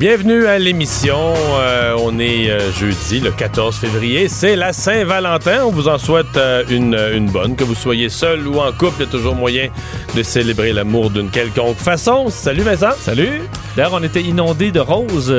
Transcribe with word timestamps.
Bienvenue 0.00 0.46
à 0.46 0.58
l'émission. 0.58 1.34
Euh, 1.58 1.94
on 2.00 2.18
est 2.18 2.50
euh, 2.50 2.72
jeudi, 2.72 3.20
le 3.20 3.30
14 3.30 3.76
février. 3.76 4.28
C'est 4.30 4.56
la 4.56 4.72
Saint-Valentin. 4.72 5.66
On 5.66 5.70
vous 5.70 5.88
en 5.88 5.98
souhaite 5.98 6.38
euh, 6.38 6.64
une, 6.70 6.94
une 7.12 7.26
bonne. 7.26 7.54
Que 7.54 7.64
vous 7.64 7.74
soyez 7.74 8.08
seul 8.08 8.48
ou 8.48 8.60
en 8.60 8.72
couple, 8.72 8.94
il 9.00 9.00
y 9.00 9.08
a 9.08 9.10
toujours 9.10 9.34
moyen 9.34 9.68
de 10.16 10.22
célébrer 10.22 10.72
l'amour 10.72 11.10
d'une 11.10 11.28
quelconque 11.28 11.76
façon. 11.76 12.30
Salut 12.30 12.62
Vincent. 12.62 12.92
Salut. 12.98 13.42
D'ailleurs, 13.76 13.92
on 13.92 14.02
était 14.02 14.22
inondé 14.22 14.70
de 14.70 14.80
roses 14.80 15.34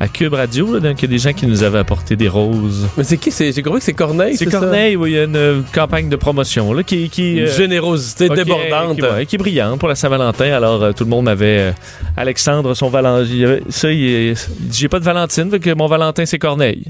à 0.00 0.08
Cube 0.08 0.32
Radio. 0.32 0.72
Là, 0.74 0.80
donc, 0.80 0.98
il 1.00 1.02
y 1.02 1.04
a 1.04 1.08
des 1.08 1.18
gens 1.18 1.32
qui 1.34 1.46
nous 1.46 1.62
avaient 1.62 1.78
apporté 1.78 2.16
des 2.16 2.26
roses. 2.28 2.88
Mais 2.96 3.04
c'est 3.04 3.18
qui? 3.18 3.30
C'est- 3.30 3.52
J'ai 3.52 3.62
compris 3.62 3.80
que 3.80 3.84
c'est 3.84 3.92
Corneille. 3.92 4.36
C'est 4.36 4.50
ça? 4.50 4.58
Corneille, 4.58 4.96
oui, 4.96 5.10
il 5.12 5.14
y 5.16 5.18
a 5.18 5.24
une 5.24 5.36
euh, 5.36 5.60
campagne 5.74 6.08
de 6.08 6.16
promotion 6.16 6.72
là, 6.72 6.82
qui, 6.82 7.08
qui, 7.10 7.34
Une 7.34 7.40
euh, 7.44 7.54
générosité 7.56 8.28
débordante. 8.30 8.96
Qui, 8.96 9.02
ouais, 9.02 9.26
qui 9.26 9.36
est 9.36 9.38
brillante 9.38 9.78
pour 9.78 9.88
la 9.88 9.94
Saint-Valentin. 9.94 10.52
Alors, 10.52 10.82
euh, 10.82 10.92
tout 10.92 11.04
le 11.04 11.10
monde 11.10 11.28
avait 11.28 11.58
euh, 11.58 11.72
Alexandre, 12.16 12.74
son 12.74 12.88
Valentin. 12.88 13.26
Ça, 13.68 13.92
il, 13.92 14.04
est- 14.04 14.48
il 14.60 14.72
J'ai 14.72 14.88
pas 14.88 14.98
de 15.00 15.04
Valentine, 15.04 15.50
que 15.58 15.74
mon 15.74 15.86
Valentin, 15.86 16.24
c'est 16.26 16.38
Corneille. 16.38 16.84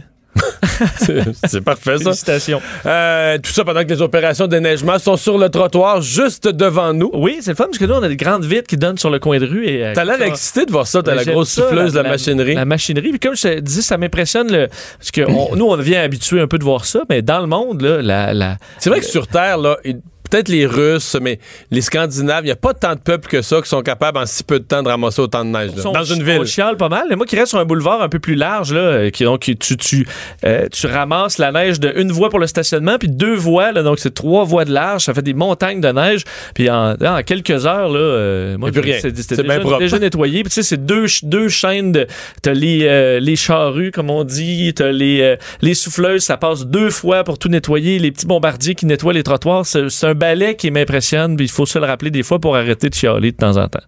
C'est 1.47 1.61
parfait, 1.61 1.99
ça. 1.99 2.05
Félicitations. 2.05 2.61
Euh, 2.87 3.39
tout 3.39 3.51
ça 3.51 3.65
pendant 3.65 3.83
que 3.83 3.89
les 3.89 4.03
opérations 4.03 4.47
de 4.47 4.51
déneigement 4.53 4.99
sont 4.99 5.17
sur 5.17 5.39
le 5.39 5.49
trottoir 5.49 6.01
juste 6.01 6.49
devant 6.49 6.93
nous. 6.93 7.11
Oui, 7.15 7.39
c'est 7.41 7.51
le 7.51 7.57
fun 7.57 7.65
parce 7.65 7.79
que 7.79 7.85
nous, 7.85 7.95
on 7.95 8.03
a 8.03 8.09
des 8.09 8.17
grandes 8.17 8.45
vitres 8.45 8.67
qui 8.67 8.77
donnent 8.77 8.99
sur 8.99 9.11
le 9.11 9.19
coin 9.19 9.39
de 9.39 9.47
rue. 9.47 9.67
et 9.67 9.87
euh, 9.87 9.93
T'as 9.95 10.05
l'air 10.05 10.21
excité 10.23 10.65
de 10.67 10.71
voir 10.73 10.87
ça, 10.87 11.03
t'as 11.03 11.15
la 11.15 11.25
grosse 11.25 11.51
ça, 11.51 11.63
souffleuse, 11.63 11.95
la, 11.95 12.03
machinerie. 12.03 12.55
La 12.55 12.65
machinerie. 12.65 13.11
Puis 13.11 13.21
comme 13.21 13.37
je 13.37 13.43
te 13.43 13.61
dis, 13.61 13.83
ça 13.83 13.97
m'impressionne. 13.99 14.51
le- 14.51 14.69
Parce 14.99 15.11
que 15.11 15.23
on- 15.31 15.57
nous, 15.57 15.67
on 15.67 15.77
devient 15.77 15.97
habitué 15.97 16.41
un 16.41 16.47
peu 16.47 16.59
de 16.59 16.65
voir 16.65 16.85
ça, 16.85 17.01
mais 17.09 17.23
dans 17.23 17.41
le 17.41 17.47
monde, 17.47 17.83
là, 17.83 18.03
la, 18.03 18.33
la- 18.35 18.57
C'est 18.79 18.91
vrai 18.91 19.01
que 19.01 19.07
sur 19.07 19.27
Terre, 19.27 19.59
là, 19.59 19.77
il- 19.85 20.01
peut-être 20.31 20.49
les 20.49 20.67
Russes, 20.67 21.17
mais 21.21 21.39
les 21.71 21.81
Scandinaves, 21.81 22.43
il 22.45 22.47
n'y 22.47 22.51
a 22.53 22.57
pas 22.57 22.75
tant 22.75 22.95
de 22.95 23.01
peuples 23.01 23.29
que 23.29 23.43
ça 23.43 23.61
qui 23.61 23.69
sont 23.69 23.83
capables 23.83 24.19
en 24.19 24.27
si 24.27 24.43
peu 24.45 24.59
de 24.61 24.65
temps 24.65 24.83
de 24.83 24.89
ramasser 24.89 25.21
autant 25.21 25.45
de 25.45 25.51
neige. 25.51 25.71
là. 25.77 25.83
on- 25.87 25.93
Dans 25.93 26.05
une 26.05 26.23
On 26.23 26.25
ville. 26.25 26.47
chiale 26.47 26.77
pas 26.77 26.89
mal. 26.89 27.05
Mais 27.11 27.17
moi 27.17 27.27
qui 27.27 27.37
reste 27.37 27.49
sur 27.49 27.59
un 27.59 27.65
boulevard 27.65 28.01
un 28.03 28.09
peu 28.09 28.19
plus 28.19 28.35
large, 28.35 28.73
là, 28.73 28.81
euh, 28.81 29.11
qui, 29.11 29.25
donc, 29.25 29.41
tu, 29.41 29.57
tu, 29.57 30.07
euh, 30.45 30.69
tu 30.71 30.87
ramasses 30.87 31.39
la 31.39 31.53
neige 31.53 31.81
de 31.81 31.93
une 31.97 32.13
voie 32.13 32.31
pour 32.31 32.39
le 32.39 32.47
stationnement, 32.47 32.97
puis 32.99 33.09
deux 33.09 33.35
voies, 33.35 33.73
là, 33.73 33.83
donc 33.83 33.99
c'est 33.99 34.15
trois 34.15 34.45
voies 34.45 34.65
de 34.65 34.73
large. 34.73 35.05
Ça 35.05 35.15
fait 35.15 35.23
des 35.23 35.35
montagnes 35.35 35.81
de 35.81 35.89
neige. 35.89 36.23
Puis 36.55 36.71
en, 36.71 36.95
en 36.95 37.23
quelques 37.23 37.67
heures, 37.67 37.89
là, 37.89 37.99
euh, 37.99 38.57
moi, 38.59 38.71
Et 38.71 38.73
c'est- 39.01 39.11
C'est 39.21 39.43
bien 39.43 39.57
déjà, 39.57 39.61
propre. 39.61 39.79
déjà 39.79 39.99
nettoyé. 39.99 40.43
Puis 40.43 40.51
tu 40.51 40.55
sais, 40.55 40.63
c'est 40.63 40.85
deux, 40.85 41.07
deux 41.23 41.49
chaînes 41.49 41.93
de. 41.93 42.07
T'as 42.43 42.53
les, 42.53 42.81
euh, 42.85 43.21
les 43.21 43.37
charrues, 43.37 43.91
comme 43.91 44.11
on 44.11 44.25
dit, 44.25 44.73
t'as 44.75 44.93
les, 44.93 45.21
euh, 45.23 45.37
les 45.61 45.75
souffleuses, 45.75 46.23
ça 46.23 46.37
passe 46.37 46.67
deux 46.67 46.91
fois 46.91 47.25
pour 47.25 47.39
tout 47.39 47.49
nettoyer. 47.49 47.99
Les 47.99 48.11
petits 48.13 48.27
bombardiers 48.27 48.75
qui 48.75 48.87
nettoient 48.87 49.13
les 49.13 49.23
trottoirs, 49.23 49.67
c'est 49.67 49.89
c'est 49.91 50.07
un 50.07 50.15
balai 50.21 50.55
qui 50.55 50.71
m'impressionne. 50.71 51.35
Puis 51.35 51.47
il 51.47 51.51
faut 51.51 51.67
se 51.67 51.81
le 51.81 51.87
rappeler 51.87 52.13
des 52.13 52.23
fois 52.23 52.39
pour 52.39 52.55
arrêter 52.55 52.89
de 52.89 52.95
chialer 52.95 53.33
de 53.33 53.37
temps 53.37 53.57
en 53.57 53.67
temps. 53.67 53.83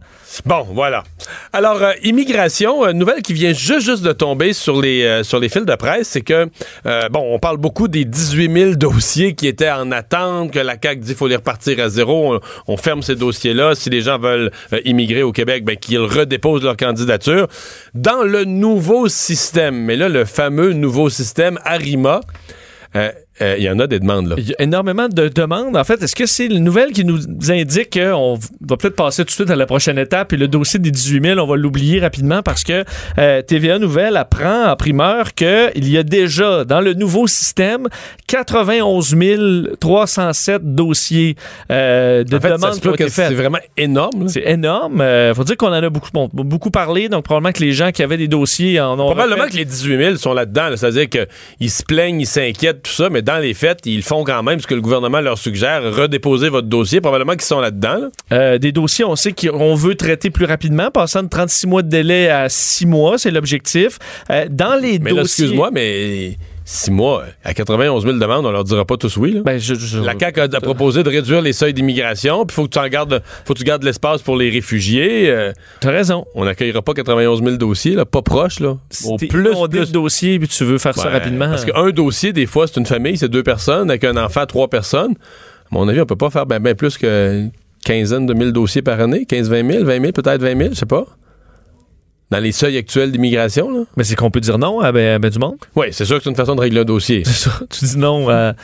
Bon, 0.47 0.67
voilà. 0.73 1.05
Alors, 1.53 1.83
euh, 1.83 1.93
immigration, 2.03 2.87
une 2.89 2.99
nouvelle 2.99 3.21
qui 3.21 3.35
vient 3.35 3.53
juste, 3.53 3.83
juste 3.83 4.03
de 4.03 4.13
tomber 4.13 4.55
sur 4.55 4.81
les, 4.81 5.05
euh, 5.05 5.23
sur 5.23 5.39
les 5.39 5.51
fils 5.51 5.67
de 5.67 5.75
presse, 5.75 6.09
c'est 6.09 6.23
que, 6.23 6.49
euh, 6.87 7.09
bon, 7.11 7.35
on 7.35 7.39
parle 7.39 7.59
beaucoup 7.59 7.87
des 7.87 8.07
18 8.07 8.53
000 8.53 8.75
dossiers 8.75 9.35
qui 9.35 9.47
étaient 9.47 9.71
en 9.71 9.93
attente, 9.93 10.51
que 10.51 10.59
la 10.59 10.77
CAQ 10.83 11.01
dit 11.01 11.09
qu'il 11.09 11.17
faut 11.17 11.29
les 11.29 11.37
repartir 11.37 11.79
à 11.81 11.91
zéro. 11.91 12.39
On, 12.67 12.77
ferme 12.79 13.03
ces 13.03 13.15
dossiers-là. 13.15 13.75
Si 13.75 13.91
les 13.91 14.01
gens 14.01 14.19
veulent 14.19 14.51
euh, 14.73 14.81
immigrer 14.87 15.23
au 15.23 15.33
Québec, 15.33 15.65
ben, 15.65 15.77
qu'ils 15.77 15.99
redéposent 15.99 16.65
leur 16.65 16.77
candidature. 16.77 17.47
Dans 17.95 18.23
le 18.23 18.45
nouveau 18.45 19.09
système, 19.09 19.77
mais 19.77 19.97
là, 19.97 20.09
le 20.09 20.25
fameux 20.25 20.73
nouveau 20.73 21.11
système 21.11 21.59
ARIMA, 21.65 22.21
euh, 22.95 23.11
euh, 23.41 23.55
il 23.59 23.65
y 23.65 23.71
en 23.71 23.79
a 23.79 23.87
des 23.87 23.99
demandes, 23.99 24.29
là. 24.29 24.35
Il 24.39 24.49
y 24.49 24.53
a 24.53 24.63
énormément 24.63 25.09
de 25.09 25.29
demandes. 25.29 25.77
En 25.77 25.85
fait, 25.85 26.03
est-ce 26.03 26.15
que 26.15 26.27
c'est 26.27 26.47
une 26.47 26.63
nouvelle 26.65 26.93
qui 26.93 27.05
nous 27.05 27.19
indique 27.51 27.99
qu'on 27.99 28.39
va 28.61 28.77
peut-être 28.77 28.95
passer 28.97 29.23
tout 29.23 29.29
de 29.29 29.33
suite 29.33 29.51
à 29.51 29.57
la 29.57 29.65
prochaine 29.67 29.99
étape 29.99 30.33
et 30.33 30.37
le 30.37 30.49
dossier 30.49 30.79
des 30.79 30.91
18 30.91 31.25
000, 31.25 31.41
on 31.41 31.47
va 31.47 31.57
l'oublier 31.57 32.01
rapidement 32.01 32.43
parce 32.43 32.63
que 32.63 32.85
euh, 33.19 33.41
TVA 33.43 33.79
Nouvelle 33.79 34.17
apprend 34.17 34.67
en 34.71 34.77
primeur 34.77 35.33
qu'il 35.35 35.89
y 35.89 35.97
a 35.97 36.03
déjà 36.03 36.65
dans 36.65 36.81
le 36.81 36.93
nouveau 36.95 37.27
système 37.27 37.89
91 38.27 39.17
307 39.81 40.75
dossiers 40.75 41.37
euh, 41.71 42.25
de 42.25 42.37
En 42.37 42.41
fait, 42.41 42.49
demandes 42.51 42.81
qui 42.81 42.89
ont 42.89 42.95
c'est 43.09 43.33
vraiment 43.35 43.59
énorme. 43.77 44.29
C'est 44.29 44.45
énorme. 44.47 45.03
Il 45.03 45.35
faut 45.35 45.45
dire 45.45 45.57
qu'on 45.57 45.69
en 45.69 45.73
a 45.73 45.89
beaucoup, 45.91 46.11
bon, 46.13 46.29
beaucoup 46.33 46.71
parlé, 46.71 47.09
donc 47.09 47.25
probablement 47.25 47.53
que 47.53 47.61
les 47.63 47.73
gens 47.73 47.91
qui 47.93 48.03
avaient 48.03 48.17
des 48.17 48.29
dossiers 48.29 48.81
en 48.81 48.95
ont 49.01 49.07
Probablement 49.07 49.43
refait. 49.45 49.53
que 49.53 49.57
les 49.57 49.65
18 49.65 49.97
000 49.99 50.17
sont 50.17 50.35
là-dedans. 50.35 50.69
là. 50.69 50.77
C'est-à-dire 50.77 51.09
qu'ils 51.09 51.71
se 51.71 51.83
plaignent, 51.83 52.21
ils 52.21 52.27
s'inquiètent, 52.27 52.83
tout 52.83 52.93
ça, 52.93 53.09
mais 53.11 53.22
dans 53.23 53.39
les 53.39 53.55
faits, 53.55 53.81
ils 53.87 54.03
font 54.03 54.25
quand 54.25 54.43
même 54.43 54.61
ce 54.61 54.67
que 54.67 54.75
le 54.75 54.81
gouvernement 54.81 55.21
leur 55.21 55.39
suggère, 55.39 55.83
redéposer 55.95 56.49
votre 56.49 56.69
dossier. 56.69 57.01
Probablement 57.01 57.33
qu'ils 57.33 57.43
sont 57.43 57.61
là-dedans. 57.61 57.97
là. 57.99 58.09
Euh, 58.33 58.59
des 58.59 58.73
dossiers, 58.73 59.05
on 59.05 59.17
sait 59.17 59.33
qu'on 59.33 59.75
veut 59.75 59.95
traiter 59.95 60.31
plus 60.31 60.45
rapidement, 60.45 60.91
passant 60.91 61.23
de 61.23 61.29
36 61.29 61.67
mois 61.67 61.83
de 61.83 61.89
délai 61.89 62.29
à 62.29 62.49
6 62.49 62.87
mois, 62.87 63.19
c'est 63.19 63.31
l'objectif. 63.31 63.99
Euh, 64.31 64.47
dans 64.51 64.75
les 64.75 64.99
Mais 64.99 65.11
dossiers... 65.11 65.45
excuse-moi, 65.45 65.71
mais 65.73 66.37
six 66.65 66.91
mois, 66.91 67.25
à 67.45 67.55
91 67.55 68.05
000 68.05 68.17
demandes, 68.19 68.47
on 68.47 68.51
leur 68.51 68.65
dira 68.65 68.85
pas 68.85 68.97
tous 68.97 69.17
oui. 69.17 69.33
là. 69.33 69.41
Ben, 69.45 69.59
je- 69.59 69.75
je- 69.75 69.99
la 70.01 70.15
CAQ 70.19 70.41
a, 70.41 70.45
a 70.45 70.61
proposé 70.61 71.03
de 71.03 71.09
réduire 71.09 71.41
les 71.43 71.53
seuils 71.53 71.75
d'immigration, 71.75 72.45
puis 72.47 72.55
faut 72.55 72.65
que 72.65 72.71
tu 72.71 72.79
en 72.79 72.89
gardes, 72.89 73.23
faut 73.45 73.55
que 73.55 73.59
tu 73.59 73.65
gardes 73.65 73.83
l'espace 73.83 74.23
pour 74.23 74.37
les 74.37 74.51
réfugiés. 74.51 75.29
Euh, 75.31 75.53
T'as 75.81 75.91
raison. 75.91 76.25
on 76.35 76.45
n'accueillera 76.45 76.83
pas 76.83 76.95
91 76.95 77.43
000 77.43 77.57
dossiers, 77.57 77.95
là, 77.95 78.05
pas 78.05 78.23
proches, 78.23 78.61
là. 78.61 78.77
Au 79.07 79.17
plus, 79.17 79.29
inondé 79.51 79.79
plus. 79.79 79.89
de 79.89 79.93
dossiers, 79.93 80.39
puis 80.39 80.49
tu 80.49 80.65
veux 80.65 80.79
faire 80.79 80.95
ça 80.95 81.09
Ouais, 81.09 81.13
rapidement. 81.13 81.49
Parce 81.49 81.65
qu'un 81.65 81.91
dossier, 81.91 82.33
des 82.33 82.47
fois, 82.47 82.67
c'est 82.67 82.79
une 82.79 82.87
famille, 82.87 83.17
c'est 83.17 83.29
deux 83.29 83.43
personnes, 83.43 83.91
avec 83.91 84.05
un 84.05 84.17
enfant, 84.17 84.47
trois 84.47 84.69
personnes. 84.69 85.13
À 85.13 85.75
mon 85.75 85.89
avis, 85.89 86.01
on 86.01 86.07
peut 86.07 86.17
pas 86.17 86.31
faire 86.31 86.47
bien 86.47 86.61
ben 86.61 86.75
plus 86.75 86.99
que 86.99 87.47
quinzaine 87.85 88.27
de 88.27 88.35
mille 88.35 88.53
dossiers 88.53 88.83
par 88.83 89.01
année, 89.01 89.25
15, 89.27 89.49
20 89.51 89.71
000, 89.73 89.85
20 89.85 90.01
000, 90.01 90.13
peut-être 90.13 90.41
20 90.41 90.57
000, 90.57 90.71
je 90.73 90.79
sais 90.79 90.87
pas. 90.87 91.05
Dans 92.33 92.39
les 92.39 92.53
seuils 92.53 92.79
actuels 92.79 93.13
d'immigration, 93.13 93.71
là. 93.71 93.85
Mais 93.95 94.05
c'est 94.05 94.17
qu'on 94.17 94.31
peut 94.31 94.41
dire 94.41 94.57
non 94.57 94.81
à 94.81 94.91
ben, 94.91 95.21
ben 95.21 95.31
du 95.31 95.39
monde. 95.39 95.57
Oui, 95.77 95.89
c'est 95.93 96.07
sûr 96.07 96.17
que 96.17 96.25
c'est 96.25 96.31
une 96.31 96.37
façon 96.37 96.55
de 96.55 96.63
régler 96.63 96.81
un 96.81 96.85
dossier. 96.85 97.25
C'est 97.27 97.51
ça. 97.51 97.61
Tu 97.69 97.85
dis 97.85 97.99
non 97.99 98.31
à, 98.31 98.55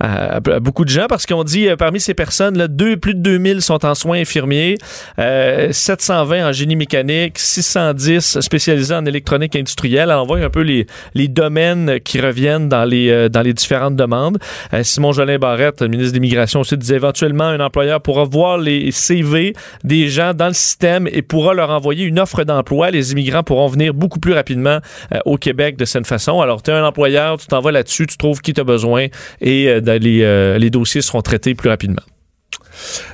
à- 0.00 0.40
beaucoup 0.60 0.84
de 0.84 0.90
gens 0.90 1.06
parce 1.08 1.26
qu'on 1.26 1.44
dit 1.44 1.68
euh, 1.68 1.76
parmi 1.76 2.00
ces 2.00 2.14
personnes, 2.14 2.56
là, 2.56 2.68
deux, 2.68 2.96
plus 2.96 3.14
de 3.14 3.20
2000 3.20 3.62
sont 3.62 3.84
en 3.84 3.94
soins 3.94 4.18
infirmiers, 4.20 4.76
euh, 5.18 5.72
720 5.72 6.48
en 6.48 6.52
génie 6.52 6.76
mécanique, 6.76 7.38
610 7.38 8.40
spécialisés 8.40 8.94
en 8.94 9.04
électronique 9.06 9.56
industrielle. 9.56 10.10
Alors, 10.10 10.24
on 10.24 10.26
voit 10.26 10.38
un 10.38 10.50
peu 10.50 10.60
les, 10.62 10.86
les 11.14 11.28
domaines 11.28 11.98
qui 12.00 12.20
reviennent 12.20 12.68
dans 12.68 12.84
les, 12.84 13.08
euh, 13.10 13.28
dans 13.28 13.42
les 13.42 13.52
différentes 13.52 13.96
demandes. 13.96 14.38
Euh, 14.72 14.82
Simon 14.82 15.12
Jolin 15.12 15.38
Barrette, 15.38 15.82
ministre 15.82 16.12
de 16.12 16.14
l'Immigration 16.14 16.60
aussi, 16.60 16.76
disait 16.76 16.96
éventuellement 16.96 17.44
un 17.44 17.60
employeur 17.60 18.00
pourra 18.00 18.24
voir 18.24 18.58
les 18.58 18.90
CV 18.92 19.52
des 19.84 20.08
gens 20.08 20.34
dans 20.34 20.48
le 20.48 20.54
système 20.54 21.08
et 21.10 21.22
pourra 21.22 21.54
leur 21.54 21.70
envoyer 21.70 22.04
une 22.04 22.18
offre 22.18 22.44
d'emploi. 22.44 22.90
Les 22.90 23.12
immigrants 23.12 23.42
pourront 23.42 23.68
venir 23.68 23.94
beaucoup 23.94 24.20
plus 24.20 24.32
rapidement 24.32 24.78
au 25.24 25.36
Québec 25.36 25.76
de 25.76 25.84
cette 25.84 26.06
façon. 26.06 26.40
Alors, 26.40 26.62
tu 26.62 26.70
es 26.70 26.74
un 26.74 26.84
employeur, 26.84 27.38
tu 27.38 27.46
t'en 27.46 27.60
vas 27.60 27.72
là-dessus, 27.72 28.06
tu 28.06 28.16
trouves 28.16 28.40
qui 28.40 28.52
tu 28.52 28.60
as 28.60 28.64
besoin 28.64 29.06
et 29.40 29.80
les, 29.96 30.22
euh, 30.22 30.58
les 30.58 30.70
dossiers 30.70 31.02
seront 31.02 31.22
traités 31.22 31.54
plus 31.54 31.68
rapidement. 31.68 32.02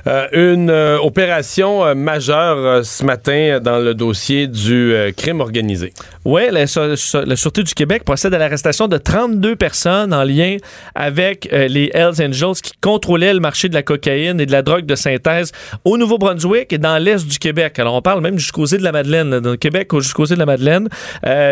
Euh, 0.07 0.27
une 0.31 0.69
euh, 0.69 0.97
opération 0.99 1.85
euh, 1.85 1.95
majeure 1.95 2.85
ce 2.85 3.03
matin 3.03 3.59
dans 3.61 3.79
le 3.79 3.93
dossier 3.93 4.47
du 4.47 4.93
crime 5.17 5.41
organisé. 5.41 5.93
Oui, 6.25 6.43
la, 6.51 6.65
Sû- 6.65 6.95
Sû- 6.95 7.25
la 7.25 7.35
Sûreté 7.35 7.63
du 7.63 7.73
Québec 7.73 8.03
procède 8.03 8.33
à 8.33 8.37
l'arrestation 8.37 8.87
de 8.87 8.97
32 8.97 9.55
personnes 9.55 10.13
en 10.13 10.23
lien 10.23 10.57
avec 10.95 11.47
les 11.51 11.91
Hells 11.93 12.21
Angels 12.21 12.55
qui 12.61 12.71
contrôlaient 12.81 13.33
le 13.33 13.39
marché 13.39 13.69
de 13.69 13.73
la 13.73 13.83
cocaïne 13.83 14.39
et 14.39 14.45
de 14.45 14.51
la 14.51 14.61
drogue 14.61 14.85
de 14.85 14.95
synthèse 14.95 15.51
au 15.83 15.97
Nouveau-Brunswick 15.97 16.71
et 16.73 16.77
dans 16.77 16.97
l'est 16.97 17.25
du 17.27 17.37
Québec. 17.39 17.77
Alors, 17.79 17.93
on 17.95 18.01
parle 18.01 18.21
même 18.21 18.37
jusqu'aux 18.39 18.65
îles 18.65 18.79
de 18.79 18.83
la 18.83 18.91
Madeleine, 18.91 19.29
là, 19.29 19.39
dans 19.39 19.51
le 19.51 19.57
Québec 19.57 19.93
au- 19.93 20.01
jusqu'aux 20.01 20.25
îles 20.25 20.35
de 20.35 20.39
la 20.39 20.45
Madeleine. 20.45 20.87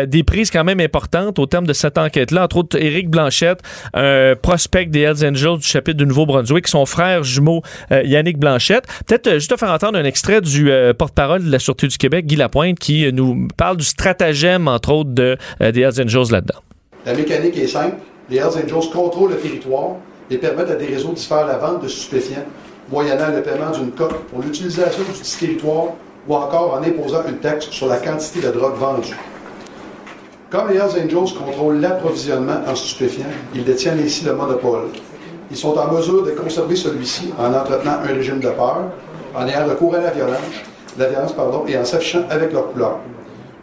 Des 0.06 0.22
prises 0.22 0.50
quand 0.50 0.64
même 0.64 0.80
importantes 0.80 1.38
au 1.38 1.46
terme 1.46 1.66
de 1.66 1.72
cette 1.72 1.98
enquête-là. 1.98 2.44
Entre 2.44 2.56
autres, 2.56 2.76
Éric 2.80 3.08
Blanchette, 3.10 3.60
un 3.94 4.34
prospect 4.40 4.86
des 4.86 5.00
Hells 5.00 5.24
Angels 5.26 5.58
du 5.58 5.66
chapitre 5.66 5.98
du 5.98 6.06
Nouveau-Brunswick, 6.06 6.68
son 6.68 6.86
frère 6.86 7.22
jumeau 7.24 7.62
Yannick 8.04 8.38
Blanchette. 8.38 8.84
Peut-être 9.06 9.26
euh, 9.26 9.34
juste 9.34 9.50
te 9.50 9.56
faire 9.56 9.70
entendre 9.70 9.98
un 9.98 10.04
extrait 10.04 10.40
du 10.40 10.70
euh, 10.70 10.92
porte-parole 10.92 11.44
de 11.44 11.50
la 11.50 11.58
Sûreté 11.58 11.88
du 11.88 11.98
Québec, 11.98 12.26
Guy 12.26 12.36
Lapointe, 12.36 12.78
qui 12.78 13.06
euh, 13.06 13.10
nous 13.10 13.48
parle 13.56 13.76
du 13.76 13.84
stratagème, 13.84 14.68
entre 14.68 14.92
autres, 14.92 15.10
de, 15.10 15.36
euh, 15.60 15.72
des 15.72 15.80
Hells 15.80 16.02
Angels 16.02 16.30
là-dedans. 16.30 16.60
La 17.06 17.14
mécanique 17.14 17.56
est 17.56 17.66
simple. 17.66 17.96
Les 18.30 18.38
Hells 18.38 18.64
Angels 18.64 18.90
contrôlent 18.92 19.30
le 19.30 19.36
territoire 19.36 19.96
et 20.30 20.38
permettent 20.38 20.70
à 20.70 20.76
des 20.76 20.86
réseaux 20.86 21.12
d'y 21.12 21.24
faire 21.24 21.46
la 21.46 21.58
vente 21.58 21.82
de 21.82 21.88
stupéfiants, 21.88 22.44
moyennant 22.90 23.28
le 23.34 23.42
paiement 23.42 23.70
d'une 23.70 23.90
cote 23.90 24.24
pour 24.30 24.42
l'utilisation 24.42 25.02
du 25.02 25.38
territoire 25.38 25.88
ou 26.26 26.34
encore 26.34 26.74
en 26.74 26.82
imposant 26.82 27.22
une 27.28 27.36
taxe 27.36 27.68
sur 27.70 27.86
la 27.86 27.98
quantité 27.98 28.40
de 28.40 28.50
drogue 28.50 28.76
vendue. 28.76 29.16
Comme 30.50 30.70
les 30.70 30.76
Hells 30.76 31.04
Angels 31.04 31.34
contrôlent 31.36 31.80
l'approvisionnement 31.80 32.60
en 32.66 32.74
stupéfiants, 32.74 33.24
ils 33.54 33.64
détiennent 33.64 34.00
ainsi 34.00 34.24
le 34.24 34.34
monopole. 34.34 34.88
Ils 35.50 35.56
sont 35.56 35.76
en 35.76 35.92
mesure 35.92 36.24
de 36.24 36.30
conserver 36.30 36.76
celui-ci 36.76 37.32
en 37.38 37.52
entretenant 37.52 37.98
un 38.02 38.06
régime 38.06 38.40
de 38.40 38.48
peur, 38.48 38.90
en 39.34 39.46
ayant 39.46 39.66
recours 39.66 39.94
à 39.94 40.00
la 40.00 40.10
violence, 40.10 40.38
la 40.98 41.08
violence 41.08 41.32
pardon, 41.32 41.64
et 41.66 41.76
en 41.76 41.84
s'affichant 41.84 42.24
avec 42.30 42.52
leur 42.52 42.72
couleur. 42.72 42.98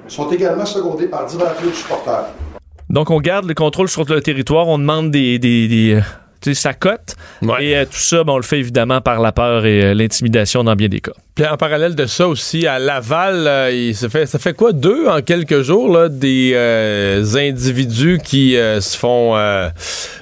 Ils 0.06 0.12
sont 0.12 0.30
également 0.30 0.66
secondés 0.66 1.08
par 1.08 1.26
divers 1.26 1.56
clubs 1.56 1.74
supporters. 1.74 2.26
Donc, 2.90 3.10
on 3.10 3.22
garde 3.22 3.46
le 3.46 3.54
contrôle 3.54 3.88
sur 3.88 4.04
le 4.04 4.22
territoire, 4.22 4.68
on 4.68 4.78
demande 4.78 5.12
des, 5.12 5.40
des, 5.40 5.70
des, 5.70 5.94
euh, 5.96 6.02
tu 6.42 6.54
sais, 6.54 6.62
sa 6.62 6.74
cote. 6.74 7.16
Ouais. 7.42 7.66
Et 7.66 7.78
euh, 7.78 7.86
tout 7.86 7.92
ça, 7.94 8.24
ben, 8.26 8.34
on 8.34 8.38
le 8.38 8.44
fait 8.44 8.60
évidemment 8.60 9.00
par 9.00 9.22
la 9.22 9.32
peur 9.32 9.66
et 9.66 9.82
euh, 9.82 9.94
l'intimidation 9.94 10.66
dans 10.66 10.76
bien 10.76 10.90
des 10.90 11.00
cas. 11.00 11.14
En 11.50 11.58
parallèle 11.58 11.96
de 11.96 12.06
ça 12.06 12.28
aussi, 12.28 12.68
à 12.68 12.78
Laval, 12.78 13.48
euh, 13.48 13.72
il 13.72 13.96
se 13.96 14.10
fait, 14.10 14.28
ça 14.28 14.38
fait 14.38 14.54
quoi, 14.54 14.74
deux 14.74 15.08
en 15.08 15.22
quelques 15.22 15.62
jours, 15.62 16.10
des 16.10 16.52
euh, 16.54 17.24
individus 17.36 18.20
qui 18.24 18.58
euh, 18.58 18.80
se 18.80 18.96
font, 18.96 19.36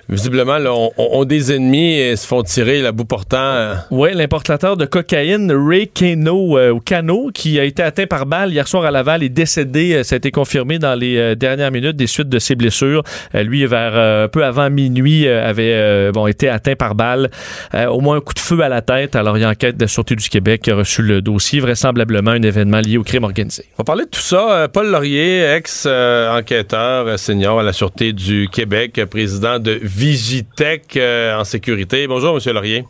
visiblement, 0.08 0.58
ont, 0.98 1.26
des 1.26 1.52
ennemis 1.52 1.96
et 1.96 2.16
se 2.16 2.26
font 2.26 2.42
tirer 2.44 2.82
la 2.82 2.92
bout 2.92 3.06
portant. 3.06 3.74
Oui, 3.92 4.12
l'importateur 4.14 4.78
de 4.78 4.86
cocaïne 4.86 5.52
Ray 5.52 5.92
euh, 6.02 6.72
ou 6.72 6.80
Cano, 6.80 7.32
qui 7.34 7.60
a 7.60 7.66
été 7.66 7.84
atteint 7.84 8.06
par 8.06 8.26
balle 8.26 8.52
hier 8.52 8.68
soir 8.68 8.86
à 8.86 8.92
Laval, 8.92 9.22
est 9.24 9.30
décédé. 9.30 10.04
Ça 10.04 10.16
a 10.16 10.18
été 10.18 10.32
confirmé 10.32 10.80
dans 10.80 10.96
les 10.96 11.36
dernières 11.36 11.72
minutes 11.72 11.98
des 11.98 12.08
suites 12.08 12.30
de 12.30 12.40
ses 12.40 12.56
blessures. 12.56 13.04
Lui, 13.34 13.66
vers 13.66 14.30
peu 14.30 14.46
avant 14.46 14.70
minuit, 14.70 15.28
avait 15.28 16.12
bon 16.12 16.28
été 16.28 16.48
atteint 16.50 16.76
par 16.76 16.96
balle. 16.96 17.30
Au 17.74 18.00
moins 18.00 18.18
un 18.18 18.22
coup 18.22 18.34
de 18.34 18.40
feu 18.40 18.62
à 18.62 18.70
la 18.70 18.82
tête. 18.82 19.16
Alors, 19.16 19.38
il 19.38 19.42
y 19.42 19.44
a 19.44 19.50
enquête 19.50 19.78
de 19.78 19.86
Sûreté 19.86 20.16
du 20.16 20.30
Québec 20.30 20.62
qui 20.62 20.72
a 20.72 20.76
reçu 20.76 21.09
le 21.10 21.22
dossier, 21.22 21.60
vraisemblablement 21.60 22.32
un 22.32 22.42
événement 22.42 22.80
lié 22.80 22.98
au 22.98 23.04
crime 23.04 23.24
organisé. 23.24 23.66
On 23.74 23.80
va 23.80 23.84
parler 23.84 24.06
de 24.06 24.10
tout 24.10 24.22
ça. 24.22 24.52
Euh, 24.52 24.68
Paul 24.68 24.90
Laurier, 24.90 25.42
ex-enquêteur 25.42 27.20
senior 27.20 27.60
à 27.60 27.64
la 27.64 27.74
Sûreté 27.74 28.14
du 28.14 28.48
Québec, 28.52 28.98
euh, 28.98 29.06
président 29.06 29.60
de 29.60 29.78
Vigitech 29.82 30.96
euh, 30.96 31.38
en 31.38 31.44
sécurité. 31.44 32.08
Bonjour, 32.08 32.36
Monsieur 32.36 32.54
Laurier. 32.54 32.86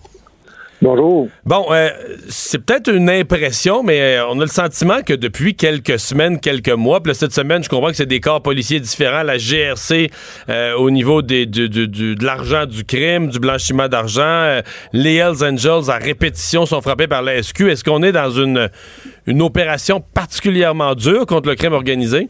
Bonjour. 0.82 1.28
Bon, 1.46 1.66
euh, 1.72 1.90
c'est 2.30 2.64
peut-être 2.64 2.88
une 2.94 3.10
impression, 3.10 3.84
mais 3.84 4.00
euh, 4.18 4.28
on 4.30 4.40
a 4.40 4.44
le 4.44 4.48
sentiment 4.48 5.02
que 5.02 5.12
depuis 5.14 5.54
quelques 5.54 6.00
semaines, 6.00 6.40
quelques 6.40 6.70
mois, 6.70 7.04
puis 7.04 7.14
cette 7.14 7.34
semaine, 7.34 7.62
je 7.62 7.68
comprends 7.68 7.90
que 7.90 7.98
c'est 7.98 8.06
des 8.06 8.22
corps 8.22 8.42
policiers 8.42 8.80
différents, 8.80 9.24
la 9.24 9.38
GRC 9.38 10.10
euh, 10.50 10.76
au 10.76 10.90
niveau 10.90 11.22
des, 11.22 11.46
du- 11.46 11.68
du- 11.68 11.88
de 11.90 12.24
l'argent 12.26 12.66
du 12.66 12.86
crime, 12.86 13.28
du 13.28 13.40
blanchiment 13.40 13.90
d'argent, 13.90 14.62
les 14.94 15.16
Hells 15.16 15.44
Angels 15.44 15.90
à 15.90 15.98
répétition 15.98 16.66
sont 16.66 16.82
frappés 16.82 17.08
par 17.08 17.24
la 17.24 17.44
SQ. 17.44 17.62
Est-ce 17.68 17.84
qu'on 17.84 18.02
est 18.02 18.14
dans 18.14 18.32
une, 18.32 18.70
une 19.28 19.42
opération 19.42 20.02
particulièrement 20.14 20.96
dure 20.96 21.26
contre 21.26 21.50
le 21.50 21.56
crime 21.56 21.74
organisé? 21.74 22.30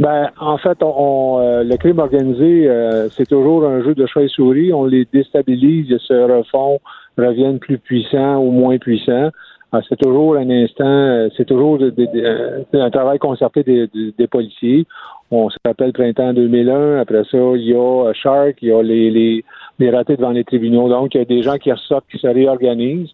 Ben, 0.00 0.30
en 0.40 0.56
fait, 0.56 0.82
on, 0.82 0.94
on, 0.96 1.38
euh, 1.40 1.62
le 1.62 1.76
crime 1.76 1.98
organisé, 1.98 2.66
euh, 2.68 3.08
c'est 3.10 3.28
toujours 3.28 3.64
un 3.66 3.82
jeu 3.82 3.94
de 3.94 4.06
chat 4.06 4.22
et 4.22 4.28
souris. 4.28 4.72
On 4.72 4.86
les 4.86 5.06
déstabilise, 5.12 5.86
ils 5.90 6.00
se 6.00 6.14
refont, 6.14 6.80
reviennent 7.18 7.58
plus 7.58 7.76
puissants 7.78 8.38
ou 8.38 8.50
moins 8.50 8.78
puissants. 8.78 9.28
Ah, 9.72 9.80
c'est 9.88 9.98
toujours 9.98 10.36
un 10.36 10.48
instant, 10.50 10.84
euh, 10.86 11.28
c'est 11.36 11.44
toujours 11.44 11.78
euh, 11.82 12.62
un 12.72 12.90
travail 12.90 13.18
concerté 13.18 13.62
des, 13.62 13.86
des- 13.88 14.12
des 14.18 14.26
policiers. 14.26 14.86
On 15.30 15.48
se 15.50 15.58
rappelle 15.64 15.92
printemps 15.92 16.32
2001. 16.32 16.98
Après 17.00 17.22
ça, 17.30 17.38
il 17.54 17.62
y 17.68 17.74
a 17.74 17.78
euh, 18.08 18.12
Shark, 18.14 18.56
il 18.62 18.68
y 18.68 18.72
a 18.72 18.82
les, 18.82 19.10
les, 19.10 19.44
les 19.78 19.90
ratés 19.90 20.16
devant 20.16 20.30
les 20.30 20.44
tribunaux. 20.44 20.88
Donc, 20.88 21.14
il 21.14 21.18
y 21.18 21.20
a 21.20 21.24
des 21.26 21.42
gens 21.42 21.56
qui 21.58 21.70
ressortent, 21.70 22.06
qui 22.10 22.18
se 22.18 22.26
réorganisent. 22.26 23.10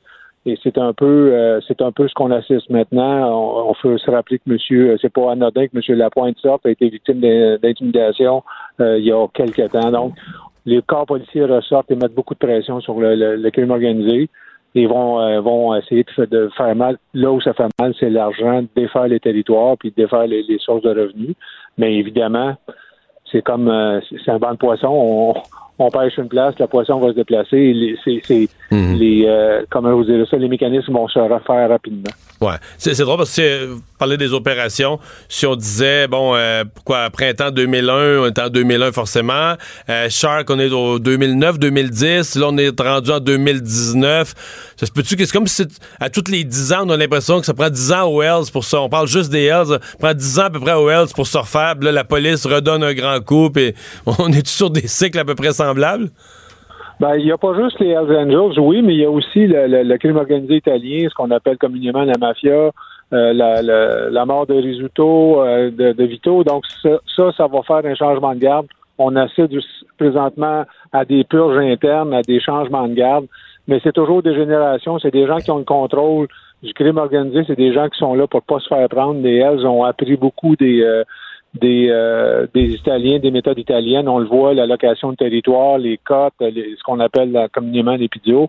Et 0.49 0.57
c'est 0.63 0.79
un 0.79 0.93
peu, 0.93 1.33
euh, 1.33 1.61
c'est 1.67 1.83
un 1.83 1.91
peu 1.91 2.07
ce 2.07 2.15
qu'on 2.15 2.31
assiste 2.31 2.71
maintenant. 2.71 3.29
On, 3.37 3.71
on 3.71 3.75
peut 3.83 3.99
se 3.99 4.09
rappeler 4.11 4.39
que 4.39 4.45
Monsieur, 4.47 4.91
euh, 4.93 4.97
c'est 5.03 5.13
pas 5.13 5.33
anodin 5.33 5.67
que 5.67 5.73
Monsieur 5.75 5.97
Lapointe 5.97 6.39
sorte 6.39 6.65
a 6.67 6.71
été 6.71 6.89
victime 6.89 7.19
d'in- 7.19 7.59
d'intimidation 7.59 8.45
euh, 8.81 8.97
il 8.99 9.05
y 9.07 9.13
a 9.13 9.27
quelques 9.35 9.69
temps. 9.73 9.91
Donc, 9.91 10.13
les 10.65 10.81
corps 10.83 11.07
policiers 11.07 11.45
ressortent 11.45 11.91
et 11.91 11.97
mettent 11.97 12.15
beaucoup 12.15 12.35
de 12.35 12.39
pression 12.39 12.81
sur 12.81 13.01
le, 13.01 13.17
le- 13.17 13.37
le 13.37 13.51
crime 13.51 13.73
organisé 13.73 14.29
et 14.77 14.87
vont, 14.87 15.21
euh, 15.21 15.41
vont 15.41 15.75
essayer 15.75 16.05
de, 16.17 16.25
de 16.27 16.49
faire 16.57 16.77
mal. 16.77 16.97
Là 17.13 17.33
où 17.33 17.41
ça 17.41 17.53
fait 17.53 17.67
mal, 17.81 17.93
c'est 17.99 18.11
l'argent, 18.11 18.63
défaire 18.77 19.09
les 19.09 19.19
territoires 19.19 19.77
puis 19.79 19.93
défaire 19.97 20.29
les, 20.29 20.43
les 20.45 20.59
sources 20.59 20.83
de 20.83 20.91
revenus. 20.91 21.35
Mais 21.77 21.95
évidemment, 21.97 22.55
c'est 23.33 23.43
comme 23.43 23.69
euh, 23.69 24.01
c'est 24.25 24.31
un 24.31 24.39
banc 24.39 24.53
de 24.53 24.59
poisson. 24.59 24.89
On, 24.91 25.35
on 25.79 25.91
pêche 25.91 26.17
une 26.19 26.29
place, 26.29 26.55
le 26.59 26.67
poisson 26.67 26.99
va 26.99 27.09
se 27.09 27.15
déplacer. 27.15 27.97
C'est, 28.05 28.21
c'est 28.25 28.49
les, 28.71 29.25
euh, 29.27 29.63
comment 29.71 29.95
vous 29.95 30.05
dire 30.05 30.27
ça, 30.29 30.37
les 30.37 30.49
mécanismes 30.49 30.93
vont 30.93 31.09
se 31.09 31.19
refaire 31.19 31.69
rapidement. 31.69 32.11
Ouais. 32.41 32.57
C'est 32.77 32.99
drôle 33.01 33.19
parce 33.19 33.35
que 33.35 33.41
euh, 33.41 33.67
vous 33.75 33.83
parlez 33.99 34.17
des 34.19 34.33
opérations. 34.35 34.99
Si 35.29 35.47
on 35.47 35.57
disait, 35.57 36.07
bon, 36.07 36.35
euh, 36.35 36.65
pourquoi, 36.75 37.09
printemps 37.11 37.51
2001, 37.51 38.19
on 38.19 38.27
est 38.27 38.39
en 38.39 38.51
2001 38.51 38.93
forcément. 38.93 39.55
Euh, 39.89 40.09
Shark, 40.11 40.51
on 40.51 40.59
est 40.59 40.71
au 40.71 40.99
2009, 40.99 41.59
2010. 41.59 42.37
Là, 42.37 42.49
on 42.51 42.59
est 42.59 42.79
rendu 42.79 43.11
en 43.11 43.21
2019. 43.21 44.35
Ça 44.77 44.87
se 44.87 44.93
peut-tu 44.93 45.17
que 45.17 45.25
c'est 45.25 45.33
comme 45.33 45.47
si 45.47 45.65
à 45.99 46.11
toutes 46.11 46.29
les 46.29 46.45
10 46.45 46.73
ans, 46.75 46.85
on 46.85 46.91
a 46.91 46.97
l'impression 46.97 47.41
que 47.41 47.47
ça 47.47 47.55
prend 47.55 47.71
10 47.71 47.93
ans 47.93 48.05
aux 48.05 48.21
Hells 48.21 48.51
pour 48.53 48.65
ça. 48.65 48.83
On 48.83 48.91
parle 48.91 49.09
juste 49.09 49.31
des 49.31 49.45
Hells. 49.45 49.69
Ça 49.69 49.79
prend 49.99 50.13
10 50.13 50.39
ans 50.39 50.45
à 50.45 50.51
peu 50.51 50.61
près 50.61 50.75
aux 50.75 50.91
Hells 50.91 51.09
pour 51.15 51.27
se 51.27 51.39
refaire. 51.39 51.75
Puis 51.77 51.87
là, 51.87 51.93
la 51.93 52.05
police 52.05 52.45
redonne 52.45 52.85
un 52.85 52.93
grand 52.93 53.21
coup. 53.21 53.51
Et 53.57 53.75
on 54.19 54.31
est 54.31 54.47
sur 54.47 54.69
des 54.69 54.87
cycles 54.87 55.19
à 55.19 55.25
peu 55.25 55.35
près 55.35 55.55
Ben, 56.99 57.15
il 57.17 57.27
n'y 57.27 57.33
a 57.33 57.37
pas 57.37 57.55
juste 57.55 57.79
les 57.79 57.91
Hells 57.91 58.17
Angels, 58.17 58.59
oui, 58.59 58.81
mais 58.81 58.95
il 58.95 59.01
y 59.01 59.05
a 59.05 59.11
aussi 59.11 59.47
le, 59.47 59.97
crime 59.99 60.17
organisé 60.17 60.57
italien, 60.57 61.07
ce 61.09 61.15
qu'on 61.15 61.31
appelle 61.31 61.59
communément 61.59 62.05
la 62.05 62.17
mafia, 62.19 62.71
euh, 63.13 63.33
la, 64.11 64.25
mort 64.25 64.47
de 64.47 64.55
Risuto, 64.55 65.43
euh, 65.43 65.71
de, 65.71 65.93
de 65.93 66.05
Vito. 66.05 66.43
Donc, 66.43 66.65
ça, 66.83 66.99
ça, 67.15 67.33
ça 67.37 67.47
va 67.49 67.63
faire 67.63 67.85
un 67.85 67.95
changement 67.95 68.35
de 68.35 68.41
garde. 68.41 68.67
On 68.99 69.15
assiste 69.15 69.53
présentement 69.99 70.65
à 70.93 71.05
des 71.05 71.25
purges 71.25 71.59
internes, 71.59 72.15
à 72.15 72.23
des 72.23 72.41
changements 72.41 72.89
de 72.89 72.95
garde, 72.95 73.27
mais 73.69 73.79
c'est 73.85 73.93
toujours 73.93 74.23
des 74.23 74.35
générations, 74.35 74.99
c'est 74.99 75.11
des 75.11 75.27
gens 75.27 75.37
qui 75.37 75.51
ont 75.51 75.59
le 75.59 75.65
contrôle 75.65 76.29
du 76.63 76.73
crime 76.73 76.97
organisé, 76.97 77.45
c'est 77.47 77.57
des 77.57 77.75
gens 77.75 77.91
qui 77.91 77.99
sont 77.99 78.15
là 78.15 78.27
pour 78.27 78.41
pas 78.41 78.59
se 78.59 78.69
faire 78.69 78.89
prendre. 78.89 79.21
Les 79.21 79.37
Hells 79.37 79.67
ont 79.67 79.85
appris 79.85 80.17
beaucoup 80.17 80.57
des... 80.57 80.81
euh, 80.81 81.05
des, 81.61 81.89
euh, 81.91 82.47
des 82.55 82.75
Italiens, 82.75 83.19
des 83.19 83.31
méthodes 83.31 83.59
italiennes. 83.59 84.09
On 84.09 84.19
le 84.19 84.27
voit, 84.27 84.55
la 84.55 84.67
location 84.67 85.11
de 85.13 85.17
territoire, 85.17 85.79
les 85.79 85.99
cotes, 85.99 86.35
les- 86.41 86.75
ce 86.77 86.83
qu'on 86.85 87.01
appelle 87.01 87.49
communément 87.53 87.97
les 87.97 88.09
pidios. 88.09 88.49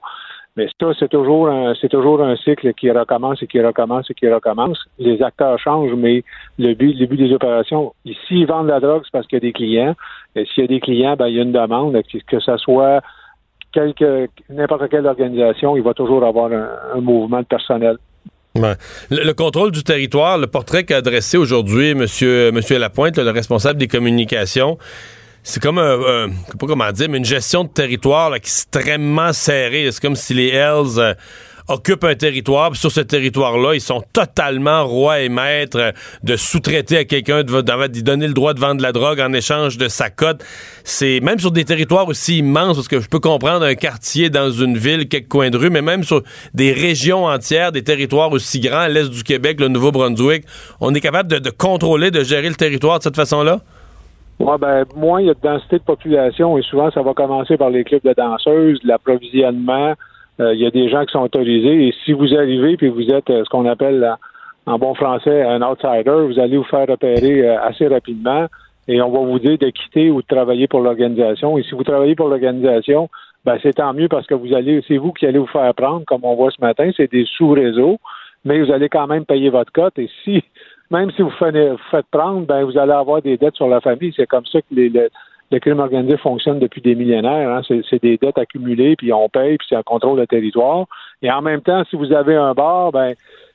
Mais 0.56 0.68
ça, 0.82 0.88
c'est 0.98 1.10
toujours 1.10 1.50
un, 1.50 1.76
c'est 1.80 1.88
toujours 1.88 2.20
un 2.24 2.36
cycle 2.36 2.74
qui 2.74 2.90
recommence 2.90 3.44
et 3.44 3.48
qui 3.48 3.62
recommence 3.62 4.10
et 4.10 4.16
qui 4.16 4.28
recommence. 4.28 4.80
Les 4.98 5.22
acteurs 5.22 5.60
changent, 5.60 5.94
mais 5.96 6.24
le 6.58 6.74
but, 6.74 6.94
le 7.00 7.06
but 7.06 7.18
des 7.18 7.32
opérations, 7.32 7.94
ici, 8.06 8.40
ils 8.42 8.48
vendent 8.48 8.68
la 8.68 8.80
drogue, 8.80 9.04
c'est 9.06 9.12
parce 9.12 9.28
qu'il 9.28 9.36
y 9.36 9.44
a 9.44 9.48
des 9.48 9.54
clients. 9.54 9.94
Et 10.36 10.46
s'il 10.46 10.64
y 10.64 10.66
a 10.66 10.68
des 10.68 10.80
clients, 10.80 11.16
ben, 11.16 11.28
il 11.28 11.36
y 11.36 11.40
a 11.40 11.44
une 11.44 11.52
demande, 11.52 12.02
que, 12.12 12.18
que 12.26 12.40
ce 12.40 12.58
soit 12.58 13.02
quelque, 13.72 14.30
n'importe 14.50 14.90
quelle 14.90 15.06
organisation, 15.06 15.78
il 15.78 15.84
va 15.84 15.94
toujours 15.94 16.24
avoir 16.24 16.52
un, 16.52 16.68
un 16.96 17.02
mouvement 17.02 17.42
de 17.42 17.46
personnel. 17.46 17.98
Le, 18.56 18.76
le 19.10 19.34
contrôle 19.34 19.72
du 19.72 19.84
territoire, 19.84 20.38
le 20.38 20.48
portrait 20.48 20.84
qu'a 20.84 20.98
adressé 20.98 21.38
aujourd'hui 21.38 21.94
Monsieur, 21.94 22.52
Monsieur 22.52 22.80
Lapointe, 22.80 23.18
le 23.18 23.30
responsable 23.30 23.80
des 23.80 23.88
communications, 23.88 24.78
c'est 25.44 25.62
comme 25.62 25.78
un, 25.78 26.30
pas 26.60 26.68
comment 26.68 26.92
dire, 26.92 27.08
mais 27.10 27.20
une 27.20 27.26
gestion 27.26 27.64
de 27.64 27.70
territoire 27.70 28.36
extrêmement 28.36 29.32
serrée. 29.32 29.88
C'est 29.92 30.02
comme 30.02 30.18
si 30.18 30.34
les 30.34 30.50
Hells 30.50 30.98
euh, 31.00 31.14
occupent 31.68 32.04
un 32.04 32.16
territoire, 32.16 32.72
puis 32.72 32.80
sur 32.80 32.92
ce 32.92 33.02
territoire-là, 33.02 33.74
ils 33.74 33.82
sont 33.82 34.02
totalement 34.14 34.86
rois 34.86 35.20
et 35.20 35.30
maîtres 35.30 35.94
de 36.24 36.36
sous-traiter 36.36 36.98
à 36.98 37.06
quelqu'un, 37.06 37.44
d'y 37.44 38.04
donner 38.04 38.28
le 38.28 38.34
droit 38.34 38.54
de 38.54 38.60
vendre 38.60 38.78
de 38.78 38.84
la 38.84 38.92
drogue 38.92 39.20
en 39.20 39.34
échange 39.34 39.78
de 39.78 39.88
sa 39.88 40.10
cote. 40.10 40.44
C'est 40.84 41.20
même 41.20 41.40
sur 41.40 41.52
des 41.52 41.66
territoires 41.66 42.08
aussi 42.08 42.40
immenses, 42.40 42.76
parce 42.76 42.88
que 42.88 43.00
je 43.00 43.10
peux 43.10 43.20
comprendre 43.20 43.66
un 43.66 43.76
quartier 43.76 44.30
dans 44.30 44.50
une 44.50 44.78
ville, 44.78 45.08
quelques 45.08 45.28
coins 45.28 45.50
de 45.50 45.58
rue, 45.58 45.70
mais 45.70 45.82
même 45.82 46.04
sur 46.04 46.24
des 46.54 46.72
régions 46.72 47.26
entières, 47.26 47.72
des 47.72 47.84
territoires 47.84 48.32
aussi 48.32 48.60
grands, 48.60 48.88
l'est 48.88 49.10
du 49.10 49.24
Québec, 49.24 49.60
le 49.60 49.68
Nouveau-Brunswick, 49.68 50.46
on 50.80 50.94
est 50.94 51.02
capable 51.02 51.30
de, 51.30 51.40
de 51.40 51.50
contrôler, 51.50 52.12
de 52.12 52.24
gérer 52.24 52.50
le 52.50 52.56
territoire 52.56 53.00
de 53.00 53.04
cette 53.04 53.16
façon-là? 53.16 53.60
Ouais, 54.40 54.58
ben, 54.60 54.86
moins 54.96 55.20
il 55.20 55.28
y 55.28 55.30
a 55.32 55.34
de 55.34 55.40
densité 55.42 55.80
de 55.80 55.84
population 55.84 56.58
et 56.58 56.62
souvent 56.62 56.92
ça 56.92 57.02
va 57.02 57.14
commencer 57.14 57.58
par 57.58 57.72
les 57.72 57.84
clubs 57.84 58.04
de 58.04 58.14
danseuses, 58.14 58.80
l'approvisionnement. 58.84 59.96
Euh, 60.40 60.54
il 60.54 60.62
y 60.62 60.66
a 60.66 60.72
des 60.72 60.90
gens 60.90 61.04
qui 61.06 61.14
sont 61.14 61.24
autorisés 61.24 61.88
et 61.88 61.94
si 62.06 62.14
vous 62.14 62.36
arrivez 62.36 62.78
puis 62.78 62.90
vous 62.90 63.10
êtes 63.10 63.30
euh, 63.30 63.44
ce 63.44 63.50
qu'on 63.50 63.66
appelle 63.66 64.16
en 64.66 64.78
bon 64.78 64.94
français 64.94 65.44
un 65.44 65.62
outsider, 65.62 66.28
vous 66.28 66.40
allez 66.40 66.58
vous 66.58 66.64
faire 66.64 66.88
repérer 66.88 67.48
euh, 67.48 67.62
assez 67.62 67.88
rapidement 67.88 68.46
et 68.88 69.02
on 69.02 69.10
va 69.10 69.20
vous 69.20 69.40
dire 69.40 69.58
de 69.58 69.70
quitter 69.70 70.12
ou 70.12 70.22
de 70.22 70.28
travailler 70.28 70.68
pour 70.68 70.82
l'organisation. 70.82 71.58
Et 71.58 71.64
si 71.64 71.72
vous 71.72 71.84
travaillez 71.84 72.16
pour 72.16 72.30
l'organisation, 72.30 73.10
ben 73.46 73.58
c'est 73.64 73.74
tant 73.74 73.94
mieux 73.94 74.08
parce 74.08 74.28
que 74.28 74.36
vous 74.36 74.54
allez, 74.54 74.84
c'est 74.88 74.98
vous 74.98 75.12
qui 75.12 75.26
allez 75.26 75.40
vous 75.40 75.48
faire 75.48 75.74
prendre, 75.74 76.06
comme 76.06 76.24
on 76.24 76.36
voit 76.36 76.52
ce 76.52 76.62
matin, 76.62 76.90
c'est 76.96 77.12
des 77.12 77.26
sous-réseaux, 77.26 77.98
mais 78.46 78.62
vous 78.62 78.72
allez 78.72 78.90
quand 78.90 79.08
même 79.08 79.26
payer 79.26 79.50
votre 79.50 79.72
cote. 79.72 79.98
Et 79.98 80.10
si 80.24 80.44
même 80.90 81.12
si 81.12 81.22
vous 81.22 81.32
faites, 81.32 82.06
prendre, 82.12 82.46
ben 82.46 82.64
vous 82.64 82.78
allez 82.78 82.94
avoir 82.94 83.22
des 83.22 83.38
dettes 83.38 83.56
sur 83.56 83.68
la 83.68 83.82
famille. 83.82 84.14
C'est 84.16 84.28
comme 84.28 84.46
ça 84.46 84.62
que 84.62 84.68
les, 84.72 84.90
le, 85.52 85.60
crime 85.60 85.80
organisé 85.80 86.18
fonctionne 86.18 86.60
depuis 86.60 86.82
des 86.82 86.96
millénaires. 86.96 87.50
Hein. 87.50 87.62
C'est 87.90 88.02
des 88.02 88.18
dettes 88.18 88.38
accumulées, 88.38 88.96
puis 88.96 89.12
on 89.14 89.30
paye, 89.30 89.58
puis 89.58 89.76
un 89.76 89.84
contrôle 89.84 90.20
de 90.20 90.26
territoire. 90.26 90.86
Et 91.22 91.32
en 91.32 91.42
même 91.42 91.62
temps, 91.62 91.84
si 91.90 91.96
vous 91.96 92.12
avez 92.12 92.36
un 92.36 92.54
bar, 92.54 92.92
ben 92.92 93.14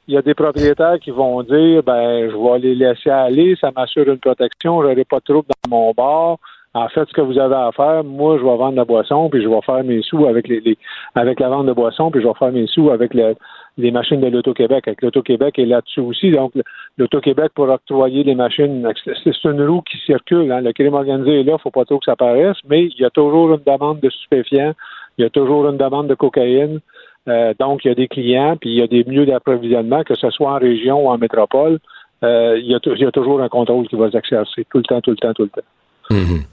il 0.09 0.15
y 0.15 0.17
a 0.17 0.23
des 0.23 0.35
propriétaires 0.35 0.99
qui 1.01 1.11
vont 1.11 1.43
dire 1.43 1.83
ben 1.83 2.29
je 2.29 2.37
vais 2.37 2.59
les 2.59 2.75
laisser 2.75 3.11
aller, 3.11 3.57
ça 3.61 3.71
m'assure 3.75 4.09
une 4.09 4.19
protection, 4.19 4.83
j'aurai 4.83 5.05
pas 5.05 5.19
de 5.19 5.25
trouble 5.25 5.49
dans 5.65 5.77
mon 5.77 5.93
bar. 5.93 6.39
En 6.75 6.89
fait, 6.89 7.07
ce 7.07 7.13
que 7.13 7.21
vous 7.21 7.39
avez 7.39 7.55
à 7.55 7.71
faire, 7.73 8.03
moi, 8.03 8.39
je 8.39 8.43
vais 8.43 8.57
vendre 8.57 8.77
la 8.77 8.87
boisson, 8.87 9.29
puis 9.29 9.43
je 9.43 9.49
vais 9.49 9.61
faire 9.61 9.85
mes 9.85 10.01
sous 10.01 10.27
avec 10.27 10.49
les, 10.49 10.79
avec 11.15 11.39
la 11.39 11.51
vente 11.51 11.67
de 11.67 11.73
boisson, 11.73 12.11
puis 12.11 12.23
je 12.23 12.27
vais 12.27 12.35
faire 12.39 12.51
mes 12.51 12.67
sous 12.67 12.91
avec 12.91 13.13
le, 13.13 13.35
les 13.79 13.91
machines 13.91 14.21
de 14.21 14.29
l'Auto-Québec. 14.29 14.85
L'Auto-Québec 15.01 15.59
est 15.59 15.65
là-dessus 15.65 16.01
aussi. 16.01 16.31
Donc, 16.31 16.53
l'Auto-Québec 16.99 17.53
pour 17.55 17.69
octroyer 17.69 18.23
les 18.23 18.35
machines, 18.35 18.87
c'est 19.05 19.45
une 19.45 19.67
roue 19.67 19.83
qui 19.83 19.99
circule. 20.05 20.51
Hein. 20.53 20.61
Le 20.61 20.73
crime 20.73 20.95
organisé 20.95 21.41
est 21.41 21.45
là, 21.45 21.53
il 21.53 21.55
ne 21.55 21.59
faut 21.59 21.71
pas 21.71 21.85
trop 21.85 21.99
que 21.99 22.05
ça 22.05 22.17
paraisse, 22.17 22.57
mais 22.69 22.85
il 22.85 23.01
y 23.01 23.05
a 23.05 23.11
toujours 23.11 23.55
une 23.55 23.63
demande 23.65 24.01
de 24.01 24.11
stupéfiants, 24.11 24.75
il 25.19 25.23
y 25.23 25.25
a 25.25 25.31
toujours 25.31 25.69
une 25.69 25.79
demande 25.79 26.09
de 26.09 26.15
cocaïne. 26.15 26.81
Euh, 27.29 27.55
donc, 27.59 27.85
il 27.85 27.89
y 27.89 27.91
a 27.91 27.95
des 27.95 28.09
clients, 28.09 28.57
puis 28.61 28.71
il 28.71 28.77
y 28.77 28.83
a 28.83 28.87
des 28.87 29.05
milieux 29.05 29.27
d'approvisionnement, 29.27 30.03
que 30.03 30.15
ce 30.17 30.31
soit 30.31 30.53
en 30.53 30.59
région 30.59 31.07
ou 31.07 31.09
en 31.09 31.19
métropole. 31.19 31.79
Euh, 32.25 32.59
il, 32.59 32.71
y 32.71 32.75
a 32.75 33.11
toujours 33.11 33.41
un 33.41 33.49
contrôle 33.49 33.89
qui 33.89 33.97
va 33.97 34.11
s'exercer 34.11 34.67
tout 34.71 34.79
le 34.79 34.85
temps, 34.85 35.01
tout 35.01 35.11
le 35.11 35.17
temps, 35.17 35.33
tout 35.33 35.43
le 35.43 35.49
temps. 35.49 35.63
Mm-hmm. 36.11 36.45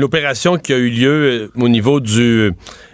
L'opération 0.00 0.56
qui 0.56 0.72
a 0.72 0.76
eu 0.76 0.90
lieu 0.90 1.10
euh, 1.10 1.48
au 1.60 1.68
niveau 1.68 2.00
du 2.00 2.52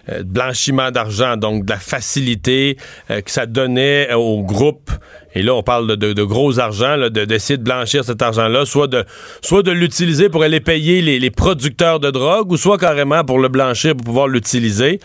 euh, 0.08 0.22
blanchiment 0.22 0.90
d'argent, 0.90 1.36
donc 1.36 1.64
de 1.64 1.70
la 1.70 1.78
facilité 1.78 2.76
euh, 3.10 3.20
que 3.20 3.30
ça 3.30 3.46
donnait 3.46 4.12
au 4.14 4.42
groupe. 4.42 4.90
Et 5.34 5.42
là, 5.42 5.54
on 5.54 5.62
parle 5.62 5.96
de, 5.96 6.22
gros 6.22 6.58
argent, 6.58 6.96
d'essayer 7.10 7.58
de, 7.58 7.62
blanchir 7.62 8.04
cet 8.04 8.22
argent-là, 8.22 8.64
soit 8.64 8.86
de, 8.86 9.04
soit 9.42 9.62
de 9.62 9.70
l'utiliser 9.70 10.30
pour 10.30 10.42
aller 10.42 10.60
payer 10.60 11.02
les, 11.02 11.30
producteurs 11.30 12.00
de 12.00 12.10
drogue, 12.10 12.50
ou 12.52 12.56
soit 12.56 12.78
carrément 12.78 13.22
pour 13.22 13.38
le 13.38 13.48
blanchir 13.48 13.94
pour 13.94 14.06
pouvoir 14.06 14.28
l'utiliser. 14.28 14.98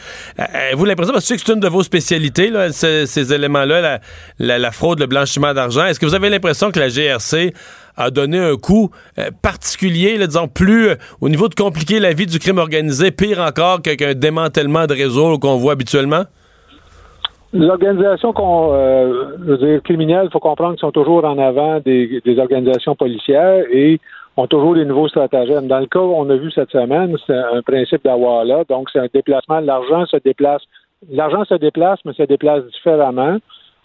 vous 0.75 0.85
l'impression, 0.85 1.11
parce 1.11 1.27
que 1.27 1.37
c'est 1.37 1.51
une 1.51 1.59
de 1.59 1.67
vos 1.67 1.83
spécialités, 1.83 2.49
ces, 2.71 3.33
éléments-là, 3.33 3.99
la, 4.39 4.71
fraude, 4.71 5.01
le 5.01 5.07
blanchiment 5.07 5.53
d'argent. 5.53 5.83
Est-ce 5.83 5.99
que 5.99 6.05
vous 6.05 6.15
avez 6.15 6.29
l'impression 6.29 6.71
que 6.71 6.79
la 6.79 6.87
GRC 6.87 7.51
a 7.97 8.09
donné 8.11 8.39
un 8.39 8.55
coup 8.55 8.91
euh, 9.17 9.31
particulier, 9.41 10.17
disons, 10.25 10.47
plus 10.47 10.89
euh, 10.89 10.95
au 11.19 11.29
niveau 11.29 11.47
de 11.47 11.55
compliquer 11.55 11.99
la 11.99 12.13
vie 12.13 12.25
du 12.25 12.39
crime 12.39 12.57
organisé, 12.57 13.11
pire 13.11 13.39
encore 13.39 13.81
qu'un 13.81 14.13
démantèlement 14.13 14.87
de 14.93 15.01
réseau 15.01 15.37
qu'on 15.39 15.57
voit 15.57 15.73
habituellement? 15.73 16.23
L'organisation 17.53 18.31
qu'on, 18.31 18.69
euh, 18.73 19.67
faut 20.31 20.39
comprendre 20.39 20.73
qu'ils 20.73 20.79
sont 20.79 20.91
toujours 20.91 21.25
en 21.25 21.37
avant 21.37 21.79
des, 21.79 22.21
organisations 22.37 22.95
policières 22.95 23.65
et 23.71 23.99
ont 24.37 24.47
toujours 24.47 24.75
des 24.75 24.85
nouveaux 24.85 25.09
stratagèmes. 25.09 25.67
Dans 25.67 25.79
le 25.79 25.87
cas 25.87 25.99
on 25.99 26.29
a 26.29 26.35
vu 26.35 26.49
cette 26.51 26.71
semaine, 26.71 27.17
c'est 27.27 27.35
un 27.37 27.61
principe 27.61 28.05
là, 28.05 28.63
donc 28.69 28.89
c'est 28.91 28.99
un 28.99 29.07
déplacement. 29.13 29.59
L'argent 29.59 30.05
se 30.05 30.17
déplace. 30.17 30.61
L'argent 31.11 31.43
se 31.43 31.55
déplace, 31.55 31.99
mais 32.05 32.13
se 32.13 32.23
déplace 32.23 32.63
différemment. 32.67 33.37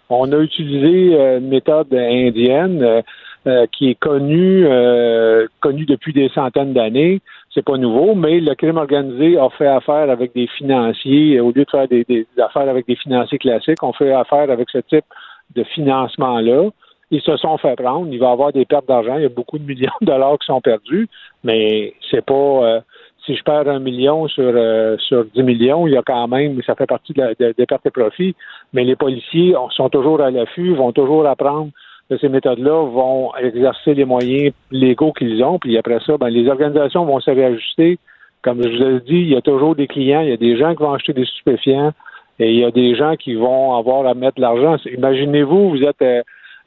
On 0.09 0.31
a 0.31 0.37
utilisé 0.37 1.17
une 1.39 1.49
méthode 1.49 1.93
indienne. 1.93 3.03
Euh, 3.47 3.67
qui 3.71 3.91
est 3.91 3.95
connu, 3.95 4.67
euh, 4.67 5.47
connu 5.61 5.85
depuis 5.85 6.13
des 6.13 6.29
centaines 6.31 6.73
d'années. 6.73 7.21
C'est 7.57 7.65
pas 7.65 7.79
nouveau, 7.79 8.15
mais 8.15 8.39
le 8.39 8.55
crime 8.55 8.77
organisé 8.77 9.39
a 9.39 9.49
fait 9.49 9.67
affaire 9.67 10.11
avec 10.11 10.35
des 10.35 10.47
financiers. 10.47 11.41
Au 11.41 11.53
lieu 11.53 11.65
de 11.65 11.71
faire 11.71 11.89
des, 11.89 12.27
affaires 12.37 12.69
avec 12.69 12.87
des 12.87 12.97
financiers 12.97 13.39
classiques, 13.39 13.83
on 13.83 13.95
fait 13.95 14.13
affaire 14.13 14.51
avec 14.51 14.69
ce 14.69 14.77
type 14.77 15.07
de 15.55 15.65
financement-là. 15.65 16.69
Ils 17.11 17.23
se 17.23 17.35
sont 17.39 17.57
fait 17.57 17.75
prendre. 17.77 18.09
Il 18.13 18.19
va 18.19 18.29
y 18.29 18.31
avoir 18.31 18.53
des 18.53 18.67
pertes 18.67 18.87
d'argent. 18.87 19.17
Il 19.17 19.23
y 19.23 19.25
a 19.27 19.31
beaucoup 19.31 19.59
de 19.59 19.65
millions 19.65 19.89
de 20.03 20.07
dollars 20.07 20.39
qui 20.39 20.45
sont 20.49 20.61
perdus, 20.61 21.09
mais 21.45 21.95
c'est 22.11 22.23
pas. 22.23 22.35
Euh, 22.35 22.81
si 23.25 23.35
je 23.35 23.43
perds 23.43 23.69
un 23.69 23.81
million 23.81 24.29
sur 24.29 24.53
sur 25.01 25.25
10 25.25 25.43
millions, 25.43 25.87
il 25.87 25.95
y 25.95 25.97
a 25.97 26.03
quand 26.03 26.29
même, 26.29 26.61
ça 26.63 26.75
fait 26.75 26.87
partie 26.87 27.15
des 27.15 27.67
pertes 27.67 27.87
et 27.87 27.91
profits. 27.91 28.37
Mais 28.75 28.85
les 28.85 28.97
policiers 28.97 29.55
sont 29.71 29.89
toujours 29.89 30.21
à 30.21 30.31
l'affût, 30.31 30.75
vont 30.75 30.93
toujours 30.93 31.27
apprendre 31.27 31.71
de 32.11 32.17
ces 32.19 32.29
méthodes-là 32.29 32.85
vont 32.87 33.35
exercer 33.37 33.95
les 33.95 34.05
moyens 34.05 34.53
légaux 34.71 35.13
qu'ils 35.13 35.43
ont, 35.43 35.59
puis 35.59 35.77
après 35.77 35.99
ça, 36.07 36.17
ben, 36.19 36.29
les 36.29 36.49
organisations 36.49 37.05
vont 37.05 37.21
se 37.21 37.31
réajuster. 37.31 37.99
Comme 38.43 38.63
je 38.63 38.69
vous 38.69 38.97
ai 38.97 39.01
dit, 39.01 39.21
il 39.23 39.29
y 39.31 39.37
a 39.37 39.41
toujours 39.41 39.75
des 39.75 39.89
clients, 39.89 40.21
il 40.21 40.29
y 40.29 40.33
a 40.33 40.37
des 40.37 40.57
gens 40.57 40.75
qui 40.75 40.83
vont 40.83 40.93
acheter 40.93 41.13
des 41.13 41.25
stupéfiants 41.25 41.93
et 42.39 42.53
il 42.53 42.59
y 42.59 42.65
a 42.65 42.71
des 42.71 42.95
gens 42.95 43.17
qui 43.17 43.35
vont 43.35 43.75
avoir 43.75 44.07
à 44.07 44.15
mettre 44.15 44.37
de 44.37 44.43
l'argent. 44.43 44.77
Imaginez-vous, 44.87 45.71
vous 45.71 45.83
êtes 45.83 46.03
euh, 46.03 46.23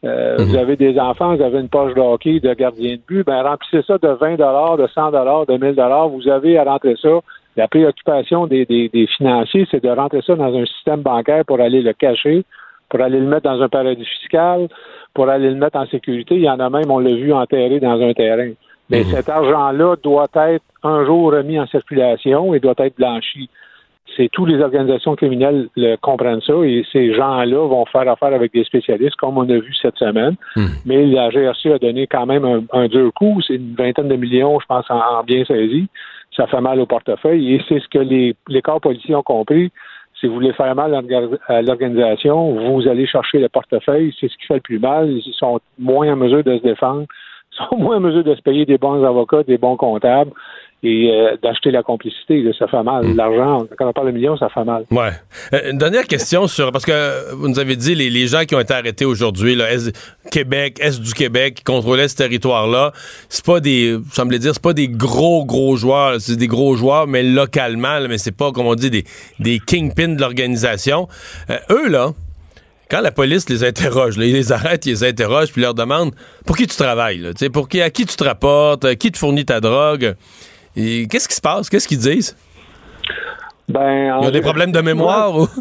euh, 0.06 0.38
vous 0.40 0.56
avez 0.56 0.78
des 0.78 0.98
enfants, 0.98 1.36
vous 1.36 1.42
avez 1.42 1.60
une 1.60 1.68
poche 1.68 1.94
de 1.94 2.00
hockey, 2.00 2.40
de 2.40 2.54
gardien 2.54 2.96
de 2.96 3.02
but, 3.06 3.26
ben 3.26 3.42
remplissez 3.42 3.82
ça 3.86 3.98
de 3.98 4.08
20 4.08 4.36
de 4.36 4.88
100 4.88 5.12
de 5.12 5.58
1000 5.58 6.12
vous 6.12 6.30
avez 6.30 6.58
à 6.58 6.64
rentrer 6.64 6.96
ça. 7.02 7.20
La 7.58 7.68
préoccupation 7.68 8.48
des, 8.48 8.66
des, 8.66 8.88
des 8.88 9.08
financiers, 9.08 9.68
c'est 9.70 9.84
de 9.84 9.90
rentrer 9.90 10.22
ça 10.26 10.36
dans 10.36 10.56
un 10.56 10.66
système 10.66 11.02
bancaire 11.02 11.44
pour 11.44 11.60
aller 11.60 11.82
le 11.82 11.92
cacher, 11.92 12.46
pour 12.90 13.02
aller 13.02 13.20
le 13.20 13.28
mettre 13.28 13.50
dans 13.50 13.62
un 13.62 13.70
paradis 13.70 14.06
fiscal, 14.06 14.68
pour 15.14 15.30
aller 15.30 15.50
le 15.50 15.56
mettre 15.56 15.78
en 15.78 15.88
sécurité. 15.88 16.36
Il 16.36 16.44
y 16.44 16.50
en 16.50 16.60
a 16.60 16.70
même, 16.70 16.90
on 16.90 17.00
l'a 17.00 17.14
vu, 17.14 17.32
enterré 17.34 17.80
dans 17.80 18.02
un 18.02 18.14
terrain. 18.14 18.52
Mais 18.90 19.04
mhm. 19.04 19.12
cet 19.12 19.30
argent-là 19.30 19.96
doit 20.02 20.28
être 20.36 20.66
un 20.84 21.06
jour 21.06 21.32
remis 21.32 21.60
en 21.60 21.68
circulation 21.68 22.54
et 22.54 22.60
doit 22.60 22.76
être 22.78 22.96
blanchi. 22.96 23.50
C'est 24.18 24.30
tous 24.32 24.46
les 24.46 24.60
organisations 24.60 25.16
criminelles 25.16 25.70
le 25.76 25.96
comprennent 25.98 26.42
ça 26.42 26.54
et 26.64 26.84
ces 26.92 27.14
gens-là 27.14 27.68
vont 27.68 27.86
faire 27.86 28.10
affaire 28.10 28.34
avec 28.34 28.52
des 28.52 28.64
spécialistes 28.64 29.16
comme 29.18 29.38
on 29.38 29.48
a 29.48 29.60
vu 29.60 29.74
cette 29.80 29.98
semaine. 29.98 30.36
Mhm. 30.56 30.70
Mais 30.86 31.06
la 31.06 31.30
GRC 31.30 31.74
a 31.74 31.78
donné 31.78 32.08
quand 32.08 32.26
même 32.26 32.66
un, 32.74 32.88
dur 32.88 33.12
coup. 33.14 33.40
C'est 33.46 33.56
une 33.56 33.76
vingtaine 33.76 34.08
de 34.08 34.16
millions, 34.16 34.60
je 34.60 34.66
pense, 34.66 34.86
en, 34.90 35.24
bien 35.24 35.46
saisi. 35.46 35.88
Ça 36.36 36.48
fait 36.48 36.62
mal 36.62 36.80
au 36.80 36.86
portefeuille 36.86 37.56
et 37.56 37.62
c'est 37.68 37.80
ce 37.80 37.88
que 37.88 38.00
les, 38.00 38.36
les 38.48 38.62
corps 38.62 38.82
policiers 38.82 39.16
ont 39.16 39.24
compris 39.24 39.72
si 40.20 40.28
vous 40.28 40.34
voulez 40.34 40.54
faire 40.54 40.76
mal 40.76 40.94
à 41.48 41.62
l'organisation, 41.62 42.54
vous 42.54 42.88
allez 42.88 43.06
chercher 43.06 43.40
le 43.40 43.50
portefeuille. 43.50 44.14
C'est 44.20 44.30
ce 44.30 44.38
qui 44.38 44.46
fait 44.46 44.56
le 44.56 44.62
plus 44.62 44.80
mal. 44.80 45.10
Ils 45.10 45.34
sont 45.34 45.60
moins 45.78 46.12
en 46.12 46.18
mesure 46.18 46.44
de 46.44 46.58
se 46.58 46.64
défendre, 46.64 47.06
sont 47.52 47.78
moins 47.78 47.98
en 47.98 48.02
mesure 48.02 48.24
de 48.24 48.36
se 48.36 48.42
payer 48.42 48.66
des 48.66 48.78
bons 48.78 49.04
avocats, 49.04 49.44
des 49.44 49.58
bons 49.58 49.78
comptables 49.78 50.32
et 50.82 51.12
euh, 51.12 51.36
d'acheter 51.44 51.72
la 51.72 51.84
complicité. 51.84 52.46
ça 52.58 52.68
fait 52.68 52.84
mal. 52.84 53.06
Mm. 53.06 53.18
L'argent, 53.18 53.68
quand 53.78 53.88
on 53.88 53.94
parle 53.94 54.08
de 54.08 54.12
millions, 54.14 54.38
ça 54.38 54.48
fait 54.50 54.64
mal. 54.64 54.86
Ouais. 54.92 55.12
Euh, 55.54 55.72
une 55.72 55.78
dernière 55.78 56.08
question 56.08 56.48
sur 56.48 56.72
parce 56.72 56.86
que 56.86 57.34
vous 57.34 57.50
nous 57.50 57.60
avez 57.60 57.76
dit 57.76 57.96
les, 57.96 58.10
les 58.10 58.28
gens 58.28 58.46
qui 58.46 58.56
ont 58.56 58.60
été 58.60 58.74
arrêtés 58.74 59.06
aujourd'hui, 59.06 59.60
est 59.60 59.98
Québec, 60.32 60.80
est 60.82 61.02
du 61.02 61.14
Québec, 61.14 61.56
qui 61.56 61.64
contrôlaient 61.64 62.08
ce 62.08 62.16
territoire-là, 62.16 62.94
c'est 63.28 63.46
pas 63.46 63.60
des, 63.60 63.98
semblait 64.14 64.40
dire, 64.40 64.54
c'est 64.54 64.64
pas 64.64 64.74
des 64.74 64.88
gros 64.88 65.46
gros 65.46 65.76
joueurs, 65.76 66.22
c'est 66.22 66.38
des 66.38 66.48
gros 66.48 66.76
joueurs, 66.76 67.08
mais 67.08 67.24
localement, 67.24 68.00
mais 68.08 68.18
c'est 68.18 68.36
pas 68.36 68.52
comme 68.52 68.68
on 68.68 68.76
dit 68.76 68.90
des 68.90 69.04
des 69.40 69.60
kingpins 69.60 70.10
de 70.10 70.22
l'organisation. 70.22 71.08
Euh, 71.50 71.58
eux 71.72 71.90
là. 71.90 72.12
Quand 72.90 73.02
la 73.02 73.12
police 73.12 73.48
les 73.50 73.64
interroge, 73.64 74.16
ils 74.18 74.34
les 74.34 74.52
arrêtent, 74.52 74.88
ils 74.88 74.94
les 74.94 75.04
interrogent, 75.04 75.52
puis 75.52 75.62
leur 75.62 75.76
demandent 75.76 76.12
pour 76.48 76.58
qui 76.58 76.66
tu 76.66 76.76
travailles, 76.76 77.20
là, 77.20 77.30
pour 77.54 77.70
qui, 77.70 77.84
à 77.84 77.92
qui 77.92 78.04
tu 78.08 78.16
te 78.16 78.24
rapportes, 78.24 78.96
qui 78.96 79.12
te 79.12 79.18
fournit 79.20 79.46
ta 79.46 79.60
drogue 79.62 80.16
qu'est-ce 80.76 81.28
qui 81.28 81.36
se 81.36 81.42
passe? 81.42 81.70
Qu'est-ce 81.70 81.88
qu'ils 81.88 82.00
disent? 82.00 82.36
Ben, 83.68 84.18
Il 84.22 84.26
y 84.26 84.28
a 84.28 84.32
des 84.32 84.42
problèmes 84.42 84.72
de 84.72 84.82
mémoire 84.82 85.36
ou? 85.38 85.48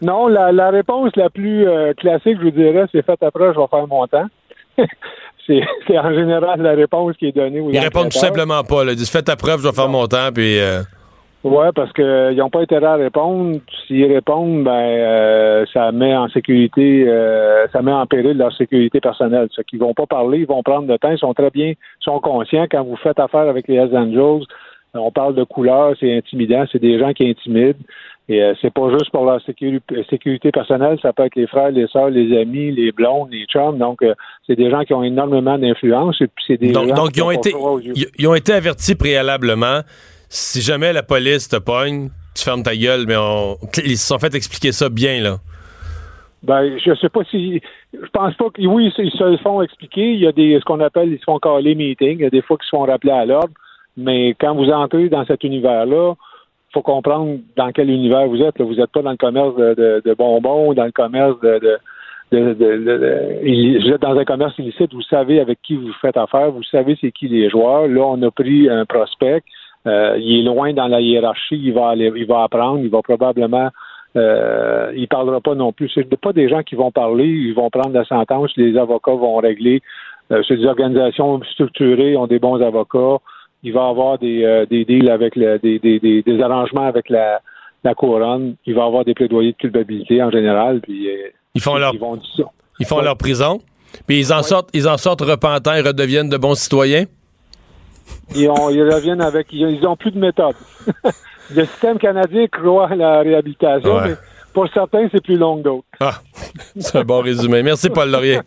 Non, 0.00 0.26
la, 0.26 0.70
réponse 0.70 1.12
la 1.14 1.30
plus 1.30 1.66
euh, 1.66 1.94
classique, 1.94 2.36
je 2.38 2.44
vous 2.44 2.50
dirais, 2.50 2.86
c'est 2.90 3.06
fait 3.06 3.22
après, 3.22 3.54
je 3.54 3.60
vais 3.60 3.66
faire 3.70 3.86
mon 3.86 4.04
temps. 4.08 4.26
c'est 5.46 5.98
en 5.98 6.12
général 6.12 6.60
la 6.60 6.72
réponse 6.72 7.16
qui 7.16 7.26
est 7.26 7.32
donnée. 7.32 7.62
Ils 7.72 7.78
répondent 7.78 8.10
tout 8.10 8.18
simplement 8.18 8.64
pas. 8.64 8.82
Ils 8.84 8.96
disent 8.96 9.10
faites 9.10 9.26
ta 9.26 9.36
preuve, 9.36 9.60
je 9.60 9.68
vais 9.68 9.74
faire 9.74 9.88
mon 9.88 10.06
temps, 10.06 10.30
puis. 10.34 10.58
Euh, 10.58 10.82
Oui, 11.44 11.66
parce 11.74 11.92
qu'ils 11.92 12.36
n'ont 12.36 12.50
pas 12.50 12.60
intérêt 12.60 12.86
à 12.86 12.94
répondre. 12.94 13.58
S'ils 13.86 14.12
répondent, 14.12 14.62
ben 14.62 14.70
euh, 14.70 15.64
ça 15.72 15.90
met 15.90 16.14
en 16.14 16.28
sécurité, 16.28 17.04
euh, 17.08 17.66
ça 17.72 17.82
met 17.82 17.92
en 17.92 18.06
péril 18.06 18.36
leur 18.38 18.54
sécurité 18.54 19.00
personnelle. 19.00 19.48
Ceux 19.50 19.64
qui 19.64 19.76
vont 19.76 19.92
pas 19.92 20.06
parler, 20.06 20.38
ils 20.38 20.46
vont 20.46 20.62
prendre 20.62 20.86
le 20.86 20.98
temps, 20.98 21.10
ils 21.10 21.18
sont 21.18 21.34
très 21.34 21.50
bien, 21.50 21.70
ils 21.70 22.04
sont 22.04 22.20
conscients 22.20 22.66
quand 22.70 22.84
vous 22.84 22.96
faites 22.96 23.18
affaire 23.18 23.48
avec 23.48 23.66
les 23.66 23.74
Hells 23.74 23.96
Angels. 23.96 24.46
On 24.94 25.10
parle 25.10 25.34
de 25.34 25.42
couleurs, 25.42 25.94
c'est 25.98 26.16
intimidant, 26.16 26.64
c'est 26.70 26.78
des 26.78 26.98
gens 26.98 27.12
qui 27.12 27.28
intimident. 27.28 27.78
Et 28.28 28.40
euh, 28.40 28.54
c'est 28.62 28.72
pas 28.72 28.88
juste 28.90 29.10
pour 29.10 29.24
leur 29.24 29.42
sécurité, 29.42 30.06
sécurité 30.08 30.52
personnelle, 30.52 30.96
ça 31.02 31.12
peut 31.12 31.24
être 31.24 31.34
les 31.34 31.48
frères, 31.48 31.70
les 31.70 31.88
sœurs, 31.88 32.10
les 32.10 32.38
amis, 32.40 32.70
les 32.70 32.92
blondes, 32.92 33.30
les 33.32 33.46
chums. 33.46 33.78
Donc, 33.78 34.00
euh, 34.02 34.14
c'est 34.46 34.54
des 34.54 34.70
gens 34.70 34.82
qui 34.84 34.94
ont 34.94 35.02
énormément 35.02 35.58
d'influence. 35.58 36.20
Et 36.20 36.28
puis, 36.28 36.44
c'est 36.46 36.56
des 36.56 36.70
Donc, 36.70 36.88
gens 36.88 36.94
donc 36.94 37.12
qui 37.12 37.18
ils, 37.18 37.22
ont 37.22 37.30
été, 37.32 37.52
ils 38.18 38.28
ont 38.28 38.34
été 38.34 38.52
avertis 38.52 38.94
préalablement. 38.94 39.80
Si 40.34 40.62
jamais 40.62 40.94
la 40.94 41.02
police 41.02 41.46
te 41.46 41.56
pogne, 41.56 42.08
tu 42.34 42.42
fermes 42.42 42.62
ta 42.62 42.74
gueule, 42.74 43.04
mais 43.06 43.16
on, 43.18 43.58
ils 43.84 43.98
se 43.98 44.06
sont 44.06 44.18
fait 44.18 44.34
expliquer 44.34 44.72
ça 44.72 44.88
bien, 44.88 45.20
là. 45.20 45.36
Ben, 46.42 46.78
je 46.82 46.94
sais 46.94 47.10
pas 47.10 47.22
si. 47.30 47.60
Je 47.92 48.08
pense 48.14 48.34
pas 48.36 48.48
que. 48.48 48.62
Oui, 48.66 48.90
ils 48.96 49.10
se 49.12 49.36
font 49.42 49.60
expliquer. 49.60 50.14
Il 50.14 50.20
y 50.20 50.26
a 50.26 50.32
des 50.32 50.58
ce 50.58 50.64
qu'on 50.64 50.80
appelle, 50.80 51.12
ils 51.12 51.18
se 51.18 51.24
font 51.24 51.38
caler 51.38 51.74
meeting. 51.74 52.16
Il 52.18 52.22
y 52.22 52.26
a 52.26 52.30
des 52.30 52.40
fois 52.40 52.56
qu'ils 52.56 52.64
se 52.64 52.70
font 52.70 52.86
rappeler 52.86 53.12
à 53.12 53.26
l'ordre. 53.26 53.52
Mais 53.98 54.30
quand 54.40 54.54
vous 54.54 54.70
entrez 54.70 55.10
dans 55.10 55.26
cet 55.26 55.44
univers-là, 55.44 56.14
faut 56.72 56.80
comprendre 56.82 57.38
dans 57.56 57.70
quel 57.70 57.90
univers 57.90 58.26
vous 58.26 58.40
êtes. 58.40 58.58
Vous 58.58 58.74
n'êtes 58.74 58.90
pas 58.90 59.02
dans 59.02 59.10
le 59.10 59.18
commerce 59.18 59.54
de, 59.54 59.74
de- 59.74 60.02
de 60.02 60.14
bonbons, 60.14 60.72
dans 60.72 60.86
le 60.86 60.92
commerce 60.92 61.38
de, 61.40 61.60
de, 62.32 62.54
de- 62.54 62.54
de- 62.54 63.80
vous 63.84 63.92
êtes 63.92 64.00
dans 64.00 64.16
un 64.18 64.24
commerce 64.24 64.58
illicite, 64.58 64.94
vous 64.94 65.02
savez 65.02 65.38
avec 65.40 65.58
qui 65.62 65.76
vous 65.76 65.92
faites 66.00 66.16
affaire, 66.16 66.50
vous 66.50 66.62
savez 66.64 66.96
c'est 67.00 67.12
qui 67.12 67.28
les 67.28 67.50
joueurs. 67.50 67.86
Là, 67.86 68.00
on 68.06 68.22
a 68.22 68.30
pris 68.30 68.70
un 68.70 68.86
prospect. 68.86 69.42
Euh, 69.86 70.16
il 70.20 70.40
est 70.40 70.42
loin 70.42 70.72
dans 70.72 70.86
la 70.86 71.00
hiérarchie, 71.00 71.60
il 71.60 71.72
va 71.72 71.88
aller, 71.88 72.12
il 72.14 72.26
va 72.26 72.44
apprendre, 72.44 72.80
il 72.80 72.90
va 72.90 73.02
probablement 73.02 73.70
euh, 74.16 74.92
il 74.94 75.08
parlera 75.08 75.40
pas 75.40 75.54
non 75.54 75.72
plus. 75.72 75.90
C'est 75.94 76.08
pas 76.20 76.32
des 76.32 76.48
gens 76.48 76.62
qui 76.62 76.74
vont 76.74 76.90
parler, 76.90 77.26
ils 77.26 77.54
vont 77.54 77.70
prendre 77.70 77.92
la 77.92 78.04
sentence, 78.04 78.50
les 78.56 78.76
avocats 78.76 79.14
vont 79.14 79.36
régler. 79.36 79.80
Euh, 80.30 80.42
c'est 80.46 80.56
des 80.56 80.66
organisations 80.66 81.40
structurées, 81.52 82.16
ont 82.16 82.26
des 82.26 82.38
bons 82.38 82.60
avocats. 82.62 83.22
Il 83.62 83.72
va 83.72 83.86
y 83.86 83.90
avoir 83.90 84.18
des, 84.18 84.44
euh, 84.44 84.66
des 84.66 84.84
deals 84.84 85.10
avec 85.10 85.36
le, 85.36 85.58
des, 85.58 85.78
des, 85.78 85.98
des, 85.98 86.22
des 86.22 86.42
arrangements 86.42 86.86
avec 86.86 87.08
la, 87.08 87.40
la 87.84 87.94
couronne. 87.94 88.56
Il 88.66 88.74
va 88.74 88.82
y 88.82 88.86
avoir 88.86 89.04
des 89.04 89.14
plaidoyers 89.14 89.52
de 89.52 89.56
culpabilité 89.56 90.22
en 90.22 90.30
général. 90.30 90.80
Puis, 90.80 91.08
Ils 91.54 91.60
font 91.60 91.76
leur, 91.76 91.96
vont 91.96 92.18
ils 92.80 92.86
font 92.86 93.00
leur 93.00 93.16
prison, 93.16 93.60
puis 94.06 94.18
ils 94.18 94.32
en 94.32 94.42
sortent, 94.42 94.70
ils 94.72 94.88
en 94.88 94.96
sortent 94.96 95.20
repentants 95.20 95.74
et 95.74 95.80
redeviennent 95.80 96.30
de 96.30 96.36
bons 96.36 96.54
citoyens? 96.54 97.04
Ils, 98.34 98.48
ont- 98.48 98.70
ils 98.70 98.82
reviennent 98.82 99.20
avec. 99.20 99.48
Ils, 99.52 99.86
ont 99.86 99.96
plus 99.96 100.10
de 100.10 100.18
méthode. 100.18 100.54
le 101.54 101.64
système 101.66 101.98
canadien 101.98 102.46
croit 102.48 102.88
à 102.88 102.94
la 102.96 103.20
réhabilitation, 103.20 103.96
Ouais. 103.96 104.08
mais 104.10 104.14
pour 104.54 104.66
certains, 104.72 105.08
c'est 105.12 105.22
plus 105.22 105.36
long 105.36 105.58
que 105.58 105.62
d'autres. 105.64 105.86
Ah, 106.00 106.20
c'est 106.78 106.96
un 106.98 107.04
bon 107.04 107.20
résumé. 107.20 107.62
Merci, 107.62 107.88
Paul 107.90 108.10
Laurier. 108.10 108.40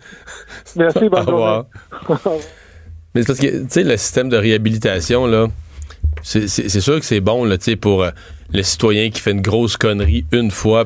Merci, 0.75 1.05
Au 1.05 1.09
bonne 1.09 1.23
revoir. 1.25 1.65
journée. 2.07 2.39
Mais 3.13 3.21
c'est 3.21 3.27
parce 3.27 3.39
que, 3.39 3.63
tu 3.63 3.69
sais, 3.69 3.83
le 3.83 3.97
système 3.97 4.29
de 4.29 4.37
réhabilitation, 4.37 5.25
là, 5.27 5.47
c'est 6.21 6.47
sûr 6.47 6.99
que 6.99 7.05
c'est 7.05 7.21
bon, 7.21 7.45
là, 7.45 7.57
tu 7.57 7.65
sais, 7.65 7.75
pour 7.75 8.03
euh, 8.03 8.09
le 8.51 8.61
citoyen 8.63 9.09
qui 9.09 9.21
fait 9.21 9.31
une 9.31 9.41
grosse 9.41 9.77
connerie 9.77 10.25
une 10.31 10.51
fois. 10.51 10.85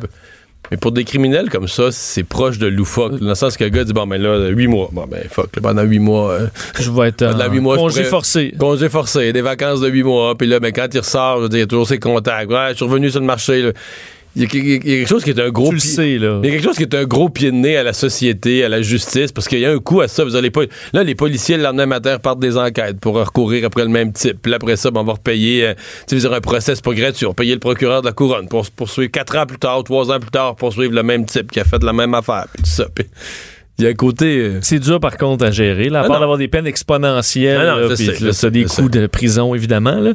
Mais 0.71 0.77
pour 0.77 0.91
des 0.91 1.03
criminels 1.03 1.49
comme 1.49 1.67
ça, 1.67 1.91
c'est 1.91 2.23
proche 2.23 2.57
de 2.59 2.67
loufoque. 2.67 3.19
Dans 3.19 3.29
le 3.29 3.35
sens 3.35 3.57
que 3.57 3.63
le 3.63 3.69
gars 3.69 3.83
dit, 3.83 3.93
bon, 3.93 4.05
ben 4.07 4.21
là, 4.21 4.47
huit 4.49 4.67
mois. 4.67 4.89
Bon, 4.91 5.05
ben, 5.09 5.23
fuck, 5.29 5.55
là, 5.55 5.61
pendant 5.61 5.83
huit 5.83 5.99
mois, 5.99 6.31
euh, 6.31 6.47
Je 6.79 6.91
vais 6.91 7.09
être 7.09 7.25
Pendant 7.31 7.49
mois, 7.61 7.77
congé 7.77 8.03
forcé. 8.03 8.53
congé 8.57 8.89
forcé, 8.89 9.33
des 9.33 9.41
vacances 9.41 9.81
de 9.81 9.89
huit 9.89 10.03
mois. 10.03 10.35
Puis 10.37 10.47
là, 10.47 10.59
ben, 10.59 10.71
quand 10.71 10.87
il 10.93 10.99
ressort, 10.99 11.37
je 11.37 11.43
veux 11.43 11.49
dire, 11.49 11.57
il 11.57 11.61
y 11.61 11.63
a 11.63 11.67
toujours 11.67 11.87
ses 11.87 11.99
contacts. 11.99 12.51
Ouais, 12.51 12.69
je 12.71 12.75
suis 12.75 12.85
revenu 12.85 13.09
sur 13.09 13.19
le 13.19 13.25
marché, 13.25 13.61
là. 13.61 13.71
Il 14.35 14.43
y, 14.43 14.45
a, 14.45 14.49
il 14.53 14.71
y 14.71 14.75
a 14.75 14.79
quelque 14.79 15.07
chose 15.09 15.23
qui 15.23 15.31
est 15.31 15.39
un 15.39 15.49
gros 15.49 15.69
Tu 15.69 15.75
le 15.75 15.81
pi- 15.81 15.87
sais, 15.87 16.17
là. 16.19 16.39
il 16.43 16.47
y 16.47 16.49
a 16.49 16.55
quelque 16.55 16.63
chose 16.63 16.77
qui 16.77 16.83
est 16.83 16.93
un 16.95 17.03
gros 17.05 17.29
pied 17.29 17.49
de 17.51 17.55
nez 17.55 17.77
à 17.77 17.83
la 17.83 17.93
société, 17.93 18.63
à 18.63 18.69
la 18.69 18.81
justice, 18.83 19.31
parce 19.31 19.47
qu'il 19.47 19.59
y 19.59 19.65
a 19.65 19.71
un 19.71 19.79
coup 19.79 20.01
à 20.01 20.07
ça. 20.07 20.23
Vous 20.23 20.35
allez 20.35 20.51
pas... 20.51 20.61
Là, 20.93 21.03
les 21.03 21.15
policiers, 21.15 21.57
le 21.57 21.63
lendemain 21.63 21.87
matin, 21.87 22.19
partent 22.19 22.39
des 22.39 22.55
enquêtes 22.55 22.99
pour 22.99 23.15
recourir 23.15 23.65
après 23.65 23.81
le 23.83 23.89
même 23.89 24.13
type. 24.13 24.37
Puis 24.41 24.51
là, 24.51 24.57
après 24.57 24.75
ça, 24.75 24.91
ben, 24.91 25.01
on 25.01 25.03
va 25.03 25.13
repayer. 25.13 25.65
euh, 25.65 25.73
tu 25.73 25.81
sais, 25.81 26.05
je 26.11 26.15
veux 26.15 26.21
dire, 26.29 26.33
un 26.33 26.41
procès, 26.41 26.75
c'est 26.75 26.83
pas 26.85 26.93
gratuit. 26.93 27.25
On 27.25 27.29
va 27.29 27.33
payer 27.33 27.53
le 27.53 27.59
procureur 27.59 28.01
de 28.01 28.07
la 28.07 28.13
couronne 28.13 28.47
pour 28.47 28.65
se 28.65 28.71
poursuivre 28.71 29.09
quatre 29.11 29.35
ans 29.35 29.47
plus 29.47 29.57
tard, 29.57 29.83
trois 29.83 30.11
ans 30.11 30.19
plus 30.19 30.29
tard, 30.31 30.55
poursuivre 30.55 30.93
le 30.93 31.03
même 31.03 31.25
type 31.25 31.51
qui 31.51 31.59
a 31.59 31.63
fait 31.63 31.83
la 31.83 31.91
même 31.93 32.13
affaire. 32.13 32.45
Puis 32.53 32.63
tout 32.63 32.69
ça. 32.69 32.85
Puis 32.93 33.05
il 33.79 33.85
y 33.85 33.87
a 33.87 33.89
un 33.89 33.93
côté. 33.95 34.25
euh, 34.37 34.59
C'est 34.61 34.79
dur, 34.79 34.99
par 34.99 35.17
contre, 35.17 35.43
à 35.43 35.49
gérer. 35.51 35.89
Là, 35.89 36.01
à 36.01 36.03
Ah 36.03 36.07
part 36.07 36.19
d'avoir 36.19 36.37
des 36.37 36.47
peines 36.47 36.67
exponentielles, 36.67 37.57
Ah 37.61 37.65
non, 37.71 37.75
là, 37.77 37.87
je 37.89 37.95
puis 37.95 38.05
sais, 38.05 38.11
là, 38.11 38.17
je 38.19 38.25
t'as 38.27 38.33
sais, 38.33 38.51
des 38.51 38.65
coups 38.65 38.91
de 38.91 39.07
prison, 39.07 39.55
évidemment. 39.55 39.99
Là. 39.99 40.13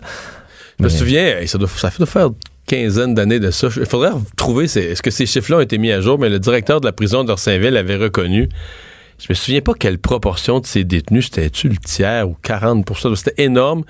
Je 0.79 0.85
me 0.85 0.89
souviens, 0.89 1.35
ça, 1.47 1.59
doit, 1.59 1.69
ça 1.69 1.91
doit 1.99 2.07
faire 2.07 2.29
quinzaine 2.67 3.15
d'années 3.15 3.41
de 3.41 3.51
ça. 3.51 3.69
Il 3.77 3.87
faudrait 3.87 4.11
trouver, 4.37 4.69
ces- 4.69 4.81
est-ce 4.83 5.03
que 5.03 5.11
ces 5.11 5.27
chiffres-là 5.27 5.59
ont 5.59 5.61
été 5.61 5.79
mis 5.79 5.93
à 5.93 6.01
jour, 6.01 6.19
mais 6.19 6.29
le 6.29 6.39
directeur 6.39 6.81
de 6.81 6.87
la 6.87 6.93
prison 6.93 7.25
d'Orsainville 7.25 7.77
avait 7.77 7.97
reconnu. 7.97 8.49
Je 9.19 9.27
me 9.29 9.35
souviens 9.35 9.61
pas 9.61 9.75
quelle 9.75 9.99
proportion 9.99 10.61
de 10.61 10.67
ces 10.67 10.83
détenus, 10.85 11.27
c'était-tu 11.27 11.69
le 11.69 11.77
tiers 11.77 12.29
ou 12.29 12.37
40% 12.43 13.15
C'était 13.17 13.43
énorme, 13.45 13.85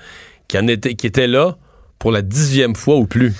qui, 0.47 0.57
en 0.59 0.67
était, 0.67 0.93
qui 0.95 1.07
était 1.07 1.27
là 1.27 1.57
pour 1.99 2.11
la 2.11 2.21
dixième 2.21 2.75
fois 2.75 2.97
ou 2.97 3.07
plus. 3.07 3.33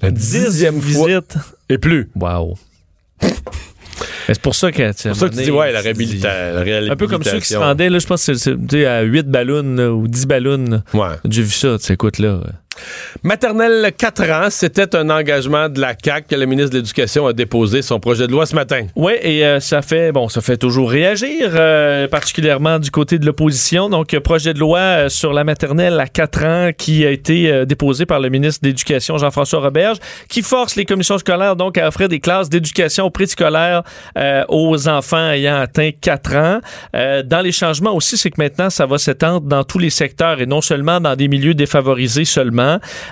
La 0.00 0.10
dixième 0.10 0.80
fois 0.80 1.06
visite. 1.08 1.36
et 1.68 1.78
plus. 1.78 2.10
Wow. 2.16 2.56
C'est 4.26 4.40
pour 4.40 4.54
ça 4.54 4.72
que. 4.72 4.90
C'est 4.96 5.10
pour 5.10 5.18
ça 5.18 5.28
que 5.28 5.34
tu 5.34 5.42
dis, 5.44 5.50
ouais, 5.50 5.70
la 5.70 5.80
réhabilitation. 5.80 6.30
Un 6.90 6.96
peu 6.96 7.06
comme 7.06 7.22
ceux 7.22 7.38
qui 7.40 7.46
se 7.46 7.56
rendaient, 7.56 7.90
là, 7.90 7.98
je 7.98 8.06
pense 8.06 8.24
que 8.26 8.34
c'est- 8.34 8.86
à 8.86 9.02
8 9.02 9.26
ballons 9.28 9.78
ou 9.92 10.08
10 10.08 10.26
ballons. 10.26 10.82
Ouais. 10.94 11.08
J'ai 11.28 11.42
vu 11.42 11.50
ça, 11.50 11.78
tu 11.78 11.84
sais, 11.84 11.94
écoute 11.94 12.18
là. 12.18 12.40
Maternelle 13.22 13.92
4 13.96 14.30
ans, 14.30 14.46
c'était 14.50 14.94
un 14.96 15.08
engagement 15.08 15.68
de 15.68 15.80
la 15.80 15.94
CAQ 16.02 16.26
que 16.28 16.34
le 16.34 16.46
ministre 16.46 16.72
de 16.72 16.76
l'Éducation 16.76 17.26
a 17.26 17.32
déposé 17.32 17.82
son 17.82 18.00
projet 18.00 18.26
de 18.26 18.32
loi 18.32 18.46
ce 18.46 18.54
matin. 18.54 18.86
Oui, 18.96 19.12
et 19.22 19.46
euh, 19.46 19.60
ça 19.60 19.82
fait 19.82 20.12
bon, 20.12 20.28
ça 20.28 20.40
fait 20.40 20.56
toujours 20.56 20.90
réagir, 20.90 21.50
euh, 21.54 22.08
particulièrement 22.08 22.78
du 22.78 22.90
côté 22.90 23.18
de 23.18 23.26
l'opposition. 23.26 23.88
Donc, 23.88 24.18
projet 24.18 24.52
de 24.52 24.58
loi 24.58 24.78
euh, 24.78 25.08
sur 25.08 25.32
la 25.32 25.44
maternelle 25.44 25.98
à 26.00 26.06
4 26.06 26.44
ans 26.44 26.70
qui 26.76 27.04
a 27.06 27.10
été 27.10 27.64
déposé 27.66 28.06
par 28.06 28.20
le 28.20 28.28
ministre 28.28 28.62
de 28.62 28.68
l'Éducation, 28.68 29.16
Jean-François 29.16 29.60
Roberge, 29.60 29.98
qui 30.28 30.42
force 30.42 30.76
les 30.76 30.84
commissions 30.84 31.18
scolaires 31.18 31.56
donc 31.56 31.78
à 31.78 31.88
offrir 31.88 32.08
des 32.08 32.20
classes 32.20 32.48
d'éducation 32.48 33.10
préscolaire 33.10 33.82
aux 34.48 34.88
enfants 34.88 35.30
ayant 35.30 35.56
atteint 35.56 35.90
4 35.98 36.36
ans. 36.36 36.60
Dans 37.24 37.40
les 37.42 37.52
changements 37.52 37.94
aussi, 37.94 38.16
c'est 38.16 38.30
que 38.30 38.40
maintenant, 38.40 38.70
ça 38.70 38.86
va 38.86 38.98
s'étendre 38.98 39.42
dans 39.42 39.64
tous 39.64 39.78
les 39.78 39.90
secteurs 39.90 40.40
et 40.40 40.46
non 40.46 40.60
seulement 40.60 41.00
dans 41.00 41.16
des 41.16 41.28
milieux 41.28 41.54
défavorisés 41.54 42.24
seulement. 42.24 42.63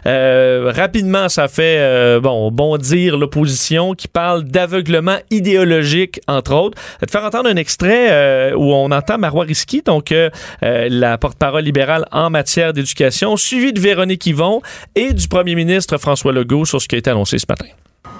Euh, 0.07 0.73
rapidement, 0.75 1.29
ça 1.29 1.49
fait 1.49 1.79
euh, 1.79 2.21
bon 2.21 2.51
bondir 2.51 3.17
l'opposition 3.17 3.95
qui 3.95 4.09
parle 4.09 4.45
d'aveuglement 4.45 5.19
idéologique, 5.31 6.21
entre 6.29 6.55
autres. 6.55 6.79
De 7.01 7.11
faire 7.11 7.25
entendre 7.25 7.49
un 7.49 7.57
extrait 7.57 8.09
euh, 8.11 8.55
où 8.55 8.73
on 8.73 8.91
entend 8.91 9.19
Marois 9.19 9.45
Risky, 9.45 9.83
donc 9.83 10.15
la 10.63 11.19
porte-parole 11.19 11.65
libérale 11.65 12.07
en 12.13 12.31
matière 12.31 12.73
d'éducation, 12.73 13.37
suivi 13.37 13.73
de 13.73 13.81
Véronique 13.81 14.27
Yvon 14.27 14.61
et 14.95 15.13
du 15.13 15.29
premier 15.29 15.55
ministre 15.55 15.99
François 15.99 16.33
Legault 16.33 16.65
sur 16.65 16.81
ce 16.81 16.89
qui 16.89 16.95
a 16.95 16.99
été 16.99 17.11
annoncé 17.11 17.39
ce 17.39 17.47
matin. 17.49 17.67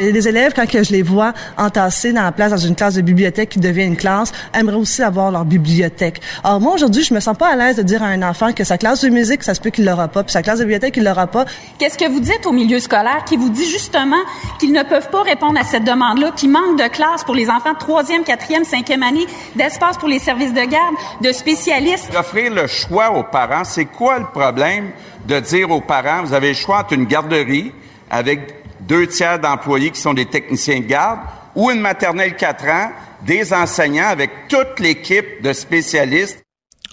Et 0.03 0.11
les 0.11 0.27
élèves, 0.27 0.53
quand 0.55 0.69
que 0.69 0.83
je 0.83 0.91
les 0.91 1.03
vois 1.03 1.33
entassés 1.57 2.13
dans 2.13 2.23
la 2.23 2.33
place 2.33 2.51
dans 2.51 2.57
une 2.57 2.75
classe 2.75 2.95
de 2.95 3.03
bibliothèque 3.03 3.51
qui 3.51 3.61
devient 3.61 3.85
une 3.85 3.97
classe, 3.97 4.33
aimeraient 4.55 4.77
aussi 4.77 5.03
avoir 5.03 5.31
leur 5.31 5.45
bibliothèque. 5.45 6.21
Alors 6.43 6.61
moi, 6.61 6.75
aujourd'hui, 6.75 7.05
je 7.05 7.15
me 7.15 7.21
sens 7.21 7.37
pas 7.37 7.49
à 7.49 7.57
l'aise 7.57 7.77
de 7.77 7.83
dire 7.83 8.03
à 8.03 8.07
un 8.07 8.23
enfant 8.23 8.53
que 8.53 8.65
sa 8.65 8.79
classe 8.79 9.05
de 9.05 9.11
musique, 9.11 9.45
ça 9.45 9.55
se 9.55 9.61
peut 9.61 9.71
qu'il 9.71 9.85
l'aura 9.85 10.09
pas, 10.09 10.25
puis 10.25 10.33
sa 10.33 10.43
classe 10.43 10.59
de 10.59 10.65
bibliothèque, 10.65 10.97
il 10.97 11.05
l'aura 11.05 11.27
pas. 11.27 11.45
Qu'est-ce 11.79 11.99
que 11.99 12.11
vous 12.11 12.21
dites 12.21 12.47
au 12.47 12.53
milieu 12.53 12.81
scolaire 12.81 13.25
qui 13.27 13.37
vous 13.37 13.51
dit 13.51 13.69
justement 13.71 14.17
qu'ils 14.59 14.73
ne 14.73 14.83
peuvent 14.83 15.11
pas 15.11 15.23
répondre 15.23 15.61
à 15.61 15.65
cette 15.65 15.85
demande-là, 15.85 16.33
qu'il 16.35 16.51
manque 16.51 16.79
de 16.79 16.89
classes 16.89 17.23
pour 17.25 17.35
les 17.35 17.49
enfants 17.49 17.75
de 17.75 17.79
troisième, 17.79 18.25
quatrième, 18.25 18.65
cinquième 18.65 19.03
année, 19.03 19.27
d'espace 19.55 19.99
pour 19.99 20.09
les 20.09 20.19
services 20.19 20.55
de 20.55 20.65
garde, 20.65 20.95
de 21.21 21.33
spécialistes? 21.33 22.11
Offrir 22.17 22.53
le 22.53 22.67
choix 22.67 23.11
aux 23.13 23.25
parents, 23.25 23.65
c'est 23.65 23.85
quoi 23.85 24.19
le 24.19 24.27
problème 24.27 24.91
de 25.29 25.39
dire 25.39 25.71
aux 25.71 25.81
parents, 25.81 26.25
vous 26.25 26.35
avez 26.35 26.49
le 26.49 26.55
choix 26.55 26.81
entre 26.81 26.95
une 26.95 27.05
garderie 27.05 27.73
avec 28.11 28.62
deux 28.93 29.07
tiers 29.07 29.39
d'employés 29.39 29.91
qui 29.91 30.03
sont 30.03 30.13
des 30.13 30.27
techniciens 30.27 30.81
de 30.81 30.85
garde 30.85 31.21
ou 31.55 31.71
une 31.71 31.81
maternelle 31.81 32.37
4 32.37 32.65
ans, 32.67 32.93
des 33.23 33.55
enseignants 33.55 34.09
avec 34.09 34.49
toute 34.49 34.81
l'équipe 34.81 35.41
de 35.41 35.55
spécialistes 35.55 36.43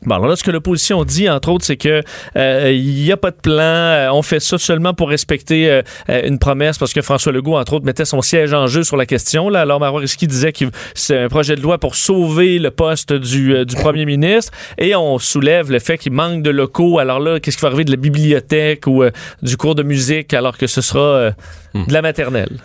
Bon, 0.05 0.15
alors 0.15 0.27
là, 0.27 0.35
ce 0.37 0.43
que 0.43 0.51
l'opposition 0.51 1.03
dit, 1.03 1.29
entre 1.29 1.49
autres, 1.49 1.65
c'est 1.65 1.75
que 1.75 2.01
euh, 2.37 2.71
il 2.71 3.03
n'y 3.03 3.11
a 3.11 3.17
pas 3.17 3.31
de 3.31 3.35
plan. 3.35 3.61
euh, 3.61 4.09
on 4.11 4.21
fait 4.21 4.39
ça 4.39 4.57
seulement 4.57 4.93
pour 4.93 5.09
respecter 5.09 5.69
euh, 5.69 5.81
une 6.23 6.39
promesse, 6.39 6.77
parce 6.77 6.93
que 6.93 7.01
François 7.01 7.33
Legault, 7.33 7.57
entre 7.57 7.73
autres, 7.73 7.85
mettait 7.85 8.05
son 8.05 8.21
siège 8.21 8.53
en 8.53 8.67
jeu 8.67 8.83
sur 8.83 8.95
la 8.95 9.05
question. 9.05 9.49
Là. 9.49 9.61
Alors, 9.61 9.79
Marois 9.79 9.99
Risky 9.99 10.25
disait 10.25 10.53
que 10.53 10.65
c'est 10.93 11.17
un 11.17 11.27
projet 11.27 11.55
de 11.55 11.61
loi 11.61 11.77
pour 11.79 11.95
sauver 11.95 12.59
le 12.59 12.71
poste 12.71 13.11
du, 13.11 13.65
du 13.65 13.75
premier 13.75 14.05
ministre. 14.13 14.53
Et 14.77 14.95
on 14.95 15.19
soulève 15.19 15.69
le 15.69 15.79
fait 15.79 15.97
qu'il 15.97 16.13
manque 16.13 16.43
de 16.43 16.49
locaux. 16.49 16.99
Alors 16.99 17.19
là, 17.19 17.39
qu'est-ce 17.39 17.57
qui 17.57 17.61
va 17.61 17.67
arriver 17.67 17.83
de 17.85 17.91
la 17.91 17.97
bibliothèque 17.97 18.87
ou 18.87 19.03
du 19.41 19.57
cours 19.57 19.75
de 19.75 19.83
musique, 19.83 20.33
alors 20.33 20.57
que 20.57 20.67
ce 20.67 20.81
sera 20.81 21.01
euh, 21.01 21.31
de 21.73 21.91
la 21.91 22.01
maternelle? 22.01 22.57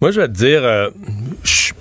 Moi, 0.00 0.10
je 0.10 0.20
vais 0.20 0.28
te 0.28 0.32
dire, 0.32 0.62
je 1.44 1.72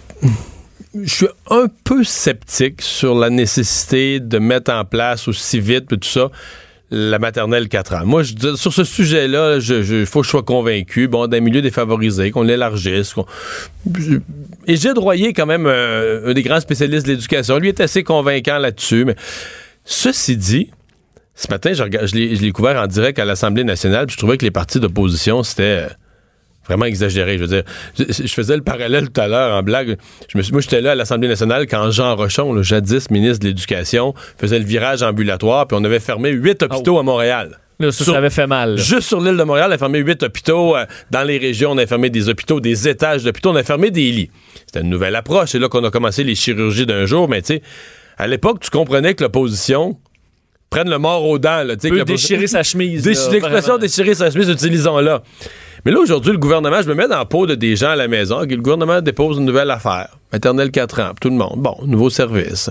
je 0.96 1.14
suis 1.14 1.28
un 1.50 1.68
peu 1.84 2.04
sceptique 2.04 2.82
sur 2.82 3.16
la 3.16 3.30
nécessité 3.30 4.20
de 4.20 4.40
mettre 4.40 4.72
en 4.72 4.86
place 4.86 5.28
aussi 5.28 5.60
vite 5.60 5.92
et 5.92 5.98
tout 5.98 6.08
ça 6.08 6.30
la 6.92 7.20
maternelle 7.20 7.70
4 7.70 7.96
ans. 7.96 8.06
Moi, 8.06 8.24
sur 8.56 8.74
ce 8.74 8.84
sujet-là, 8.84 9.58
il 9.58 10.06
faut 10.06 10.22
que 10.22 10.26
je 10.26 10.32
sois 10.32 10.44
convaincu, 10.44 11.08
bon, 11.08 11.28
d'un 11.28 11.40
milieu 11.40 11.62
défavorisé, 11.62 12.32
qu'on 12.32 12.42
l'élargisse. 12.42 13.14
Et 14.66 14.76
Gilles 14.76 14.98
Royer, 14.98 15.34
quand 15.34 15.46
même, 15.46 15.68
euh, 15.68 16.32
un 16.32 16.34
des 16.34 16.42
grands 16.42 16.60
spécialistes 16.60 17.06
de 17.06 17.12
l'éducation, 17.12 17.60
lui 17.60 17.70
est 17.70 17.80
assez 17.80 18.04
convaincant 18.04 18.58
là-dessus. 18.58 19.06
Ceci 19.86 20.36
dit, 20.36 20.72
ce 21.36 21.48
matin, 21.50 21.74
je, 21.74 21.84
je 21.84 22.16
l'ai 22.16 22.52
couvert 22.52 22.82
en 22.82 22.88
direct 22.88 23.20
à 23.20 23.26
l'Assemblée 23.26 23.64
nationale, 23.64 24.08
puis 24.08 24.16
je 24.16 24.18
trouvais 24.18 24.38
que 24.38 24.46
les 24.46 24.52
partis 24.52 24.80
d'opposition, 24.80 25.44
c'était 25.44 25.88
vraiment 26.70 26.86
exagéré. 26.86 27.38
Je 27.38 27.44
veux 27.44 27.48
dire, 27.48 27.64
je, 27.98 28.34
faisais 28.34 28.56
le 28.56 28.62
parallèle 28.62 29.10
tout 29.10 29.20
à 29.20 29.28
l'heure 29.28 29.58
en 29.58 29.64
blague. 29.64 29.98
Je 30.32 30.38
me 30.38 30.44
suis, 30.44 30.54
moi, 30.54 30.62
j'étais 30.62 30.82
là 30.82 30.92
à 30.92 30.96
l'Assemblée 30.96 31.28
nationale 31.28 31.68
quand 31.68 31.92
Jean 31.92 32.16
Rochon, 32.16 32.54
le 32.54 32.64
jadis 32.64 33.10
ministre 33.10 33.40
de 33.40 33.48
l'Éducation, 33.48 34.14
faisait 34.40 34.60
le 34.60 34.66
virage 34.66 35.04
ambulatoire, 35.04 35.68
puis 35.68 35.78
on 35.80 35.84
avait 35.84 36.00
fermé 36.00 36.30
huit 36.30 36.62
hôpitaux 36.64 36.96
oh. 36.96 37.00
à 37.00 37.04
Montréal. 37.04 37.60
Là, 37.82 37.94
ça, 37.94 38.18
avait 38.18 38.30
fait 38.30 38.46
mal. 38.46 38.78
Juste 38.78 39.08
sur 39.08 39.22
l'île 39.22 39.38
de 39.38 39.44
Montréal, 39.44 39.70
on 39.72 39.74
a 39.74 39.78
fermé 39.78 40.00
huit 40.00 40.22
hôpitaux. 40.22 40.76
Euh, 40.76 40.86
dans 41.12 41.24
les 41.24 41.38
régions, 41.38 41.72
on 41.72 41.78
a 41.78 41.88
fermé 41.88 42.10
des 42.10 42.28
hôpitaux, 42.28 42.60
des 42.60 42.90
étages 42.90 43.24
d'hôpitaux, 43.24 43.52
on 43.52 43.56
a 43.56 43.64
fermé 43.64 43.90
des 43.90 44.12
lits. 44.12 44.30
C'était 44.66 44.82
une 44.82 44.90
nouvelle 44.90 45.16
approche. 45.16 45.52
C'est 45.52 45.60
là 45.60 45.70
qu'on 45.70 45.84
a 45.86 45.90
commencé 45.90 46.26
les 46.26 46.36
chirurgies 46.36 46.86
d'un 46.86 47.06
jour. 47.06 47.30
Mais 47.30 47.42
tu 47.42 47.54
sais, 47.54 47.62
à 48.18 48.28
l'époque, 48.28 48.60
tu 48.60 48.70
comprenais 48.70 49.14
que 49.14 49.24
l'opposition 49.24 49.98
prenne 50.70 50.90
le 50.90 50.98
mort 51.00 51.26
aux 51.26 51.40
dents. 51.40 51.64
Là, 51.64 51.78
Peut 51.78 52.04
déchirer 52.04 52.48
sa 52.48 52.64
chemise. 52.64 53.06
L'expression 53.06 53.78
déchirer 53.78 54.14
sa 54.14 54.30
chemise, 54.30 54.50
utilisons-la. 54.50 55.24
Mais 55.90 55.96
là, 55.96 56.02
aujourd'hui, 56.02 56.34
le 56.34 56.38
gouvernement, 56.38 56.84
je 56.84 56.88
me 56.88 56.94
mets 56.94 57.08
dans 57.08 57.18
la 57.18 57.26
peau 57.26 57.48
de 57.48 57.56
des 57.56 57.76
gens 57.76 57.90
à 57.90 57.96
la 57.96 58.08
maison, 58.08 58.42
que 58.46 58.54
le 58.54 58.62
gouvernement 58.62 59.02
dépose 59.02 59.40
une 59.40 59.46
nouvelle 59.46 59.72
affaire. 59.72 60.10
Maternelle 60.32 60.70
4 60.70 61.00
ans, 61.02 61.12
tout 61.20 61.30
le 61.30 61.36
monde. 61.36 61.56
Bon, 61.58 61.78
nouveau 61.84 62.12
service. 62.12 62.70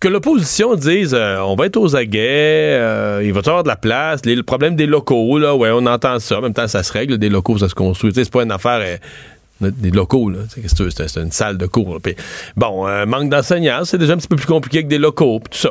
Que 0.00 0.08
l'opposition 0.08 0.74
dise, 0.74 1.14
euh, 1.14 1.38
on 1.38 1.56
va 1.56 1.64
être 1.64 1.78
aux 1.78 1.96
aguets, 1.96 2.76
euh, 2.78 3.22
il 3.24 3.32
va 3.32 3.40
y 3.40 3.48
avoir 3.48 3.62
de 3.62 3.68
la 3.68 3.76
place, 3.76 4.20
le 4.26 4.42
problème 4.42 4.76
des 4.76 4.84
locaux, 4.84 5.38
là, 5.38 5.56
ouais, 5.56 5.70
on 5.72 5.86
entend 5.86 6.18
ça. 6.18 6.40
En 6.40 6.42
même 6.42 6.52
temps, 6.52 6.68
ça 6.68 6.82
se 6.82 6.92
règle, 6.92 7.16
des 7.16 7.30
locaux, 7.30 7.56
ça 7.56 7.70
se 7.70 7.74
construit. 7.74 8.12
C'est 8.14 8.30
pas 8.30 8.42
une 8.42 8.52
affaire. 8.52 8.82
Euh, 8.82 9.70
des 9.70 9.90
locaux, 9.90 10.28
là. 10.28 10.40
C'est 10.50 11.20
une 11.22 11.32
salle 11.32 11.56
de 11.56 11.64
cours. 11.64 12.00
bon, 12.54 13.06
manque 13.06 13.30
d'enseignants, 13.30 13.86
c'est 13.86 13.96
déjà 13.96 14.12
un 14.12 14.18
petit 14.18 14.28
peu 14.28 14.36
plus 14.36 14.44
compliqué 14.44 14.82
que 14.82 14.88
des 14.88 14.98
locaux, 14.98 15.40
tout 15.50 15.58
ça. 15.58 15.70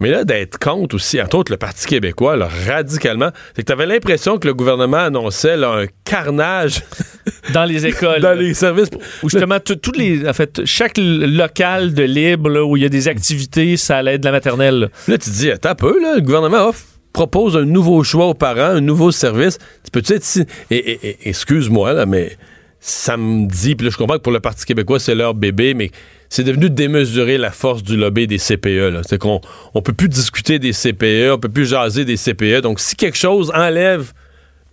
Mais 0.00 0.10
là, 0.10 0.24
d'être 0.24 0.58
contre 0.58 0.94
aussi, 0.94 1.20
entre 1.20 1.36
autres 1.36 1.52
le 1.52 1.58
Parti 1.58 1.86
québécois, 1.86 2.36
là, 2.36 2.48
radicalement, 2.66 3.30
c'est 3.54 3.62
que 3.62 3.66
tu 3.66 3.72
avais 3.72 3.86
l'impression 3.86 4.38
que 4.38 4.48
le 4.48 4.54
gouvernement 4.54 4.96
annonçait 4.96 5.56
là, 5.56 5.72
un 5.72 5.86
carnage 6.04 6.82
dans 7.52 7.64
les 7.64 7.86
écoles, 7.86 8.20
dans 8.20 8.38
les 8.38 8.54
services. 8.54 8.88
Où 9.22 9.28
justement, 9.28 9.60
toutes 9.60 9.96
les, 9.96 10.26
en 10.26 10.32
fait, 10.32 10.64
chaque 10.64 10.96
local 10.96 11.92
de 11.92 12.02
libre 12.02 12.48
là, 12.48 12.64
où 12.64 12.76
il 12.76 12.82
y 12.82 12.86
a 12.86 12.88
des 12.88 13.08
activités, 13.08 13.76
ça 13.76 13.98
allait 13.98 14.14
être 14.14 14.22
de 14.22 14.26
la 14.26 14.32
maternelle. 14.32 14.90
Là, 15.06 15.18
tu 15.18 15.30
te 15.30 15.36
dis, 15.36 15.50
attends 15.50 15.70
un 15.70 15.74
peu, 15.74 16.00
là, 16.00 16.14
le 16.14 16.22
gouvernement 16.22 16.68
offre 16.68 16.84
propose 17.12 17.56
un 17.56 17.64
nouveau 17.64 18.02
choix 18.04 18.26
aux 18.26 18.34
parents, 18.34 18.76
un 18.76 18.80
nouveau 18.80 19.10
service. 19.10 19.58
Tu 19.84 19.90
peux-tu 19.90 20.14
être 20.14 20.24
ici? 20.24 20.44
Et, 20.70 21.28
excuse-moi, 21.28 21.92
là, 21.92 22.06
mais 22.06 22.36
ça 22.78 23.16
me 23.16 23.46
dit, 23.46 23.74
puis 23.74 23.86
là, 23.86 23.90
je 23.90 23.96
comprends 23.96 24.16
que 24.16 24.22
pour 24.22 24.32
le 24.32 24.40
Parti 24.40 24.64
québécois, 24.64 24.98
c'est 25.00 25.14
leur 25.14 25.34
bébé, 25.34 25.74
mais 25.74 25.90
c'est 26.30 26.44
devenu 26.44 26.70
démesurer 26.70 27.38
la 27.38 27.50
force 27.50 27.82
du 27.82 27.96
lobby 27.96 28.28
des 28.28 28.38
CPE. 28.38 29.02
C'est 29.06 29.18
qu'on 29.18 29.40
on 29.74 29.82
peut 29.82 29.92
plus 29.92 30.08
discuter 30.08 30.60
des 30.60 30.70
CPE, 30.72 31.32
on 31.32 31.38
peut 31.38 31.48
plus 31.48 31.66
jaser 31.66 32.04
des 32.04 32.16
CPE. 32.16 32.62
Donc, 32.62 32.78
si 32.78 32.94
quelque 32.94 33.18
chose 33.18 33.50
enlève 33.52 34.12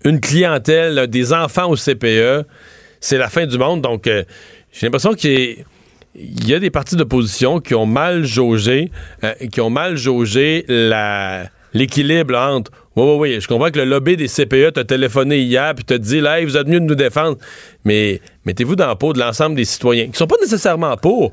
une 0.05 0.21
clientèle, 0.21 1.07
des 1.07 1.33
enfants 1.33 1.69
au 1.69 1.75
CPE, 1.75 2.45
c'est 2.99 3.17
la 3.17 3.27
fin 3.27 3.47
du 3.47 3.57
monde. 3.57 3.81
Donc, 3.81 4.05
euh, 4.05 4.23
j'ai 4.71 4.85
l'impression 4.85 5.15
qu'il 5.15 5.65
y, 6.15 6.53
a 6.53 6.59
des 6.59 6.69
partis 6.69 6.95
d'opposition 6.95 7.59
qui 7.59 7.73
ont 7.73 7.87
mal 7.87 8.23
jaugé, 8.23 8.91
euh, 9.23 9.33
qui 9.51 9.59
ont 9.59 9.71
mal 9.71 9.97
jaugé 9.97 10.63
l'équilibre 11.73 12.37
entre 12.37 12.71
oui, 12.95 13.03
oui, 13.03 13.15
oui. 13.19 13.41
Je 13.41 13.47
comprends 13.47 13.69
que 13.69 13.77
le 13.77 13.85
lobby 13.85 14.17
des 14.17 14.27
CPE 14.27 14.73
t'a 14.73 14.83
téléphoné 14.83 15.39
hier 15.39 15.75
puis 15.75 15.85
t'a 15.85 15.99
dit 15.99 16.19
là, 16.19 16.43
vous 16.43 16.57
êtes 16.57 16.67
mieux 16.67 16.79
de 16.79 16.85
nous 16.85 16.95
défendre. 16.95 17.37
Mais 17.85 18.21
mettez-vous 18.45 18.75
dans 18.75 18.87
la 18.87 18.95
peau 18.95 19.13
de 19.13 19.19
l'ensemble 19.19 19.55
des 19.55 19.65
citoyens 19.65 20.07
qui 20.07 20.17
sont 20.17 20.25
pas 20.25 20.37
nécessairement 20.41 20.97
pour, 20.97 21.31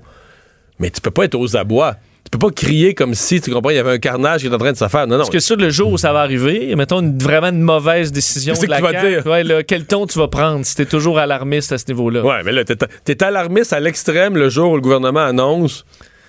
mais 0.78 0.90
tu 0.90 1.00
peux 1.00 1.10
pas 1.10 1.24
être 1.24 1.34
aux 1.34 1.56
abois. 1.56 1.96
Tu 2.24 2.30
peux 2.30 2.38
pas 2.38 2.50
crier 2.50 2.94
comme 2.94 3.14
si, 3.14 3.40
tu 3.40 3.50
comprends, 3.50 3.70
il 3.70 3.76
y 3.76 3.78
avait 3.78 3.92
un 3.92 3.98
carnage 3.98 4.40
qui 4.40 4.46
est 4.46 4.54
en 4.54 4.58
train 4.58 4.72
de 4.72 4.76
se 4.76 4.88
faire. 4.88 5.06
Non, 5.06 5.16
non. 5.16 5.18
Parce 5.18 5.30
que 5.30 5.40
sur 5.40 5.56
le 5.56 5.68
jour 5.68 5.92
où 5.92 5.98
ça 5.98 6.12
va 6.12 6.20
arriver, 6.20 6.74
mettons 6.74 7.00
une, 7.00 7.18
vraiment 7.18 7.48
une 7.48 7.60
mauvaise 7.60 8.12
décision 8.12 8.54
de 8.54 8.66
la 8.66 8.80
CAQ, 8.80 9.28
ouais, 9.28 9.64
quel 9.64 9.84
ton 9.84 10.06
tu 10.06 10.18
vas 10.18 10.28
prendre 10.28 10.64
si 10.64 10.74
t'es 10.74 10.86
toujours 10.86 11.18
alarmiste 11.18 11.72
à 11.72 11.78
ce 11.78 11.84
niveau-là? 11.88 12.24
Ouais, 12.24 12.42
mais 12.42 12.52
là, 12.52 12.64
t'es, 12.64 12.76
es 13.06 13.22
alarmiste 13.22 13.74
à 13.74 13.80
l'extrême 13.80 14.36
le 14.36 14.48
jour 14.48 14.72
où 14.72 14.74
le 14.76 14.80
gouvernement 14.80 15.20
annonce 15.20 15.84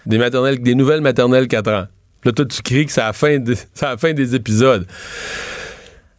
des 0.05 0.17
maternelles, 0.17 0.61
des 0.61 0.75
nouvelles 0.75 1.01
maternelles 1.01 1.47
4 1.47 1.71
ans. 1.71 1.85
Là, 2.25 2.31
toi, 2.31 2.45
tu 2.45 2.61
cries 2.61 2.85
que 2.85 2.91
c'est 2.91 3.01
à, 3.01 3.07
la 3.07 3.13
fin 3.13 3.37
la 3.81 3.97
fin 3.97 4.13
des 4.13 4.35
épisodes. 4.35 4.85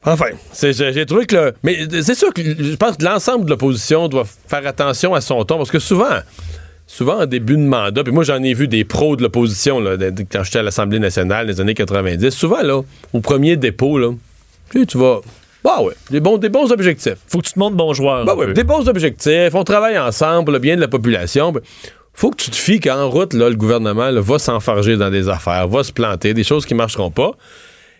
Enfin, 0.04 0.26
j'ai 0.54 1.04
trouvé 1.04 1.26
que... 1.26 1.52
mais 1.64 1.80
c'est 2.02 2.14
sûr 2.14 2.32
que 2.32 2.40
je 2.42 2.76
pense 2.76 2.96
que 2.96 3.04
l'ensemble 3.04 3.44
de 3.44 3.50
l'opposition 3.50 4.06
doit 4.06 4.24
faire 4.24 4.64
attention 4.64 5.14
à 5.14 5.20
son 5.20 5.44
ton, 5.44 5.56
parce 5.56 5.70
que 5.70 5.80
souvent 5.80 6.20
souvent 6.86 7.20
en 7.20 7.26
début 7.26 7.56
de 7.56 7.62
mandat, 7.62 8.04
puis 8.04 8.12
moi 8.12 8.24
j'en 8.24 8.42
ai 8.42 8.54
vu 8.54 8.68
des 8.68 8.84
pros 8.84 9.16
de 9.16 9.22
l'opposition 9.22 9.82
quand 10.30 10.42
j'étais 10.44 10.58
à 10.58 10.62
l'Assemblée 10.62 10.98
nationale 10.98 11.46
dans 11.46 11.52
les 11.52 11.60
années 11.60 11.74
90, 11.74 12.30
souvent 12.30 12.62
là, 12.62 12.80
au 13.12 13.20
premier 13.20 13.56
dépôt, 13.56 13.98
là, 13.98 14.10
tu 14.70 14.98
vas. 14.98 15.20
Bah 15.64 15.82
ouais, 15.82 15.94
des 16.10 16.20
bons, 16.20 16.38
des 16.38 16.48
bons 16.48 16.70
objectifs. 16.70 17.16
Faut 17.26 17.38
que 17.38 17.46
tu 17.46 17.54
te 17.54 17.58
montres 17.58 17.74
bon 17.76 17.92
joueur. 17.92 18.24
Bah 18.24 18.36
ouais, 18.36 18.52
des 18.52 18.62
bons 18.62 18.88
objectifs, 18.88 19.52
on 19.54 19.64
travaille 19.64 19.98
ensemble, 19.98 20.52
le 20.52 20.58
bien 20.60 20.76
de 20.76 20.80
la 20.80 20.86
population. 20.86 21.50
Ben, 21.50 21.60
faut 22.14 22.30
que 22.30 22.36
tu 22.36 22.50
te 22.50 22.56
fies 22.56 22.80
qu'en 22.80 23.10
route, 23.10 23.34
là, 23.34 23.50
le 23.50 23.56
gouvernement 23.56 24.10
va 24.12 24.38
s'enfarger 24.38 24.96
dans 24.96 25.10
des 25.10 25.28
affaires, 25.28 25.68
va 25.68 25.82
se 25.82 25.92
planter, 25.92 26.34
des 26.34 26.44
choses 26.44 26.64
qui 26.64 26.74
marcheront 26.74 27.10
pas. 27.10 27.32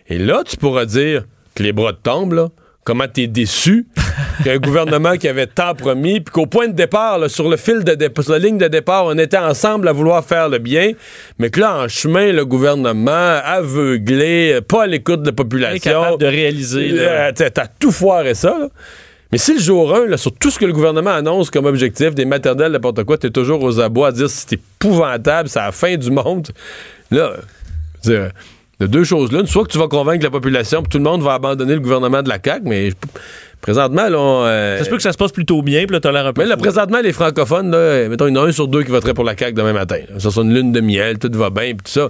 Et 0.07 0.17
là, 0.17 0.43
tu 0.45 0.57
pourras 0.57 0.85
dire 0.85 1.25
que 1.53 1.61
les 1.61 1.73
bras 1.73 1.93
te 1.93 2.01
tombent, 2.01 2.33
là, 2.33 2.49
comment 2.87 3.09
t'es 3.09 3.27
déçu 3.27 3.85
qu'un 4.45 4.59
gouvernement 4.59 5.17
qui 5.17 5.27
avait 5.27 5.45
tant 5.45 5.75
promis, 5.75 6.21
puis 6.21 6.31
qu'au 6.31 6.45
point 6.45 6.69
de 6.69 6.71
départ, 6.71 7.29
sur 7.29 7.49
le 7.49 7.57
fil 7.57 7.83
de 7.83 7.95
départ, 7.95 8.23
sur 8.23 8.31
la 8.31 8.39
ligne 8.39 8.57
de 8.57 8.69
départ, 8.69 9.03
on 9.07 9.17
était 9.17 9.37
ensemble 9.37 9.89
à 9.89 9.91
vouloir 9.91 10.23
faire 10.23 10.47
le 10.47 10.57
bien, 10.57 10.93
mais 11.37 11.49
que 11.49 11.59
là, 11.59 11.79
en 11.79 11.89
chemin, 11.89 12.31
le 12.31 12.45
gouvernement 12.45 13.41
aveuglé, 13.43 14.61
pas 14.65 14.83
à 14.83 14.87
l'écoute 14.87 15.21
de 15.23 15.25
la 15.25 15.33
population. 15.33 15.91
Incapable 15.91 16.21
de 16.21 16.27
réaliser. 16.27 16.91
Euh, 16.93 17.33
t'as 17.35 17.67
tout 17.67 17.91
foiré 17.91 18.33
ça, 18.35 18.57
là. 18.57 18.69
Mais 19.33 19.37
si 19.37 19.55
le 19.55 19.59
jour 19.59 19.93
1, 19.93 20.05
là, 20.05 20.15
sur 20.15 20.31
tout 20.31 20.49
ce 20.49 20.57
que 20.57 20.63
le 20.63 20.71
gouvernement 20.71 21.11
annonce 21.11 21.51
comme 21.51 21.65
objectif, 21.65 22.15
des 22.15 22.23
maternelles, 22.23 22.71
n'importe 22.71 23.03
quoi, 23.03 23.17
t'es 23.17 23.31
toujours 23.31 23.61
aux 23.61 23.81
abois 23.81 24.07
à 24.07 24.11
dire 24.13 24.29
c'est 24.29 24.53
épouvantable, 24.53 25.49
c'est 25.49 25.59
la 25.59 25.73
fin 25.73 25.97
du 25.97 26.09
monde. 26.09 26.47
Là, 27.11 27.33
dire, 28.03 28.31
de 28.79 28.87
deux 28.87 29.03
choses 29.03 29.31
l'une, 29.31 29.47
soit 29.47 29.65
que 29.65 29.71
tu 29.71 29.77
vas 29.77 29.87
convaincre 29.87 30.23
la 30.23 30.29
population, 30.29 30.81
puis 30.81 30.89
tout 30.89 30.97
le 30.97 31.03
monde 31.03 31.21
va 31.21 31.33
abandonner 31.33 31.73
le 31.73 31.79
gouvernement 31.79 32.21
de 32.21 32.29
la 32.29 32.37
CAQ, 32.43 32.61
mais 32.65 32.89
présentement, 33.61 34.07
là, 34.07 34.19
on, 34.19 34.43
euh, 34.45 34.77
ça 34.77 34.83
se 34.83 34.89
peut 34.89 34.97
que 34.97 35.01
ça 35.01 35.11
se 35.11 35.17
passe 35.17 35.31
plutôt 35.31 35.61
bien, 35.61 35.85
puis 35.85 35.93
là, 35.93 35.99
t'as 35.99 36.11
l'air 36.11 36.27
un 36.27 36.33
peu. 36.33 36.41
Mais 36.43 36.47
là, 36.47 36.57
présentement, 36.57 36.99
les 37.01 37.13
francophones, 37.13 37.71
là, 37.71 38.07
mettons, 38.07 38.27
il 38.27 38.35
y 38.35 38.37
en 38.37 38.43
a 38.43 38.47
un 38.47 38.51
sur 38.51 38.67
deux 38.67 38.83
qui 38.83 38.91
voterait 38.91 39.13
pour 39.13 39.23
la 39.23 39.35
CAQ 39.35 39.53
demain 39.53 39.73
matin. 39.73 39.97
Ça, 40.19 40.29
c'est 40.31 40.41
une 40.41 40.53
lune 40.53 40.71
de 40.71 40.81
miel, 40.81 41.17
tout 41.17 41.31
va 41.33 41.49
bien, 41.49 41.73
puis 41.73 41.85
tout 41.85 41.91
ça. 41.91 42.09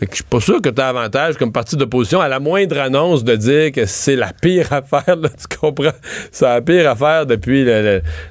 Je 0.00 0.14
suis 0.14 0.24
pas 0.24 0.40
sûr 0.40 0.62
que 0.62 0.70
tu 0.70 0.80
as 0.80 0.88
avantage 0.88 1.36
comme 1.36 1.52
parti 1.52 1.76
d'opposition 1.76 2.20
à 2.20 2.28
la 2.28 2.40
moindre 2.40 2.78
annonce 2.78 3.22
de 3.22 3.36
dire 3.36 3.70
que 3.70 3.84
c'est 3.84 4.16
la 4.16 4.32
pire 4.32 4.66
affaire, 4.72 5.16
tu 5.20 5.58
comprends? 5.58 5.92
C'est 6.32 6.46
la 6.46 6.62
pire 6.62 6.88
affaire 6.88 7.26
depuis 7.26 7.66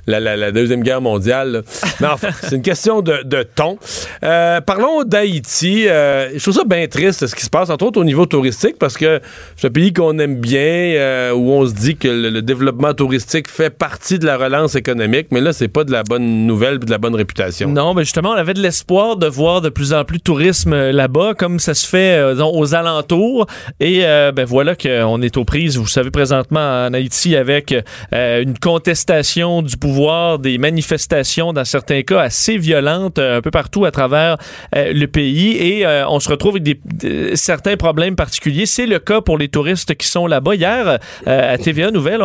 la, 0.08 0.52
Deuxième 0.52 0.82
Guerre 0.82 1.02
mondiale. 1.02 1.64
Mais 2.00 2.08
enfin, 2.08 2.30
c'est 2.42 2.56
une 2.56 2.64
question 2.64 3.02
de, 3.02 3.44
ton. 3.56 3.78
Euh, 4.24 4.62
parlons 4.62 5.04
d'Haïti. 5.04 5.88
Euh, 5.88 6.32
je 6.34 6.42
trouve 6.42 6.56
ça 6.56 6.64
bien 6.66 6.88
triste 6.88 7.28
ce 7.28 7.36
qui 7.36 7.46
se 7.46 7.50
passe, 7.50 7.70
entre 7.70 7.86
autres 7.86 8.02
au 8.02 8.04
niveau 8.04 8.26
touristique, 8.26 8.78
parce 8.80 8.98
que 8.98 9.22
c'est 9.56 9.68
un 9.68 9.72
pays 9.72 9.94
qu'on 9.94 10.18
aime 10.18 10.40
bien, 10.40 10.60
euh, 10.60 11.34
où 11.34 11.52
on 11.52 11.68
se 11.68 11.74
dit 11.74 11.98
que 11.98 12.08
le, 12.08 12.42
développement 12.42 12.94
touristique 12.94 13.48
fait 13.48 13.70
partie 13.70 14.18
de 14.18 14.26
la 14.26 14.38
relance 14.38 14.76
économique, 14.76 15.28
mais 15.32 15.42
là, 15.42 15.54
c'est 15.54 15.68
pas 15.68 15.84
de 15.84 15.92
la 15.92 16.04
bonne 16.04 16.48
nouvelle 16.48 16.80
de 16.80 16.90
la 16.90 16.98
bonne 16.98 17.16
réputation. 17.16 17.70
Non, 17.70 17.94
mais 17.94 18.04
justement, 18.04 18.32
on 18.32 18.38
avait 18.38 18.54
de 18.54 18.62
l'espoir 18.62 19.18
de 19.18 19.28
voir 19.28 19.62
de 19.62 19.70
plus 19.70 19.94
en 19.94 20.04
plus 20.04 20.18
de 20.18 20.24
tourisme 20.24 20.90
là-bas, 20.90 21.34
comme 21.38 21.59
ça 21.60 21.74
se 21.74 21.88
fait 21.88 22.18
euh, 22.18 22.44
aux 22.44 22.76
alentours. 22.76 23.46
Et 23.80 24.06
euh, 24.06 24.32
ben 24.32 24.46
voilà 24.46 24.76
qu'on 24.76 25.22
est 25.22 25.38
aux 25.38 25.46
prises, 25.46 25.78
vous 25.78 25.88
savez, 25.88 26.12
présentement 26.12 26.88
en 26.88 26.94
Haïti 26.94 27.36
avec 27.36 27.76
euh, 28.14 28.42
une 28.42 28.58
contestation 28.58 29.62
du 29.62 29.78
pouvoir, 29.78 30.40
des 30.40 30.58
manifestations 30.58 31.54
dans 31.54 31.66
certains 31.66 32.02
cas 32.04 32.22
assez 32.22 32.58
violentes 32.58 33.20
un 33.20 33.42
peu 33.42 33.52
partout 33.52 33.86
à 33.86 33.92
travers 33.92 34.38
le 34.74 35.06
pays. 35.06 35.58
Et 35.58 35.86
on 36.08 36.20
se 36.20 36.30
retrouve 36.30 36.58
avec 36.58 36.80
certains 37.36 37.78
problèmes 37.78 38.16
particuliers. 38.16 38.66
C'est 38.66 38.86
le 38.86 39.00
cas 39.00 39.22
pour 39.22 39.38
les 39.38 39.48
touristes 39.48 39.96
qui 39.96 40.08
sont 40.08 40.28
là-bas. 40.28 40.56
Hier, 40.56 41.00
à 41.26 41.58
TVA 41.58 41.92
Nouvelle, 41.92 42.22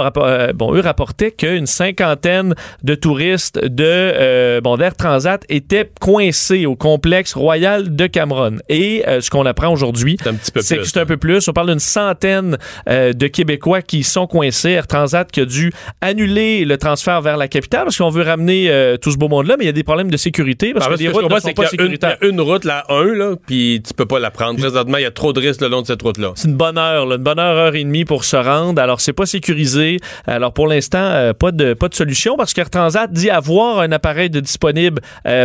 bon, 0.55 0.75
eux 0.75 0.81
rapportaient 0.81 1.31
qu'une 1.31 1.66
cinquantaine 1.66 2.55
de 2.83 2.94
touristes 2.94 3.59
de 3.64 4.61
bon 4.61 4.77
d'Air 4.77 4.94
Transat 4.94 5.44
étaient 5.49 5.90
coincés 6.01 6.66
au 6.66 6.77
complexe 6.77 7.35
royal 7.35 7.94
de 7.94 8.07
Cameroun. 8.07 8.61
Et 8.68 9.05
ce 9.25 9.31
qu'on 9.31 9.47
apprend 9.47 9.69
aujourd'hui, 9.73 10.17
C'est 10.23 10.29
un 10.29 10.35
petit 10.35 10.51
peu 10.53 10.61
c'est 10.63 10.77
plus, 10.77 10.83
que 10.85 10.89
c'est 10.91 11.01
un 11.01 11.07
peu 11.07 11.17
plus. 11.17 11.49
On 11.49 11.53
parle 11.53 11.69
d'une 11.71 11.79
centaine 11.79 12.57
euh, 12.89 13.13
de 13.13 13.27
Québécois 13.27 13.83
qui 13.83 14.03
sont 14.05 14.27
coincés. 14.27 14.71
Air 14.71 14.87
Transat 14.87 15.31
qui 15.31 15.41
a 15.41 15.45
dû 15.45 15.73
annuler 16.01 16.65
le 16.65 16.77
transfert 16.79 17.21
vers 17.23 17.37
la 17.37 17.49
capitale 17.49 17.85
parce 17.85 17.97
qu'on 17.97 18.11
veut 18.11 18.23
ramener 18.23 18.71
euh, 18.71 18.97
tout 18.97 19.11
ce 19.11 19.17
beau 19.17 19.29
monde-là, 19.29 19.57
mais 19.59 19.65
il 19.65 19.67
y 19.67 19.71
a 19.71 19.73
des 19.73 19.83
problèmes 19.85 20.11
de 20.11 20.17
sécurité 20.17 20.73
parce 20.73 20.87
que 20.87 20.95
que 20.95 21.01
je 21.03 21.11
routes 21.11 21.25
ne 21.25 21.29
sont 21.31 21.37
c'est 21.45 21.55
pas 21.55 21.63
une- 21.63 21.67
il 21.67 21.67
y 21.67 21.71
sécuritaires. 21.71 22.17
a 22.21 22.27
une 22.27 22.41
route, 22.41 22.65
la 22.65 22.85
1, 22.91 23.15
là, 23.15 23.35
puis 23.47 23.83
tu 23.87 23.95
peux 23.95 24.07
pas 24.07 24.19
la 24.19 24.31
prendre. 24.31 24.59
Présentement, 24.61 24.99
il 24.99 25.03
y 25.03 25.07
a 25.07 25.11
trop 25.11 25.33
de 25.33 25.41
risques 25.41 25.61
le 25.61 25.69
long 25.69 25.83
de 25.83 25.87
cette 25.87 26.03
route-là. 26.03 26.33
C'est 26.35 26.49
une 26.49 26.57
bonne 26.57 26.79
heure, 26.79 27.07
là, 27.07 27.17
une 27.17 27.23
bonne 27.23 27.39
heure, 27.39 27.57
heure 27.57 27.75
et 27.75 27.85
demie 27.85 28.05
pour 28.05 28.25
se 28.25 28.37
rendre. 28.37 28.81
Alors, 28.81 29.01
c'est 29.01 29.13
pas 29.13 29.27
sécurisé. 29.27 29.99
Alors, 30.27 30.53
pour 30.53 30.67
l'instant, 30.67 30.99
euh, 30.99 31.33
pas, 31.33 31.53
de, 31.53 31.75
pas 31.75 31.89
de 31.89 31.95
solution 31.95 32.37
parce 32.37 32.53
qu'Air 32.53 32.71
Transat 32.71 33.11
dit 33.11 33.31
avoir 33.31 33.81
un 33.81 33.93
appareil 33.93 34.31
de 34.31 34.41
disponible 34.41 35.01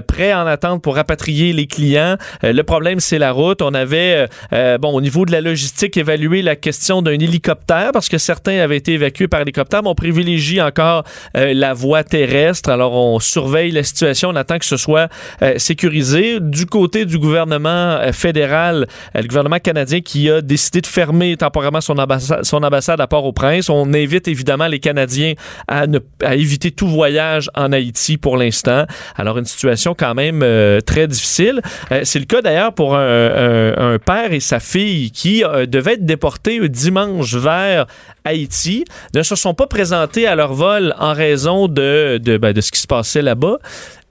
prêt 0.08 0.34
en 0.34 0.46
attente 0.48 0.82
pour 0.84 0.96
rapatrier 0.96 1.54
les 1.54 1.68
clients. 1.68 2.18
Le 2.44 2.62
problème, 2.64 3.00
c'est 3.00 3.18
la 3.20 3.32
route. 3.32 3.62
On 3.62 3.69
avait, 3.74 4.16
euh, 4.16 4.28
euh, 4.54 4.78
bon, 4.78 4.94
au 4.94 5.02
niveau 5.02 5.26
de 5.26 5.32
la 5.32 5.42
logistique, 5.42 5.98
évalué 5.98 6.42
la 6.42 6.56
question 6.56 7.02
d'un 7.02 7.14
hélicoptère 7.14 7.92
parce 7.94 8.10
que 8.10 8.18
certains 8.18 8.60
avaient 8.60 8.78
été 8.78 8.94
évacués 8.94 9.28
par 9.28 9.42
hélicoptère, 9.42 9.84
mais 9.84 9.90
on 9.90 9.96
privilégie 9.96 10.62
encore 10.62 11.04
euh, 11.36 11.54
la 11.54 11.74
voie 11.74 12.04
terrestre. 12.04 12.70
Alors, 12.70 12.94
on 12.94 13.20
surveille 13.20 13.72
la 13.72 13.84
situation. 13.84 14.30
On 14.30 14.36
attend 14.36 14.60
que 14.60 14.66
ce 14.66 14.78
soit 14.78 15.10
sécurisé. 15.58 16.40
Du 16.40 16.66
côté 16.66 17.06
du 17.06 17.18
gouvernement 17.18 18.00
fédéral, 18.12 18.88
le 19.14 19.28
gouvernement 19.28 19.60
canadien 19.60 20.02
qui 20.02 20.30
a 20.30 20.42
décidé 20.42 20.82
de 20.82 20.88
fermer 20.88 21.38
temporairement 21.38 21.82
son 21.82 21.98
ambassade, 21.98 23.02
à 23.02 23.08
Port-au-Prince. 23.08 23.70
On 23.70 23.94
invite 23.94 24.28
évidemment 24.28 24.68
les 24.68 24.80
Canadiens 24.80 25.34
à, 25.68 25.86
éviter 26.34 26.72
tout 26.72 26.88
voyage 26.88 27.50
en 27.56 27.72
Haïti 27.72 28.18
pour 28.18 28.38
l'instant. 28.38 28.86
Alors, 29.16 29.38
une 29.38 29.46
situation 29.46 29.96
quand 29.98 30.14
même 30.14 30.46
très 30.86 31.08
difficile. 31.08 31.62
C'est 32.04 32.20
le 32.20 32.26
cas 32.26 32.42
d'ailleurs 32.42 32.74
pour 32.74 32.96
un, 32.96 33.49
un- 33.50 33.94
un 33.94 34.00
père 34.00 34.32
et 34.34 34.40
sa 34.40 34.60
fille 34.60 35.12
qui 35.12 35.44
euh, 35.44 35.66
devaient 35.66 35.94
être 35.94 36.06
déportés 36.06 36.68
dimanche 36.70 37.34
vers 37.36 37.86
Haïti, 38.26 38.86
ne 39.14 39.24
se 39.24 39.36
sont 39.36 39.54
pas 39.54 39.68
présentés 39.68 40.28
à 40.28 40.36
leur 40.36 40.54
vol 40.54 40.94
en 41.00 41.14
raison 41.14 41.68
de, 41.68 42.20
ben, 42.38 42.54
de 42.54 42.62
ce 42.62 42.72
qui 42.72 42.80
se 42.80 42.88
passait 42.88 43.22
là-bas 43.22 43.58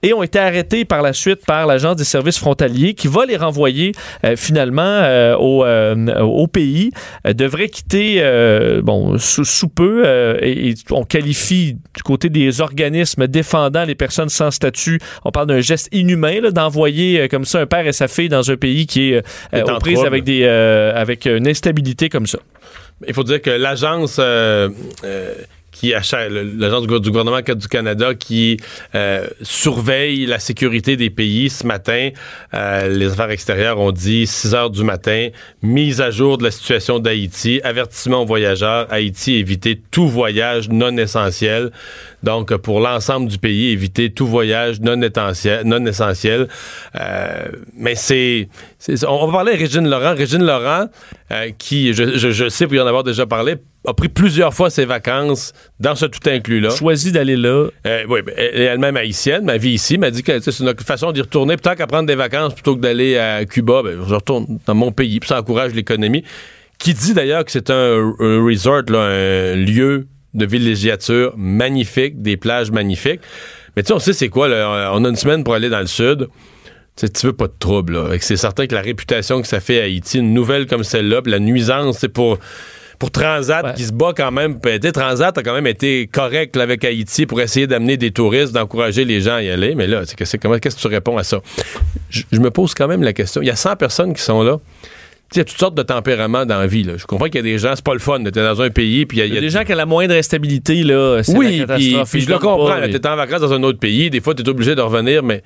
et 0.03 0.13
ont 0.13 0.23
été 0.23 0.39
arrêtés 0.39 0.85
par 0.85 1.01
la 1.01 1.13
suite 1.13 1.45
par 1.45 1.67
l'agence 1.67 1.95
des 1.95 2.03
services 2.03 2.37
frontaliers 2.37 2.93
qui 2.93 3.07
va 3.07 3.25
les 3.25 3.37
renvoyer 3.37 3.91
euh, 4.23 4.35
finalement 4.35 4.81
euh, 4.83 5.35
au, 5.35 5.63
euh, 5.65 6.19
au 6.21 6.47
pays, 6.47 6.91
devraient 7.25 7.69
quitter 7.69 8.21
bon 8.83 9.17
sous, 9.17 9.45
sous 9.45 9.69
peu 9.69 10.05
et, 10.41 10.69
et 10.69 10.73
on 10.91 11.03
qualifie 11.03 11.73
du 11.95 12.03
côté 12.03 12.29
des 12.29 12.61
organismes 12.61 13.27
défendant 13.27 13.83
les 13.83 13.95
personnes 13.95 14.29
sans 14.29 14.51
statut, 14.51 14.99
on 15.25 15.31
parle 15.31 15.47
d'un 15.47 15.61
geste 15.61 15.89
inhumain 15.91 16.41
là, 16.41 16.51
d'envoyer 16.51 17.27
comme 17.29 17.45
ça 17.45 17.59
un 17.59 17.65
père 17.65 17.87
et 17.87 17.93
sa 17.93 18.07
fille 18.07 18.29
dans 18.29 18.49
un 18.51 18.57
pays 18.57 18.87
qui 18.87 19.13
est 19.13 19.23
Est 19.51 19.63
en 19.63 19.75
aux 19.75 19.79
prises 19.79 19.95
trouble. 19.95 20.07
avec 20.07 20.23
des 20.23 20.45
avec 20.45 21.25
une 21.25 21.47
instabilité 21.47 22.09
comme 22.09 22.27
ça. 22.27 22.39
Il 23.07 23.13
faut 23.13 23.23
dire 23.23 23.41
que 23.41 23.49
l'agence 23.49 24.17
euh, 24.19 24.69
euh, 25.03 25.33
qui 25.79 25.91
l'agence 25.91 26.87
du 26.87 27.09
gouvernement 27.09 27.39
du 27.39 27.67
Canada 27.69 28.13
qui 28.13 28.57
euh, 28.95 29.27
surveille 29.41 30.25
la 30.25 30.39
sécurité 30.39 30.97
des 30.97 31.09
pays 31.09 31.49
ce 31.49 31.65
matin, 31.65 32.09
euh, 32.53 32.89
les 32.89 33.13
affaires 33.13 33.31
extérieures 33.31 33.79
ont 33.79 33.93
dit 33.93 34.27
6 34.27 34.55
heures 34.55 34.69
du 34.69 34.83
matin, 34.83 35.29
mise 35.61 36.01
à 36.01 36.11
jour 36.11 36.37
de 36.37 36.43
la 36.43 36.51
situation 36.51 36.99
d'Haïti, 36.99 37.61
avertissement 37.63 38.23
aux 38.23 38.25
voyageurs, 38.25 38.87
Haïti 38.91 39.35
éviter 39.35 39.81
tout 39.89 40.09
voyage 40.09 40.67
non 40.67 40.97
essentiel. 40.97 41.71
Donc 42.23 42.55
pour 42.57 42.79
l'ensemble 42.79 43.27
du 43.27 43.37
pays, 43.37 43.69
éviter 43.71 44.11
tout 44.11 44.27
voyage 44.27 44.79
non 44.81 45.01
essentiel. 45.01 45.65
Non 45.65 45.85
essentiel. 45.85 46.47
Euh, 46.99 47.45
mais 47.75 47.95
c'est, 47.95 48.49
on 49.07 49.27
va 49.27 49.31
parler 49.31 49.53
à 49.53 49.57
Régine 49.57 49.89
Laurent. 49.89 50.15
Régine 50.15 50.43
Laurent, 50.43 50.87
euh, 51.31 51.49
qui, 51.57 51.93
je, 51.93 52.17
je, 52.17 52.31
je 52.31 52.49
sais, 52.49 52.65
pour 52.67 52.75
y 52.75 52.79
en 52.79 52.87
avoir 52.87 53.03
déjà 53.03 53.25
parlé, 53.25 53.55
a 53.87 53.93
pris 53.93 54.09
plusieurs 54.09 54.53
fois 54.53 54.69
ses 54.69 54.85
vacances 54.85 55.53
dans 55.79 55.95
ce 55.95 56.05
tout 56.05 56.19
inclus-là. 56.27 56.71
Choisi 56.71 57.11
d'aller 57.11 57.37
là. 57.37 57.67
Euh, 57.87 58.03
oui, 58.09 58.21
ben, 58.21 58.33
elle 58.37 58.61
est 58.61 58.65
elle-même 58.65 58.97
haïtienne, 58.97 59.45
ma 59.45 59.57
vie 59.57 59.71
ici, 59.71 59.97
m'a 59.97 60.11
dit 60.11 60.21
que 60.21 60.39
c'est 60.39 60.59
une 60.59 60.73
façon 60.79 61.11
d'y 61.11 61.21
retourner. 61.21 61.55
Plutôt 61.55 61.75
qu'à 61.75 61.87
prendre 61.87 62.07
des 62.07 62.15
vacances 62.15 62.53
plutôt 62.53 62.75
que 62.75 62.81
d'aller 62.81 63.17
à 63.17 63.45
Cuba, 63.45 63.81
ben, 63.83 63.97
je 64.07 64.13
retourne 64.13 64.59
dans 64.65 64.75
mon 64.75 64.91
pays, 64.91 65.19
puis 65.19 65.29
ça 65.29 65.39
encourage 65.39 65.73
l'économie. 65.73 66.23
Qui 66.77 66.93
dit 66.93 67.13
d'ailleurs 67.13 67.43
que 67.43 67.51
c'est 67.51 67.69
un, 67.69 68.13
un 68.19 68.45
resort, 68.45 68.83
là, 68.89 68.99
un 68.99 69.55
lieu 69.55 70.07
de 70.33 70.45
villégiature 70.45 71.33
magnifique, 71.37 72.21
des 72.21 72.37
plages 72.37 72.71
magnifiques. 72.71 73.21
Mais 73.75 73.83
tu 73.83 73.87
sais, 73.87 73.93
on 73.93 73.99
sait 73.99 74.13
c'est 74.13 74.29
quoi, 74.29 74.47
là, 74.47 74.91
on 74.93 75.03
a 75.05 75.09
une 75.09 75.15
semaine 75.15 75.43
pour 75.43 75.53
aller 75.53 75.69
dans 75.69 75.79
le 75.79 75.87
sud. 75.87 76.27
Tu 76.95 77.05
sais, 77.07 77.09
tu 77.09 77.27
veux 77.27 77.33
pas 77.33 77.47
de 77.47 77.53
trouble, 77.57 77.93
là. 77.93 78.09
C'est 78.19 78.35
certain 78.35 78.67
que 78.67 78.75
la 78.75 78.81
réputation 78.81 79.41
que 79.41 79.47
ça 79.47 79.59
fait 79.59 79.79
à 79.79 79.83
Haïti, 79.85 80.19
une 80.19 80.33
nouvelle 80.33 80.67
comme 80.67 80.83
celle-là, 80.83 81.21
puis 81.21 81.31
la 81.31 81.39
nuisance, 81.39 81.97
c'est 81.99 82.09
pour 82.09 82.37
pour 82.99 83.11
Transat 83.11 83.63
Ouais. 83.65 83.73
qui 83.75 83.83
se 83.85 83.93
bat 83.93 84.11
quand 84.13 84.29
même. 84.29 84.59
Transat 84.93 85.37
a 85.37 85.41
quand 85.41 85.53
même 85.53 85.67
été 85.67 86.07
correct 86.11 86.57
là, 86.57 86.63
avec 86.63 86.83
Haïti 86.83 87.25
pour 87.25 87.39
essayer 87.39 87.65
d'amener 87.65 87.95
des 87.95 88.11
touristes, 88.11 88.51
d'encourager 88.51 89.05
les 89.05 89.21
gens 89.21 89.35
à 89.35 89.41
y 89.41 89.49
aller. 89.49 89.73
Mais 89.73 89.87
là, 89.87 90.01
c'est 90.05 90.17
que 90.17 90.25
c'est 90.25 90.37
comment 90.37 90.59
qu'est-ce 90.59 90.75
que 90.75 90.81
tu 90.81 90.87
réponds 90.89 91.17
à 91.17 91.23
ça? 91.23 91.39
Je, 92.09 92.23
je 92.29 92.39
me 92.41 92.51
pose 92.51 92.73
quand 92.73 92.89
même 92.89 93.01
la 93.01 93.13
question. 93.13 93.41
Il 93.41 93.47
y 93.47 93.51
a 93.51 93.55
100 93.55 93.77
personnes 93.77 94.13
qui 94.13 94.21
sont 94.21 94.43
là. 94.43 94.57
Tu 95.31 95.35
sais, 95.35 95.35
Il 95.35 95.37
y 95.37 95.41
a 95.41 95.45
toutes 95.45 95.59
sortes 95.59 95.75
de 95.75 95.83
tempéraments 95.83 96.45
dans 96.45 96.57
la 96.59 96.67
vie. 96.67 96.83
là. 96.83 96.93
Je 96.97 97.05
comprends 97.05 97.25
qu'il 97.27 97.35
y 97.35 97.39
a 97.39 97.43
des 97.43 97.57
gens, 97.59 97.73
c'est 97.75 97.83
pas 97.85 97.93
le 97.93 97.99
fun. 97.99 98.23
T'es 98.23 98.31
dans 98.31 98.61
un 98.61 98.69
pays, 98.69 99.05
puis 99.05 99.17
il 99.17 99.19
y 99.19 99.23
a, 99.23 99.25
Il 99.27 99.33
y 99.35 99.37
a 99.37 99.41
des 99.41 99.49
gens 99.49 99.63
qui 99.63 99.73
ont 99.73 99.77
la 99.77 99.85
moindre 99.85 100.15
instabilité 100.15 100.83
là, 100.83 101.21
c'est 101.23 101.35
oui, 101.37 101.63
puis, 101.67 101.95
puis 102.11 102.21
je 102.21 102.29
le 102.29 102.39
comprends. 102.39 102.79
mais- 102.79 102.89
Tu 102.89 102.95
es 102.95 103.07
en 103.07 103.15
vacances 103.15 103.41
dans 103.41 103.53
un 103.53 103.61
autre 103.63 103.79
pays. 103.79 104.09
Des 104.09 104.21
fois, 104.21 104.33
tu 104.33 104.41
es 104.43 104.49
obligé 104.49 104.75
de 104.75 104.81
revenir, 104.81 105.21
mais 105.23 105.43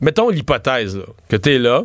mettons 0.00 0.30
l'hypothèse 0.30 0.96
là, 0.96 1.04
que 1.28 1.36
tu 1.36 1.50
es 1.54 1.58
là, 1.58 1.84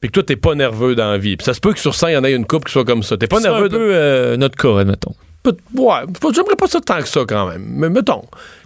puis 0.00 0.10
que 0.10 0.14
toi, 0.14 0.22
t'es 0.24 0.36
pas 0.36 0.54
nerveux 0.54 0.94
dans 0.96 1.10
la 1.12 1.18
vie. 1.18 1.36
Puis 1.36 1.44
ça 1.44 1.54
se 1.54 1.60
peut 1.60 1.72
que 1.72 1.78
sur 1.80 1.94
100, 1.94 2.08
il 2.08 2.12
y 2.14 2.16
en 2.16 2.24
ait 2.24 2.32
une 2.34 2.44
couple 2.46 2.66
qui 2.66 2.72
soit 2.72 2.84
comme 2.84 3.02
ça. 3.02 3.16
T'es 3.16 3.26
pas 3.28 3.36
C'est 3.40 3.48
nerveux. 3.48 3.66
un 3.66 3.68
peu 3.70 3.94
euh, 3.94 4.36
notre 4.36 4.56
cas, 4.56 4.78
admettons. 4.80 5.14
Ouais, 5.46 5.96
j'aimerais 6.34 6.56
pas 6.56 6.66
ça 6.66 6.80
tant 6.80 6.98
que 7.00 7.08
ça 7.08 7.20
quand 7.28 7.48
même. 7.48 7.64
Mais 7.68 7.88
mettons. 7.90 8.22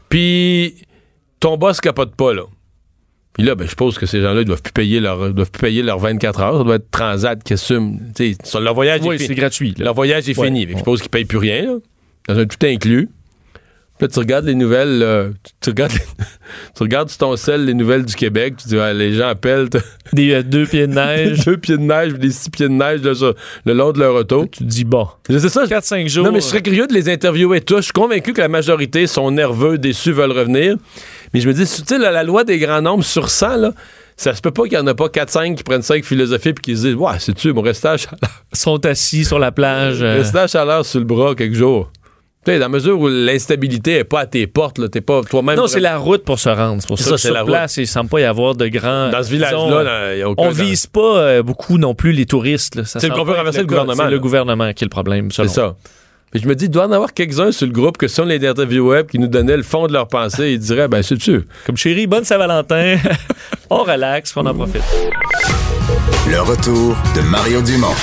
Puis 0.09 0.77
ton 1.40 1.57
boss 1.57 1.81
capote 1.81 2.14
pas, 2.14 2.33
là. 2.33 2.42
Puis 3.38 3.46
là, 3.46 3.55
ben, 3.55 3.64
je 3.64 3.70
suppose 3.70 3.96
que 3.98 4.05
ces 4.05 4.20
gens-là, 4.20 4.40
ils 4.40 4.44
doivent 4.44 4.62
plus 4.62 4.72
payer 4.72 4.98
leur, 4.98 5.33
doivent 5.33 5.51
plus 5.53 5.61
payer 5.61 5.83
leurs 5.83 6.01
24 6.01 6.40
heures. 6.40 6.59
Ça 6.59 6.64
doit 6.64 6.74
être 6.74 6.90
Transat 6.90 7.40
qui 7.42 7.53
assume. 7.53 8.01
Leur 8.61 8.74
voyage 8.74 9.01
Oui, 9.05 9.14
est 9.14 9.18
c'est 9.18 9.24
fini. 9.27 9.37
gratuit. 9.37 9.74
là. 9.79 9.85
Leur 9.85 9.94
voyage 9.94 10.29
est 10.29 10.37
Ouais. 10.37 10.46
fini. 10.46 10.66
Je 10.68 10.77
suppose 10.77 11.01
qu'ils 11.01 11.09
payent 11.11 11.24
plus 11.24 11.38
rien, 11.38 11.62
là. 11.62 11.74
Dans 12.29 12.37
un 12.38 12.46
tout 12.46 12.59
inclus. 12.66 13.09
Puis 13.99 14.07
là, 14.07 14.09
tu 14.13 14.19
regardes 14.21 14.45
les 14.47 14.55
nouvelles, 14.55 15.03
euh, 15.03 15.31
tu, 15.43 15.53
tu 15.61 15.71
regardes 15.71 15.93
tu 16.77 16.83
regardes 16.83 17.09
sur 17.09 17.19
ton 17.19 17.37
sel 17.37 17.65
les 17.65 17.75
nouvelles 17.75 18.05
du 18.05 18.15
Québec, 18.15 18.55
tu 18.57 18.69
dis, 18.69 18.77
les 18.95 19.13
gens 19.15 19.29
appellent 19.29 19.69
Des 20.13 20.33
euh, 20.33 20.43
deux 20.43 20.65
pieds 20.67 20.87
de 20.87 20.95
neige. 20.95 21.45
deux 21.45 21.57
pieds 21.57 21.77
de 21.77 21.83
neige, 21.83 22.15
des 22.15 22.31
six 22.31 22.49
pieds 22.49 22.69
de 22.69 22.73
neige 22.75 23.03
là, 23.03 23.15
sur- 23.15 23.35
le 23.65 23.73
long 23.75 23.93
de 23.93 23.99
leur 23.99 24.15
auto. 24.15 24.47
tu 24.51 24.61
te 24.61 24.65
dis, 24.65 24.85
bon, 24.85 25.09
C'est 25.29 25.49
ça, 25.49 25.65
4-5 25.67 26.09
jours. 26.09 26.25
non, 26.25 26.33
mais 26.33 26.41
je 26.41 26.47
serais 26.47 26.63
curieux 26.63 26.87
de 26.87 26.95
les 26.95 27.09
interviewer 27.11 27.61
tous. 27.61 27.77
Je 27.79 27.83
suis 27.83 27.93
convaincu 27.93 28.33
que 28.33 28.41
la 28.41 28.49
majorité 28.49 29.07
sont 29.07 29.31
nerveux, 29.31 29.77
déçus, 29.79 30.13
veulent 30.13 30.33
revenir. 30.33 30.77
Mais 31.35 31.41
je 31.41 31.49
me 31.49 31.53
dis, 31.53 31.65
tu 31.67 31.85
sais, 31.85 31.99
la, 31.99 32.23
loi 32.23 32.45
des 32.45 32.59
grands 32.59 32.81
nombres 32.81 33.05
sur 33.05 33.29
100, 33.29 33.57
là, 33.57 33.73
ça 34.17 34.35
se 34.35 34.41
peut 34.41 34.51
pas 34.51 34.65
qu'il 34.65 34.73
y 34.73 34.79
en 34.79 34.87
a 34.87 34.95
pas 34.95 35.09
4-5 35.09 35.57
qui 35.57 35.63
prennent 35.63 35.83
ça 35.83 35.93
avec 35.95 36.05
philosophie 36.07 36.53
puis 36.53 36.63
qui 36.63 36.77
se 36.77 36.87
disent, 36.87 36.95
ouais, 36.95 37.13
c'est-tu, 37.19 37.53
mon 37.53 37.61
restage 37.63 38.05
à 38.07 38.17
chaleur, 38.17 38.31
sont 38.53 38.87
assis 38.87 39.25
sur 39.25 39.39
la 39.39 39.53
plage. 39.53 40.03
euh, 40.03 40.15
restage 40.17 40.45
à 40.45 40.59
chaleur 40.61 40.87
sur 40.87 40.99
le 41.01 41.05
bras 41.07 41.35
quelques 41.35 41.55
jours. 41.55 41.91
Tu 42.44 42.53
sais, 42.53 42.59
dans 42.59 42.66
la 42.66 42.68
mesure 42.68 42.98
où 43.01 43.09
l'instabilité 43.09 43.94
est 43.94 44.05
pas 44.05 44.20
à 44.20 44.27
tes 44.27 44.46
portes, 44.46 44.79
là, 44.79 44.88
t'es 44.88 45.01
pas 45.01 45.22
toi-même. 45.22 45.57
Non, 45.57 45.66
c'est 45.66 45.81
la 45.81 45.98
route 45.98 46.24
pour 46.24 46.38
se 46.38 46.48
rendre. 46.48 46.81
C'est 46.81 46.87
pour 46.88 46.96
C'est 46.98 47.05
ça, 47.05 47.11
ça, 47.11 47.14
que 47.16 47.20
c'est 47.20 47.29
sur 47.29 47.35
la 47.35 47.42
route. 47.42 47.51
place, 47.51 47.77
il 47.79 47.87
semble 47.87 48.09
pas 48.09 48.20
y 48.20 48.24
avoir 48.24 48.55
de 48.55 48.68
grands. 48.68 49.11
Dans 49.11 49.22
ce 49.22 49.31
village-là, 49.31 49.59
euh, 49.59 49.83
là, 49.85 50.14
il 50.14 50.18
y 50.20 50.22
a 50.22 50.29
aucun. 50.31 50.42
on 50.44 50.51
vise 50.51 50.87
pas 50.87 51.01
euh, 51.18 51.42
beaucoup 51.42 51.79
non 51.79 51.94
plus 51.94 52.12
les 52.12 52.27
touristes. 52.27 52.77
là. 52.77 52.85
Ça 52.85 53.01
C'est 53.01 53.09
le 53.09 53.14
qu'on 53.14 53.24
veut 53.24 53.35
renverser 53.35 53.61
le 53.61 53.66
gouvernement, 53.66 53.94
C'est 53.96 54.03
là. 54.05 54.11
le 54.11 54.18
gouvernement 54.20 54.72
qui 54.72 54.85
est 54.85 54.87
le 54.87 54.90
problème, 54.90 55.31
C'est 55.33 55.48
ça. 55.48 55.74
Mais 56.33 56.40
je 56.40 56.46
me 56.46 56.55
dis, 56.55 56.66
il 56.66 56.70
doit 56.70 56.87
en 56.87 56.92
avoir 56.92 57.14
quelques-uns 57.14 57.53
sur 57.53 57.66
le 57.66 57.72
groupe 57.72 57.96
que 57.96 58.07
si 58.07 58.20
on 58.20 58.24
les 58.27 58.38
puis 58.38 59.03
qui 59.12 59.18
nous 59.18 59.29
donnaient 59.29 59.57
le 59.57 59.62
fond 59.62 59.87
de 59.87 59.92
leur 59.94 60.09
pensée, 60.09 60.53
ils 60.53 60.59
diraient, 60.59 60.88
ben, 60.88 61.03
c'est-tu? 61.03 61.44
Comme 61.64 61.77
chérie, 61.79 62.07
bonne 62.07 62.24
Saint-Valentin. 62.24 62.96
on 63.70 63.83
relaxe, 63.83 64.33
puis 64.33 64.40
on 64.44 64.46
en 64.46 64.55
profite. 64.55 64.83
Le 66.31 66.40
retour 66.42 66.96
de 67.16 67.22
Mario 67.22 67.62
Dumont. 67.62 67.94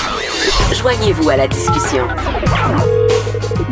Joignez-vous 0.73 1.29
à 1.29 1.37
la 1.37 1.47
discussion. 1.47 2.07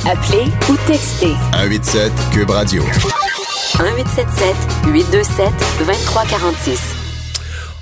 Appelez 0.06 0.52
ou 0.70 0.76
textez 0.86 1.32
187 1.54 2.12
Cube 2.34 2.50
Radio. 2.50 2.84
1877 2.84 4.54
827 4.92 5.48
2346. 5.80 6.96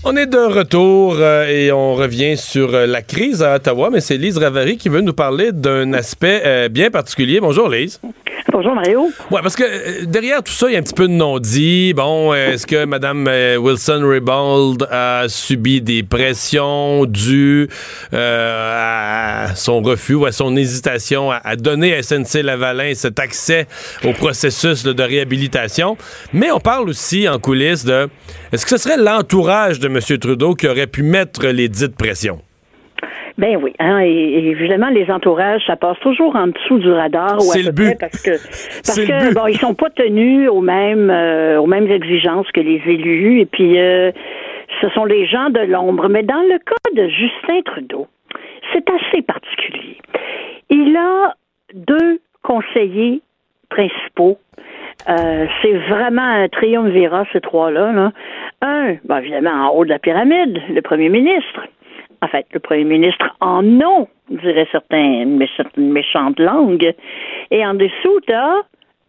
On 0.04 0.16
est 0.16 0.28
de 0.28 0.38
retour 0.38 1.16
euh, 1.18 1.48
et 1.48 1.72
on 1.72 1.96
revient 1.96 2.38
sur 2.38 2.76
euh, 2.76 2.86
la 2.86 3.02
crise 3.02 3.42
à 3.42 3.56
Ottawa, 3.56 3.90
mais 3.92 4.02
c'est 4.02 4.18
Lise 4.18 4.38
Ravary 4.38 4.78
qui 4.78 4.90
veut 4.90 5.02
nous 5.02 5.14
parler 5.14 5.52
d'un 5.52 5.94
aspect 5.94 6.44
euh, 6.46 6.70
bien 6.70 6.92
particulier. 6.92 7.40
Bonjour 7.40 7.68
Lise. 7.70 8.00
Bonjour 8.52 8.76
Mario. 8.76 9.10
Ouais, 9.30 9.40
parce 9.42 9.56
que 9.56 9.64
euh, 9.64 10.06
derrière 10.06 10.44
tout 10.44 10.52
ça, 10.52 10.68
il 10.68 10.74
y 10.74 10.76
a 10.76 10.80
un 10.80 10.82
petit 10.82 10.94
peu 10.94 11.08
de 11.08 11.14
non-dit. 11.14 11.94
Bon, 11.94 12.34
euh, 12.34 12.52
est-ce 12.52 12.68
que 12.68 12.84
Mme 12.84 13.26
euh, 13.30 13.56
Wilson-Raybould 13.56 14.90
a 14.92 15.30
subi 15.30 15.82
des 15.82 16.04
pressions 16.04 17.06
dues 17.06 17.70
à 18.12 19.48
son 19.56 19.82
refus 19.82 20.16
ou 20.16 20.26
à 20.26 20.34
son 20.34 20.58
hésitation 20.58 21.32
à, 21.32 21.56
donner 21.56 21.96
à 21.96 22.02
SNC-Lavalin 22.02 22.94
cet 22.94 23.20
accès 23.20 23.68
au 24.04 24.12
processus 24.12 24.84
de 24.84 25.02
réhabilitation? 25.02 25.96
Mais 26.34 26.52
on 26.52 26.60
parle 26.60 26.90
aussi 26.90 27.30
en 27.30 27.40
coulisses 27.40 27.86
de 27.86 28.10
est-ce 28.52 28.66
que 28.66 28.72
ce 28.72 28.78
serait 28.78 28.98
l'entourage 28.98 29.80
de 29.80 29.88
M. 29.88 30.00
Trudeau 30.20 30.56
qui 30.56 30.68
aurait 30.68 30.88
pu 30.88 31.04
mettre 31.04 31.48
les 31.48 31.70
dites 31.70 31.96
pressions? 31.96 32.42
Ben 33.38 33.58
oui, 33.62 33.74
hein, 33.80 34.00
et, 34.00 34.50
évidemment 34.50 34.90
les 34.90 35.10
entourages, 35.10 35.62
ça 35.66 35.76
passe 35.76 36.00
toujours 36.00 36.36
en 36.36 36.48
dessous 36.48 36.80
du 36.80 36.92
radar 36.92 37.38
ou 37.40 37.52
à 37.52 37.56
peu 37.56 37.66
le 37.66 37.72
but. 37.72 37.84
près 37.86 37.98
parce 38.00 38.22
que 38.22 38.32
parce 38.32 39.00
que 39.00 39.34
bon, 39.34 39.48
ils 39.48 39.58
sont 39.58 39.74
pas 39.74 39.90
tenus 39.90 40.50
aux 40.50 40.62
mêmes 40.62 41.10
euh, 41.10 41.60
aux 41.60 41.68
mêmes 41.68 41.90
exigences 41.90 42.52
que 42.52 42.62
les 42.62 42.82
élus 42.86 43.42
et 43.42 43.46
puis 43.46 43.80
euh, 43.80 44.12
ce 44.82 44.90
sont 44.90 45.06
les 45.06 45.26
gens 45.26 45.50
de 45.50 45.62
l'ombre. 45.62 46.10
Mais 46.10 46.24
dans 46.24 46.42
le 46.42 46.58
cas 46.60 46.92
de 46.96 47.08
Justin 47.08 47.62
Trudeau, 47.66 48.08
c'est 48.74 48.86
assez 48.90 49.22
particulier. 49.22 49.98
Il 50.70 50.96
a 50.96 51.36
deux 51.74 52.20
conseillers 52.44 53.22
principaux. 53.70 54.38
Euh, 55.10 55.46
c'est 55.62 55.74
vraiment 55.90 56.22
un 56.22 56.48
triumvirat, 56.48 57.26
ces 57.34 57.42
trois-là. 57.42 57.92
Là. 57.92 58.12
Un, 58.62 58.96
ben, 59.06 59.18
évidemment, 59.18 59.52
en 59.52 59.70
haut 59.70 59.86
de 59.86 59.90
la 59.90 60.00
pyramide, 60.00 60.62
le 60.70 60.82
premier 60.82 61.10
ministre. 61.10 61.62
En 62.24 62.28
fait, 62.28 62.46
le 62.54 62.60
premier 62.60 62.84
ministre 62.84 63.26
en 63.40 63.64
nom, 63.64 64.08
dirait 64.30 64.68
certains, 64.72 65.26
mais 65.26 65.48
certaines 65.58 65.92
méchantes 65.92 66.40
langues. 66.40 66.94
Et 67.50 67.66
en 67.66 67.74
dessous, 67.74 68.20
tu 68.28 68.34
as 68.34 68.58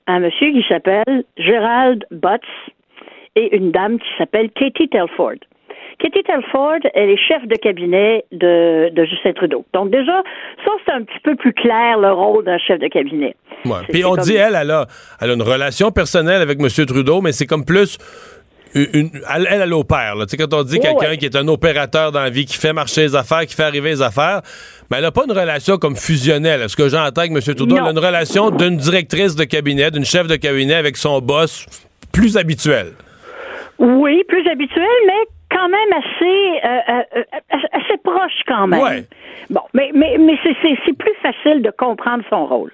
un 0.06 0.20
monsieur 0.20 0.50
qui 0.50 0.64
s'appelle 0.68 1.24
Gerald 1.36 2.04
Butts 2.10 2.40
et 3.36 3.54
une 3.56 3.70
dame 3.70 3.98
qui 3.98 4.08
s'appelle 4.18 4.50
Katie 4.50 4.88
Telford. 4.88 5.36
Katie 5.98 6.22
Telford, 6.24 6.78
elle 6.94 7.10
est 7.10 7.16
chef 7.16 7.46
de 7.46 7.54
cabinet 7.54 8.24
de, 8.32 8.88
de 8.92 9.04
Justin 9.04 9.32
Trudeau. 9.34 9.64
Donc 9.72 9.90
déjà, 9.90 10.22
ça, 10.64 10.70
c'est 10.84 10.92
un 10.92 11.02
petit 11.04 11.20
peu 11.22 11.36
plus 11.36 11.52
clair 11.52 11.98
le 11.98 12.10
rôle 12.12 12.44
d'un 12.44 12.58
chef 12.58 12.80
de 12.80 12.88
cabinet. 12.88 13.36
Ouais. 13.66 13.72
Puis 13.90 14.04
on 14.04 14.14
comme- 14.14 14.24
dit, 14.24 14.34
elle, 14.34 14.56
elle 14.60 14.70
a, 14.70 14.86
elle 15.20 15.30
a 15.30 15.34
une 15.34 15.42
relation 15.42 15.90
personnelle 15.92 16.42
avec 16.42 16.58
M. 16.60 16.66
Trudeau, 16.86 17.20
mais 17.20 17.30
c'est 17.32 17.46
comme 17.46 17.64
plus. 17.64 17.98
Une, 18.74 19.10
elle, 19.34 19.46
elle, 19.50 19.72
opère. 19.74 20.14
là. 20.14 20.24
Tu 20.24 20.30
sais, 20.30 20.36
quand 20.36 20.54
on 20.54 20.62
dit 20.62 20.80
quelqu'un 20.80 21.16
qui 21.16 21.26
est 21.26 21.36
un 21.36 21.46
opérateur 21.48 22.10
dans 22.10 22.22
la 22.22 22.30
vie, 22.30 22.46
qui 22.46 22.56
fait 22.56 22.72
marcher 22.72 23.02
les 23.02 23.14
affaires, 23.14 23.44
qui 23.46 23.54
fait 23.54 23.64
arriver 23.64 23.90
les 23.90 24.02
affaires, 24.02 24.40
mais 24.90 24.96
elle 24.96 25.02
n'a 25.02 25.12
pas 25.12 25.24
une 25.26 25.32
relation 25.32 25.76
comme 25.76 25.96
fusionnelle. 25.96 26.68
Ce 26.68 26.76
que 26.76 26.88
j'entends 26.88 27.20
avec 27.20 27.32
M. 27.32 27.54
Trudeau, 27.54 27.76
elle 27.76 27.84
a 27.84 27.90
une 27.90 27.98
relation 27.98 28.50
d'une 28.50 28.76
directrice 28.76 29.36
de 29.36 29.44
cabinet, 29.44 29.90
d'une 29.90 30.04
chef 30.04 30.26
de 30.26 30.36
cabinet 30.36 30.74
avec 30.74 30.96
son 30.96 31.20
boss 31.20 31.66
plus 32.12 32.36
habituelle. 32.36 32.92
Oui, 33.78 34.22
plus 34.28 34.46
habituel, 34.48 34.86
mais 35.06 35.26
quand 35.50 35.68
même 35.68 35.92
assez, 35.92 36.60
euh, 36.64 36.78
euh, 36.88 37.02
euh, 37.16 37.56
assez 37.72 37.96
proche 38.02 38.40
quand 38.46 38.66
même. 38.66 38.80
Ouais. 38.80 39.04
Bon, 39.50 39.60
mais, 39.74 39.90
mais, 39.94 40.16
mais 40.18 40.38
c'est 40.44 40.96
plus 40.96 41.14
facile 41.22 41.62
de 41.62 41.70
comprendre 41.70 42.24
son 42.30 42.46
rôle. 42.46 42.72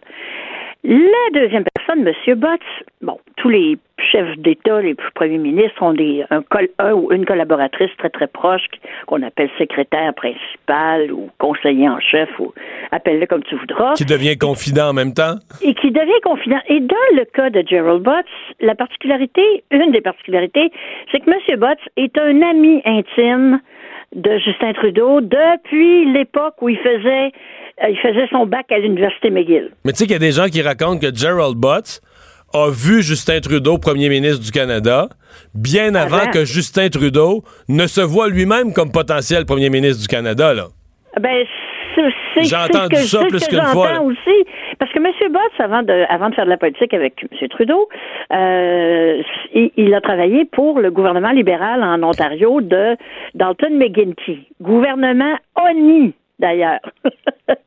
La 0.85 0.95
deuxième 1.35 1.65
personne, 1.75 2.07
M. 2.07 2.35
Botts, 2.39 2.61
bon, 3.03 3.19
tous 3.37 3.49
les 3.49 3.77
chefs 3.99 4.39
d'État, 4.39 4.81
les 4.81 4.95
premiers 5.15 5.39
ministres 5.39 5.83
ont 5.83 5.93
des, 5.93 6.25
un, 6.31 6.43
un 6.79 6.93
ou 6.93 7.11
une 7.13 7.27
collaboratrice 7.27 7.91
très 7.99 8.11
très 8.11 8.29
proche 8.29 8.63
qu'on 9.07 9.23
appelle 9.23 9.51
secrétaire 9.59 10.15
principal 10.15 11.13
ou 11.13 11.31
conseiller 11.39 11.89
en 11.89 11.99
chef 11.99 12.29
ou 12.39 12.55
appelle-le 12.93 13.27
comme 13.27 13.43
tu 13.43 13.57
voudras 13.57 13.95
Qui 13.95 14.05
devient 14.05 14.39
confident 14.39 14.91
en 14.91 14.93
même 14.93 15.15
temps? 15.15 15.35
et 15.63 15.75
qui 15.75 15.91
devient 15.91 16.21
confident. 16.23 16.61
Et 16.69 16.79
dans 16.81 16.97
le 17.17 17.25
cas 17.25 17.51
de 17.51 17.65
Gerald 17.67 18.03
Butts, 18.03 18.27
la 18.61 18.77
particularité, 18.77 19.65
une 19.73 19.91
des 19.91 20.01
particularités, 20.01 20.71
c'est 21.11 21.19
que 21.21 21.29
M. 21.31 21.59
Butts 21.59 21.89
est 21.97 22.17
un 22.19 22.41
ami 22.43 22.81
intime 22.85 23.61
de 24.15 24.39
Justin 24.39 24.73
Trudeau 24.73 25.21
depuis 25.21 26.11
l'époque 26.13 26.55
où 26.63 26.69
il 26.69 26.79
faisait, 26.79 27.33
euh, 27.83 27.89
il 27.91 27.99
faisait 27.99 28.27
son 28.31 28.47
bac 28.47 28.67
à 28.71 28.79
l'Université 28.79 29.31
McGill. 29.31 29.71
Mais 29.85 29.93
tu 29.93 29.99
sais 29.99 30.05
qu'il 30.05 30.15
y 30.15 30.17
a 30.17 30.19
des 30.19 30.33
gens 30.33 30.47
qui 30.47 30.63
racontent 30.63 30.99
que 30.99 31.15
Gerald 31.15 31.57
Butts 31.57 32.01
a 32.55 32.71
vu 32.71 33.03
Justin 33.03 33.41
Trudeau, 33.41 33.77
premier 33.79 34.09
ministre 34.09 34.43
du 34.43 34.51
Canada, 34.51 35.09
bien 35.55 35.95
avant, 35.95 36.17
Avant. 36.17 36.31
que 36.31 36.45
Justin 36.47 36.89
Trudeau 36.89 37.45
ne 37.69 37.87
se 37.87 38.01
voit 38.01 38.29
lui-même 38.29 38.73
comme 38.73 38.91
potentiel 38.91 39.45
premier 39.45 39.69
ministre 39.69 40.01
du 40.01 40.09
Canada. 40.09 40.55
Là. 40.55 40.69
Ben, 41.21 41.45
c'est 42.35 42.45
ce 42.45 42.89
que, 42.89 42.97
ça 42.97 43.25
plus 43.27 43.47
que 43.47 43.57
j'entends 43.57 44.05
aussi. 44.05 44.45
Parce 44.79 44.93
que 44.93 44.99
M. 44.99 45.33
Botts, 45.33 45.61
avant 45.61 45.83
de, 45.83 46.05
avant 46.09 46.31
de 46.31 46.35
faire 46.35 46.45
de 46.45 46.51
la 46.51 46.57
politique 46.57 46.95
avec 46.95 47.25
M. 47.41 47.49
Trudeau, 47.49 47.89
euh, 48.33 49.23
il, 49.55 49.71
il 49.77 49.95
a 49.95 50.01
travaillé 50.01 50.45
pour 50.45 50.81
le 50.81 50.91
gouvernement 50.91 51.31
libéral 51.31 51.83
en 51.83 52.03
Ontario 52.03 52.61
de 52.61 52.97
Dalton 53.35 53.77
McGuinty. 53.77 54.47
Gouvernement 54.61 55.37
ONI, 55.57 56.15
d'ailleurs. 56.39 56.81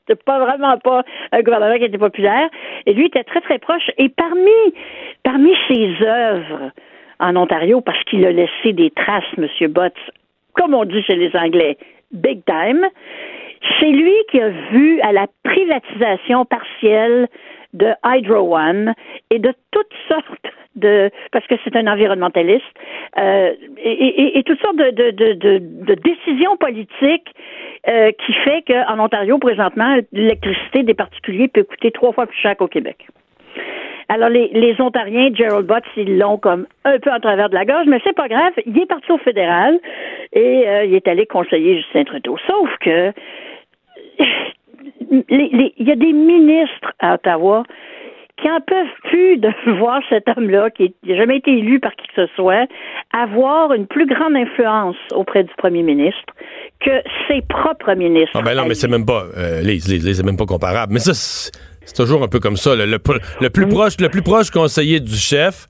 C'est 0.08 0.24
pas 0.24 0.40
vraiment 0.40 0.78
pas 0.78 1.04
un 1.32 1.42
gouvernement 1.42 1.78
qui 1.78 1.86
était 1.86 1.98
populaire. 1.98 2.50
Et 2.86 2.94
lui 2.94 3.06
était 3.06 3.24
très, 3.24 3.42
très 3.42 3.60
proche. 3.60 3.90
Et 3.98 4.10
parmi, 4.10 4.52
parmi 5.24 5.52
ses 5.68 5.96
œuvres 6.06 6.72
en 7.20 7.36
Ontario, 7.36 7.82
parce 7.82 8.04
qu'il 8.06 8.26
a 8.26 8.32
laissé 8.32 8.74
des 8.74 8.90
traces, 8.92 9.24
M. 9.38 9.48
Botts, 9.70 9.94
comme 10.54 10.74
on 10.74 10.86
dit 10.86 11.04
chez 11.04 11.16
les 11.16 11.36
Anglais, 11.36 11.78
big 12.12 12.44
time, 12.46 12.88
c'est 13.80 13.90
lui 13.90 14.14
qui 14.30 14.40
a 14.40 14.50
vu 14.50 15.00
à 15.02 15.12
la 15.12 15.28
privatisation 15.44 16.46
partielle 16.46 17.28
de 17.74 17.88
Hydro 18.06 18.56
One 18.56 18.94
et 19.30 19.40
de 19.40 19.54
toutes 19.72 19.94
sortes 20.08 20.26
de 20.76 21.10
parce 21.32 21.46
que 21.48 21.56
c'est 21.64 21.76
un 21.76 21.88
environnementaliste 21.88 22.64
euh, 23.18 23.52
et, 23.78 23.92
et- 23.92 24.38
et 24.40 24.44
toutes 24.44 24.62
sortes 24.62 24.78
de, 24.78 24.90
de, 24.92 25.12
de, 25.12 25.34
de, 25.60 25.94
décisions 25.96 26.56
politiques 26.58 27.28
euh, 27.90 28.12
qui 28.26 28.34
fait 28.34 28.64
qu'en 28.68 29.00
Ontario 29.00 29.38
présentement 29.38 29.98
l'électricité 30.14 30.84
des 30.84 30.94
particuliers 30.94 31.50
peut 31.50 31.64
coûter 31.64 31.92
trois 31.92 32.14
fois 32.14 32.26
plus 32.26 32.38
cher 32.38 32.56
qu'au 32.56 32.68
Québec. 32.68 33.06
Alors, 34.10 34.28
les, 34.28 34.50
les 34.50 34.76
Ontariens, 34.82 35.30
Gerald 35.34 35.66
Butts, 35.66 35.86
ils 35.96 36.18
l'ont 36.18 36.38
comme 36.38 36.68
un 36.84 37.00
peu 37.00 37.10
en 37.12 37.20
travers 37.22 37.50
de 37.50 37.54
la 37.56 37.64
gorge, 37.64 37.86
mais 37.88 38.00
c'est 38.04 38.16
pas 38.16 38.28
grave. 38.28 38.52
Il 38.66 38.78
est 38.78 38.86
parti 38.86 39.10
au 39.10 39.18
fédéral 39.18 39.80
et 40.34 40.68
euh, 40.68 40.84
il 40.84 40.96
est 40.96 41.08
allé 41.08 41.26
conseiller 41.26 41.78
Justin 41.78 42.04
Trudeau. 42.04 42.38
Sauf 42.46 42.70
que 42.82 43.14
il 45.12 45.72
y 45.78 45.92
a 45.92 45.96
des 45.96 46.14
ministres 46.14 46.94
à 47.00 47.16
Ottawa 47.16 47.64
qui 48.42 48.50
en 48.50 48.60
peuvent 48.62 49.10
plus 49.10 49.38
de 49.38 49.50
voir 49.80 50.02
cet 50.10 50.28
homme-là, 50.28 50.70
qui 50.72 50.94
n'a 51.06 51.16
jamais 51.16 51.38
été 51.38 51.52
élu 51.52 51.80
par 51.80 51.92
qui 51.92 52.08
que 52.08 52.26
ce 52.26 52.34
soit, 52.36 52.68
avoir 53.14 53.74
une 53.74 53.88
plus 53.88 54.08
grande 54.08 54.36
influence 54.36 54.96
auprès 55.14 55.44
du 55.44 55.52
premier 55.58 55.84
ministre 55.84 56.34
que 56.80 56.92
ses 57.28 57.42
propres 57.42 57.94
ministres. 57.94 58.32
Ah 58.34 58.42
ben 58.42 58.56
non, 58.56 58.66
mais 58.68 58.74
c'est 58.74 58.88
même 58.88 59.06
pas. 59.06 59.26
Euh, 59.38 59.62
Lise, 59.62 59.88
Lise, 59.88 60.06
Lise, 60.06 60.18
c'est 60.18 60.26
même 60.26 60.38
pas 60.38 60.46
comparable. 60.46 60.94
Mais 60.94 61.00
ça, 61.00 61.14
c'est 61.14 61.96
toujours 61.96 62.24
un 62.24 62.28
peu 62.28 62.40
comme 62.40 62.58
ça. 62.58 62.76
Le, 62.76 62.98
plus 62.98 63.68
proche, 63.68 64.00
le 64.00 64.10
plus 64.10 64.24
proche 64.24 64.50
conseiller 64.50 65.00
du 65.00 65.16
chef, 65.16 65.68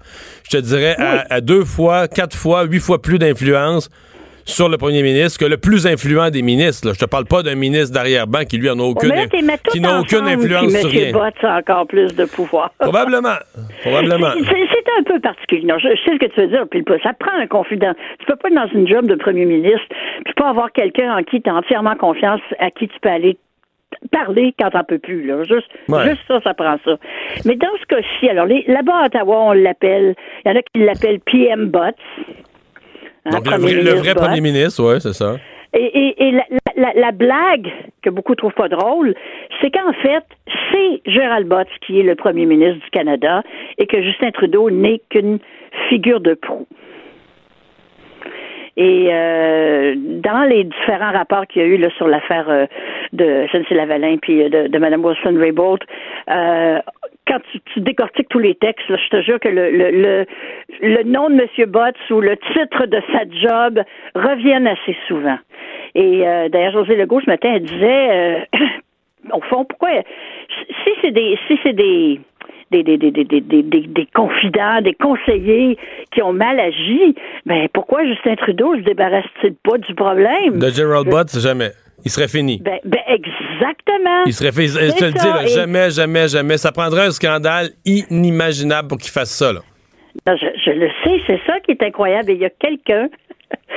je 0.50 0.58
te 0.58 0.62
dirais, 0.62 0.96
à, 0.98 1.26
à 1.30 1.42
deux 1.42 1.66
fois, 1.66 2.08
quatre 2.08 2.38
fois, 2.38 2.64
huit 2.64 2.80
fois 2.80 3.02
plus 3.02 3.20
d'influence 3.20 3.90
sur 4.46 4.70
le 4.70 4.78
premier 4.78 5.04
ministre 5.04 5.40
que 5.40 5.46
le 5.50 5.58
plus 5.58 5.86
influent 5.88 6.30
des 6.30 6.42
ministres. 6.42 6.88
là. 6.88 6.94
Je 6.94 7.00
te 7.00 7.06
parle 7.10 7.26
pas 7.26 7.44
d'un 7.44 7.56
ministre 7.56 7.94
d'arrière-ban 7.94 8.46
qui 8.46 8.58
lui 8.58 8.70
en 8.70 8.80
a 8.80 8.84
aucune, 8.84 9.10
mais 9.10 9.26
là, 9.28 9.58
qui 9.72 9.80
n'a 9.82 10.00
aucune 10.00 10.28
influence 10.28 10.72
sur 10.74 10.90
rien. 10.90 11.12
Botts 11.12 11.44
a 11.44 11.58
encore 11.58 11.88
plus 11.88 12.14
de 12.16 12.26
pouvoir. 12.26 12.72
Probablement. 12.80 13.36
Probablement. 13.82 14.32
C'est 14.38 15.00
un 15.00 15.04
peu 15.04 15.20
particulier. 15.20 15.66
Non, 15.66 15.78
je, 15.80 15.90
je 15.90 16.02
sais 16.04 16.12
ce 16.16 16.26
que 16.26 16.34
tu 16.34 16.42
veux 16.42 16.48
dire, 16.48 16.66
puis 16.70 16.84
ça 17.04 17.14
prend 17.14 17.38
un 17.40 17.48
confident. 17.48 17.94
Tu 18.20 18.26
peux 18.26 18.36
pas 18.36 18.50
être 18.50 18.56
dans 18.56 18.80
une 18.80 18.88
job 18.88 19.06
de 19.08 19.16
premier 19.16 19.46
ministre, 19.46 19.86
puis 20.26 20.34
pas 20.36 20.50
avoir 20.50 20.72
quelqu'un 20.72 21.16
en 21.18 21.24
qui 21.24 21.42
tu 21.42 21.50
as 21.50 21.54
entièrement 21.56 21.96
confiance, 21.96 22.42
à 22.60 22.72
qui 22.72 22.88
tu 22.88 23.00
peux 23.02 23.10
aller 23.10 23.38
parler 24.12 24.54
quand 24.58 24.70
t'en 24.72 24.84
peux 24.84 25.00
plus. 25.00 25.26
Là. 25.28 25.44
Juste, 25.44 25.68
Ouais. 25.90 26.10
juste 26.10 26.22
ça, 26.28 26.40
ça 26.44 26.54
prend 26.54 26.78
ça. 26.86 26.98
Mais 27.46 27.56
dans 27.56 27.68
ce 27.82 27.86
cas-ci, 27.88 28.30
alors 28.30 28.48
là-bas 28.48 28.96
à 29.04 29.06
Ottawa, 29.08 29.38
on 29.48 29.52
l'appelle, 29.54 30.16
il 30.46 30.50
y 30.50 30.54
en 30.54 30.58
a 30.58 30.62
qui 30.62 30.84
l'appellent 30.84 31.20
PM 31.20 31.68
Butts. 31.68 31.96
Hein, 33.26 33.30
Donc, 33.32 33.46
le 33.50 33.58
vrai, 33.58 33.74
le 33.74 33.92
vrai 33.92 34.14
premier 34.16 34.42
ministre, 34.42 34.84
oui, 34.84 35.00
c'est 35.02 35.14
ça. 35.14 35.36
Et, 35.74 35.84
et, 35.86 36.28
et 36.28 36.32
la, 36.32 36.44
la- 36.76 36.94
la 36.96 37.12
blague 37.12 37.70
que 38.02 38.10
beaucoup 38.10 38.36
trouvent 38.36 38.54
pas 38.54 38.68
drôle, 38.68 39.14
c'est 39.62 39.72
qu'en 39.72 39.94
fait, 39.94 40.24
c'est 40.72 41.02
Gérald 41.06 41.48
Botts 41.48 41.68
qui 41.86 42.00
est 42.00 42.04
le 42.04 42.16
premier 42.16 42.46
ministre 42.46 42.84
du 42.84 42.90
Canada 42.90 43.42
et 43.78 43.86
que 43.88 44.02
Justin 44.02 44.32
Trudeau 44.32 44.70
n'est 44.70 45.00
qu'une 45.10 45.40
figure 45.88 46.20
de 46.20 46.34
proue. 46.34 46.68
Et 48.78 49.10
euh, 49.12 49.96
dans 49.98 50.44
les 50.44 50.64
différents 50.64 51.12
rapports 51.12 51.46
qu'il 51.48 51.62
y 51.62 51.66
a 51.66 51.68
eu 51.68 51.78
là, 51.78 51.90
sur 51.98 52.08
l'affaire 52.08 52.50
euh, 52.50 52.66
de 53.12 53.46
SNC-Lavalin 53.52 54.18
puis 54.22 54.44
euh, 54.44 54.50
de, 54.50 54.68
de 54.70 54.78
Mme 54.78 55.04
Wilson-Raybould, 55.06 55.82
euh, 56.30 56.80
quand 57.28 57.40
tu, 57.74 57.80
décortiques 57.82 58.30
tous 58.30 58.40
les 58.40 58.56
textes, 58.56 58.86
je 58.90 59.10
te 59.10 59.22
jure 59.22 59.40
que 59.40 59.48
le, 59.50 59.70
le, 59.72 60.26
le, 60.82 61.04
nom 61.04 61.30
de 61.30 61.42
M. 61.42 61.70
Botts 61.70 61.96
ou 62.10 62.20
le 62.20 62.36
titre 62.54 62.86
de 62.88 63.00
sa 63.14 63.24
job 63.30 63.80
reviennent 64.16 64.68
assez 64.68 64.96
souvent. 65.08 65.38
Et 65.96 66.28
euh, 66.28 66.50
d'ailleurs, 66.50 66.74
José 66.74 66.96
Legault, 66.96 67.22
ce 67.22 67.30
matin, 67.30 67.52
elle 67.56 67.64
disait, 67.64 68.10
euh, 68.12 68.40
au 69.34 69.42
fond, 69.42 69.66
pourquoi, 69.66 69.90
si 70.84 70.92
c'est 71.02 71.12
des, 71.12 71.38
si 71.48 71.60
c'est 71.64 71.74
des, 71.74 72.20
des, 72.72 72.84
des, 72.84 72.98
des, 72.98 73.12
des, 73.12 73.24
des, 73.24 73.42
des, 73.42 73.64
des- 73.64 73.88
des 73.88 74.08
confidents, 74.14 74.82
des 74.82 74.94
conseillers 74.94 75.78
qui 76.12 76.22
ont 76.22 76.34
mal 76.34 76.60
agi, 76.60 77.16
ben 77.46 77.68
pourquoi 77.74 78.06
Justin 78.06 78.36
Trudeau 78.36 78.76
se 78.76 78.82
débarrasse-t-il 78.82 79.56
pas 79.64 79.78
du 79.78 79.94
problème? 79.94 80.58
De 80.58 80.70
Gerald 80.70 81.08
Butts, 81.10 81.38
jamais. 81.40 81.72
Il 82.04 82.12
serait 82.12 82.28
fini. 82.28 82.60
Ben, 82.64 82.80
ben 82.84 83.00
exactement. 83.08 84.24
Il 84.26 84.34
serait 84.34 84.52
fait. 84.52 84.68
Je 84.68 84.98
te 84.98 85.06
le 85.06 85.12
dis, 85.12 85.26
là, 85.26 85.46
jamais, 85.46 85.90
jamais, 85.92 86.28
jamais. 86.28 86.58
Ça 86.58 86.72
prendrait 86.72 87.08
un 87.08 87.12
scandale 87.12 87.70
inimaginable 87.86 88.88
pour 88.88 88.98
qu'il 88.98 89.12
fasse 89.12 89.32
ça. 89.32 89.54
Là. 89.54 89.60
Non, 90.28 90.36
je, 90.36 90.48
je 90.66 90.72
le 90.72 90.90
sais, 91.04 91.22
c'est 91.28 91.40
ça 91.46 91.60
qui 91.62 91.72
est 91.72 91.84
incroyable. 91.84 92.32
Et 92.32 92.34
il 92.34 92.40
y 92.40 92.46
a 92.46 92.50
quelqu'un 92.50 93.08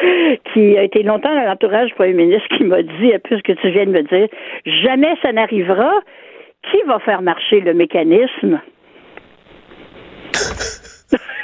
qui 0.53 0.77
a 0.77 0.83
été 0.83 1.03
longtemps 1.03 1.35
dans 1.35 1.45
l'entourage 1.45 1.89
du 1.89 1.95
premier 1.95 2.15
ministre 2.15 2.49
qui 2.57 2.65
m'a 2.65 2.83
dit, 2.83 3.13
puisque 3.25 3.55
tu 3.61 3.71
viens 3.71 3.87
de 3.87 3.91
me 3.91 4.03
dire, 4.03 4.29
jamais 4.83 5.15
ça 5.23 5.33
n'arrivera. 5.33 5.93
Qui 6.71 6.81
va 6.87 6.99
faire 7.01 7.21
marcher 7.21 7.61
le 7.61 7.75
mécanisme? 7.75 8.59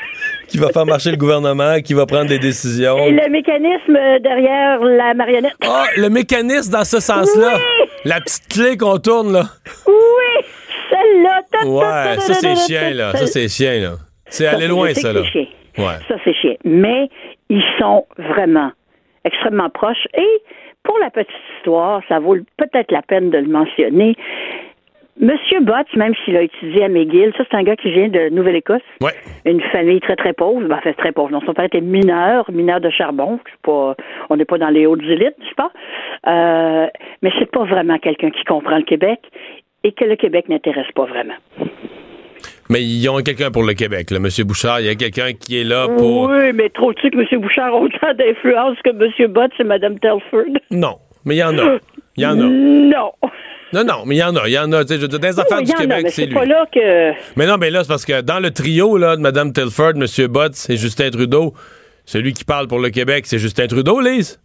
qui 0.51 0.59
va 0.59 0.69
faire 0.69 0.85
marcher 0.85 1.11
le 1.11 1.17
gouvernement, 1.17 1.81
qui 1.81 1.95
va 1.95 2.07
prendre 2.07 2.29
des 2.29 2.39
décisions. 2.39 2.99
Et 2.99 3.13
le 3.13 3.29
mécanisme 3.31 3.99
derrière 4.21 4.81
la 4.81 5.15
marionnette. 5.15 5.55
Ah, 5.63 5.87
le 5.97 6.09
mécanisme 6.11 6.73
dans 6.73 6.85
ce 6.85 7.01
sens-là. 7.01 7.55
Oui! 7.55 7.89
La 8.05 8.21
petite 8.21 8.49
clé 8.49 8.77
qu'on 8.77 8.99
tourne, 8.99 9.33
là. 9.33 9.45
Oui, 9.87 10.45
celle-là. 10.91 11.43
Ouais, 11.65 12.19
ça, 12.19 12.35
c'est 12.35 12.57
chien, 12.57 12.91
là. 12.91 13.13
Ça, 13.13 13.27
c'est 13.27 13.49
chien, 13.49 13.81
là. 13.81 13.93
C'est 14.27 14.47
aller 14.47 14.69
loin, 14.69 14.93
ça, 14.95 15.13
là. 15.13 15.21
Ouais. 15.79 15.99
Ça, 16.09 16.17
c'est 16.25 16.35
chiant. 16.35 16.57
Mais 16.65 17.09
ils 17.49 17.63
sont 17.79 18.07
vraiment 18.19 18.71
extrêmement 19.25 19.71
proches. 19.71 20.07
Et 20.15 20.43
pour 20.83 20.99
la 20.99 21.11
petite 21.11 21.31
histoire, 21.57 22.01
ça 22.09 22.19
vaut 22.19 22.37
peut-être 22.57 22.91
la 22.91 23.03
peine 23.03 23.31
de 23.31 23.39
le 23.39 23.49
mentionner. 23.49 24.17
Monsieur 25.21 25.61
Bott, 25.61 25.87
même 25.97 26.15
s'il 26.25 26.35
a 26.37 26.43
étudié 26.43 26.85
à 26.85 26.89
McGill, 26.89 27.33
ça, 27.37 27.45
c'est 27.51 27.57
un 27.57 27.63
gars 27.63 27.77
qui 27.77 27.91
vient 27.91 28.09
de 28.09 28.31
Nouvelle-Écosse. 28.31 28.81
Ouais. 29.03 29.13
Une 29.45 29.61
famille 29.61 30.01
très, 30.01 30.17
très 30.17 30.33
pauvre. 30.33 30.67
Ben, 30.67 30.81
fait, 30.81 30.95
très 30.95 31.13
pauvre. 31.13 31.31
Non, 31.31 31.41
son 31.45 31.53
père 31.53 31.67
était 31.67 31.83
mineur, 31.83 32.51
mineur 32.51 32.81
de 32.81 32.89
charbon. 32.89 33.39
Pas, 33.63 33.95
on 34.31 34.37
n'est 34.37 34.47
pas 34.47 34.57
dans 34.57 34.71
les 34.71 34.87
hautes 34.87 35.03
élites, 35.03 35.37
je 35.43 35.49
sais 35.49 35.55
pas? 35.57 35.71
Euh, 36.27 36.87
mais 37.23 37.31
c'est 37.39 37.51
pas 37.51 37.65
vraiment 37.65 37.99
quelqu'un 37.99 38.31
qui 38.31 38.45
comprend 38.45 38.79
le 38.79 38.85
Québec 38.85 39.21
et 39.85 39.93
que 39.93 40.05
le 40.05 40.17
Québec 40.17 40.49
n'intéresse 40.49 40.91
pas 40.95 41.05
vraiment. 41.05 41.37
Mais 42.71 42.83
ils 42.83 43.09
ont 43.09 43.19
quelqu'un 43.19 43.51
pour 43.51 43.65
le 43.65 43.75
Québec, 43.75 44.11
là. 44.11 44.21
Monsieur 44.21 44.45
Bouchard, 44.45 44.81
il 44.81 44.87
y 44.87 44.91
a 44.91 44.95
quelqu'un 44.95 45.33
qui 45.33 45.61
est 45.61 45.65
là 45.65 45.87
pour. 45.89 46.31
Oui, 46.31 46.53
mais 46.55 46.71
trop-tu 46.71 47.11
que 47.11 47.19
M. 47.19 47.41
Bouchard 47.41 47.75
a 47.75 47.79
autant 47.79 48.15
d'influence 48.15 48.79
que 48.83 48.91
M. 48.91 49.33
Bott 49.33 49.51
et 49.59 49.65
Mme 49.65 49.99
Telford? 49.99 50.57
Non. 50.71 50.95
Mais 51.27 51.37
il 51.37 51.39
y 51.39 51.43
en 51.43 51.59
a. 51.59 51.79
Il 52.17 52.23
y 52.23 52.27
en 52.27 52.41
a. 52.41 52.45
Non. 52.45 53.13
Non, 53.73 53.85
non, 53.85 54.03
mais 54.05 54.17
il 54.17 54.19
y 54.19 54.23
en 54.25 54.35
a. 54.37 54.49
Il 54.49 54.53
y 54.53 54.59
en 54.59 54.73
a. 54.73 54.83
Tu 54.85 54.89
sais, 54.89 54.97
je 54.97 55.03
veux 55.03 55.09
dire, 55.09 55.21
dans 55.21 55.29
les 55.29 55.39
affaires 55.41 55.59
Oui, 55.59 55.65
du 55.65 55.73
Québec, 55.75 56.01
mais 56.05 56.11
c'est 56.11 56.27
lui. 56.27 56.35
pas 56.35 56.45
là 56.45 56.67
que. 56.73 57.13
Mais 57.37 57.47
non, 57.47 57.57
mais 57.57 57.71
là, 57.71 57.83
c'est 57.85 57.89
parce 57.89 58.05
que 58.05 58.21
dans 58.21 58.41
le 58.41 58.51
trio 58.51 58.97
là, 58.99 59.17
de 59.17 59.21
Mme 59.23 59.53
Telford, 59.53 59.93
M. 59.97 60.07
Botts 60.29 60.69
et 60.69 60.77
Justin 60.77 61.11
Trudeau, 61.11 61.55
celui 62.05 62.33
qui 62.33 62.45
parle 62.45 62.67
pour 62.67 62.81
le 62.81 62.91
Québec, 62.91 63.27
c'est 63.27 63.39
Justin 63.39 63.67
Trudeau, 63.69 64.01
Lise? 64.01 64.41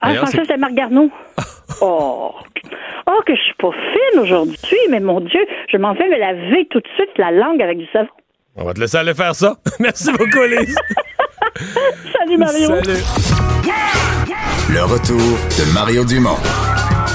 Ah, 0.00 0.14
je 0.14 0.20
pensais 0.20 0.32
que 0.32 0.36
c'est- 0.38 0.48
c'était 0.48 0.58
Marc 0.58 0.74
Garneau. 0.74 1.10
oh. 1.80 2.34
Oh, 3.06 3.20
que 3.26 3.34
je 3.36 3.40
suis 3.40 3.54
pas 3.58 3.70
fine 3.70 4.20
aujourd'hui, 4.20 4.78
mais 4.90 4.98
mon 5.00 5.20
Dieu, 5.20 5.40
je 5.70 5.76
m'en 5.76 5.92
vais 5.94 6.08
me 6.08 6.18
laver 6.18 6.66
tout 6.70 6.80
de 6.80 6.88
suite 6.96 7.10
la 7.18 7.30
langue 7.30 7.60
avec 7.62 7.78
du 7.78 7.86
savon. 7.92 8.08
On 8.56 8.64
va 8.64 8.72
te 8.74 8.80
laisser 8.80 8.96
aller 8.96 9.14
faire 9.14 9.34
ça. 9.34 9.56
Merci 9.80 10.10
beaucoup, 10.12 10.42
Lise. 10.48 10.74
Salut 12.18 12.38
Mario. 12.38 12.66
Salut. 12.68 12.98
Le 14.72 14.82
retour 14.82 15.18
de 15.18 15.74
Mario 15.74 16.04
Dumont. 16.04 16.38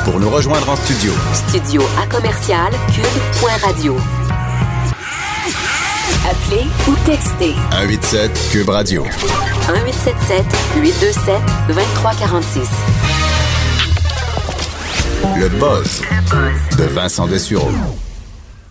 Pour 0.05 0.19
nous 0.19 0.29
rejoindre 0.29 0.69
en 0.69 0.75
studio, 0.75 1.11
Studio 1.33 1.81
à 2.01 2.07
commercial 2.07 2.71
cube.radio. 2.93 3.97
Appelez 6.29 6.67
ou 6.87 6.95
textez 7.05 7.53
187 7.71 8.49
Cube 8.51 8.69
Radio. 8.69 9.03
1877 9.03 10.45
827 10.81 11.35
2346. 11.67 12.69
Le 15.39 15.49
buzz 15.59 16.01
de 16.77 16.83
Vincent 16.83 17.27
Dessureau. 17.27 17.69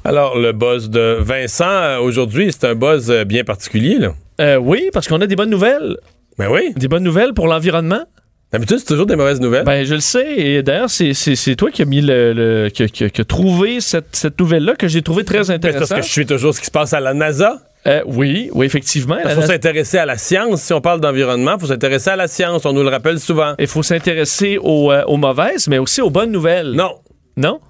Alors, 0.05 0.39
le 0.39 0.53
buzz 0.53 0.89
de 0.91 1.19
Vincent, 1.21 1.65
euh, 1.69 1.99
aujourd'hui, 1.99 2.51
c'est 2.53 2.67
un 2.67 2.75
buzz 2.75 3.11
euh, 3.11 3.25
bien 3.25 3.45
particulier, 3.45 3.99
là. 3.99 4.15
Euh, 4.41 4.57
oui, 4.57 4.89
parce 4.93 5.09
qu'on 5.09 5.21
a 5.21 5.27
des 5.27 5.37
bonnes 5.37 5.51
nouvelles. 5.51 5.97
Ben 6.39 6.49
oui. 6.51 6.73
Des 6.77 6.89
bonnes 6.89 7.03
nouvelles 7.03 7.35
pour 7.35 7.49
l'environnement. 7.49 8.05
D'habitude, 8.53 8.79
c'est 8.79 8.87
toujours 8.87 9.05
des 9.07 9.17
mauvaises 9.17 9.41
nouvelles? 9.41 9.65
Ben, 9.65 9.85
je 9.85 9.95
le 9.95 10.01
sais. 10.01 10.27
Et 10.39 10.63
d'ailleurs, 10.63 10.89
c'est, 10.89 11.13
toi 11.57 11.71
qui 11.71 11.83
as 11.83 11.85
mis 11.85 12.01
le, 12.01 12.33
le- 12.33 12.69
qui, 12.71 12.83
a- 12.85 12.89
qui 12.89 13.05
a- 13.05 13.11
qui 13.11 13.21
a 13.21 13.25
trouvé 13.25 13.81
cette, 13.83 14.17
cette 14.17 14.41
nouvelle-là 14.41 14.75
que 14.75 14.89
j'ai 14.89 15.03
trouvé 15.03 15.25
très 15.25 15.39
Ben, 15.39 15.45
c'est 15.45 15.59
parce 15.59 15.67
intéressante. 15.75 15.99
que 15.99 16.05
je 16.07 16.11
suis 16.11 16.25
toujours 16.27 16.55
ce 16.55 16.61
qui 16.61 16.67
se 16.67 16.71
passe 16.71 16.95
à 16.95 17.01
la 17.01 17.13
NASA. 17.13 17.61
Euh, 17.87 18.01
oui, 18.07 18.49
oui, 18.55 18.65
effectivement. 18.67 19.17
Il 19.23 19.31
faut 19.31 19.43
s'intéresser 19.43 19.99
à 19.99 20.07
la 20.07 20.17
science. 20.17 20.63
Si 20.63 20.73
on 20.73 20.81
parle 20.81 21.01
d'environnement, 21.01 21.55
il 21.57 21.61
faut 21.61 21.67
s'intéresser 21.67 22.11
à 22.11 22.17
la 22.17 22.27
science. 22.27 22.65
On 22.65 22.73
nous 22.73 22.83
le 22.83 22.89
rappelle 22.89 23.21
souvent. 23.21 23.55
Il 23.59 23.67
faut 23.67 23.83
s'intéresser 23.83 24.59
aux, 24.61 24.91
euh, 24.93 25.05
aux 25.05 25.17
mauvaises, 25.19 25.69
mais 25.69 25.79
aussi 25.79 26.01
aux 26.01 26.11
bonnes 26.11 26.33
nouvelles. 26.33 26.73
Non. 26.73 26.95
Non? 27.37 27.61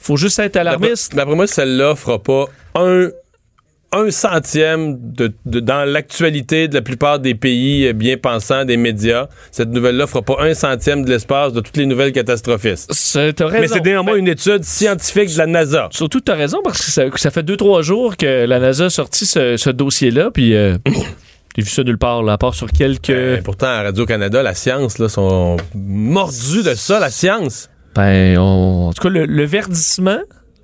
Il 0.00 0.04
faut 0.04 0.16
juste 0.16 0.38
être 0.38 0.56
alarmiste. 0.56 1.14
D'après 1.14 1.34
moi, 1.34 1.46
celle-là 1.46 1.96
fera 1.96 2.22
pas 2.22 2.44
un, 2.76 3.08
un 3.92 4.10
centième 4.10 4.98
de, 5.12 5.32
de- 5.46 5.60
dans 5.60 5.84
l'actualité 5.90 6.68
de 6.68 6.74
la 6.74 6.82
plupart 6.82 7.18
des 7.20 7.34
pays 7.34 7.86
euh, 7.86 7.92
bien 7.94 8.16
pensants, 8.18 8.64
des 8.66 8.76
médias. 8.76 9.28
Cette 9.50 9.70
nouvelle-là 9.70 10.06
fera 10.06 10.20
pas 10.22 10.36
un 10.40 10.52
centième 10.54 11.04
de 11.04 11.10
l'espace 11.10 11.52
de 11.54 11.60
toutes 11.60 11.76
les 11.78 11.86
nouvelles 11.86 12.12
catastrophistes. 12.12 12.92
T'as 13.14 13.46
raison. 13.46 13.60
Mais 13.60 13.68
c'est 13.68 13.84
néanmoins 13.84 14.14
Ben, 14.14 14.18
une 14.20 14.28
étude 14.28 14.62
scientifique 14.64 15.32
de 15.32 15.38
la 15.38 15.46
NASA. 15.46 15.88
Surtout, 15.90 16.20
tu 16.20 16.30
as 16.30 16.34
raison, 16.34 16.58
parce 16.62 16.84
que 16.84 16.90
ça, 16.90 17.08
que 17.08 17.18
ça 17.18 17.30
fait 17.30 17.42
deux, 17.42 17.56
trois 17.56 17.80
jours 17.82 18.16
que 18.16 18.44
la 18.44 18.58
NASA 18.58 18.86
a 18.86 18.90
sorti 18.90 19.24
ce, 19.24 19.56
ce 19.56 19.70
dossier-là, 19.70 20.30
puis 20.32 20.54
euh, 20.54 20.76
j'ai 21.56 21.62
vu 21.62 21.70
ça 21.70 21.82
nulle 21.82 21.96
part, 21.98 22.22
là, 22.22 22.34
à 22.34 22.38
part 22.38 22.54
sur 22.54 22.70
quelques... 22.70 23.08
Euh, 23.10 23.40
pourtant, 23.42 23.68
à 23.68 23.82
Radio-Canada, 23.84 24.42
la 24.42 24.54
science, 24.54 24.98
là, 24.98 25.08
sont 25.08 25.56
mordus 25.74 26.62
de 26.62 26.74
ça, 26.74 27.00
la 27.00 27.10
science. 27.10 27.70
Ben, 27.94 28.36
on- 28.38 28.88
en 28.88 28.92
tout 28.92 29.02
cas, 29.02 29.08
le, 29.08 29.24
le 29.24 29.44
verdissement, 29.44 30.18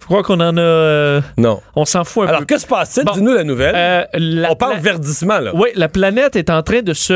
je 0.05 0.07
crois 0.09 0.23
qu'on 0.23 0.41
en 0.41 0.57
a... 0.57 0.61
euh, 0.61 1.21
Non. 1.39 1.61
on 1.77 1.85
s'en 1.85 2.05
fout 2.05 2.25
un 2.25 2.29
Alors, 2.29 2.41
peu. 2.41 2.47
que 2.47 2.59
se 2.59 2.67
passe-t-il? 2.67 3.05
Bon. 3.07 3.13
Dis-nous 3.13 3.33
la 3.35 3.45
nouvelle. 3.45 3.75
Euh, 3.75 4.05
la 4.15 4.53
on 4.53 4.57
parle 4.57 4.79
verdissement, 4.81 5.39
là. 5.41 5.51
Oui, 5.55 5.69
la 5.75 5.89
planète 5.89 6.37
est 6.37 6.51
en 6.51 6.63
train 6.63 6.83
de 6.83 6.93
se 6.93 7.15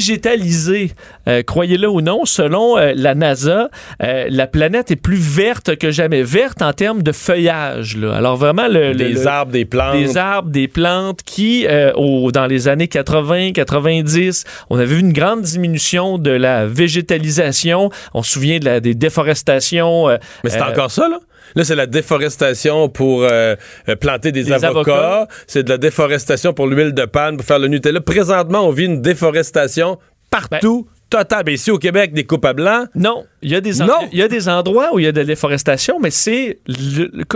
revégétaliser. 0.00 0.92
Euh, 1.28 1.42
Croyez-le 1.42 1.88
ou 1.88 2.00
non, 2.00 2.24
selon 2.24 2.78
euh, 2.78 2.92
la 2.94 3.14
NASA, 3.14 3.70
euh, 4.02 4.26
la 4.30 4.46
planète 4.46 4.90
est 4.90 4.96
plus 4.96 5.16
verte 5.18 5.76
que 5.76 5.90
jamais. 5.90 6.22
Verte 6.22 6.62
en 6.62 6.72
termes 6.72 7.02
de 7.02 7.12
feuillage. 7.12 7.96
Là. 7.96 8.14
Alors 8.14 8.36
vraiment, 8.36 8.68
le, 8.68 8.88
le- 8.92 8.94
Des 8.94 9.08
le- 9.14 9.26
arbres, 9.26 9.52
des 9.52 9.64
plantes. 9.64 9.96
des 9.96 10.16
arbres, 10.16 10.50
des 10.50 10.68
plantes 10.68 11.22
qui, 11.24 11.66
euh, 11.66 11.92
au- 11.94 12.30
dans 12.32 12.46
les 12.46 12.68
années 12.68 12.88
80, 12.88 13.52
90, 13.52 14.44
on 14.70 14.76
avait 14.76 14.86
vu 14.86 15.00
une 15.00 15.12
grande 15.12 15.42
diminution 15.42 16.18
de 16.18 16.30
la 16.30 16.66
végétalisation. 16.66 17.90
On 18.14 18.22
se 18.22 18.32
souvient 18.32 18.58
de 18.58 18.64
la, 18.64 18.80
des 18.80 18.94
déforestations. 18.94 20.08
euh, 20.08 20.16
Mais 20.44 20.50
c'est 20.50 20.62
encore 20.62 20.90
ça, 20.90 21.08
là? 21.08 21.18
Là, 21.56 21.64
c'est 21.64 21.74
la 21.76 21.86
déforestation 21.86 22.88
pour 22.88 23.22
euh, 23.24 23.54
euh, 23.88 23.96
planter 23.96 24.32
des, 24.32 24.44
Des 24.44 24.52
avocats. 24.52 24.92
avocats. 24.94 25.28
C'est 25.46 25.62
de 25.62 25.68
la 25.70 25.78
déforestation 25.78 26.52
pour 26.52 26.66
l'huile 26.66 26.92
de 26.92 27.04
palme, 27.04 27.36
pour 27.36 27.46
faire 27.46 27.58
le 27.58 27.68
Nutella. 27.68 28.00
Présentement, 28.00 28.60
on 28.66 28.70
vit 28.70 28.84
une 28.86 29.00
déforestation 29.02 29.98
partout, 30.30 30.86
totale. 31.10 31.42
Ben, 31.44 31.54
ici, 31.54 31.70
au 31.72 31.78
Québec, 31.78 32.12
des 32.12 32.24
coupes 32.24 32.44
à 32.44 32.52
blanc. 32.52 32.84
Non, 32.94 33.24
il 33.42 33.50
y, 33.50 33.56
a 33.56 33.60
des 33.60 33.82
en- 33.82 33.86
Non. 33.86 34.08
il 34.12 34.18
y 34.18 34.22
a 34.22 34.28
des 34.28 34.48
endroits 34.48 34.90
où 34.94 34.98
il 35.00 35.04
y 35.04 35.08
a 35.08 35.12
de 35.12 35.18
la 35.18 35.24
déforestation, 35.24 35.98
mais 36.00 36.10
c'est 36.10 36.58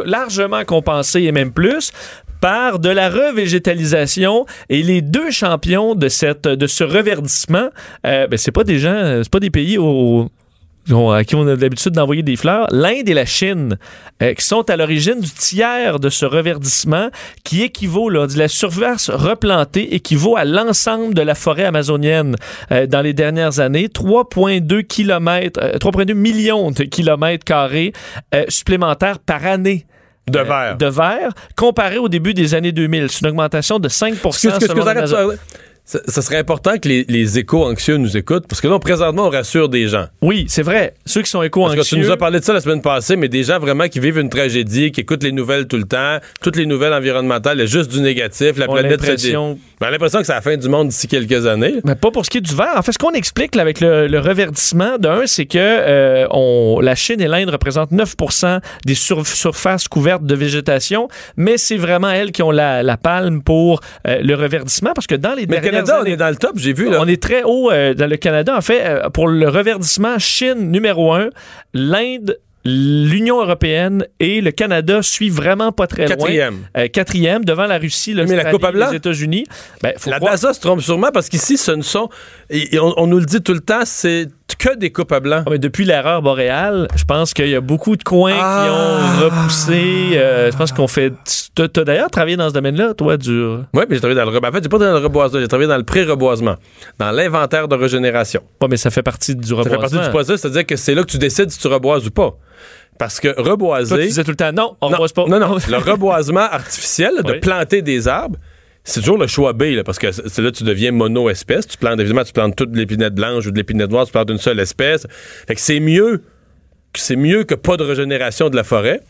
largement 0.04 0.64
compensé 0.64 1.22
et 1.22 1.32
même 1.32 1.52
plus 1.52 1.90
par 2.40 2.78
de 2.78 2.90
la 2.90 3.08
revégétalisation 3.08 4.44
et 4.68 4.82
les 4.82 5.00
deux 5.00 5.30
champions 5.30 5.94
de 5.94 6.08
cette 6.08 6.46
de 6.46 6.66
ce 6.66 6.84
reverdissement 6.84 7.70
euh, 8.06 8.26
ben 8.26 8.36
c'est 8.36 8.52
pas 8.52 8.64
des 8.64 8.78
gens 8.78 8.92
euh, 8.92 9.22
c'est 9.22 9.32
pas 9.32 9.40
des 9.40 9.50
pays 9.50 9.78
au- 9.78 10.28
à 10.90 11.24
qui 11.24 11.34
on 11.34 11.46
a 11.46 11.54
l'habitude 11.54 11.92
d'envoyer 11.92 12.22
des 12.22 12.36
fleurs, 12.36 12.66
l'Inde 12.70 13.08
et 13.08 13.14
la 13.14 13.24
Chine, 13.24 13.78
euh, 14.22 14.34
qui 14.34 14.44
sont 14.44 14.68
à 14.68 14.76
l'origine 14.76 15.20
du 15.20 15.30
tiers 15.30 15.98
de 15.98 16.08
ce 16.08 16.26
reverdissement, 16.26 17.08
qui 17.42 17.62
équivaut, 17.62 18.10
là, 18.10 18.26
dit 18.26 18.36
la 18.36 18.48
surface 18.48 19.10
replantée 19.10 19.94
équivaut 19.94 20.36
à 20.36 20.44
l'ensemble 20.44 21.14
de 21.14 21.22
la 21.22 21.34
forêt 21.34 21.64
amazonienne 21.64 22.36
euh, 22.70 22.86
dans 22.86 23.00
les 23.00 23.14
dernières 23.14 23.60
années, 23.60 23.88
3,2 23.88 24.82
kilomètres, 24.82 25.60
euh, 25.62 25.78
3,2 25.78 26.14
millions 26.14 26.70
de 26.70 26.84
kilomètres 26.84 27.44
carrés 27.44 27.92
euh, 28.34 28.44
supplémentaires 28.48 29.18
par 29.18 29.44
année. 29.46 29.86
De 30.26 30.38
verre. 30.38 30.78
de 30.78 30.86
verre, 30.86 31.34
comparé 31.54 31.98
au 31.98 32.08
début 32.08 32.32
des 32.32 32.54
années 32.54 32.72
2000. 32.72 33.10
C'est 33.10 33.20
une 33.20 33.26
augmentation 33.26 33.78
de 33.78 33.90
5 33.90 34.14
Excuse, 34.24 34.54
selon 34.58 34.86
arrête. 34.86 35.12
Ça. 35.84 36.22
Serait 36.22 36.38
important 36.38 36.78
que 36.78 36.88
les, 36.88 37.04
les 37.08 37.38
échos 37.38 37.64
anxieux 37.64 37.96
nous 37.98 38.16
écoutent, 38.16 38.46
parce 38.48 38.60
que 38.60 38.68
là, 38.68 38.78
présentement, 38.78 39.26
on 39.26 39.30
rassure 39.30 39.68
des 39.68 39.88
gens. 39.88 40.06
Oui, 40.22 40.46
c'est 40.48 40.62
vrai. 40.62 40.94
Ceux 41.04 41.22
qui 41.22 41.30
sont 41.30 41.38
Parce 41.38 41.44
que 41.44 41.48
éco-anxieux... 41.48 41.82
tu 41.84 41.98
nous 41.98 42.10
as 42.10 42.16
parlé 42.16 42.40
de 42.40 42.44
ça 42.44 42.52
la 42.52 42.60
semaine 42.60 42.80
passée, 42.82 43.16
mais 43.16 43.28
des 43.28 43.44
gens 43.44 43.58
vraiment 43.58 43.88
qui 43.88 44.00
vivent 44.00 44.18
une 44.18 44.30
tragédie, 44.30 44.92
qui 44.92 45.02
écoutent 45.02 45.22
les 45.22 45.32
nouvelles 45.32 45.66
tout 45.66 45.76
le 45.76 45.84
temps, 45.84 46.18
toutes 46.40 46.56
les 46.56 46.66
nouvelles 46.66 46.92
environnementales, 46.94 47.58
il 47.58 47.60
y 47.60 47.64
a 47.64 47.66
juste 47.66 47.90
du 47.90 48.00
négatif, 48.00 48.56
la 48.56 48.66
planète 48.66 49.00
se 49.02 49.06
dé- 49.26 49.32
On 49.84 49.88
a 49.88 49.90
l'impression 49.90 50.20
que 50.20 50.24
c'est 50.24 50.32
la 50.32 50.40
fin 50.40 50.56
du 50.56 50.66
monde 50.70 50.88
d'ici 50.88 51.06
quelques 51.08 51.46
années. 51.46 51.74
Mais 51.84 51.94
pas 51.94 52.10
pour 52.10 52.24
ce 52.24 52.30
qui 52.30 52.38
est 52.38 52.40
du 52.40 52.54
verre. 52.54 52.72
En 52.76 52.80
fait, 52.80 52.92
ce 52.92 52.98
qu'on 52.98 53.10
explique 53.10 53.54
là, 53.54 53.60
avec 53.60 53.82
le, 53.82 54.06
le 54.06 54.18
reverdissement, 54.18 54.96
d'un, 54.98 55.26
c'est 55.26 55.44
que 55.44 55.58
euh, 55.60 56.26
on, 56.30 56.80
la 56.80 56.94
Chine 56.94 57.20
et 57.20 57.28
l'Inde 57.28 57.50
représentent 57.50 57.92
9% 57.92 58.60
des 58.86 58.94
sur- 58.94 59.26
surfaces 59.26 59.86
couvertes 59.86 60.24
de 60.24 60.34
végétation, 60.34 61.08
mais 61.36 61.58
c'est 61.58 61.76
vraiment 61.76 62.08
elles 62.10 62.32
qui 62.32 62.42
ont 62.42 62.50
la, 62.50 62.82
la 62.82 62.96
palme 62.96 63.42
pour 63.42 63.80
euh, 64.06 64.20
le 64.22 64.34
reverdissement, 64.34 64.92
parce 64.94 65.06
que 65.06 65.16
dans 65.16 65.34
les 65.34 65.46
Mais 65.46 65.56
le 65.56 65.60
dernières 65.60 65.84
Canada, 65.84 65.98
on 66.02 66.06
est 66.06 66.16
dans 66.16 66.30
le 66.30 66.36
top, 66.36 66.52
j'ai 66.56 66.72
vu. 66.72 66.88
Là. 66.88 66.96
on 67.02 67.06
est 67.06 67.22
très 67.22 67.42
haut 67.42 67.70
euh, 67.70 67.92
dans 67.92 68.08
le 68.08 68.16
Canada. 68.16 68.56
En 68.56 68.62
fait, 68.62 68.80
euh, 68.86 69.10
pour 69.10 69.28
le 69.28 69.48
reverdissement, 69.50 70.18
Chine 70.18 70.70
numéro 70.70 71.12
un, 71.12 71.28
l'Inde 71.74 72.38
l'Union 72.64 73.40
européenne 73.42 74.06
et 74.20 74.40
le 74.40 74.50
Canada 74.50 75.02
suivent 75.02 75.34
vraiment 75.34 75.70
pas 75.72 75.86
très 75.86 76.06
Quatrième. 76.06 76.54
loin. 76.74 76.82
Euh, 76.84 76.88
quatrième 76.88 77.44
devant 77.44 77.66
la 77.66 77.78
Russie, 77.78 78.14
la 78.14 78.22
l'Australie, 78.22 78.58
blanc? 78.72 78.90
les 78.90 78.96
États-Unis. 78.96 79.44
Ben, 79.82 79.92
faut 79.98 80.10
La 80.10 80.16
croire- 80.16 80.32
NASA 80.32 80.54
se 80.54 80.60
trompe 80.60 80.80
sûrement 80.80 81.10
parce 81.12 81.28
qu'ici, 81.28 81.58
ce 81.58 81.72
ne 81.72 81.82
sont. 81.82 82.08
et- 82.50 82.74
et 82.74 82.78
on, 82.78 82.94
on 82.98 83.06
nous 83.06 83.18
le 83.18 83.26
dit 83.26 83.42
tout 83.42 83.52
le 83.52 83.60
temps, 83.60 83.82
c'est 83.84 84.28
que 84.58 84.76
des 84.76 84.90
coupes 84.92 85.12
à 85.12 85.20
blanc. 85.20 85.42
Ah, 85.46 85.50
mais 85.50 85.58
depuis 85.58 85.84
l'erreur 85.84 86.22
boréale, 86.22 86.88
je 86.96 87.04
pense 87.04 87.34
qu'il 87.34 87.48
y 87.48 87.54
a 87.54 87.60
beaucoup 87.60 87.96
de 87.96 88.02
coins 88.04 88.32
qui 88.32 88.38
Ah. 88.40 88.68
ont 88.70 89.24
repoussé. 89.24 90.10
euh, 90.14 90.50
je 90.50 90.56
pense 90.56 90.72
qu'on 90.72 90.86
fait. 90.88 91.12
Tu 91.54 91.62
as 91.62 91.84
d'ailleurs 91.84 92.10
travaillé 92.10 92.36
dans 92.36 92.48
ce 92.48 92.54
domaine-là, 92.54 92.94
toi, 92.94 93.16
du. 93.16 93.42
Oui, 93.44 93.62
mais 93.72 93.86
j'ai 93.90 93.98
travaillé 94.00 94.16
dans 94.18 94.22
le 94.30 94.30
reboisement. 94.36 94.48
En 94.48 94.52
fait, 94.52 94.62
j'ai 94.62 94.68
pas 94.68 94.76
travaillé 94.78 94.92
dans 94.94 94.98
le 95.00 95.04
reboisement, 95.06 95.40
j'ai 95.40 95.48
travaillé 95.48 95.68
dans 95.68 95.76
le 95.76 95.82
pré-reboisement, 95.84 96.54
dans 96.98 97.10
l'inventaire 97.10 97.68
de 97.68 97.74
régénération. 97.76 98.42
Ouais, 98.62 98.68
mais 98.70 98.76
ça 98.76 98.90
fait 98.90 99.02
partie 99.02 99.34
du 99.36 99.42
Ça 99.48 99.48
fait 99.56 99.60
reboisement. 99.62 99.80
partie 99.80 99.98
du 99.98 100.10
processus, 100.10 100.40
c'est-à-dire 100.40 100.66
que 100.66 100.76
c'est 100.76 100.94
là 100.94 101.02
que 101.02 101.10
tu 101.10 101.18
décides 101.18 101.50
si 101.50 101.58
tu 101.58 101.68
reboises 101.68 102.06
ou 102.06 102.10
pas. 102.10 102.32
Parce 102.98 103.18
que 103.20 103.28
Toi, 103.28 103.42
reboiser. 103.52 103.96
tu 103.96 104.02
disais 104.02 104.24
tout 104.24 104.30
le 104.30 104.36
temps 104.36 104.52
non, 104.52 104.76
on 104.80 104.86
non, 104.88 104.92
reboise 104.96 105.12
pas. 105.12 105.24
non, 105.26 105.38
non. 105.40 105.56
le 105.68 105.76
reboisement 105.78 106.40
artificiel, 106.50 107.12
de 107.24 107.32
Oui. 107.32 107.40
planter 107.40 107.82
des 107.82 108.06
arbres, 108.08 108.38
c'est 108.84 109.00
toujours 109.00 109.18
le 109.18 109.26
choix 109.26 109.52
B, 109.54 109.62
là, 109.74 109.82
parce 109.82 109.98
que 109.98 110.12
c'est 110.12 110.38
là 110.42 110.50
tu 110.52 110.62
deviens 110.62 110.92
mono-espèce. 110.92 111.66
Tu 111.66 111.78
plantes, 111.78 111.98
évidemment, 112.00 112.24
tu 112.24 112.32
plantes 112.32 112.54
toute 112.54 112.76
l'épinette 112.76 113.14
blanche 113.14 113.46
ou 113.46 113.50
de 113.50 113.56
l'épinette 113.56 113.90
noire, 113.90 114.04
tu 114.06 114.12
plantes 114.12 114.30
une 114.30 114.38
seule 114.38 114.60
espèce. 114.60 115.06
Fait 115.46 115.54
que 115.54 115.60
c'est 115.60 115.80
mieux, 115.80 116.18
que- 116.92 117.00
c'est 117.00 117.16
mieux 117.16 117.44
que 117.44 117.54
pas 117.54 117.76
de 117.76 117.82
régénération 117.84 118.50
de 118.50 118.56
la 118.56 118.62
forêt. 118.64 119.00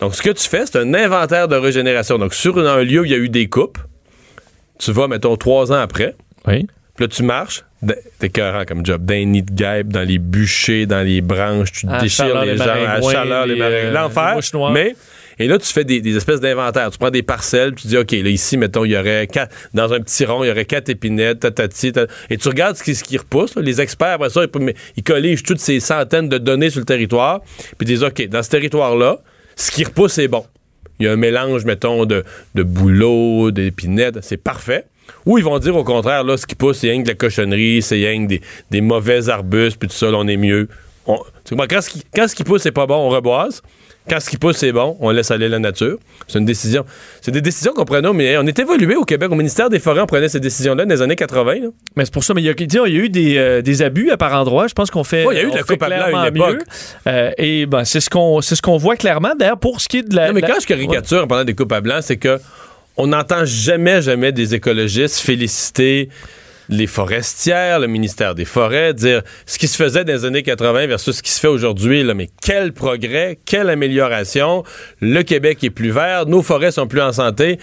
Donc, 0.00 0.14
ce 0.14 0.22
que 0.22 0.30
tu 0.30 0.48
fais, 0.48 0.66
c'est 0.66 0.76
un 0.78 0.92
inventaire 0.94 1.48
de 1.48 1.56
régénération. 1.56 2.18
Donc, 2.18 2.34
sur 2.34 2.58
un 2.58 2.82
lieu 2.82 3.00
où 3.00 3.04
il 3.04 3.10
y 3.10 3.14
a 3.14 3.18
eu 3.18 3.28
des 3.28 3.48
coupes, 3.48 3.78
tu 4.78 4.92
vas, 4.92 5.08
mettons, 5.08 5.36
trois 5.36 5.72
ans 5.72 5.76
après, 5.80 6.14
Oui. 6.46 6.66
puis 6.96 7.04
là, 7.04 7.08
tu 7.08 7.22
marches, 7.22 7.64
t'es 8.18 8.26
écœurant 8.26 8.64
comme 8.64 8.84
job, 8.84 9.04
dans 9.04 9.14
les 9.14 9.24
nids 9.26 9.42
de 9.42 9.52
guêpes, 9.52 9.88
dans 9.88 10.02
les 10.06 10.18
bûchers, 10.18 10.86
dans 10.86 11.02
les 11.06 11.20
branches, 11.20 11.72
tu 11.72 11.86
À 11.88 12.00
déchires 12.00 12.40
les 12.44 12.52
les 12.52 12.56
gens, 12.58 12.64
à 12.64 12.98
la 12.98 13.00
chaleur, 13.02 13.46
les 13.46 13.54
les, 13.54 13.60
euh, 13.62 13.92
L'enfer. 13.92 14.38
Mais, 14.72 14.94
et 15.38 15.46
là, 15.48 15.58
tu 15.58 15.66
fais 15.72 15.84
des, 15.84 16.16
espèces 16.16 16.40
d'inventaires. 16.40 16.90
Tu 16.90 16.98
prends 16.98 17.10
des 17.10 17.22
parcelles, 17.22 17.74
tu 17.74 17.86
dis, 17.86 17.96
OK, 17.96 18.12
là, 18.12 18.28
ici, 18.28 18.56
mettons, 18.56 18.84
il 18.84 18.92
y 18.92 18.96
aurait 18.96 19.26
quatre, 19.26 19.54
dans 19.74 19.92
un 19.92 20.00
petit 20.00 20.24
rond, 20.24 20.44
il 20.44 20.48
y 20.48 20.50
aurait 20.50 20.64
quatre 20.64 20.88
épinettes, 20.88 21.40
tatati, 21.40 21.92
ta- 21.92 22.06
et 22.30 22.36
tu 22.36 22.48
regardes 22.48 22.76
ce 22.76 22.82
qui, 22.82 22.94
ce 22.94 23.04
qui 23.04 23.16
repousse. 23.16 23.56
Les 23.56 23.80
experts, 23.80 24.12
après 24.14 24.30
ça, 24.30 24.42
ils, 24.44 24.74
ils 24.96 25.02
colligent 25.02 25.42
toutes 25.42 25.60
ces 25.60 25.80
centaines 25.80 26.28
de 26.28 26.38
données 26.38 26.70
sur 26.70 26.80
le 26.80 26.86
territoire, 26.86 27.40
puis 27.42 27.76
ils 27.82 27.86
disent, 27.86 28.04
OK, 28.04 28.26
dans 28.28 28.42
ce 28.42 28.50
territoire-là, 28.50 29.18
ce 29.56 29.70
qui 29.70 29.84
repousse 29.84 30.18
est 30.18 30.28
bon. 30.28 30.44
Il 30.98 31.06
y 31.06 31.08
a 31.08 31.12
un 31.12 31.16
mélange, 31.16 31.64
mettons, 31.64 32.04
de, 32.04 32.24
de 32.54 32.62
bouleaux, 32.62 33.50
d'épinettes, 33.50 34.18
c'est 34.22 34.36
parfait. 34.36 34.86
Ou 35.26 35.38
ils 35.38 35.44
vont 35.44 35.58
dire 35.58 35.76
au 35.76 35.84
contraire, 35.84 36.24
là, 36.24 36.36
ce 36.36 36.46
qui 36.46 36.54
pousse, 36.54 36.78
c'est 36.78 36.90
rien 36.90 37.00
que 37.00 37.06
de 37.06 37.10
la 37.10 37.16
cochonnerie, 37.16 37.82
c'est 37.82 37.96
rien 37.96 38.26
des, 38.70 38.80
mauvais 38.80 39.28
arbustes, 39.28 39.78
puis 39.78 39.88
tout 39.88 39.94
ça, 39.94 40.10
là, 40.10 40.18
on 40.18 40.26
est 40.28 40.36
mieux. 40.36 40.68
On- 41.06 41.18
quand, 41.68 41.80
ce 41.80 41.90
qui, 41.90 42.02
quand 42.14 42.28
ce 42.28 42.34
qui 42.34 42.44
pousse, 42.44 42.62
c'est 42.62 42.72
pas 42.72 42.86
bon, 42.86 42.96
on 42.96 43.08
reboise. 43.08 43.62
Quand 44.08 44.18
ce 44.18 44.28
qui 44.28 44.36
pousse, 44.36 44.56
c'est 44.56 44.72
bon, 44.72 44.96
on 45.00 45.10
laisse 45.10 45.30
aller 45.30 45.48
la 45.48 45.60
nature. 45.60 45.96
C'est 46.26 46.38
une 46.38 46.44
décision. 46.44 46.84
C'est 47.20 47.30
des 47.30 47.40
décisions 47.40 47.72
qu'on 47.72 47.84
prenait, 47.84 48.12
mais 48.12 48.36
on 48.36 48.46
est 48.46 48.58
évolué 48.58 48.96
au 48.96 49.04
Québec. 49.04 49.30
Au 49.30 49.36
ministère 49.36 49.70
des 49.70 49.78
Forêts, 49.78 50.00
on 50.00 50.06
prenait 50.06 50.28
ces 50.28 50.40
décisions-là 50.40 50.84
dans 50.84 50.94
les 50.94 51.02
années 51.02 51.14
80. 51.14 51.54
là. 51.54 51.68
Mais 51.94 52.04
c'est 52.04 52.12
pour 52.12 52.24
ça, 52.24 52.34
mais 52.34 52.42
il 52.42 52.46
y 52.46 52.48
a, 52.48 52.86
eu 52.88 53.08
des, 53.08 53.36
euh, 53.38 53.62
des 53.62 53.82
abus 53.82 54.10
à 54.10 54.16
par 54.16 54.34
endroit. 54.34 54.66
Je 54.66 54.74
pense 54.74 54.90
qu'on 54.90 55.04
fait. 55.04 55.24
Ouais, 55.24 55.36
il 55.36 55.38
y 55.38 55.44
a 55.44 55.46
eu 55.46 55.50
de 55.50 55.56
la 55.56 55.62
coupe 55.62 55.82
à 55.82 55.86
blanc 55.86 56.16
à 56.16 56.28
une 56.28 56.36
époque. 56.36 56.62
Euh, 57.06 57.30
et 57.38 57.66
ben, 57.66 57.84
c'est 57.84 58.00
ce 58.00 58.10
qu'on 58.10 58.40
c'est 58.40 58.56
ce 58.56 58.62
qu'on 58.62 58.76
voit 58.76 58.96
clairement. 58.96 59.34
D'ailleurs, 59.38 59.58
pour 59.58 59.80
ce 59.80 59.88
qui 59.88 59.98
est 59.98 60.08
de 60.08 60.16
la. 60.16 60.28
Non, 60.28 60.34
mais 60.34 60.40
la- 60.40 60.48
quand 60.48 60.60
je 60.60 60.66
caricature 60.66 61.22
en 61.22 61.26
parlant 61.26 61.44
des 61.44 61.54
coupes 61.54 61.72
à 61.72 61.80
blanc, 61.80 62.00
c'est 62.00 62.16
que 62.16 62.38
on 62.96 63.06
n'entend 63.06 63.44
jamais, 63.44 64.02
jamais 64.02 64.32
des 64.32 64.54
écologistes 64.54 65.18
féliciter 65.18 66.08
les 66.72 66.86
forestières, 66.86 67.78
le 67.78 67.86
ministère 67.86 68.34
des 68.34 68.44
Forêts, 68.44 68.94
dire 68.94 69.22
ce 69.46 69.58
qui 69.58 69.68
se 69.68 69.76
faisait 69.76 70.04
dans 70.04 70.12
les 70.12 70.24
années 70.24 70.42
80 70.42 70.86
versus 70.86 71.16
ce 71.16 71.22
qui 71.22 71.30
se 71.30 71.38
fait 71.38 71.48
aujourd'hui. 71.48 72.02
Mais 72.14 72.28
quel 72.42 72.72
progrès, 72.72 73.38
quelle 73.44 73.70
amélioration. 73.70 74.64
Le 75.00 75.22
Québec 75.22 75.62
est 75.62 75.70
plus 75.70 75.90
vert, 75.90 76.26
nos 76.26 76.42
forêts 76.42 76.72
sont 76.72 76.86
plus 76.86 77.02
en 77.02 77.12
santé. 77.12 77.58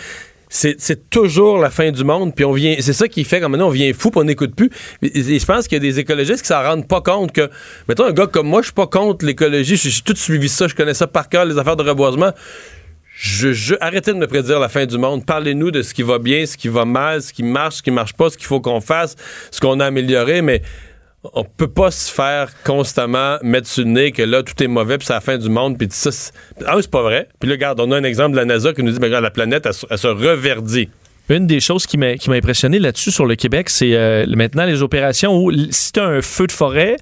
C'est 0.52 1.12
toujours 1.12 1.60
la 1.60 1.70
fin 1.70 1.92
du 1.92 2.04
monde, 2.04 2.34
puis 2.34 2.44
on 2.44 2.54
vient. 2.54 2.76
C'est 2.80 2.94
ça 2.94 3.08
qui 3.08 3.24
fait 3.24 3.40
comme 3.40 3.52
maintenant 3.52 3.68
on 3.68 3.72
vient 3.72 3.92
fou, 3.94 4.10
puis 4.10 4.20
on 4.20 4.24
n'écoute 4.24 4.56
plus. 4.56 4.72
Et, 5.04 5.38
je 5.38 5.46
pense 5.46 5.68
qu'il 5.68 5.76
y 5.76 5.82
a 5.88 5.92
des 5.92 6.00
écologistes 6.00 6.42
qui 6.42 6.48
s'en 6.48 6.64
rendent 6.64 6.88
pas 6.88 7.02
compte 7.02 7.32
que, 7.32 7.50
mettons 7.88 8.06
un 8.06 8.14
gars 8.14 8.26
comme 8.26 8.48
moi, 8.48 8.62
je 8.62 8.68
suis 8.68 8.74
pas 8.74 8.88
contre 8.88 9.26
l'écologie, 9.26 9.76
j'ai 9.76 9.92
j'ai 9.92 10.02
tout 10.02 10.16
suivi 10.16 10.50
ça, 10.50 10.68
je 10.68 10.74
connais 10.74 10.96
ça 10.96 11.06
par 11.06 11.30
cœur, 11.30 11.46
les 11.46 11.60
affaires 11.60 11.76
de 11.76 11.88
reboisement. 11.88 12.32
Arrêtez 13.82 14.14
de 14.14 14.18
me 14.18 14.28
prédire 14.28 14.60
la 14.60 14.70
fin 14.70 14.86
du 14.86 14.98
monde. 14.98 15.26
Parlez-nous 15.26 15.72
de 15.72 15.82
ce 15.82 15.94
qui 15.94 16.04
va 16.04 16.20
bien, 16.20 16.46
ce 16.46 16.56
qui 16.58 16.68
va 16.70 16.86
mal, 16.86 17.22
ce 17.22 17.34
qui 17.34 17.44
marche, 17.44 17.76
ce 17.78 17.82
qui 17.84 17.92
marche 17.92 18.14
pas, 18.14 18.30
ce 18.30 18.38
qu'il 18.38 18.48
faut 18.48 18.62
qu'on 18.62 18.82
fasse, 18.82 19.16
ce 19.52 19.60
qu'on 19.60 19.80
a 19.80 19.86
amélioré, 19.88 20.42
mais 20.42 20.62
on 21.34 21.44
peut 21.44 21.68
pas 21.68 21.92
se 21.92 22.10
faire 22.10 22.50
constamment 22.64 23.38
mettre 23.44 23.68
sur 23.68 23.84
le 23.84 23.90
nez 23.90 24.12
que 24.14 24.22
là, 24.22 24.42
tout 24.42 24.62
est 24.64 24.68
mauvais, 24.68 24.98
puis 24.98 25.06
c'est 25.06 25.14
la 25.14 25.20
fin 25.20 25.38
du 25.38 25.50
monde, 25.50 25.78
puis 25.78 25.88
ça, 25.92 26.12
c'est 26.14 26.32
un, 26.66 26.82
c'est 26.82 26.90
pas 26.90 27.02
vrai. 27.02 27.28
Puis 27.42 27.50
là, 27.50 27.56
regarde, 27.56 27.80
on 27.82 27.92
a 27.92 27.98
un 27.98 28.04
exemple 28.06 28.32
de 28.32 28.38
la 28.38 28.46
NASA 28.46 28.72
qui 28.72 28.84
nous 28.84 28.92
dit, 28.94 29.00
ben, 29.00 29.08
regarde, 29.08 29.26
la 29.26 29.32
planète, 29.32 29.66
elle, 29.66 29.98
se- 29.98 30.08
reverdit. 30.08 30.90
Une 31.28 31.46
des 31.46 31.60
choses 31.60 31.86
qui 31.86 31.98
m'a 31.98 32.16
qui 32.16 32.30
m'a 32.30 32.38
impressionné 32.38 32.80
là-dessus 32.80 33.12
sur 33.12 33.26
le 33.28 33.36
Québec, 33.36 33.70
c'est 33.70 33.94
euh, 33.94 34.26
maintenant 34.30 34.66
les 34.66 34.82
opérations 34.82 35.38
où 35.38 35.52
si 35.70 35.92
tu 35.92 36.00
as 36.00 36.06
un 36.06 36.22
feu 36.24 36.48
de 36.48 36.52
forêt, 36.52 36.96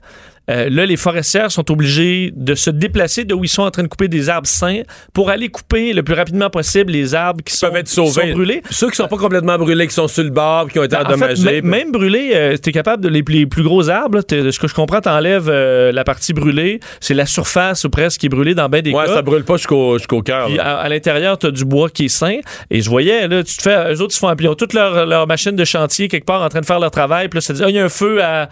euh, 0.50 0.70
là, 0.70 0.86
les 0.86 0.98
forestières 0.98 1.52
sont 1.52 1.70
obligées 1.72 2.32
de 2.36 2.56
se 2.56 2.70
déplacer 2.70 3.26
de 3.26 3.34
où 3.34 3.44
ils 3.44 3.50
sont 3.50 3.64
en 3.64 3.72
train 3.72 3.84
de 3.84 3.88
couper 3.88 4.08
des 4.08 4.30
arbres 4.30 4.48
sains 4.48 4.82
pour 5.14 5.30
aller 5.30 5.50
couper 5.50 5.94
le 5.94 6.04
plus 6.04 6.14
rapidement 6.14 6.50
possible 6.50 6.92
les 6.92 7.16
arbres 7.16 7.44
qui, 7.44 7.54
sont, 7.54 7.68
peuvent 7.68 7.76
être 7.78 7.88
qui 7.88 7.94
sont 7.94 8.08
sauvés. 8.08 8.32
brûlés. 8.32 8.62
Ceux 8.70 8.90
qui 8.90 8.96
sont 8.96 9.08
pas 9.08 9.18
complètement 9.18 9.58
brûlés, 9.58 9.88
qui 9.88 9.94
sont 9.94 10.08
sur 10.08 10.24
le 10.24 10.30
bord, 10.30 10.70
qui 10.70 10.80
ont 10.80 10.84
été 10.84 10.96
Ben, 10.96 11.04
en 11.04 11.18
fait, 11.18 11.32
endommagés. 11.34 11.62
même 11.62 11.92
brûlé, 11.92 12.32
euh, 12.34 12.58
t'es 12.58 12.72
capable 12.72 13.04
de 13.04 13.10
les, 13.10 13.24
les 13.28 13.46
plus 13.46 13.64
gros 13.64 13.90
arbres. 13.90 14.22
ce 14.30 14.58
que 14.60 14.68
je 14.68 14.74
comprends, 14.74 15.02
t'enlèves 15.02 15.50
euh, 15.50 15.92
la 15.92 16.04
partie 16.04 16.34
brûlée. 16.34 16.80
C'est 17.02 17.14
la 17.14 17.26
surface 17.26 17.84
ou 17.84 17.90
presque 17.90 18.22
qui 18.22 18.28
est 18.28 18.30
brûlée 18.30 18.56
dans 18.56 18.70
bien 18.70 18.82
des 18.82 18.92
ouais, 18.92 19.06
cas. 19.06 19.16
ça 19.16 19.22
brûle 19.22 19.44
pas 19.44 19.58
jusqu'au 19.58 19.98
jusqu'au 19.98 20.22
cœur. 20.22 20.50
À, 20.60 20.78
à 20.78 20.90
l'intérieur, 20.90 21.38
tu 21.38 21.48
as 21.48 21.52
du 21.52 21.66
bois 21.66 21.90
qui 21.90 22.06
est 22.06 22.10
sain. 22.10 22.40
Et 22.70 22.82
je 22.82 22.90
voyais, 22.90 23.28
là, 23.28 23.44
tu 23.44 23.56
te 23.58 23.62
fais, 23.62 23.94
eux 23.94 24.02
autres, 24.02 24.12
ils 24.12 24.16
se 24.16 24.20
font 24.20 24.28
appeler. 24.28 24.48
Ils 24.48 24.52
ont 24.52 24.56
toutes 24.56 24.74
leurs 24.74 25.06
leur 25.06 25.28
machines 25.28 25.56
de 25.56 25.66
chantier 25.66 26.08
quelque 26.08 26.26
part 26.26 26.42
en 26.42 26.50
train 26.50 26.62
de 26.62 26.66
faire 26.66 26.80
leur 26.80 26.92
travail. 26.92 27.28
Puis 27.28 27.38
là, 27.38 27.42
ça 27.42 27.54
dit, 27.54 27.62
Ah, 27.64 27.70
il 27.70 27.76
y 27.76 27.80
a 27.80 27.84
un 27.86 27.90
feu 27.90 28.24
à, 28.24 28.50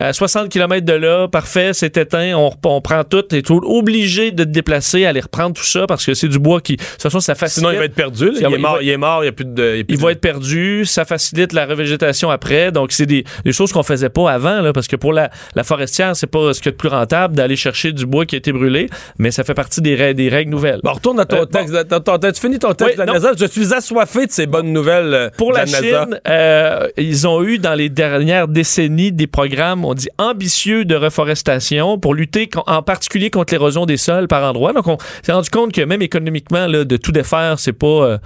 à 0.00 0.12
60 0.12 0.48
km 0.48 0.84
de 0.84 0.92
là, 0.92 1.28
parfait, 1.28 1.70
c'est 1.72 1.96
éteint, 1.96 2.34
on, 2.36 2.50
on 2.64 2.80
prend 2.80 3.04
tout. 3.04 3.22
T'es 3.22 3.42
tout 3.42 3.60
obligé 3.64 4.30
de 4.30 4.44
te 4.44 4.48
déplacer, 4.48 5.04
aller 5.06 5.20
reprendre 5.20 5.54
tout 5.56 5.64
ça 5.64 5.86
parce 5.86 6.04
que 6.06 6.14
c'est 6.14 6.28
du 6.28 6.38
bois 6.38 6.60
qui, 6.60 6.76
de 6.76 6.82
toute 6.82 7.02
façon, 7.02 7.20
ça 7.20 7.34
facilite. 7.34 7.58
Sinon, 7.68 7.70
il 7.72 7.78
va 7.78 7.84
être 7.84 7.94
perdu. 7.94 8.30
là. 8.32 8.48
Il 8.48 8.54
est 8.54 8.58
mort, 8.58 8.78
il 8.80 8.86
il 8.88 8.90
est 8.90 8.96
mort, 8.96 9.20
il 9.22 9.26
n'y 9.26 9.28
a 9.28 9.32
plus 9.32 9.44
de. 9.44 9.62
il 9.74 9.78
y 9.78 9.80
a 9.80 9.84
plus 9.84 9.94
il 9.94 9.98
de- 9.98 10.02
va 10.02 10.12
être 10.12 10.20
perdu, 10.20 10.84
ça 10.84 11.04
facilite 11.04 11.52
la 11.52 11.66
revégétation 11.66 12.30
après. 12.30 12.72
Donc, 12.72 12.92
c'est 12.92 13.06
des, 13.06 13.24
des 13.44 13.52
choses 13.52 13.72
qu'on 13.72 13.82
faisait 13.82 14.08
pas 14.08 14.30
avant, 14.30 14.60
là, 14.60 14.72
parce 14.72 14.86
que 14.88 14.96
pour 14.96 15.12
la, 15.12 15.30
la 15.54 15.64
forestière, 15.64 16.14
c'est 16.16 16.26
pas 16.26 16.52
ce 16.54 16.60
qu'il 16.60 16.66
y 16.66 16.68
a 16.70 16.72
de 16.72 16.76
plus 16.76 16.88
rentable 16.88 17.34
d'aller 17.36 17.56
chercher 17.56 17.92
du 17.92 18.06
bois 18.06 18.24
qui 18.26 18.34
a 18.34 18.38
été 18.38 18.52
brûlé, 18.52 18.88
mais 19.18 19.30
ça 19.30 19.44
fait 19.44 19.54
partie 19.54 19.80
des, 19.80 19.94
règles- 19.94 20.14
des 20.16 20.28
règles 20.28 20.50
nouvelles. 20.50 20.80
Bon, 20.82 20.92
retourne 20.92 21.20
à 21.20 21.24
ton 21.24 21.42
Euh, 21.42 21.44
texte. 21.44 21.88
ton- 21.88 22.00
ton- 22.00 22.18
ton- 22.18 22.32
tu 22.32 22.40
finis 22.40 22.58
ton 22.58 22.72
texte 22.72 22.84
Oui, 22.90 22.92
de 22.94 22.98
la 22.98 23.06
non. 23.06 23.12
NASA. 23.14 23.32
Je 23.38 23.46
suis 23.46 23.74
assoiffé 23.74 24.26
de 24.26 24.30
ces 24.32 24.46
bonnes 24.46 24.72
nouvelles 24.72 25.12
euh, 25.14 25.30
Pour 25.36 25.52
de 25.52 25.56
la. 25.58 25.66
Chine, 25.66 26.20
euh, 26.28 26.88
ils 26.96 27.26
ont 27.28 27.42
eu 27.44 27.58
dans 27.58 27.74
les 27.74 27.88
dernières 27.88 28.48
décennies 28.48 29.12
des 29.12 29.26
programmes, 29.26 29.84
on 29.88 29.94
dit 29.94 30.08
ambitieux 30.18 30.84
de 30.84 30.94
reforestation 30.94 31.98
pour 31.98 32.14
lutter 32.14 32.50
en 32.66 32.82
particulier 32.82 33.30
contre 33.30 33.54
l'érosion 33.54 33.86
des 33.86 33.96
sols 33.96 34.28
par 34.28 34.44
endroits. 34.44 34.74
Donc, 34.74 34.86
on 34.86 34.98
s'est 35.22 35.32
rendu 35.32 35.48
compte 35.48 35.72
que 35.72 35.80
même 35.80 36.02
économiquement, 36.02 36.66
là, 36.66 36.84
de 36.84 36.96
tout 36.98 37.10
défaire, 37.10 37.58
c'est 37.58 37.72
pas 37.72 37.86
euh, 37.86 38.18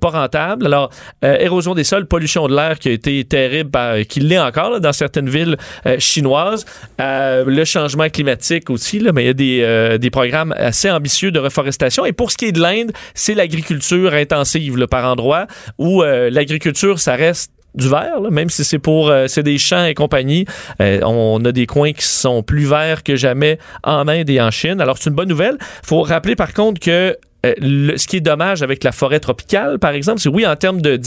pas 0.00 0.10
rentable. 0.10 0.66
Alors, 0.66 0.90
euh, 1.24 1.36
érosion 1.38 1.74
des 1.74 1.84
sols, 1.84 2.06
pollution 2.06 2.48
de 2.48 2.56
l'air 2.56 2.80
qui 2.80 2.88
a 2.88 2.92
été 2.92 3.24
terrible, 3.24 3.70
qui 4.08 4.18
l'est 4.18 4.40
encore 4.40 4.80
dans 4.80 4.92
certaines 4.92 5.28
villes 5.28 5.56
euh, 5.86 6.00
chinoises. 6.00 6.66
Le 6.98 7.64
changement 7.64 8.08
climatique 8.08 8.68
aussi, 8.70 8.98
là, 8.98 9.12
mais 9.12 9.22
il 9.22 9.26
y 9.26 9.62
a 9.64 9.98
des, 9.98 10.10
programmes 10.10 10.54
assez 10.56 10.90
ambitieux 10.90 11.30
de 11.30 11.38
reforestation. 11.38 12.04
Et 12.04 12.12
pour 12.12 12.30
ce 12.30 12.36
qui 12.36 12.46
est 12.46 12.52
de 12.52 12.60
l'Inde, 12.60 12.92
c'est 13.14 13.34
l'agriculture 13.34 14.14
intensive 14.14 14.86
par 14.88 15.04
endroit 15.04 15.46
où 15.78 16.02
l'agriculture, 16.02 16.98
ça 16.98 17.14
reste 17.14 17.53
du 17.74 17.88
vert, 17.88 18.20
même 18.30 18.50
si 18.50 18.64
c'est 18.64 18.78
pour 18.78 19.08
euh, 19.08 19.26
c'est 19.26 19.42
des 19.42 19.58
champs 19.58 19.84
et 19.84 19.94
compagnie. 19.94 20.44
Euh, 20.80 21.00
on 21.02 21.44
a 21.44 21.52
des 21.52 21.66
coins 21.66 21.92
qui 21.92 22.04
sont 22.04 22.42
plus 22.42 22.64
verts 22.64 23.02
que 23.02 23.16
jamais 23.16 23.58
en 23.82 24.08
Inde 24.08 24.30
et 24.30 24.40
en 24.40 24.50
Chine. 24.50 24.80
Alors 24.80 24.98
c'est 24.98 25.10
une 25.10 25.16
bonne 25.16 25.28
nouvelle. 25.28 25.58
Faut 25.82 26.02
rappeler 26.02 26.36
par 26.36 26.52
contre 26.54 26.80
que 26.80 27.16
le- 27.60 27.96
ce 27.96 28.06
qui 28.06 28.16
est 28.16 28.20
dommage 28.20 28.62
avec 28.62 28.84
la 28.84 28.92
forêt 28.92 29.20
tropicale, 29.20 29.78
par 29.78 29.92
exemple, 29.92 30.20
c'est 30.20 30.28
oui, 30.28 30.46
en 30.46 30.56
termes 30.56 30.80
de 30.80 30.98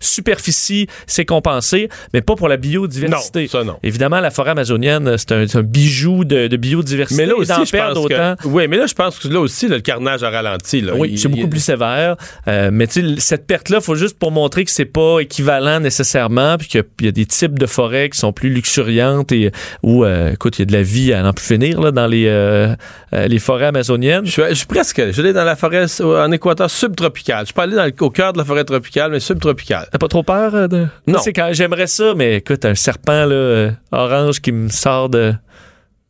superficie, 0.00 0.86
c'est 1.06 1.24
compensé, 1.24 1.88
mais 2.14 2.22
pas 2.22 2.34
pour 2.36 2.48
la 2.48 2.56
biodiversité. 2.56 3.42
Non, 3.42 3.48
ça, 3.48 3.64
non. 3.64 3.76
Évidemment, 3.82 4.20
la 4.20 4.30
forêt 4.30 4.50
amazonienne, 4.52 5.16
c'est 5.18 5.32
un, 5.32 5.62
bijou 5.62 6.24
de, 6.24 6.46
de 6.46 6.56
biodiversité. 6.56 7.22
Mais 7.22 7.26
là 7.28 7.36
aussi, 7.36 7.52
je 7.52 7.76
pense 7.76 7.96
autant. 7.98 8.36
que, 8.40 8.46
oui, 8.48 8.68
mais 8.68 8.76
là, 8.76 8.86
je 8.86 8.94
pense 8.94 9.18
que 9.18 9.28
là 9.28 9.40
aussi, 9.40 9.68
là, 9.68 9.76
le 9.76 9.82
carnage 9.82 10.22
a 10.22 10.30
ralenti. 10.30 10.80
Là. 10.80 10.94
Oui, 10.96 11.18
c'est 11.18 11.28
beaucoup 11.28 11.42
il- 11.44 11.50
plus 11.50 11.60
sévère. 11.60 12.16
Euh, 12.48 12.70
mais 12.72 12.86
cette 13.18 13.46
perte-là, 13.46 13.80
faut 13.80 13.94
juste 13.94 14.18
pour 14.18 14.30
montrer 14.30 14.64
que 14.64 14.70
c'est 14.70 14.84
pas 14.84 15.20
équivalent 15.20 15.80
nécessairement, 15.80 16.56
puis 16.58 16.68
qu'il 16.68 16.84
y 17.02 17.08
a- 17.08 17.12
des 17.12 17.26
types 17.26 17.58
de 17.58 17.66
forêts 17.66 18.10
qui 18.10 18.18
sont 18.18 18.32
plus 18.32 18.50
luxuriantes 18.50 19.32
et 19.32 19.50
où, 19.82 20.04
euh, 20.04 20.32
écoute, 20.32 20.58
il 20.58 20.62
y 20.62 20.64
a 20.64 20.66
de 20.66 20.72
la 20.72 20.82
vie 20.82 21.12
à 21.12 21.22
n'en 21.22 21.32
plus 21.32 21.46
finir 21.46 21.80
là, 21.80 21.90
dans 21.90 22.06
les, 22.06 22.26
euh, 22.26 22.74
euh, 23.12 23.26
les 23.26 23.38
forêts 23.38 23.66
amazoniennes. 23.66 24.26
Je 24.26 24.30
suis, 24.32 24.42
je 24.50 24.54
suis 24.54 24.66
presque. 24.66 25.02
Je 25.06 25.12
suis 25.12 25.20
allé 25.22 25.32
dans 25.32 25.44
la 25.44 25.56
forêt 25.56 25.85
en 26.00 26.30
Équateur 26.32 26.70
subtropicale. 26.70 27.40
Je 27.40 27.44
suis 27.46 27.54
pas 27.54 27.64
allé 27.64 27.76
dans 27.76 27.84
le- 27.84 27.92
au 28.00 28.10
cœur 28.10 28.32
de 28.32 28.38
la 28.38 28.44
forêt 28.44 28.64
tropicale, 28.64 29.10
mais 29.10 29.20
subtropicale. 29.20 29.86
T'as 29.90 29.98
pas 29.98 30.08
trop 30.08 30.22
peur 30.22 30.54
euh, 30.54 30.68
de. 30.68 30.86
Non. 31.06 31.18
C'est 31.20 31.32
quand 31.32 31.48
j'aimerais 31.52 31.86
ça, 31.86 32.14
mais 32.16 32.36
écoute, 32.36 32.64
un 32.64 32.74
serpent 32.74 33.24
là, 33.26 33.34
euh, 33.34 33.70
orange 33.92 34.40
qui 34.40 34.52
me 34.52 34.68
sort 34.68 35.08
de. 35.08 35.34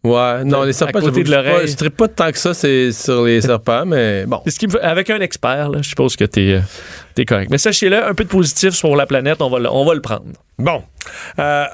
Ouais, 0.05 0.45
non, 0.45 0.63
les 0.63 0.73
serpents, 0.73 1.01
je 1.03 1.09
ne 1.09 1.67
serais 1.67 1.91
pas 1.91 2.07
tant 2.07 2.31
que 2.31 2.39
ça 2.39 2.55
c'est 2.55 2.93
sur 2.93 3.25
les 3.25 3.41
serpents, 3.41 3.85
mais 3.85 4.25
bon. 4.25 4.41
Ce 4.47 4.57
qui 4.57 4.69
me 4.69 4.73
fait- 4.73 4.81
avec 4.81 5.11
un 5.11 5.19
expert, 5.19 5.69
là, 5.69 5.79
je 5.83 5.89
suppose 5.89 6.15
que 6.15 6.23
tu 6.25 6.53
es, 7.17 7.25
correct. 7.25 7.51
Mais 7.51 7.59
sachez-le, 7.59 8.05
un 8.07 8.15
peu 8.15 8.23
de 8.23 8.29
positif 8.29 8.71
sur 8.75 8.95
la 8.95 9.07
planète, 9.07 9.43
on 9.43 9.51
va 9.51 9.59
le, 9.59 9.69
on 9.69 9.85
va 9.85 9.95
le 9.95 10.01
prendre. 10.01 10.27
Bon. 10.61 10.85
Euh, 11.41 11.65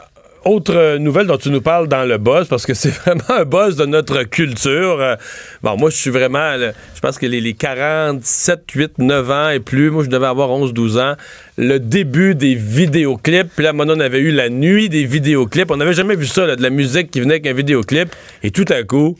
autre 0.45 0.75
euh, 0.75 0.99
nouvelle 0.99 1.27
dont 1.27 1.37
tu 1.37 1.51
nous 1.51 1.61
parles 1.61 1.89
dans 1.89 2.05
le 2.05 2.19
buzz, 2.19 2.49
parce 2.49 2.67
que 2.67 2.75
c'est 2.75 2.91
vraiment 2.91 3.31
un 3.31 3.45
buzz 3.45 3.77
de 3.77 3.87
notre 3.87 4.23
culture. 4.25 5.01
Euh, 5.01 5.17
bon, 5.63 5.77
moi, 5.77 5.91
je 5.91 5.97
suis 5.97 6.11
vraiment, 6.11 6.57
je 6.59 7.01
pense 7.01 7.19
que 7.19 7.27
les, 7.27 7.41
les 7.41 7.55
47, 7.55 8.71
8, 8.71 8.99
9 8.99 9.31
ans 9.31 9.49
et 9.51 9.61
plus, 9.61 9.91
moi, 9.91 10.05
je 10.05 10.09
devais 10.09 10.27
avoir 10.27 10.51
11, 10.51 10.73
12 10.73 10.99
ans, 10.99 11.15
le 11.57 11.79
début 11.79 12.35
des 12.35 12.55
vidéoclips. 12.55 13.49
Puis 13.55 13.65
là, 13.65 13.73
maintenant, 13.73 13.95
on 13.97 14.01
avait 14.01 14.21
eu 14.21 14.31
la 14.31 14.49
nuit 14.49 14.89
des 14.89 15.05
vidéoclips. 15.05 15.71
On 15.71 15.77
n'avait 15.77 15.95
jamais 15.95 16.17
vu 16.17 16.27
ça, 16.27 16.57
de 16.57 16.63
la 16.63 16.71
musique 16.71 17.11
qui 17.11 17.21
venait 17.21 17.35
avec 17.35 17.47
un 17.47 17.55
vidéoclip. 17.55 18.15
Et 18.43 18.51
tout 18.51 18.67
à 18.69 18.83
coup, 18.83 19.17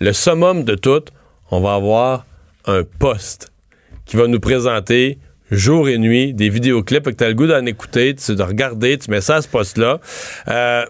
le 0.00 0.12
summum 0.12 0.64
de 0.64 0.74
tout, 0.74 1.04
on 1.50 1.60
va 1.60 1.74
avoir 1.74 2.26
un 2.66 2.82
poste 2.98 3.52
qui 4.06 4.16
va 4.16 4.26
nous 4.26 4.40
présenter 4.40 5.18
jour 5.52 5.88
et 5.88 5.98
nuit 5.98 6.34
des 6.34 6.48
vidéoclips. 6.48 7.04
Que 7.04 7.10
t'as 7.10 7.28
le 7.28 7.34
goût 7.34 7.46
d'en 7.46 7.64
écouter, 7.66 8.14
tu- 8.14 8.34
de 8.34 8.42
regarder, 8.42 8.98
tu 8.98 9.10
mets 9.10 9.20
ça 9.20 9.36
à 9.36 9.42
ce 9.42 9.48
poste-là. 9.48 10.00
Euh, 10.48 10.84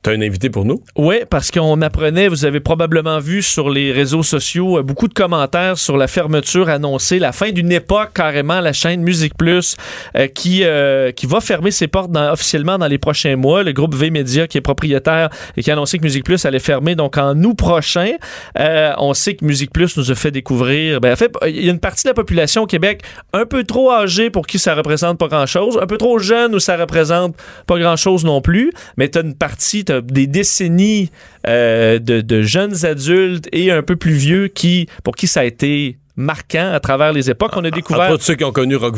T'as 0.00 0.12
un 0.12 0.22
invité 0.22 0.48
pour 0.48 0.64
nous? 0.64 0.80
Oui, 0.96 1.16
parce 1.28 1.50
qu'on 1.50 1.82
apprenait, 1.82 2.28
vous 2.28 2.44
avez 2.44 2.60
probablement 2.60 3.18
vu 3.18 3.42
sur 3.42 3.68
les 3.68 3.90
réseaux 3.90 4.22
sociaux 4.22 4.78
euh, 4.78 4.82
beaucoup 4.84 5.08
de 5.08 5.12
commentaires 5.12 5.76
sur 5.76 5.96
la 5.96 6.06
fermeture 6.06 6.68
annoncée, 6.68 7.18
la 7.18 7.32
fin 7.32 7.50
d'une 7.50 7.72
époque 7.72 8.10
carrément, 8.14 8.60
la 8.60 8.72
chaîne 8.72 9.02
Musique 9.02 9.36
Plus 9.36 9.74
euh, 10.16 10.28
qui, 10.28 10.62
euh, 10.62 11.10
qui 11.10 11.26
va 11.26 11.40
fermer 11.40 11.72
ses 11.72 11.88
portes 11.88 12.16
officiellement 12.16 12.78
dans 12.78 12.86
les 12.86 12.98
prochains 12.98 13.34
mois. 13.34 13.64
Le 13.64 13.72
groupe 13.72 13.96
V-Media 13.96 14.46
qui 14.46 14.56
est 14.58 14.60
propriétaire 14.60 15.30
et 15.56 15.64
qui 15.64 15.70
a 15.70 15.72
annoncé 15.72 15.98
que 15.98 16.04
Musique 16.04 16.24
Plus 16.24 16.44
allait 16.44 16.60
fermer 16.60 16.94
donc 16.94 17.18
en 17.18 17.34
août 17.42 17.54
prochain. 17.54 18.12
On 18.56 19.14
sait 19.14 19.34
que 19.34 19.44
Musique 19.44 19.72
Plus 19.72 19.96
nous 19.96 20.12
a 20.12 20.14
fait 20.14 20.30
découvrir, 20.30 21.00
ben, 21.00 21.12
en 21.12 21.16
fait, 21.16 21.32
il 21.48 21.64
y 21.64 21.68
a 21.68 21.72
une 21.72 21.80
partie 21.80 22.04
de 22.04 22.10
la 22.10 22.14
population 22.14 22.62
au 22.62 22.66
Québec 22.66 23.02
un 23.32 23.46
peu 23.46 23.64
trop 23.64 23.90
âgée 23.90 24.30
pour 24.30 24.46
qui 24.46 24.60
ça 24.60 24.76
représente 24.76 25.18
pas 25.18 25.26
grand-chose, 25.26 25.76
un 25.82 25.86
peu 25.86 25.96
trop 25.96 26.20
jeune 26.20 26.54
où 26.54 26.60
ça 26.60 26.76
représente 26.76 27.36
pas 27.66 27.78
grand-chose 27.80 28.24
non 28.24 28.40
plus, 28.40 28.70
mais 28.96 29.08
tu 29.08 29.18
as 29.18 29.22
une 29.22 29.34
partie, 29.34 29.84
tu 29.92 30.02
des 30.12 30.26
décennies 30.26 31.10
euh, 31.46 31.98
de, 31.98 32.20
de 32.20 32.42
jeunes 32.42 32.84
adultes 32.84 33.48
et 33.52 33.70
un 33.70 33.82
peu 33.82 33.96
plus 33.96 34.12
vieux 34.12 34.48
qui 34.48 34.88
pour 35.04 35.16
qui 35.16 35.26
ça 35.26 35.40
a 35.40 35.44
été 35.44 35.98
marquant 36.16 36.72
à 36.72 36.80
travers 36.80 37.12
les 37.12 37.30
époques. 37.30 37.52
On 37.56 37.64
a 37.64 37.70
découvert... 37.70 38.16
De 38.16 38.22
ceux 38.22 38.34
qui 38.34 38.44
ont 38.44 38.52
connu 38.52 38.76
Rock? 38.76 38.96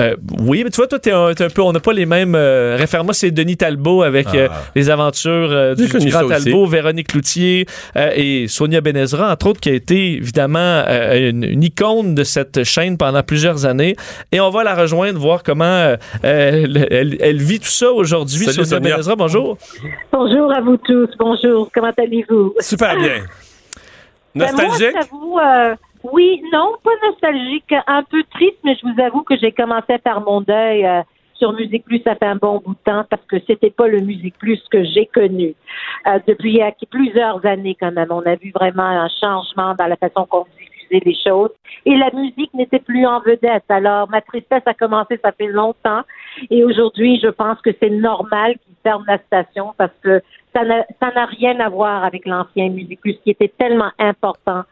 Euh, 0.00 0.16
oui, 0.40 0.62
mais 0.64 0.70
tu 0.70 0.76
vois, 0.78 0.88
toi, 0.88 0.98
t'es 0.98 1.12
un, 1.12 1.28
un 1.28 1.34
peu, 1.34 1.62
on 1.62 1.70
n'a 1.72 1.78
pas 1.78 1.92
les 1.92 2.04
mêmes 2.04 2.34
euh, 2.34 2.74
référents. 2.76 3.04
Moi, 3.04 3.14
c'est 3.14 3.30
Denis 3.30 3.56
Talbot 3.56 4.02
avec 4.02 4.26
euh, 4.34 4.48
Ah. 4.50 4.62
les 4.74 4.90
aventures 4.90 5.30
euh, 5.52 5.74
du, 5.76 5.86
grand 5.86 5.98
aussi. 6.24 6.28
Talbot, 6.44 6.66
Véronique 6.66 7.08
Cloutier 7.08 7.66
euh, 7.96 8.10
et 8.16 8.48
Sonia 8.48 8.80
Benezra, 8.80 9.30
entre 9.32 9.46
autres, 9.50 9.60
qui 9.60 9.68
a 9.68 9.72
été 9.74 10.14
évidemment 10.14 10.58
euh, 10.88 11.30
une, 11.30 11.44
une 11.44 11.62
icône 11.62 12.16
de 12.16 12.24
cette 12.24 12.64
chaîne 12.64 12.98
pendant 12.98 13.22
plusieurs 13.22 13.66
années. 13.66 13.94
Et 14.32 14.40
on 14.40 14.50
va 14.50 14.64
la 14.64 14.74
rejoindre, 14.74 15.20
voir 15.20 15.44
comment 15.44 15.64
euh, 15.64 15.96
elle, 16.24 16.88
elle- 16.90 17.16
elle 17.20 17.36
vit 17.40 17.60
tout 17.60 17.66
ça 17.68 17.92
aujourd'hui. 17.92 18.46
Sonia 18.46 18.64
Sonia. 18.64 18.80
Benezra, 18.94 19.14
bonjour. 19.14 19.58
Bonjour 20.12 20.52
à 20.52 20.60
vous 20.60 20.76
tous. 20.76 21.08
Bonjour. 21.20 21.70
Comment 21.72 21.92
allez-vous? 21.96 22.52
Super 22.58 22.96
bien. 22.96 23.20
Ben, 24.34 24.50
moi, 24.52 24.64
Nostalgique? 24.64 24.96
j'avoue, 25.00 25.38
euh, 25.38 25.74
oui, 26.12 26.42
non, 26.52 26.74
pas 26.84 26.90
nostalgique, 27.08 27.74
un 27.86 28.02
peu 28.02 28.22
triste, 28.24 28.58
mais 28.62 28.76
je 28.76 28.86
vous 28.86 29.00
avoue 29.00 29.22
que 29.22 29.36
j'ai 29.38 29.52
commencé 29.52 29.96
faire 29.98 30.20
mon 30.20 30.42
deuil 30.42 30.84
euh, 30.84 31.02
sur 31.32 31.52
Musique 31.54 31.84
Plus, 31.84 32.02
ça 32.04 32.14
fait 32.14 32.26
un 32.26 32.36
bon 32.36 32.60
bout 32.64 32.74
de 32.74 32.78
temps, 32.84 33.04
parce 33.08 33.24
que 33.24 33.36
c'était 33.46 33.70
pas 33.70 33.88
le 33.88 34.00
Musique 34.00 34.38
Plus 34.38 34.62
que 34.70 34.84
j'ai 34.84 35.06
connu. 35.06 35.54
Euh, 36.06 36.18
depuis 36.28 36.62
euh, 36.62 36.70
plusieurs 36.90 37.44
années, 37.46 37.74
quand 37.80 37.90
même, 37.90 38.08
on 38.10 38.20
a 38.26 38.34
vu 38.36 38.52
vraiment 38.54 38.82
un 38.82 39.08
changement 39.20 39.74
dans 39.78 39.86
la 39.86 39.96
façon 39.96 40.26
qu'on 40.26 40.44
diffusait 40.58 41.02
les 41.06 41.16
choses. 41.26 41.50
Et 41.86 41.96
la 41.96 42.10
musique 42.12 42.52
n'était 42.52 42.80
plus 42.80 43.06
en 43.06 43.20
vedette. 43.20 43.64
Alors, 43.70 44.08
ma 44.10 44.20
tristesse 44.20 44.62
a 44.66 44.74
commencé, 44.74 45.18
ça 45.24 45.32
fait 45.32 45.48
longtemps. 45.48 46.02
Et 46.50 46.64
aujourd'hui, 46.64 47.18
je 47.22 47.28
pense 47.28 47.60
que 47.62 47.70
c'est 47.80 47.90
normal 47.90 48.56
qu'ils 48.58 48.74
ferment 48.82 49.04
la 49.08 49.18
station 49.18 49.74
parce 49.76 49.92
que 50.02 50.22
ça 50.52 50.62
n'a 50.64 51.26
rien 51.26 51.58
à 51.58 51.68
voir 51.68 52.04
avec 52.04 52.26
l'ancien 52.26 52.68
Musique 52.68 53.00
Plus 53.00 53.16
qui 53.24 53.30
était 53.30 53.52
tellement 53.58 53.90
important. 53.98 54.62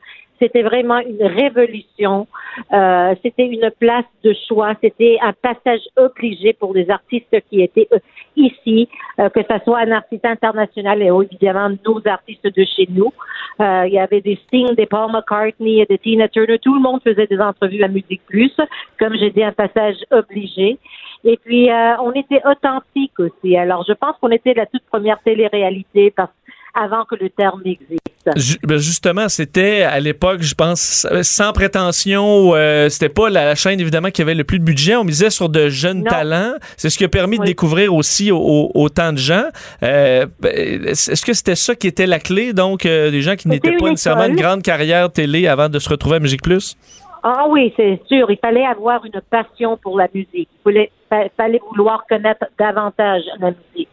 C'était 0.42 0.62
vraiment 0.62 0.98
une 0.98 1.24
révolution. 1.24 2.26
Euh, 2.72 3.14
c'était 3.22 3.46
une 3.46 3.70
place 3.78 4.04
de 4.24 4.34
choix. 4.48 4.74
C'était 4.82 5.18
un 5.22 5.32
passage 5.32 5.82
obligé 5.96 6.52
pour 6.52 6.74
les 6.74 6.90
artistes 6.90 7.36
qui 7.48 7.62
étaient 7.62 7.86
euh, 7.92 7.98
ici, 8.34 8.88
euh, 9.20 9.28
que 9.28 9.40
ce 9.48 9.58
soit 9.64 9.78
un 9.78 9.92
artiste 9.92 10.24
international 10.24 11.00
et 11.00 11.06
évidemment 11.06 11.68
nos 11.86 12.00
artistes 12.06 12.46
de 12.46 12.64
chez 12.64 12.88
nous. 12.90 13.12
Euh, 13.60 13.84
il 13.86 13.92
y 13.92 14.00
avait 14.00 14.20
des 14.20 14.36
Sting, 14.46 14.74
des 14.74 14.86
Paul 14.86 15.12
McCartney, 15.12 15.86
des 15.86 15.98
Tina 15.98 16.26
Turner. 16.28 16.58
Tout 16.58 16.74
le 16.74 16.80
monde 16.80 17.00
faisait 17.04 17.28
des 17.28 17.38
entrevues 17.38 17.84
à 17.84 17.88
Musique 17.88 18.22
Plus. 18.26 18.52
Comme 18.98 19.14
j'ai 19.16 19.30
dit, 19.30 19.44
un 19.44 19.52
passage 19.52 19.96
obligé. 20.10 20.76
Et 21.24 21.38
puis, 21.44 21.70
euh, 21.70 21.96
on 22.00 22.12
était 22.12 22.42
authentique 22.44 23.18
aussi. 23.20 23.56
Alors, 23.56 23.84
je 23.86 23.92
pense 23.92 24.16
qu'on 24.20 24.30
était 24.30 24.54
la 24.54 24.66
toute 24.66 24.82
première 24.90 25.20
télé-réalité 25.20 26.10
parce 26.10 26.32
avant 26.74 27.04
que 27.04 27.14
le 27.16 27.28
terme 27.30 27.60
n'existe. 27.64 28.00
Ju- 28.36 28.58
ben, 28.62 28.78
justement, 28.78 29.28
c'était 29.28 29.82
à 29.82 29.98
l'époque, 30.00 30.42
je 30.42 30.54
pense, 30.54 31.06
sans 31.22 31.52
prétention. 31.52 32.52
euh, 32.54 32.88
c'était 32.88 33.08
pas 33.08 33.28
la, 33.30 33.44
la 33.44 33.54
chaîne 33.54 33.80
évidemment 33.80 34.10
qui 34.10 34.22
avait 34.22 34.34
le 34.34 34.44
plus 34.44 34.58
de 34.58 34.64
budget. 34.64 34.94
On 34.96 35.04
misait 35.04 35.30
sur 35.30 35.48
de 35.48 35.68
jeunes 35.68 36.04
Non. 36.04 36.10
talents. 36.10 36.54
C'est 36.76 36.88
ce 36.88 36.96
qui 36.98 37.04
a 37.04 37.08
permis 37.08 37.38
de 37.38 37.44
découvrir 37.44 37.92
aussi 37.94 38.30
au- 38.30 38.38
au- 38.38 38.70
autant 38.74 39.12
de 39.12 39.18
gens. 39.18 39.44
Euh, 39.82 40.26
ben, 40.40 40.86
Est-ce 40.86 41.24
que 41.26 41.32
c'était 41.32 41.56
ça 41.56 41.74
qui 41.74 41.88
était 41.88 42.06
la 42.06 42.20
clé, 42.20 42.52
donc 42.52 42.86
euh, 42.86 43.10
des 43.10 43.22
gens 43.22 43.34
qui 43.36 43.48
n'étaient 43.48 43.76
pas 43.76 43.90
nécessairement 43.90 44.26
une 44.26 44.36
grande 44.36 44.62
carrière 44.62 45.10
télé 45.10 45.48
avant 45.48 45.68
de 45.68 45.78
se 45.78 45.88
retrouver 45.88 46.16
à 46.16 46.20
Musique 46.20 46.42
Plus? 46.42 46.76
Ah 47.24 47.46
oui, 47.48 47.72
c'est 47.76 48.00
sûr. 48.08 48.30
Il 48.30 48.38
fallait 48.40 48.66
avoir 48.66 49.04
une 49.04 49.20
passion 49.30 49.76
pour 49.76 49.96
la 49.98 50.08
musique. 50.12 50.48
Il 50.52 50.62
fallait, 50.64 50.90
fa- 51.08 51.28
fallait 51.36 51.60
vouloir 51.70 52.04
connaître 52.08 52.44
davantage 52.58 53.22
la 53.40 53.50
musique. 53.50 53.88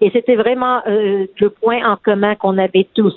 Et 0.00 0.10
c'était 0.10 0.36
vraiment 0.36 0.80
euh, 0.86 1.26
le 1.40 1.50
point 1.50 1.84
en 1.84 1.96
commun 1.96 2.34
qu'on 2.34 2.58
avait 2.58 2.88
tous. 2.94 3.16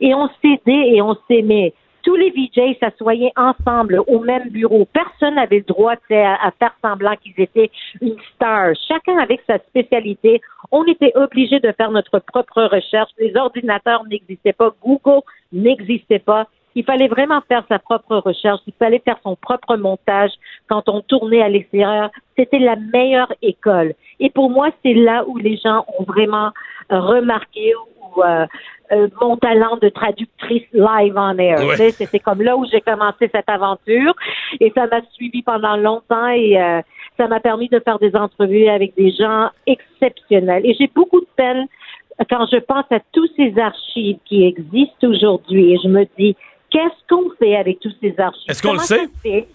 Et 0.00 0.14
on 0.14 0.28
s'aidait 0.42 0.94
et 0.94 1.02
on 1.02 1.16
s'aimait. 1.28 1.72
Tous 2.02 2.14
les 2.14 2.30
VJ 2.30 2.78
s'assoyaient 2.78 3.32
ensemble 3.36 4.00
au 4.06 4.20
même 4.20 4.48
bureau. 4.50 4.86
Personne 4.92 5.34
n'avait 5.34 5.58
le 5.58 5.64
droit 5.64 5.94
à, 6.10 6.46
à 6.46 6.50
faire 6.52 6.72
semblant 6.80 7.16
qu'ils 7.16 7.34
étaient 7.38 7.70
une 8.00 8.16
star. 8.34 8.74
Chacun 8.86 9.18
avec 9.18 9.40
sa 9.46 9.58
spécialité. 9.58 10.40
On 10.70 10.84
était 10.84 11.12
obligé 11.16 11.58
de 11.58 11.72
faire 11.72 11.90
notre 11.90 12.20
propre 12.20 12.62
recherche. 12.62 13.10
Les 13.18 13.34
ordinateurs 13.36 14.04
n'existaient 14.08 14.52
pas. 14.52 14.70
Google 14.84 15.22
n'existait 15.52 16.20
pas. 16.20 16.46
Il 16.76 16.84
fallait 16.84 17.08
vraiment 17.08 17.40
faire 17.48 17.64
sa 17.68 17.80
propre 17.80 18.16
recherche. 18.18 18.60
Il 18.68 18.74
fallait 18.78 19.02
faire 19.04 19.18
son 19.24 19.34
propre 19.34 19.76
montage 19.76 20.30
quand 20.68 20.88
on 20.88 21.00
tournait 21.00 21.42
à 21.42 21.48
l'extérieur. 21.48 22.10
C'était 22.38 22.60
la 22.60 22.76
meilleure 22.76 23.32
école. 23.42 23.94
Et 24.20 24.30
pour 24.30 24.50
moi, 24.50 24.68
c'est 24.84 24.94
là 24.94 25.24
où 25.26 25.36
les 25.38 25.56
gens 25.56 25.84
ont 25.98 26.04
vraiment 26.04 26.52
euh, 26.92 27.00
remarqué 27.00 27.74
ou 27.74 28.22
euh, 28.22 28.46
euh, 28.92 29.08
mon 29.20 29.36
talent 29.36 29.76
de 29.82 29.88
traductrice 29.88 30.62
live 30.72 31.14
on 31.16 31.36
air. 31.38 31.58
Ouais. 31.58 31.90
C'était 31.90 32.20
comme 32.20 32.40
là 32.40 32.56
où 32.56 32.64
j'ai 32.70 32.80
commencé 32.80 33.28
cette 33.34 33.48
aventure 33.48 34.14
et 34.60 34.70
ça 34.76 34.86
m'a 34.86 35.00
suivi 35.12 35.42
pendant 35.42 35.76
longtemps 35.76 36.28
et 36.28 36.60
euh, 36.60 36.80
ça 37.16 37.26
m'a 37.26 37.40
permis 37.40 37.68
de 37.68 37.80
faire 37.80 37.98
des 37.98 38.14
entrevues 38.14 38.68
avec 38.68 38.94
des 38.94 39.10
gens 39.10 39.50
exceptionnels. 39.66 40.64
Et 40.64 40.74
j'ai 40.74 40.88
beaucoup 40.94 41.20
de 41.20 41.26
peine 41.36 41.66
quand 42.30 42.46
je 42.50 42.58
pense 42.58 42.84
à 42.90 43.00
tous 43.12 43.28
ces 43.36 43.58
archives 43.58 44.18
qui 44.24 44.44
existent 44.44 45.08
aujourd'hui 45.08 45.72
et 45.72 45.78
je 45.82 45.88
me 45.88 46.06
dis, 46.16 46.36
qu'est-ce 46.70 47.06
qu'on 47.08 47.30
fait 47.38 47.56
avec 47.56 47.80
tous 47.80 47.94
ces 48.00 48.14
archives? 48.18 48.50
Est-ce 48.50 48.62
qu'on 48.62 48.72
le 48.72 48.78
Comment 48.78 48.86
sait? 48.86 48.98
ça 48.98 49.04
se 49.04 49.20
fait? 49.22 49.48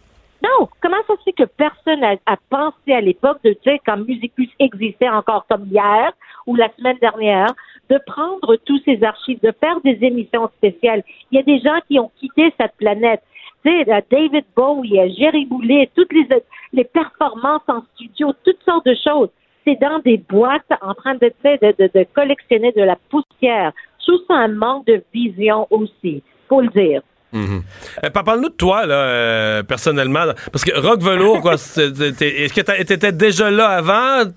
Non, 0.43 0.67
comment 0.81 0.97
ça 1.07 1.15
se 1.17 1.23
fait 1.23 1.33
que 1.33 1.43
personne 1.43 2.03
a, 2.03 2.15
a 2.25 2.35
pensé 2.49 2.93
à 2.93 3.01
l'époque 3.01 3.37
de 3.43 3.55
dire 3.63 3.77
quand 3.85 3.97
Musique 3.97 4.33
Plus 4.33 4.49
existait 4.59 5.09
encore 5.09 5.45
comme 5.47 5.67
hier 5.67 6.11
ou 6.47 6.55
la 6.55 6.69
semaine 6.77 6.97
dernière, 6.99 7.53
de 7.89 7.99
prendre 8.07 8.55
tous 8.65 8.81
ces 8.85 9.03
archives, 9.03 9.39
de 9.43 9.53
faire 9.59 9.79
des 9.81 9.99
émissions 10.01 10.49
spéciales? 10.57 11.03
Il 11.31 11.35
y 11.35 11.39
a 11.39 11.43
des 11.43 11.59
gens 11.59 11.79
qui 11.87 11.99
ont 11.99 12.09
quitté 12.19 12.51
cette 12.59 12.75
planète. 12.77 13.21
Tu 13.63 13.69
sais, 13.71 13.91
euh, 13.91 14.01
David 14.09 14.45
Bowie, 14.55 14.99
euh, 14.99 15.09
Jerry 15.15 15.45
Boulet, 15.45 15.91
toutes 15.95 16.11
les, 16.11 16.27
les 16.73 16.85
performances 16.85 17.61
en 17.67 17.83
studio, 17.93 18.33
toutes 18.43 18.63
sortes 18.63 18.87
de 18.87 18.95
choses. 18.95 19.29
C'est 19.63 19.79
dans 19.79 19.99
des 19.99 20.17
boîtes 20.17 20.65
en 20.81 20.95
train 20.95 21.13
de, 21.13 21.27
tu 21.27 21.35
sais, 21.43 21.59
de, 21.61 21.75
de, 21.77 21.91
de 21.93 22.03
collectionner 22.15 22.71
de 22.71 22.81
la 22.81 22.95
poussière. 23.09 23.71
Je 23.99 24.11
trouve 24.11 24.25
ça 24.27 24.33
un 24.33 24.47
manque 24.47 24.87
de 24.87 25.03
vision 25.13 25.67
aussi, 25.69 26.23
faut 26.51 26.61
le 26.61 26.67
dire. 26.69 27.01
Mhm. 27.33 27.61
Euh, 28.03 28.09
par- 28.09 28.25
Parle-nous 28.25 28.49
de 28.49 28.53
toi, 28.55 28.85
là, 28.85 28.93
euh, 28.95 29.63
personnellement. 29.63 30.25
là. 30.25 30.33
Parce 30.51 30.65
que 30.65 30.77
Rock 30.77 30.99
Velour, 31.01 31.39
quoi, 31.39 31.53
est-ce 31.77 32.53
que 32.53 32.61
tu 32.83 32.93
étais 32.93 33.11
déjà 33.13 33.49
là 33.49 33.69
avant? 33.69 34.29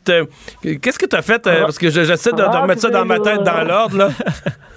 Qu'est-ce 0.62 0.98
que 1.00 1.06
tu 1.06 1.16
as 1.16 1.22
fait? 1.22 1.44
euh, 1.48 1.62
parce 1.62 1.76
que 1.78 1.90
je- 1.90 2.04
j'essaie 2.04 2.30
de, 2.30 2.36
de 2.36 2.42
remettre 2.44 2.82
ça 2.82 2.90
dans 2.90 3.04
ma 3.04 3.18
tête 3.18 3.42
dans 3.42 3.64
l'ordre. 3.66 4.10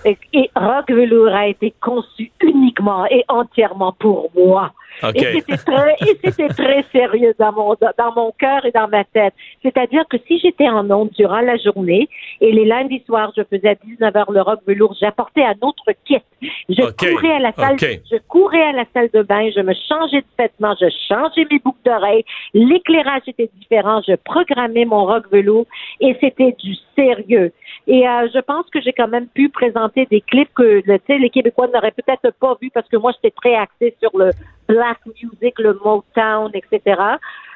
Et, 0.03 0.17
et 0.33 0.49
Rock 0.55 0.89
Velour 0.89 1.27
a 1.29 1.47
été 1.47 1.73
conçu 1.79 2.31
uniquement 2.41 3.05
et 3.05 3.23
entièrement 3.27 3.93
pour 3.99 4.31
moi. 4.35 4.71
Et 5.13 5.19
c'était 5.19 5.57
très, 5.57 5.95
et 6.01 6.17
c'était 6.23 6.47
très 6.49 6.83
sérieux 6.91 7.33
dans 7.37 7.51
mon, 7.51 7.75
dans 7.97 8.13
mon 8.15 8.31
cœur 8.31 8.65
et 8.65 8.71
dans 8.71 8.87
ma 8.87 9.03
tête. 9.03 9.33
C'est-à-dire 9.61 10.03
que 10.09 10.17
si 10.27 10.39
j'étais 10.39 10.67
en 10.67 10.89
onde 10.89 11.09
durant 11.11 11.41
la 11.41 11.57
journée 11.57 12.09
et 12.41 12.51
les 12.51 12.65
lundis 12.65 13.03
soirs, 13.05 13.31
je 13.37 13.43
faisais 13.43 13.69
à 13.69 13.73
19h 13.75 14.31
le 14.31 14.41
rock 14.41 14.59
velours, 14.67 14.95
j'apportais 14.99 15.43
un 15.43 15.55
autre 15.61 15.85
kit. 16.05 16.17
Je 16.41 16.81
courais 16.91 17.35
à 17.35 17.39
la 17.39 17.51
salle, 17.53 17.77
je 17.79 18.17
courais 18.27 18.63
à 18.63 18.71
la 18.71 18.85
salle 18.93 19.09
de 19.13 19.21
bain, 19.21 19.49
je 19.55 19.61
me 19.61 19.73
changeais 19.87 20.21
de 20.21 20.27
vêtements, 20.37 20.75
je 20.79 20.87
changeais 21.07 21.47
mes 21.51 21.59
boucles 21.59 21.79
d'oreilles, 21.85 22.25
l'éclairage 22.53 23.23
était 23.27 23.49
différent, 23.59 24.01
je 24.07 24.15
programmais 24.15 24.85
mon 24.85 25.05
rock 25.05 25.25
velours 25.31 25.65
et 25.99 26.15
c'était 26.19 26.55
du 26.59 26.75
sérieux. 26.95 27.51
Et 27.87 28.05
euh, 28.05 28.27
je 28.33 28.39
pense 28.39 28.65
que 28.69 28.81
j'ai 28.81 28.91
quand 28.91 29.07
même 29.07 29.27
pu 29.27 29.47
présenter 29.47 30.05
des 30.11 30.19
clips 30.19 30.53
que 30.53 30.81
les 30.85 31.29
Québécois 31.29 31.67
n'auraient 31.73 31.91
peut-être 31.91 32.33
pas 32.37 32.57
vu 32.61 32.69
parce 32.69 32.87
que 32.89 32.97
moi 32.97 33.13
j'étais 33.13 33.33
très 33.41 33.55
axée 33.55 33.95
sur 34.01 34.11
le 34.17 34.31
black 34.67 34.97
music, 35.05 35.57
le 35.57 35.73
Motown, 35.73 36.51
etc. 36.53 37.01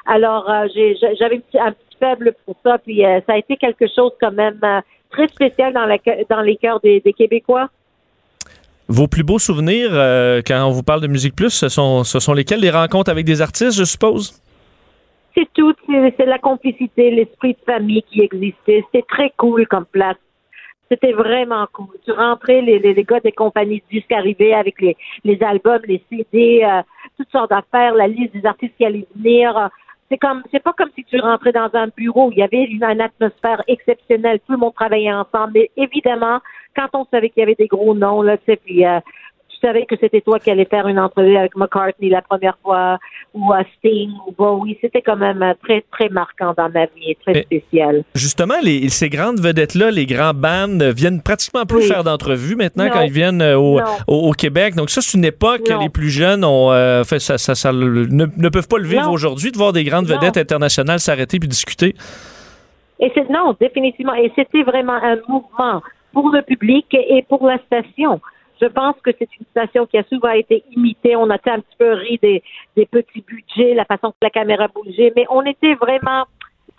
Alors 0.06 0.48
euh, 0.48 0.68
j'avais 1.18 1.42
un 1.60 1.72
petit, 1.72 1.96
faible 2.00 2.34
pour 2.46 2.56
ça, 2.64 2.78
puis 2.78 3.04
euh, 3.04 3.20
ça 3.26 3.34
a 3.34 3.36
été 3.36 3.56
quelque 3.56 3.86
chose 3.94 4.10
quand 4.20 4.32
même 4.32 4.58
très 5.10 5.28
spécial 5.28 5.74
dans, 5.74 5.84
la, 5.84 5.98
dans 6.28 6.40
les 6.40 6.56
cœurs 6.56 6.80
des, 6.80 7.00
Québécois. 7.16 7.68
Vos 8.88 9.06
plus 9.06 9.22
beaux 9.22 9.38
souvenirs 9.38 9.90
quand 10.46 10.66
on 10.66 10.70
vous 10.70 10.82
parle 10.82 11.02
de 11.02 11.06
Musique 11.06 11.36
Plus, 11.36 11.50
ce 11.50 11.68
sont, 11.68 12.04
ce 12.04 12.18
sont 12.18 12.32
lesquels? 12.32 12.60
Les 12.60 12.70
rencontres 12.70 13.10
avec 13.10 13.26
des 13.26 13.40
artistes, 13.42 13.78
je 13.78 13.84
suppose? 13.84 14.41
C'est 15.34 15.48
tout, 15.54 15.74
c'est 15.88 16.26
la 16.26 16.38
complicité, 16.38 17.10
l'esprit 17.10 17.54
de 17.54 17.72
famille 17.72 18.02
qui 18.02 18.20
existait. 18.20 18.84
C'était 18.86 19.06
très 19.08 19.32
cool 19.36 19.66
comme 19.66 19.86
place. 19.86 20.16
C'était 20.90 21.12
vraiment 21.12 21.66
cool. 21.72 21.86
Tu 22.04 22.12
rentrais, 22.12 22.60
les, 22.60 22.78
les, 22.78 22.92
les 22.92 23.04
gars 23.04 23.20
des 23.20 23.32
compagnies 23.32 23.82
de 23.90 23.98
disques 23.98 24.12
avec 24.12 24.80
les, 24.80 24.96
les 25.24 25.42
albums, 25.42 25.80
les 25.86 26.02
CD, 26.10 26.62
euh, 26.62 26.82
toutes 27.16 27.30
sortes 27.30 27.48
d'affaires, 27.48 27.94
la 27.94 28.08
liste 28.08 28.34
des 28.34 28.44
artistes 28.44 28.74
qui 28.76 28.84
allaient 28.84 29.06
venir. 29.16 29.70
C'est 30.10 30.18
comme, 30.18 30.42
c'est 30.50 30.62
pas 30.62 30.74
comme 30.74 30.90
si 30.94 31.04
tu 31.04 31.18
rentrais 31.18 31.52
dans 31.52 31.70
un 31.72 31.88
bureau. 31.96 32.30
Il 32.32 32.38
y 32.38 32.42
avait 32.42 32.64
une, 32.64 32.84
atmosphère 32.84 33.62
exceptionnelle. 33.66 34.40
Tout 34.40 34.52
le 34.52 34.58
monde 34.58 34.74
travaillait 34.74 35.14
ensemble. 35.14 35.52
Mais 35.54 35.70
évidemment, 35.78 36.40
quand 36.76 36.88
on 36.92 37.06
savait 37.06 37.30
qu'il 37.30 37.40
y 37.40 37.44
avait 37.44 37.54
des 37.54 37.68
gros 37.68 37.94
noms, 37.94 38.20
là, 38.20 38.36
tu 38.36 38.54
puis 38.58 38.84
euh, 38.84 39.00
savais 39.62 39.86
que 39.86 39.94
c'était 40.00 40.20
toi 40.20 40.38
qui 40.38 40.50
allais 40.50 40.64
faire 40.66 40.86
une 40.88 40.98
entrevue 40.98 41.36
avec 41.36 41.56
McCartney 41.56 42.08
la 42.10 42.20
première 42.22 42.56
fois, 42.62 42.98
ou 43.34 43.52
à 43.52 43.62
Sting, 43.78 44.10
ou 44.26 44.32
Bowie, 44.32 44.76
c'était 44.80 45.00
quand 45.02 45.16
même 45.16 45.42
euh, 45.42 45.54
très, 45.62 45.84
très 45.90 46.08
marquant 46.08 46.52
dans 46.56 46.68
ma 46.68 46.86
vie 46.86 47.10
et 47.12 47.14
très 47.22 47.32
Mais- 47.32 47.42
spécial. 47.42 48.02
Justement, 48.14 48.54
les, 48.62 48.88
ces 48.88 49.08
grandes 49.08 49.40
vedettes-là, 49.40 49.90
les 49.90 50.06
grands 50.06 50.34
bands, 50.34 50.80
euh, 50.80 50.92
viennent 50.92 51.22
pratiquement 51.22 51.64
plus 51.64 51.78
Oui. 51.78 51.86
faire 51.88 52.04
d'entrevues 52.04 52.56
maintenant 52.56 52.84
Non. 52.84 52.90
quand 52.90 53.00
ils 53.02 53.12
viennent 53.12 53.40
euh, 53.42 53.56
au, 53.58 53.80
au- 54.08 54.28
au 54.28 54.32
Québec. 54.32 54.74
Donc 54.74 54.90
ça, 54.90 55.00
c'est 55.00 55.16
une 55.16 55.24
époque 55.24 55.62
que 55.64 55.80
les 55.80 55.88
plus 55.88 56.10
jeunes 56.10 56.44
ont 56.44 56.70
euh, 56.72 57.04
fait 57.04 57.18
ça, 57.20 57.38
ça- 57.38 57.54
ça 57.54 57.72
le- 57.72 58.06
ne, 58.06 58.26
ne 58.36 58.48
peuvent 58.48 58.68
pas 58.68 58.78
le 58.78 58.86
vivre 58.86 59.10
aujourd'hui, 59.10 59.52
de 59.52 59.56
voir 59.56 59.72
des 59.72 59.84
grandes 59.84 60.08
Non. 60.08 60.18
vedettes 60.18 60.36
internationales 60.36 60.98
s'arrêter 61.00 61.38
puis 61.38 61.48
discuter. 61.48 61.94
Et 63.00 63.10
c'est 63.14 63.28
non, 63.30 63.56
définitivement. 63.60 64.14
Et 64.14 64.30
c'était 64.36 64.62
vraiment 64.62 64.92
un 65.02 65.16
mouvement 65.28 65.82
pour 66.12 66.28
le 66.30 66.42
public 66.42 66.86
et 66.92 67.24
pour 67.28 67.46
la 67.46 67.58
station. 67.66 68.20
Je 68.62 68.68
pense 68.68 68.94
que 69.02 69.10
c'est 69.18 69.28
une 69.40 69.46
station 69.50 69.86
qui 69.86 69.98
a 69.98 70.04
souvent 70.04 70.30
été 70.30 70.62
imitée. 70.70 71.16
On 71.16 71.28
a 71.30 71.34
un 71.34 71.60
petit 71.60 71.76
peu 71.76 71.94
ri 71.94 72.20
des, 72.22 72.44
des 72.76 72.86
petits 72.86 73.24
budgets, 73.26 73.74
la 73.74 73.84
façon 73.84 74.12
que 74.12 74.16
la 74.22 74.30
caméra 74.30 74.68
bougeait, 74.68 75.12
mais 75.16 75.26
on 75.30 75.42
était 75.42 75.74
vraiment 75.74 76.26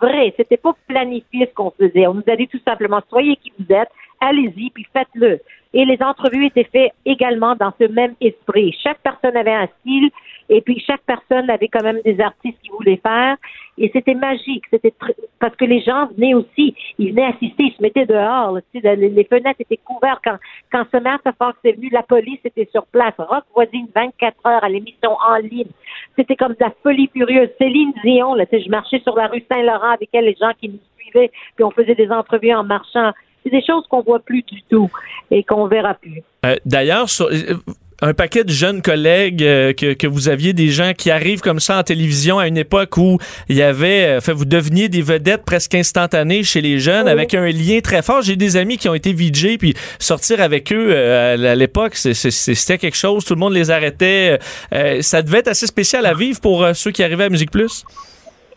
vrai. 0.00 0.32
C'était 0.38 0.56
pas 0.56 0.74
planifié 0.88 1.46
ce 1.46 1.54
qu'on 1.54 1.72
faisait. 1.72 2.06
On 2.06 2.14
nous 2.14 2.24
a 2.26 2.36
dit 2.36 2.48
tout 2.48 2.60
simplement 2.64 3.02
soyez 3.10 3.36
qui 3.36 3.52
vous 3.58 3.66
êtes, 3.70 3.90
allez-y 4.18 4.70
puis 4.70 4.86
faites-le. 4.94 5.40
Et 5.74 5.84
les 5.84 6.00
entrevues 6.00 6.46
étaient 6.46 6.68
faites 6.72 6.92
également 7.04 7.56
dans 7.56 7.72
ce 7.80 7.86
même 7.88 8.14
esprit. 8.20 8.74
Chaque 8.80 9.00
personne 9.00 9.36
avait 9.36 9.52
un 9.52 9.68
style 9.80 10.08
et 10.48 10.60
puis 10.60 10.82
chaque 10.86 11.00
personne 11.02 11.50
avait 11.50 11.66
quand 11.66 11.82
même 11.82 12.00
des 12.04 12.20
artistes 12.20 12.58
qui 12.62 12.70
voulaient 12.70 13.00
faire. 13.04 13.36
Et 13.76 13.90
c'était 13.92 14.14
magique. 14.14 14.62
C'était 14.70 14.90
tr- 15.00 15.14
parce 15.40 15.56
que 15.56 15.64
les 15.64 15.80
gens 15.80 16.06
venaient 16.16 16.34
aussi. 16.34 16.76
Ils 16.98 17.10
venaient 17.10 17.26
assister. 17.26 17.64
Ils 17.64 17.74
se 17.76 17.82
mettaient 17.82 18.06
dehors. 18.06 18.56
tu 18.72 18.80
sais, 18.80 18.94
les, 18.94 19.24
fenêtres 19.24 19.60
étaient 19.60 19.80
couvertes. 19.84 20.20
Quand, 20.22 20.36
quand 20.70 20.84
Samantha 20.92 21.32
Fox 21.32 21.58
est 21.64 21.72
venue, 21.72 21.90
la 21.90 22.04
police 22.04 22.38
était 22.44 22.68
sur 22.70 22.86
place. 22.86 23.14
Rock 23.18 23.44
voisine 23.52 23.88
24 23.94 24.46
heures 24.46 24.62
à 24.62 24.68
l'émission 24.68 25.16
en 25.28 25.36
ligne. 25.38 25.72
C'était 26.16 26.36
comme 26.36 26.52
de 26.52 26.60
la 26.60 26.72
folie 26.84 27.10
furieuse. 27.12 27.48
Céline 27.58 27.92
Dion, 28.04 28.34
là, 28.34 28.46
tu 28.46 28.58
sais, 28.58 28.64
je 28.64 28.70
marchais 28.70 29.00
sur 29.00 29.16
la 29.16 29.26
rue 29.26 29.44
Saint-Laurent 29.50 29.90
avec 29.94 30.10
elle, 30.12 30.26
les 30.26 30.36
gens 30.40 30.52
qui 30.60 30.68
nous 30.68 30.78
suivaient, 30.98 31.32
puis 31.56 31.64
on 31.64 31.70
faisait 31.70 31.96
des 31.96 32.10
entrevues 32.10 32.54
en 32.54 32.62
marchant. 32.62 33.12
C'est 33.44 33.50
des 33.50 33.62
choses 33.64 33.84
qu'on 33.90 34.02
voit 34.02 34.20
plus 34.20 34.42
du 34.42 34.62
tout 34.70 34.90
et 35.30 35.44
qu'on 35.44 35.66
verra 35.68 35.94
plus. 35.94 36.22
Euh, 36.46 36.56
D'ailleurs, 36.64 37.08
sur- 37.10 37.26
euh, 37.26 37.54
un 38.02 38.12
paquet 38.12 38.42
de 38.44 38.50
jeunes 38.50 38.82
collègues 38.82 39.42
euh, 39.42 39.72
que, 39.72 39.92
que 39.94 40.06
vous 40.06 40.28
aviez, 40.28 40.52
des 40.52 40.68
gens 40.68 40.92
qui 40.96 41.10
arrivent 41.10 41.40
comme 41.40 41.60
ça 41.60 41.78
en 41.78 41.82
télévision 41.82 42.38
à 42.38 42.48
une 42.48 42.56
époque 42.58 42.96
où 42.96 43.18
il 43.48 43.56
y 43.56 43.62
avait, 43.62 44.20
fait, 44.20 44.32
vous 44.32 44.44
deveniez 44.44 44.88
des 44.88 45.00
vedettes 45.00 45.44
presque 45.44 45.74
instantanées 45.74 46.42
chez 46.42 46.60
les 46.60 46.80
jeunes 46.80 47.06
avec 47.06 47.34
un 47.34 47.46
lien 47.46 47.80
très 47.82 48.02
fort. 48.02 48.20
J'ai 48.22 48.36
des 48.36 48.56
amis 48.56 48.78
qui 48.78 48.88
ont 48.88 48.94
été 48.94 49.12
VJ 49.12 49.58
puis 49.58 49.74
sortir 49.98 50.40
avec 50.40 50.72
eux 50.72 50.88
euh, 50.90 51.52
à 51.52 51.54
l'époque, 51.54 51.94
c'était 51.94 52.78
quelque 52.78 52.96
chose. 52.96 53.24
Tout 53.24 53.34
le 53.34 53.40
monde 53.40 53.52
les 53.54 53.70
arrêtait. 53.70 54.38
Euh, 54.74 55.00
ça 55.02 55.22
devait 55.22 55.38
être 55.38 55.48
assez 55.48 55.66
spécial 55.66 56.04
à 56.06 56.14
vivre 56.14 56.40
pour 56.40 56.66
ceux 56.74 56.90
qui 56.90 57.02
arrivaient 57.02 57.24
à 57.24 57.30
Musique 57.30 57.50
Plus. 57.52 57.84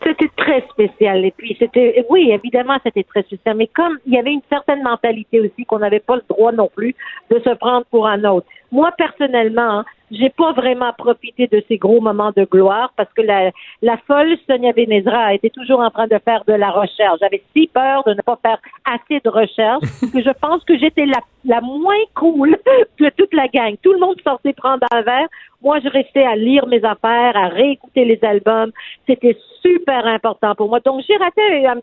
C'était 0.04 0.30
très 0.36 0.64
spécial. 0.70 1.24
Et 1.24 1.32
puis, 1.32 1.56
c'était, 1.58 2.04
oui, 2.08 2.30
évidemment, 2.30 2.78
c'était 2.84 3.04
très 3.04 3.22
spécial. 3.22 3.56
Mais 3.56 3.66
comme 3.68 3.98
il 4.06 4.14
y 4.14 4.18
avait 4.18 4.32
une 4.32 4.42
certaine 4.48 4.82
mentalité 4.82 5.40
aussi 5.40 5.64
qu'on 5.64 5.78
n'avait 5.78 6.00
pas 6.00 6.16
le 6.16 6.22
droit 6.28 6.52
non 6.52 6.70
plus 6.74 6.94
de 7.30 7.38
se 7.40 7.50
prendre 7.54 7.84
pour 7.90 8.06
un 8.06 8.22
autre. 8.24 8.46
Moi, 8.70 8.90
personnellement, 8.96 9.80
hein, 9.80 9.84
j'ai 10.10 10.30
pas 10.30 10.52
vraiment 10.52 10.92
profité 10.92 11.46
de 11.46 11.62
ces 11.68 11.76
gros 11.76 12.00
moments 12.00 12.32
de 12.36 12.44
gloire 12.44 12.92
parce 12.96 13.12
que 13.14 13.22
la, 13.22 13.50
la 13.82 13.96
folle 14.06 14.36
Sonia 14.48 14.72
Benezra 14.72 15.34
était 15.34 15.50
toujours 15.50 15.80
en 15.80 15.90
train 15.90 16.06
de 16.06 16.18
faire 16.24 16.44
de 16.46 16.54
la 16.54 16.70
recherche. 16.70 17.18
J'avais 17.20 17.42
si 17.54 17.66
peur 17.66 18.04
de 18.04 18.14
ne 18.14 18.22
pas 18.22 18.38
faire 18.42 18.58
assez 18.84 19.20
de 19.24 19.28
recherche 19.28 19.84
que 20.12 20.22
je 20.22 20.30
pense 20.40 20.64
que 20.64 20.78
j'étais 20.78 21.06
la, 21.06 21.20
la 21.44 21.60
moins 21.60 22.02
cool 22.14 22.56
de 22.98 23.10
toute 23.16 23.32
la 23.34 23.48
gang. 23.48 23.76
Tout 23.82 23.92
le 23.92 24.00
monde 24.00 24.16
sortait 24.22 24.52
prendre 24.52 24.86
un 24.90 25.02
verre. 25.02 25.28
Moi, 25.62 25.80
je 25.80 25.88
restais 25.88 26.24
à 26.24 26.36
lire 26.36 26.66
mes 26.66 26.84
affaires, 26.84 27.36
à 27.36 27.48
réécouter 27.48 28.04
les 28.04 28.18
albums. 28.22 28.70
C'était 29.06 29.36
super 29.60 30.06
important 30.06 30.54
pour 30.54 30.68
moi. 30.68 30.80
Donc, 30.80 31.02
j'ai 31.06 31.16
raté 31.16 31.68
euh, 31.68 31.74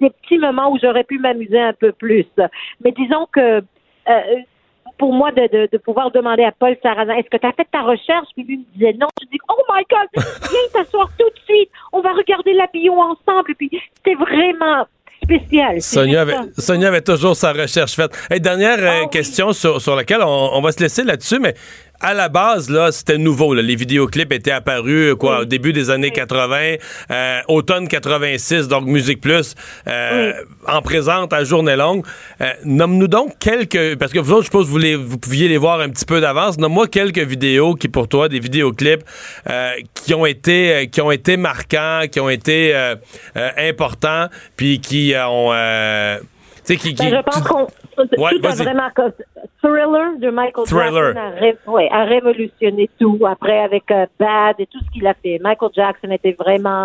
des 0.00 0.10
petits 0.10 0.38
moments 0.38 0.72
où 0.72 0.78
j'aurais 0.82 1.04
pu 1.04 1.18
m'amuser 1.18 1.60
un 1.60 1.74
peu 1.74 1.92
plus. 1.92 2.26
Mais 2.82 2.92
disons 2.92 3.26
que 3.30 3.62
euh, 4.08 4.20
pour 4.98 5.12
moi, 5.12 5.30
de, 5.32 5.42
de, 5.42 5.68
de 5.72 5.78
pouvoir 5.78 6.10
demander 6.10 6.44
à 6.44 6.52
Paul 6.52 6.76
Sarrazin, 6.82 7.14
est-ce 7.14 7.30
que 7.30 7.36
tu 7.36 7.46
as 7.46 7.52
fait 7.52 7.66
ta 7.72 7.82
recherche? 7.82 8.28
Puis 8.34 8.44
lui 8.44 8.58
me 8.58 8.64
disait 8.74 8.96
non. 8.98 9.06
Je 9.22 9.26
dis, 9.28 9.38
oh 9.48 9.62
my 9.72 9.82
God, 9.90 10.24
viens 10.50 10.60
t'asseoir 10.82 11.08
tout 11.18 11.28
de 11.28 11.40
suite. 11.46 11.70
On 11.92 12.00
va 12.00 12.12
regarder 12.12 12.52
la 12.52 12.66
bio 12.72 12.94
ensemble. 12.94 13.54
Puis 13.56 13.70
c'était 13.96 14.16
vraiment 14.16 14.86
spécial. 15.22 15.80
Sonia 15.80 16.22
avait. 16.22 16.36
Sonia 16.56 16.88
avait 16.88 17.00
toujours 17.00 17.36
sa 17.36 17.52
recherche 17.52 17.94
faite. 17.94 18.10
Hey, 18.30 18.40
dernière 18.40 18.78
euh, 18.78 19.02
Ah 19.04 19.06
question 19.08 19.52
sur, 19.52 19.80
sur 19.80 19.94
laquelle 19.96 20.22
on, 20.22 20.50
on 20.54 20.60
va 20.60 20.72
se 20.72 20.80
laisser 20.80 21.04
là-dessus, 21.04 21.38
mais 21.38 21.54
à 22.00 22.14
la 22.14 22.28
base, 22.28 22.70
là, 22.70 22.92
c'était 22.92 23.18
nouveau. 23.18 23.54
là. 23.54 23.62
Les 23.62 23.74
vidéoclips 23.76 24.32
étaient 24.32 24.50
apparus 24.52 25.14
quoi, 25.18 25.40
au 25.40 25.44
début 25.44 25.72
des 25.72 25.90
années 25.90 26.10
80, 26.10 26.76
euh, 27.10 27.40
automne 27.48 27.88
86, 27.88 28.68
donc 28.68 28.84
Musique 28.86 29.20
Plus, 29.20 29.54
euh, 29.86 30.32
en 30.66 30.80
présente 30.82 31.32
à 31.32 31.42
journée 31.44 31.76
longue. 31.76 32.04
Euh, 32.40 32.52
Nomme-nous 32.64 33.08
donc 33.08 33.38
quelques... 33.38 33.96
Parce 33.98 34.12
que 34.12 34.18
vous 34.18 34.32
autres, 34.32 34.42
je 34.42 34.46
suppose 34.46 34.66
que 34.66 34.70
vous, 34.70 34.78
les- 34.78 34.96
vous 34.96 35.18
pouviez 35.18 35.48
les 35.48 35.56
voir 35.58 35.80
un 35.80 35.88
petit 35.88 36.04
peu 36.04 36.20
d'avance. 36.20 36.58
Nomme-moi 36.58 36.86
quelques 36.88 37.18
vidéos 37.18 37.74
qui, 37.74 37.88
pour 37.88 38.06
toi, 38.08 38.28
des 38.28 38.38
vidéoclips 38.40 39.02
euh, 39.50 39.72
qui 39.94 40.14
ont 40.14 40.26
été 40.26 40.72
euh, 40.74 40.86
qui 40.86 41.00
ont 41.00 41.10
été 41.10 41.36
marquants, 41.36 42.02
qui 42.10 42.20
ont 42.20 42.30
été 42.30 42.74
euh, 42.74 42.94
euh, 43.36 43.50
importants, 43.58 44.26
puis 44.56 44.80
qui 44.80 45.14
ont... 45.16 45.50
euh, 45.52 46.18
tu 46.66 46.74
sais, 46.74 46.76
qui, 46.76 46.94
qui- 46.94 47.02
Ben, 47.10 47.16
je 47.16 47.22
pense 47.22 47.42
tu- 47.42 47.48
qu'on 47.48 47.66
Ouais, 48.18 48.30
tout 48.40 48.46
a 48.46 48.50
vraiment 48.54 48.88
Thriller 49.62 50.18
de 50.18 50.30
Michael 50.30 50.64
Thriller. 50.66 51.14
Jackson 51.14 51.20
a, 51.20 51.30
ré- 51.40 51.58
ouais, 51.66 51.88
a 51.90 52.04
révolutionné 52.04 52.88
tout 53.00 53.18
après 53.26 53.58
avec 53.60 53.90
euh, 53.90 54.06
Bad 54.18 54.56
et 54.58 54.66
tout 54.66 54.78
ce 54.84 54.90
qu'il 54.92 55.06
a 55.06 55.14
fait. 55.14 55.38
Michael 55.42 55.70
Jackson 55.74 56.10
était 56.10 56.36
vraiment 56.38 56.84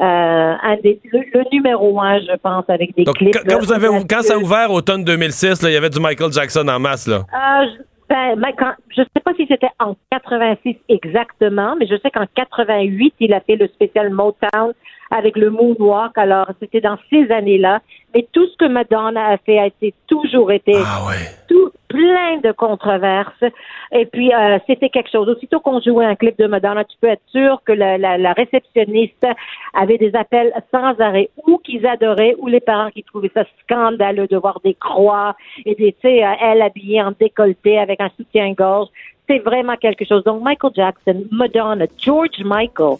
euh, 0.00 0.54
un 0.62 0.76
des, 0.82 1.00
le, 1.12 1.20
le 1.34 1.44
numéro 1.52 2.00
un, 2.00 2.18
je 2.20 2.36
pense, 2.42 2.64
avec 2.68 2.94
des 2.96 3.04
Donc, 3.04 3.16
clips. 3.16 3.34
quand, 3.34 3.40
quand 3.48 3.58
vous 3.58 3.72
avez, 3.72 3.88
audacieux. 3.88 4.06
quand 4.08 4.22
ça 4.22 4.34
a 4.34 4.38
ouvert 4.38 4.70
automne 4.70 5.04
2006, 5.04 5.62
là, 5.62 5.70
il 5.70 5.74
y 5.74 5.76
avait 5.76 5.90
du 5.90 6.00
Michael 6.00 6.32
Jackson 6.32 6.66
en 6.68 6.78
masse. 6.78 7.06
Là. 7.06 7.16
Euh, 7.32 7.66
je- 7.66 7.82
ben, 8.08 8.36
quand- 8.58 8.74
je 8.94 9.00
ne 9.00 9.06
sais 9.06 9.22
pas 9.24 9.32
si 9.34 9.46
c'était 9.46 9.70
en 9.80 9.96
86 10.10 10.76
exactement, 10.88 11.76
mais 11.78 11.86
je 11.86 11.94
sais 12.02 12.10
qu'en 12.10 12.26
88, 12.34 13.14
il 13.20 13.32
a 13.32 13.40
fait 13.40 13.56
le 13.56 13.68
spécial 13.68 14.10
Motown 14.10 14.72
avec 15.16 15.36
le 15.36 15.50
Moonwalk. 15.50 16.16
Alors, 16.16 16.48
c'était 16.60 16.80
dans 16.80 16.98
ces 17.10 17.30
années-là. 17.30 17.80
Mais 18.14 18.26
tout 18.32 18.46
ce 18.46 18.56
que 18.56 18.66
Madonna 18.66 19.28
a 19.28 19.36
fait 19.38 19.58
a 19.58 19.66
été 19.66 19.94
toujours 20.06 20.52
été 20.52 20.74
Ah 20.76 21.06
ouais. 21.08 21.30
tout, 21.48 21.70
plus 21.88 22.02
plein 22.02 22.38
de 22.38 22.52
controverses. 22.52 23.44
Et 23.92 24.06
puis, 24.06 24.32
euh, 24.32 24.58
c'était 24.66 24.88
quelque 24.88 25.10
chose. 25.10 25.28
Aussitôt 25.28 25.60
qu'on 25.60 25.80
jouait 25.80 26.06
un 26.06 26.14
clip 26.14 26.38
de 26.38 26.46
Madonna, 26.46 26.84
tu 26.84 26.96
peux 27.00 27.08
être 27.08 27.22
sûr 27.30 27.60
que 27.64 27.72
la, 27.72 27.98
la, 27.98 28.18
la 28.18 28.32
réceptionniste 28.32 29.26
avait 29.74 29.98
des 29.98 30.14
appels 30.14 30.52
sans 30.70 30.98
arrêt, 31.00 31.30
ou 31.46 31.58
qu'ils 31.58 31.86
adoraient, 31.86 32.34
ou 32.38 32.48
les 32.48 32.60
parents 32.60 32.90
qui 32.90 33.02
trouvaient 33.02 33.30
ça 33.34 33.44
scandaleux 33.62 34.26
de 34.26 34.36
voir 34.36 34.60
des 34.64 34.74
croix 34.74 35.36
et 35.64 35.74
des, 35.74 35.92
tu 35.92 36.08
sais, 36.08 36.24
euh, 36.24 36.32
elle 36.40 36.62
habillée 36.62 37.02
en 37.02 37.12
décolleté 37.12 37.78
avec 37.78 38.00
un 38.00 38.10
soutien-gorge 38.16 38.88
c'est 39.28 39.38
vraiment 39.38 39.76
quelque 39.76 40.04
chose. 40.04 40.22
Donc, 40.24 40.42
Michael 40.42 40.72
Jackson, 40.74 41.24
Madonna, 41.30 41.86
George 41.98 42.42
Michael, 42.44 42.96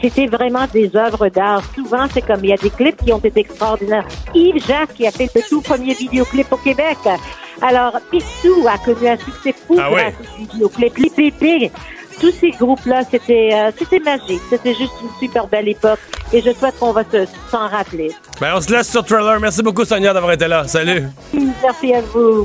c'était 0.00 0.26
vraiment 0.26 0.66
des 0.72 0.94
œuvres 0.96 1.28
d'art. 1.28 1.62
Souvent, 1.74 2.06
c'est 2.12 2.22
comme, 2.22 2.40
il 2.44 2.50
y 2.50 2.52
a 2.52 2.56
des 2.56 2.70
clips 2.70 2.96
qui 3.04 3.12
ont 3.12 3.18
été 3.18 3.40
extraordinaires. 3.40 4.06
Yves 4.34 4.64
Jacques 4.66 4.94
qui 4.94 5.06
a 5.06 5.10
fait 5.10 5.28
le 5.34 5.42
tout 5.48 5.60
premier 5.60 5.94
vidéoclip 5.94 6.50
au 6.52 6.56
Québec. 6.56 6.96
Alors, 7.60 7.98
Picsou 8.10 8.66
a 8.68 8.78
connu 8.78 9.08
un 9.08 9.16
succès 9.16 9.52
fou 9.66 9.76
Ah 9.80 9.88
grâce 9.90 10.14
au 10.20 10.38
vidéoclip. 10.38 10.96
Les 10.98 11.10
Pépés, 11.10 11.70
tous 12.20 12.30
ces 12.32 12.50
groupes-là, 12.50 13.02
c'était 13.10 13.50
euh, 13.52 13.70
c'était 13.76 14.00
magique. 14.00 14.40
C'était 14.50 14.74
juste 14.74 14.92
une 15.02 15.10
super 15.28 15.46
belle 15.46 15.68
époque. 15.68 15.98
Et 16.32 16.40
je 16.40 16.50
souhaite 16.52 16.78
qu'on 16.78 16.92
va 16.92 17.04
se- 17.04 17.26
s'en 17.50 17.68
rappeler. 17.68 18.10
Ben, 18.40 18.54
on 18.56 18.60
se 18.60 18.72
laisse 18.72 18.90
sur 18.90 19.04
Thriller. 19.04 19.38
Merci 19.40 19.62
beaucoup, 19.62 19.84
Sonia, 19.84 20.12
d'avoir 20.12 20.32
été 20.32 20.48
là. 20.48 20.66
Salut. 20.66 21.04
Merci 21.62 21.94
à 21.94 22.00
vous. 22.00 22.44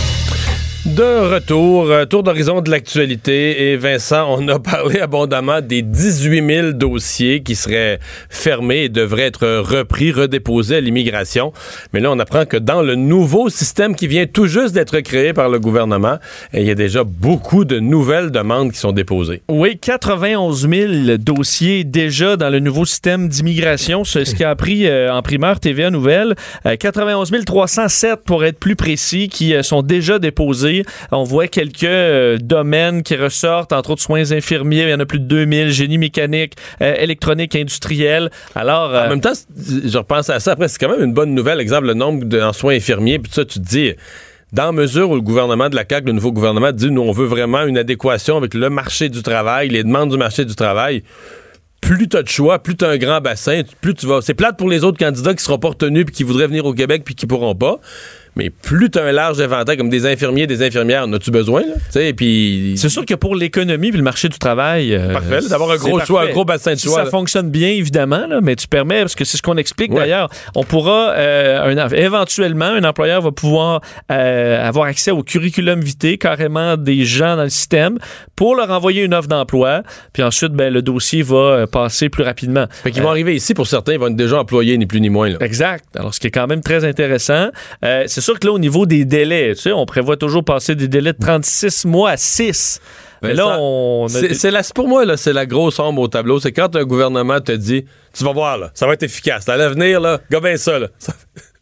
De 0.85 1.31
retour, 1.31 1.91
euh, 1.91 2.05
tour 2.05 2.23
d'horizon 2.23 2.59
de 2.59 2.71
l'actualité. 2.71 3.69
Et 3.69 3.77
Vincent, 3.77 4.25
on 4.35 4.47
a 4.47 4.57
parlé 4.59 4.99
abondamment 4.99 5.61
des 5.61 5.83
18 5.83 6.47
000 6.47 6.71
dossiers 6.71 7.43
qui 7.43 7.53
seraient 7.53 7.99
fermés 8.31 8.85
et 8.85 8.89
devraient 8.89 9.27
être 9.27 9.59
repris, 9.59 10.11
redéposés 10.11 10.77
à 10.77 10.81
l'immigration. 10.81 11.53
Mais 11.93 11.99
là, 11.99 12.11
on 12.11 12.17
apprend 12.17 12.45
que 12.45 12.57
dans 12.57 12.81
le 12.81 12.95
nouveau 12.95 13.49
système 13.49 13.95
qui 13.95 14.07
vient 14.07 14.25
tout 14.25 14.47
juste 14.47 14.73
d'être 14.73 15.01
créé 15.01 15.33
par 15.33 15.49
le 15.49 15.59
gouvernement, 15.59 16.17
il 16.51 16.63
y 16.63 16.71
a 16.71 16.75
déjà 16.75 17.03
beaucoup 17.03 17.63
de 17.63 17.79
nouvelles 17.79 18.31
demandes 18.31 18.71
qui 18.71 18.79
sont 18.79 18.91
déposées. 18.91 19.43
Oui, 19.49 19.77
91 19.77 20.67
000 20.67 21.17
dossiers 21.19 21.83
déjà 21.83 22.37
dans 22.37 22.49
le 22.49 22.59
nouveau 22.59 22.85
système 22.85 23.29
d'immigration. 23.29 24.03
C'est 24.03 24.25
ce 24.25 24.33
qu'a 24.33 24.49
appris 24.49 24.87
euh, 24.87 25.13
en 25.13 25.21
primeur 25.21 25.59
TVA 25.59 25.91
Nouvelle. 25.91 26.33
Euh, 26.65 26.75
91 26.75 27.31
307 27.45 28.21
pour 28.25 28.43
être 28.43 28.57
plus 28.57 28.75
précis 28.75 29.29
qui 29.29 29.53
euh, 29.53 29.61
sont 29.61 29.83
déjà 29.83 30.17
déposés. 30.17 30.70
On 31.11 31.23
voit 31.23 31.47
quelques 31.47 31.83
euh, 31.83 32.37
domaines 32.37 33.03
qui 33.03 33.15
ressortent, 33.15 33.73
entre 33.73 33.91
autres 33.91 34.01
soins 34.01 34.31
infirmiers. 34.31 34.83
Il 34.83 34.89
y 34.89 34.93
en 34.93 34.99
a 34.99 35.05
plus 35.05 35.19
de 35.19 35.25
2000, 35.25 35.69
génie 35.69 35.97
mécanique, 35.97 36.53
euh, 36.81 36.95
électronique 36.95 37.55
industrielle. 37.55 38.29
Alors, 38.55 38.93
euh, 38.93 39.05
En 39.05 39.09
même 39.09 39.21
temps, 39.21 39.33
je 39.57 39.97
repense 39.97 40.29
à 40.29 40.39
ça. 40.39 40.53
Après, 40.53 40.67
c'est 40.67 40.79
quand 40.79 40.89
même 40.89 41.03
une 41.03 41.13
bonne 41.13 41.33
nouvelle. 41.33 41.59
Exemple, 41.59 41.87
le 41.87 41.93
nombre 41.93 42.25
de 42.25 42.41
en 42.41 42.53
soins 42.53 42.75
infirmiers. 42.75 43.19
Puis 43.19 43.31
ça, 43.31 43.45
tu 43.45 43.59
te 43.59 43.65
dis, 43.65 43.93
dans 44.51 44.65
la 44.65 44.71
mesure 44.71 45.09
où 45.09 45.15
le 45.15 45.21
gouvernement 45.21 45.69
de 45.69 45.75
la 45.75 45.85
CAQ, 45.89 46.07
le 46.07 46.13
nouveau 46.13 46.31
gouvernement, 46.31 46.71
dit, 46.71 46.91
nous, 46.91 47.01
on 47.01 47.11
veut 47.11 47.25
vraiment 47.25 47.63
une 47.65 47.77
adéquation 47.77 48.37
avec 48.37 48.53
le 48.53 48.69
marché 48.69 49.09
du 49.09 49.21
travail, 49.23 49.69
les 49.69 49.83
demandes 49.83 50.11
du 50.11 50.17
marché 50.17 50.45
du 50.45 50.55
travail. 50.55 51.03
Plus 51.79 52.07
tu 52.07 52.15
as 52.15 52.23
de 52.23 52.27
choix, 52.27 52.59
plus 52.59 52.75
tu 52.75 52.85
as 52.85 52.89
un 52.89 52.97
grand 52.97 53.21
bassin, 53.21 53.61
plus 53.81 53.95
tu 53.95 54.05
vas. 54.05 54.21
C'est 54.21 54.35
plate 54.35 54.57
pour 54.57 54.69
les 54.69 54.83
autres 54.83 54.99
candidats 54.99 55.33
qui 55.33 55.43
seront 55.43 55.57
pas 55.57 55.69
retenus 55.69 56.05
puis 56.05 56.13
qui 56.13 56.23
voudraient 56.23 56.47
venir 56.47 56.65
au 56.65 56.73
Québec 56.73 57.03
puis 57.03 57.15
qui 57.15 57.25
pourront 57.25 57.55
pas. 57.55 57.79
Mais 58.35 58.49
plus 58.49 58.89
tu 58.89 58.97
as 58.97 59.03
un 59.03 59.11
large 59.11 59.39
éventail, 59.41 59.75
comme 59.77 59.89
des 59.89 60.05
infirmiers, 60.05 60.47
des 60.47 60.63
infirmières, 60.63 61.03
en 61.03 61.13
as-tu 61.13 61.31
besoin? 61.31 61.61
Là? 61.61 62.13
Puis. 62.15 62.75
C'est 62.77 62.89
sûr 62.89 63.05
que 63.05 63.13
pour 63.13 63.35
l'économie 63.35 63.89
puis 63.89 63.97
le 63.97 64.03
marché 64.03 64.29
du 64.29 64.39
travail, 64.39 64.93
euh, 64.95 65.11
Parfait, 65.13 65.39
d'avoir 65.49 65.71
un 65.71 65.77
c'est 65.77 65.89
gros 65.89 65.99
choix, 65.99 66.23
un 66.23 66.29
gros 66.31 66.45
bassin 66.45 66.71
de 66.73 66.77
Si 66.77 66.87
choix, 66.87 67.03
Ça 67.03 67.09
fonctionne 67.09 67.49
bien 67.49 67.69
évidemment, 67.69 68.25
là, 68.27 68.39
mais 68.41 68.55
tu 68.55 68.67
permets 68.67 69.01
parce 69.01 69.15
que 69.15 69.25
c'est 69.25 69.37
ce 69.37 69.41
qu'on 69.41 69.57
explique 69.57 69.91
Ouais. 69.91 69.99
d'ailleurs. 69.99 70.29
On 70.55 70.63
pourra 70.63 71.11
euh, 71.11 71.75
un- 71.75 71.89
éventuellement 71.89 72.65
un 72.65 72.83
employeur 72.83 73.21
va 73.21 73.31
pouvoir 73.31 73.81
euh, 74.11 74.65
avoir 74.67 74.85
accès 74.87 75.11
au 75.11 75.23
curriculum 75.23 75.81
vitae 75.81 76.17
carrément 76.17 76.77
des 76.77 77.03
gens 77.03 77.35
dans 77.35 77.43
le 77.43 77.49
système 77.49 77.97
pour 78.35 78.55
leur 78.55 78.69
envoyer 78.71 79.03
une 79.03 79.13
offre 79.13 79.27
d'emploi, 79.27 79.83
puis 80.13 80.23
ensuite 80.23 80.53
ben, 80.53 80.71
le 80.73 80.81
dossier 80.81 81.21
va 81.21 81.67
passer 81.67 82.09
plus 82.09 82.23
rapidement. 82.23 82.65
Fait 82.83 82.91
qu'ils 82.91 83.03
vont 83.03 83.09
arriver 83.09 83.35
ici, 83.35 83.53
pour 83.53 83.67
certains, 83.67 83.93
ils 83.93 83.99
vont 83.99 84.07
être 84.07 84.15
déjà 84.15 84.39
employés, 84.39 84.77
ni 84.77 84.85
plus 84.85 85.01
ni 85.01 85.09
moins. 85.09 85.29
Là. 85.29 85.37
Exact. 85.41 85.83
Alors, 85.95 86.13
ce 86.13 86.19
qui 86.19 86.27
est 86.27 86.31
quand 86.31 86.47
même 86.47 86.61
très 86.61 86.85
intéressant. 86.85 87.49
Euh, 87.83 88.03
c'est 88.21 88.25
sûr 88.31 88.39
que 88.39 88.47
là, 88.47 88.53
au 88.53 88.59
niveau 88.59 88.85
des 88.85 89.03
délais, 89.03 89.53
tu 89.55 89.63
sais, 89.63 89.71
on 89.73 89.85
prévoit 89.85 90.15
toujours 90.15 90.43
passer 90.45 90.75
des 90.75 90.87
délais 90.87 91.11
de 91.13 91.17
36 91.19 91.85
mois 91.85 92.11
à 92.11 92.17
6. 92.17 92.79
Mais 93.23 93.33
là, 93.33 93.43
ça- 93.43 93.57
on 93.59 94.05
a 94.05 94.33
C'est, 94.33 94.51
la- 94.51 94.61
pour 94.73 94.87
moi, 94.87 95.05
là, 95.05 95.17
c'est 95.17 95.33
la 95.33 95.45
grosse 95.45 95.77
ombre 95.79 96.01
au 96.01 96.07
tableau. 96.07 96.39
C'est 96.39 96.51
quand 96.51 96.75
un 96.75 96.83
gouvernement 96.85 97.39
te 97.41 97.51
dit 97.51 97.85
Tu 98.13 98.23
vas 98.23 98.31
voir, 98.33 98.57
là, 98.57 98.71
ça 98.73 98.87
va 98.87 98.93
être 98.93 99.03
efficace. 99.03 99.47
À 99.49 99.57
l'avenir, 99.57 99.99
là, 99.99 100.19
ça, 100.57 100.79
là. 100.79 100.87
Ça, 100.97 101.13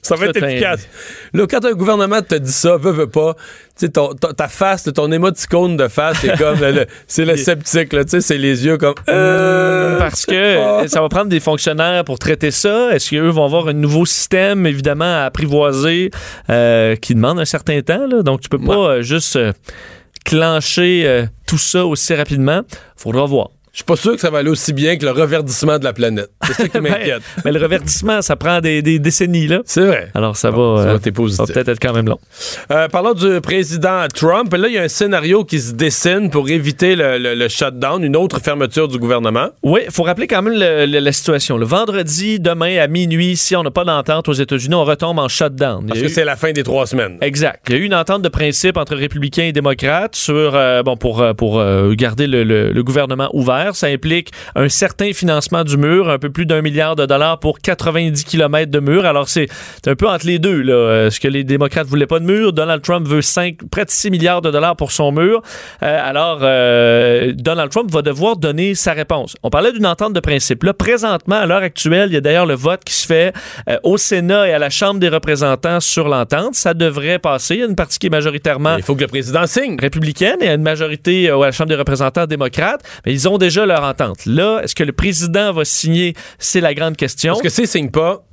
ça 0.02 0.16
va 0.16 0.28
être 0.28 0.42
efficace. 0.44 0.88
Là, 1.34 1.46
quand 1.48 1.66
un 1.66 1.74
gouvernement 1.74 2.22
te 2.22 2.36
dit 2.36 2.52
ça, 2.52 2.78
veut, 2.78 2.92
veut 2.92 3.08
pas, 3.10 3.34
tu 3.34 3.86
sais, 3.86 3.90
ton- 3.90 4.14
ta 4.14 4.48
face, 4.48 4.90
ton 4.96 5.12
émoticône 5.12 5.76
de 5.78 5.88
face, 5.88 6.18
c'est 6.22 6.38
comme 6.38 6.60
le, 6.62 6.86
c'est 7.08 7.26
le 7.26 7.36
sceptique, 7.38 7.94
là, 7.94 8.04
tu 8.06 8.12
sais, 8.12 8.22
c'est 8.22 8.38
les 8.38 8.66
yeux 8.66 8.78
comme. 8.78 8.96
Euh, 9.10 9.98
Parce 10.00 10.26
que 10.26 10.88
ça 10.88 11.02
va 11.02 11.10
prendre 11.10 11.28
des 11.30 11.40
fonctionnaires 11.42 12.04
pour 12.06 12.18
traiter 12.18 12.52
ça. 12.52 12.92
Est-ce 12.94 13.10
qu'eux 13.12 13.30
vont 13.30 13.44
avoir 13.46 13.68
un 13.68 13.74
nouveau 13.74 14.06
système, 14.06 14.66
évidemment, 14.66 15.04
à 15.22 15.26
apprivoiser, 15.26 16.12
euh, 16.50 16.96
qui 16.96 17.14
demande 17.16 17.40
un 17.40 17.46
certain 17.46 17.82
temps? 17.82 18.08
Là? 18.08 18.22
Donc, 18.24 18.42
tu 18.42 18.50
peux 18.50 18.60
pas 18.60 18.74
euh, 18.90 19.02
juste 19.02 19.36
euh, 19.36 19.52
clencher 20.26 21.26
tout 21.48 21.58
ça 21.58 21.86
aussi 21.86 22.14
rapidement. 22.14 22.62
Faudra 22.96 23.26
voir. 23.26 23.50
Je 23.80 23.84
suis 23.84 23.86
pas 23.86 23.96
sûr 23.96 24.12
que 24.16 24.20
ça 24.20 24.30
va 24.30 24.40
aller 24.40 24.50
aussi 24.50 24.74
bien 24.74 24.98
que 24.98 25.06
le 25.06 25.12
reverdissement 25.12 25.80
de 25.80 25.86
la 25.86 25.94
planète. 25.94 26.30
C'est 26.46 26.52
ça 26.54 26.68
qui 26.68 26.70
Ben, 26.82 26.92
m'inquiète. 26.92 27.22
mais 27.46 27.54
le 27.54 27.62
reverdissement, 27.62 28.22
ça 28.22 28.36
prend 28.36 28.60
des, 28.60 28.82
des 28.82 29.00
décennies. 29.00 29.48
là. 29.48 29.62
C'est 29.64 29.86
vrai. 29.86 30.10
Alors, 30.14 30.36
ça 30.36 30.52
Bon, 30.52 30.76
va, 30.76 30.84
ça 30.84 30.90
euh, 30.90 30.94
va, 30.96 31.00
t'es 31.00 31.14
positif. 31.14 31.38
ça 31.38 31.44
va 31.46 31.54
peut-être 31.54 31.70
être 31.70 31.80
quand 31.82 31.94
même 31.94 32.08
long. 32.10 32.20
Euh, 32.74 32.90
parlons 32.90 33.14
du 33.14 33.40
président 33.40 34.06
Trump. 34.14 34.54
Là, 34.54 34.68
il 34.68 34.74
y 34.74 34.78
a 34.78 34.82
un 34.82 34.88
scénario 34.90 35.46
qui 35.46 35.62
se 35.62 35.72
dessine 35.72 36.30
pour 36.30 36.50
éviter 36.50 36.98
le, 36.98 37.18
le- 37.18 37.36
le 37.36 37.48
shutdown, 37.48 38.04
une 38.04 38.18
autre 38.18 38.40
fermeture 38.42 38.90
du 38.90 38.98
gouvernement. 39.00 39.48
Oui, 39.64 39.80
il 39.86 39.92
faut 39.94 40.04
rappeler 40.04 40.28
quand 40.28 40.42
même 40.42 40.56
le- 40.60 40.86
la 41.00 41.12
situation. 41.14 41.58
Le 41.58 41.66
vendredi, 41.66 42.42
demain 42.42 42.80
à 42.80 42.88
minuit, 42.88 43.38
si 43.38 43.56
on 43.56 43.64
n'a 43.64 43.72
pas 43.72 43.86
d'entente 43.86 44.28
aux 44.28 44.34
États-Unis, 44.34 44.76
on 44.76 44.84
retombe 44.84 45.20
en 45.20 45.30
shutdown. 45.30 45.86
Parce 45.88 46.02
que 46.02 46.06
eu- 46.08 46.10
c'est 46.10 46.26
la 46.26 46.36
fin 46.36 46.52
des 46.52 46.64
trois 46.64 46.86
semaines. 46.86 47.18
Exact. 47.22 47.62
Il 47.70 47.76
y 47.76 47.78
a 47.78 47.82
eu 47.82 47.86
une 47.86 47.96
entente 47.96 48.24
de 48.24 48.30
principe 48.30 48.76
entre 48.76 48.98
républicains 48.98 49.44
et 49.44 49.54
démocrates 49.54 50.18
sur 50.18 50.52
euh, 50.56 50.84
bon 50.84 50.98
pour 50.98 51.22
euh, 51.22 51.34
pour 51.34 51.60
euh, 51.60 51.94
garder 51.94 52.28
le 52.28 52.82
gouvernement 52.84 53.30
ouvert. 53.32 53.69
Ça 53.76 53.88
implique 53.88 54.32
un 54.56 54.70
certain 54.70 55.14
financement 55.14 55.64
du 55.64 55.78
mur, 55.78 56.10
un 56.10 56.20
peu 56.20 56.30
plus 56.30 56.46
d'un 56.46 56.62
milliard 56.62 56.96
de 56.96 57.06
dollars 57.06 57.40
pour 57.40 57.60
90 57.60 58.24
kilomètres 58.26 58.72
de 58.72 58.80
mur. 58.80 59.06
Alors 59.06 59.30
c'est 59.30 59.48
un 59.88 59.96
peu 59.96 60.08
entre 60.08 60.26
les 60.26 60.40
deux 60.40 60.62
là. 60.62 60.74
Euh, 60.74 61.10
Ce 61.10 61.20
que 61.20 61.28
les 61.28 61.44
démocrates 61.44 61.88
voulaient 61.88 62.08
pas 62.08 62.20
de 62.20 62.26
mur, 62.26 62.54
Donald 62.54 62.82
Trump 62.82 63.08
veut 63.08 63.22
5 63.22 63.58
près 63.72 63.86
de 63.86 63.90
6 63.90 64.12
milliards 64.12 64.42
de 64.42 64.52
dollars 64.52 64.76
pour 64.76 64.92
son 64.92 65.12
mur. 65.12 65.42
Euh, 65.84 66.00
alors 66.10 66.40
euh, 66.42 67.34
Donald 67.36 67.72
Trump 67.72 67.92
va 67.92 68.02
devoir 68.02 68.38
donner 68.38 68.76
sa 68.76 68.94
réponse. 68.94 69.36
On 69.44 69.50
parlait 69.50 69.72
d'une 69.72 69.86
entente 69.86 70.14
de 70.14 70.20
principe. 70.20 70.64
Là 70.64 70.74
présentement 70.74 71.36
à 71.38 71.46
l'heure 71.46 71.64
actuelle, 71.64 72.10
il 72.10 72.14
y 72.14 72.18
a 72.18 72.22
d'ailleurs 72.22 72.46
le 72.46 72.56
vote 72.56 72.82
qui 72.84 72.94
se 72.94 73.06
fait 73.06 73.34
euh, 73.70 73.78
au 73.84 73.98
Sénat 73.98 74.48
et 74.48 74.54
à 74.54 74.60
la 74.60 74.70
Chambre 74.70 75.00
des 75.00 75.10
représentants 75.10 75.80
sur 75.80 76.08
l'entente. 76.10 76.56
Ça 76.56 76.74
devrait 76.74 77.20
passer. 77.20 77.56
Il 77.56 77.60
y 77.60 77.64
a 77.64 77.68
une 77.68 77.76
partie 77.76 78.00
qui 78.00 78.08
est 78.08 78.12
majoritairement 78.12 78.78
Il 78.78 78.84
faut 78.84 78.96
que 78.96 79.02
le 79.02 79.08
président 79.08 79.46
signe. 79.48 79.78
républicaine 79.80 80.38
et 80.42 80.50
une 80.50 80.62
majorité 80.62 81.30
à 81.30 81.38
la 81.38 81.52
Chambre 81.52 81.70
des 81.70 81.76
représentants 81.76 82.26
démocrate, 82.26 82.82
mais 83.06 83.14
ils 83.14 83.28
ont 83.28 83.38
déjà 83.38 83.49
leur 83.58 83.84
entente. 83.84 84.26
Là, 84.26 84.62
est-ce 84.64 84.76
que 84.76 84.84
le 84.84 84.94
président 84.94 85.52
va 85.54 85.66
signer? 85.66 86.14
C'est 86.38 86.62
la 86.62 86.74
grande 86.74 86.98
question. 86.98 87.34
Parce 87.34 87.44
que 87.44 87.50
s'il 87.50 87.68
signe 87.68 87.90
pas, 87.90 88.24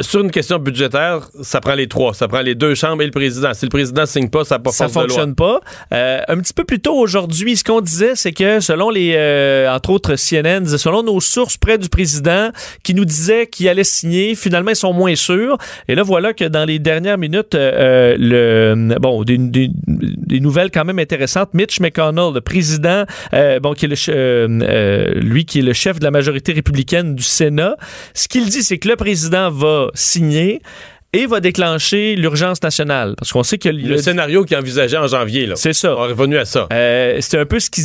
sur 0.00 0.20
une 0.20 0.30
question 0.30 0.58
budgétaire, 0.58 1.28
ça 1.42 1.60
prend 1.60 1.74
les 1.74 1.88
trois. 1.88 2.14
Ça 2.14 2.28
prend 2.28 2.40
les 2.40 2.54
deux 2.54 2.74
chambres 2.74 3.02
et 3.02 3.06
le 3.06 3.10
président. 3.10 3.52
Si 3.52 3.64
le 3.64 3.70
président 3.70 4.06
signe 4.06 4.28
pas, 4.28 4.44
ça 4.44 4.58
pas 4.58 4.70
ça 4.70 4.84
force 4.88 4.94
de 4.94 5.00
loi. 5.00 5.08
fonctionne 5.08 5.34
pas. 5.34 5.60
Euh, 5.92 6.20
un 6.28 6.38
petit 6.38 6.52
peu 6.52 6.64
plus 6.64 6.78
tôt 6.80 6.94
aujourd'hui, 6.94 7.56
ce 7.56 7.64
qu'on 7.64 7.80
disait, 7.80 8.12
c'est 8.14 8.32
que 8.32 8.60
selon 8.60 8.90
les, 8.90 9.14
euh, 9.16 9.68
entre 9.74 9.90
autres 9.90 10.14
CNN, 10.16 10.64
selon 10.66 11.02
nos 11.02 11.20
sources 11.20 11.56
près 11.56 11.78
du 11.78 11.88
président, 11.88 12.50
qui 12.84 12.94
nous 12.94 13.04
disaient 13.04 13.46
qu'il 13.48 13.68
allait 13.68 13.82
signer, 13.84 14.34
finalement 14.36 14.70
ils 14.70 14.76
sont 14.76 14.92
moins 14.92 15.16
sûrs. 15.16 15.58
Et 15.88 15.94
là 15.96 16.02
voilà 16.04 16.32
que 16.32 16.44
dans 16.44 16.64
les 16.64 16.78
dernières 16.78 17.18
minutes, 17.18 17.54
euh, 17.56 18.14
le 18.18 18.98
bon 19.00 19.24
des, 19.24 19.38
des- 19.38 19.70
des 19.86 20.40
nouvelles 20.40 20.70
quand 20.70 20.84
même 20.84 20.98
intéressantes. 20.98 21.54
Mitch 21.54 21.80
McConnell, 21.80 22.32
le 22.34 22.40
président, 22.40 23.04
euh, 23.34 23.58
bon 23.60 23.72
qui 23.74 23.86
est 23.86 23.88
le, 23.88 23.96
euh, 24.10 24.48
euh, 24.62 25.14
lui 25.20 25.44
qui 25.44 25.58
est 25.58 25.62
le 25.62 25.72
chef 25.72 25.98
de 25.98 26.04
la 26.04 26.10
majorité 26.10 26.52
républicaine 26.52 27.14
du 27.14 27.22
Sénat, 27.22 27.76
ce 28.14 28.28
qu'il 28.28 28.48
dit, 28.48 28.62
c'est 28.62 28.78
que 28.78 28.88
le 28.88 28.96
président 28.96 29.50
va 29.56 29.88
signer. 29.94 30.60
Et 31.12 31.24
va 31.24 31.40
déclencher 31.40 32.14
l'urgence 32.14 32.62
nationale. 32.62 33.14
Parce 33.16 33.32
qu'on 33.32 33.42
sait 33.42 33.56
que 33.56 33.70
Le 33.70 33.96
scénario 33.96 34.44
qu'il 34.44 34.54
envisageait 34.56 34.98
en 34.98 35.06
janvier, 35.06 35.46
là. 35.46 35.56
c'est 35.56 35.72
ça. 35.72 35.96
On 35.96 36.04
est 36.04 36.12
revenu 36.12 36.36
à 36.36 36.44
ça. 36.44 36.66
Euh, 36.72 37.16
c'est 37.20 37.38
un 37.38 37.46
peu 37.46 37.58
ce 37.58 37.70
qui 37.70 37.82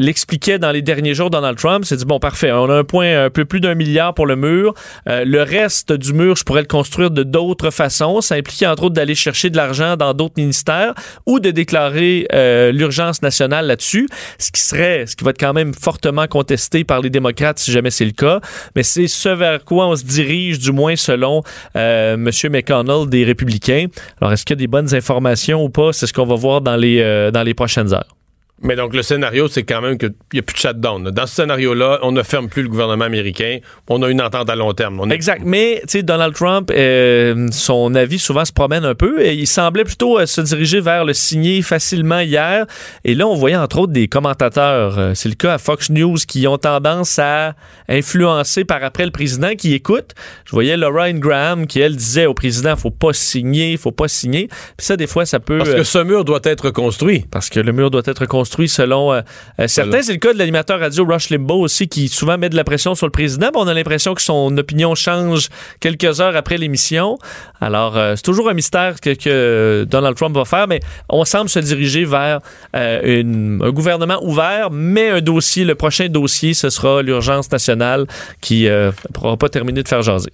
l'expliquait 0.00 0.58
dans 0.58 0.72
les 0.72 0.82
derniers 0.82 1.14
jours 1.14 1.30
Donald 1.30 1.56
Trump. 1.56 1.84
C'est 1.84 1.96
dit, 1.96 2.04
bon, 2.04 2.18
parfait, 2.18 2.50
on 2.50 2.68
a 2.68 2.74
un 2.74 2.84
point 2.84 3.26
un 3.26 3.30
peu 3.30 3.44
plus 3.44 3.60
d'un 3.60 3.76
milliard 3.76 4.14
pour 4.14 4.26
le 4.26 4.34
mur. 4.34 4.74
Euh, 5.06 5.24
le 5.24 5.42
reste 5.42 5.92
du 5.92 6.12
mur, 6.12 6.34
je 6.34 6.42
pourrais 6.42 6.62
le 6.62 6.66
construire 6.66 7.10
de 7.10 7.22
d'autres 7.22 7.70
façons. 7.70 8.20
Ça 8.20 8.34
impliquait 8.34 8.66
entre 8.66 8.84
autres 8.84 8.94
d'aller 8.94 9.14
chercher 9.14 9.50
de 9.50 9.56
l'argent 9.56 9.96
dans 9.96 10.14
d'autres 10.14 10.34
ministères 10.38 10.94
ou 11.26 11.38
de 11.38 11.50
déclarer 11.50 12.26
euh, 12.32 12.72
l'urgence 12.72 13.22
nationale 13.22 13.66
là-dessus, 13.66 14.08
ce 14.38 14.50
qui 14.50 14.60
serait, 14.60 15.06
ce 15.06 15.14
qui 15.14 15.22
va 15.24 15.30
être 15.30 15.40
quand 15.40 15.52
même 15.52 15.74
fortement 15.74 16.26
contesté 16.26 16.82
par 16.84 17.00
les 17.00 17.10
démocrates 17.10 17.58
si 17.58 17.70
jamais 17.70 17.90
c'est 17.90 18.06
le 18.06 18.12
cas. 18.12 18.40
Mais 18.74 18.82
c'est 18.82 19.06
ce 19.06 19.28
vers 19.28 19.64
quoi 19.64 19.88
on 19.88 19.96
se 19.96 20.04
dirige, 20.04 20.58
du 20.58 20.72
moins 20.72 20.96
selon 20.96 21.42
euh, 21.76 22.14
M. 22.14 22.30
McConnell 22.50 23.08
des 23.08 23.24
Républicains. 23.24 23.86
Alors, 24.20 24.32
est-ce 24.32 24.44
qu'il 24.44 24.56
y 24.56 24.58
a 24.58 24.64
des 24.64 24.66
bonnes 24.66 24.94
informations 24.94 25.62
ou 25.62 25.68
pas? 25.68 25.92
C'est 25.92 26.06
ce 26.06 26.14
qu'on 26.14 26.26
va 26.26 26.36
voir 26.36 26.62
dans 26.62 26.76
les, 26.76 27.00
euh, 27.00 27.30
dans 27.30 27.42
les 27.42 27.54
prochaines 27.54 27.92
heures. 27.92 28.19
Mais 28.62 28.76
donc, 28.76 28.94
le 28.94 29.02
scénario, 29.02 29.48
c'est 29.48 29.62
quand 29.62 29.80
même 29.80 29.96
qu'il 29.96 30.12
n'y 30.34 30.38
a 30.38 30.42
plus 30.42 30.54
de 30.54 30.58
shutdown. 30.58 31.10
Dans 31.10 31.26
ce 31.26 31.34
scénario-là, 31.34 31.98
on 32.02 32.12
ne 32.12 32.22
ferme 32.22 32.48
plus 32.48 32.62
le 32.62 32.68
gouvernement 32.68 33.06
américain. 33.06 33.58
On 33.88 34.02
a 34.02 34.10
une 34.10 34.20
entente 34.20 34.50
à 34.50 34.54
long 34.54 34.74
terme. 34.74 35.00
On 35.00 35.08
est- 35.08 35.14
Exact. 35.14 35.42
Mais, 35.44 35.78
tu 35.82 35.88
sais, 35.88 36.02
Donald 36.02 36.34
Trump, 36.34 36.70
euh, 36.70 37.48
son 37.52 37.94
avis 37.94 38.18
souvent 38.18 38.44
se 38.44 38.52
promène 38.52 38.84
un 38.84 38.94
peu 38.94 39.22
et 39.24 39.32
il 39.32 39.46
semblait 39.46 39.84
plutôt 39.84 40.18
euh, 40.18 40.26
se 40.26 40.42
diriger 40.42 40.80
vers 40.80 41.06
le 41.06 41.14
signer 41.14 41.62
facilement 41.62 42.20
hier. 42.20 42.66
Et 43.04 43.14
là, 43.14 43.26
on 43.26 43.34
voyait 43.34 43.56
entre 43.56 43.78
autres 43.78 43.92
des 43.92 44.08
commentateurs, 44.08 44.98
euh, 44.98 45.12
c'est 45.14 45.30
le 45.30 45.36
cas 45.36 45.54
à 45.54 45.58
Fox 45.58 45.88
News, 45.88 46.16
qui 46.28 46.46
ont 46.46 46.58
tendance 46.58 47.18
à 47.18 47.54
influencer 47.88 48.64
par 48.64 48.84
après 48.84 49.06
le 49.06 49.10
président 49.10 49.54
qui 49.56 49.72
écoute. 49.72 50.10
Je 50.44 50.50
voyais 50.50 50.76
Lorraine 50.76 51.18
Graham 51.18 51.66
qui, 51.66 51.80
elle, 51.80 51.96
disait 51.96 52.26
au 52.26 52.34
président, 52.34 52.76
faut 52.76 52.90
pas 52.90 53.14
signer, 53.14 53.76
faut 53.78 53.90
pas 53.90 54.08
signer. 54.08 54.48
Puis 54.76 54.86
ça, 54.86 54.96
des 54.98 55.06
fois, 55.06 55.24
ça 55.24 55.40
peut... 55.40 55.58
Parce 55.58 55.74
que 55.74 55.82
ce 55.82 55.98
mur 55.98 56.24
doit 56.26 56.40
être 56.44 56.70
construit. 56.70 57.24
parce 57.30 57.48
que 57.48 57.60
le 57.60 57.72
mur 57.72 57.90
doit 57.90 58.02
être 58.04 58.26
construit 58.26 58.49
selon 58.68 59.12
euh, 59.12 59.20
euh, 59.60 59.68
certains. 59.68 60.02
C'est 60.02 60.12
le 60.12 60.18
cas 60.18 60.32
de 60.32 60.38
l'animateur 60.38 60.80
radio 60.80 61.04
Rush 61.06 61.30
Limbaugh 61.30 61.60
aussi, 61.62 61.88
qui 61.88 62.08
souvent 62.08 62.38
met 62.38 62.48
de 62.48 62.56
la 62.56 62.64
pression 62.64 62.94
sur 62.94 63.06
le 63.06 63.10
président. 63.12 63.50
mais 63.52 63.58
on 63.60 63.66
a 63.68 63.74
l'impression 63.74 64.14
que 64.14 64.22
son 64.22 64.56
opinion 64.58 64.94
change 64.94 65.48
quelques 65.80 66.20
heures 66.20 66.36
après 66.36 66.58
l'émission. 66.58 67.18
Alors, 67.60 67.96
euh, 67.96 68.14
c'est 68.16 68.22
toujours 68.22 68.48
un 68.48 68.54
mystère 68.54 69.00
que, 69.00 69.14
que 69.14 69.84
Donald 69.88 70.16
Trump 70.16 70.34
va 70.34 70.44
faire, 70.44 70.66
mais 70.68 70.80
on 71.08 71.24
semble 71.24 71.48
se 71.48 71.58
diriger 71.58 72.04
vers 72.04 72.40
euh, 72.76 73.20
une- 73.20 73.60
un 73.62 73.70
gouvernement 73.70 74.18
ouvert, 74.22 74.70
mais 74.70 75.10
un 75.10 75.20
dossier, 75.20 75.64
le 75.64 75.74
prochain 75.74 76.08
dossier, 76.08 76.54
ce 76.54 76.70
sera 76.70 77.02
l'urgence 77.02 77.50
nationale 77.52 78.06
qui 78.40 78.64
ne 78.64 78.90
pourra 79.14 79.36
pas 79.36 79.48
terminer 79.48 79.82
de 79.82 79.88
faire 79.88 80.02
jaser. 80.02 80.32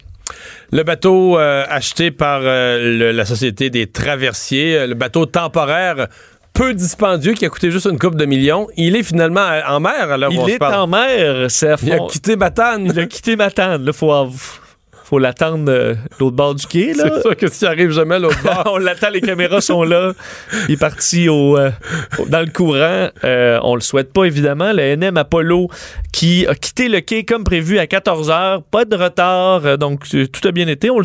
Le 0.73 0.83
bateau 0.83 1.39
euh, 1.39 1.65
acheté 1.69 2.11
par 2.11 2.41
euh, 2.43 2.99
le- 2.99 3.13
la 3.13 3.25
Société 3.25 3.71
des 3.71 3.87
traversiers, 3.87 4.77
euh, 4.77 4.87
le 4.89 4.95
bateau 4.95 5.25
temporaire 5.27 6.09
peu 6.57 6.73
dispendieux 6.75 7.35
qui 7.35 7.45
a 7.45 7.49
coûté 7.51 7.71
juste 7.71 7.87
une 7.87 7.99
coupe 7.99 8.17
de 8.17 8.25
millions, 8.25 8.67
il 8.77 8.97
est 8.97 9.03
finalement 9.03 9.47
en 9.69 9.79
mer 9.79 10.17
où 10.29 10.33
Il 10.33 10.39
on 10.41 10.47
se 10.47 10.51
est 10.53 10.59
parle. 10.59 10.75
en 10.75 10.87
mer, 10.87 11.51
c'est 11.51 11.71
à 11.71 11.77
Il 11.83 11.93
a 11.93 11.99
quitté 12.09 12.37
Matane. 12.37 12.87
Il 12.87 12.99
a 12.99 13.07
quitté 13.07 13.37
Matane. 13.37 13.85
Là, 13.85 13.93
faut, 13.93 14.11
faut 15.09 15.19
l'attendre 15.21 15.71
euh, 15.71 15.95
l'autre 16.19 16.35
bord 16.37 16.55
du 16.57 16.67
quai. 16.67 16.93
Là. 16.93 17.05
C'est 17.15 17.21
sûr 17.23 17.37
que 17.37 17.49
s'il 17.49 17.69
arrive 17.69 17.91
jamais 17.93 18.17
à 18.17 18.19
l'autre 18.19 18.43
bord. 18.45 18.73
on 18.73 18.79
l'attend, 18.79 19.11
les 19.11 19.21
caméras 19.21 19.61
sont 19.61 19.85
là. 19.85 20.13
Il 20.69 20.75
est 20.75 20.77
parti 20.79 21.29
au, 21.29 21.57
euh, 21.57 21.71
dans 22.29 22.41
le 22.41 22.51
courant. 22.51 23.09
Euh, 23.25 23.59
on 23.63 23.75
le 23.77 23.81
souhaite 23.83 24.13
pas, 24.13 24.25
évidemment. 24.25 24.73
Le 24.73 24.97
NM 24.97 25.17
Apollo 25.17 25.69
qui 26.13 26.47
a 26.49 26.55
quitté 26.57 26.89
le 26.89 27.01
quai 27.01 27.25
comme 27.25 27.45
prévu 27.45 27.79
à 27.79 27.87
14 27.87 28.31
h 28.31 28.63
Pas 28.71 28.85
de 28.85 28.97
retard. 28.97 29.65
euh, 29.65 29.77
donc, 29.77 30.03
euh, 30.15 30.27
tout 30.27 30.47
a 30.49 30.51
bien 30.51 30.67
été. 30.67 30.91
On, 30.91 31.05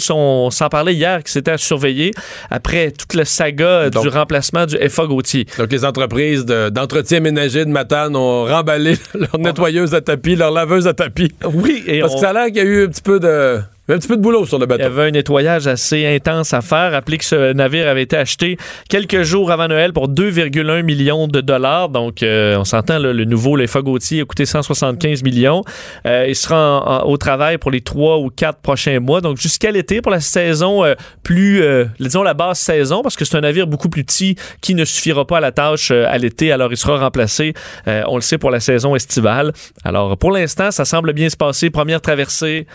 s'en 0.49 0.69
parlait 0.69 0.95
hier 0.95 1.23
que 1.23 1.29
c'était 1.29 1.51
à 1.51 1.57
surveiller 1.57 2.11
après 2.49 2.91
toute 2.91 3.13
la 3.13 3.25
saga 3.25 3.89
du 3.89 4.07
remplacement 4.07 4.65
du 4.65 4.77
FA 4.89 5.05
Gauthier. 5.05 5.45
Donc, 5.59 5.71
les 5.71 5.85
entreprises 5.85 6.43
de- 6.45 6.69
d'entretien 6.69 7.19
ménager 7.19 7.65
de 7.65 7.69
Matane 7.69 8.15
ont 8.15 8.45
remballé 8.45 8.95
leur 9.13 9.37
nettoyeuse 9.37 9.93
à 9.93 10.01
tapis, 10.01 10.35
leur 10.35 10.49
laveuse 10.51 10.87
à 10.87 10.93
tapis. 10.93 11.31
Oui, 11.53 11.83
et 11.85 11.99
Parce 12.01 12.13
on- 12.13 12.15
que 12.15 12.21
ça 12.21 12.29
a 12.29 12.33
l'air 12.33 12.45
qu'il 12.47 12.55
y 12.57 12.59
a 12.61 12.63
eu 12.63 12.85
un 12.85 12.87
petit 12.87 13.01
peu 13.03 13.19
de, 13.19 13.59
un 13.95 13.97
petit 13.99 14.07
peu 14.07 14.17
de 14.17 14.21
boulot 14.21 14.45
sur 14.45 14.57
le 14.59 14.65
Il 14.65 14.65
y 14.65 14.77
bateau. 14.77 14.83
avait 14.83 15.07
un 15.07 15.11
nettoyage 15.11 15.67
assez 15.67 16.05
intense 16.05 16.53
à 16.53 16.61
faire. 16.61 16.91
Rappelez 16.91 17.17
que 17.17 17.25
ce 17.25 17.53
navire 17.53 17.87
avait 17.87 18.03
été 18.03 18.15
acheté 18.17 18.57
quelques 18.89 19.23
jours 19.23 19.51
avant 19.51 19.67
Noël 19.67 19.93
pour 19.93 20.07
2,1 20.09 20.83
millions 20.83 21.27
de 21.27 21.41
dollars. 21.41 21.89
Donc, 21.89 22.23
euh, 22.23 22.57
on 22.57 22.63
s'entend, 22.63 22.99
le 22.99 23.25
nouveau, 23.25 23.55
le 23.55 23.65
Gauthier, 23.81 24.21
a 24.21 24.25
coûté 24.25 24.45
175 24.45 25.23
millions. 25.23 25.63
Euh, 26.05 26.25
il 26.27 26.35
sera 26.35 27.05
au 27.07 27.17
travail 27.17 27.57
pour 27.57 27.71
les 27.71 27.81
trois 27.81 28.17
ou 28.19 28.29
quatre 28.29 28.59
prochains 28.59 28.99
mois. 28.99 29.21
Donc, 29.21 29.37
jusqu'à 29.37 29.71
l'été, 29.71 30.01
pour 30.01 30.11
la 30.11 30.19
saison 30.19 30.83
euh, 30.83 30.93
plus, 31.23 31.63
disons, 31.99 32.23
la 32.23 32.33
basse 32.33 32.59
saison, 32.59 33.01
parce 33.01 33.15
que 33.15 33.25
c'est 33.25 33.37
un 33.37 33.41
navire 33.41 33.67
beaucoup 33.67 33.89
plus 33.89 34.03
petit 34.03 34.35
qui 34.61 34.75
ne 34.75 34.85
suffira 34.85 35.25
pas 35.25 35.37
à 35.37 35.41
la 35.41 35.51
tâche 35.51 35.91
à 35.91 36.17
l'été. 36.17 36.51
Alors, 36.51 36.71
il 36.71 36.77
sera 36.77 36.97
remplacé, 36.97 37.53
on 37.87 38.15
le 38.15 38.21
sait, 38.21 38.37
pour 38.37 38.51
la 38.51 38.59
saison 38.59 38.95
estivale. 38.95 39.51
Alors, 39.83 40.17
pour 40.17 40.31
l'instant, 40.31 40.71
ça 40.71 40.85
semble 40.85 41.13
bien 41.13 41.29
se 41.29 41.37
passer. 41.37 41.69
Première 41.69 42.01
traversée, 42.01 42.67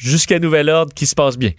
jusqu'à 0.00 0.38
nouvel 0.38 0.70
ordre 0.70 0.92
qui 0.94 1.06
se 1.06 1.14
passe 1.14 1.36
bien. 1.36 1.52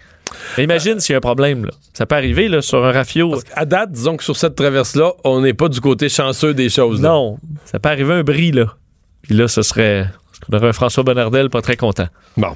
Mais 0.58 0.64
imagine 0.64 1.00
s'il 1.00 1.14
y 1.14 1.16
a 1.16 1.18
un 1.18 1.22
problème. 1.22 1.66
Là. 1.66 1.72
Ça 1.94 2.06
peut 2.06 2.16
arriver 2.16 2.48
là, 2.48 2.62
sur 2.62 2.84
un 2.84 2.92
rafio. 2.92 3.40
À 3.54 3.66
date, 3.66 3.92
disons 3.92 4.18
que 4.18 4.24
sur 4.24 4.36
cette 4.36 4.56
traverse-là, 4.56 5.14
on 5.24 5.42
n'est 5.42 5.54
pas 5.54 5.70
du 5.70 5.80
côté 5.82 6.10
chanceux 6.10 6.54
des 6.54 6.70
choses. 6.70 7.02
là. 7.02 7.10
Non, 7.10 7.38
ça 7.66 7.80
peut 7.80 7.90
arriver 7.90 8.14
un 8.14 8.24
bris. 8.24 8.52
Là. 8.52 8.76
Puis 9.22 9.36
là, 9.36 9.48
ce 9.48 9.62
serait... 9.62 10.08
On 10.52 10.58
aurait 10.58 10.70
un 10.70 10.74
François 10.74 11.04
Bonnardel 11.04 11.52
pas 11.52 11.62
très 11.62 11.78
content. 11.78 12.08
Bon. 12.36 12.56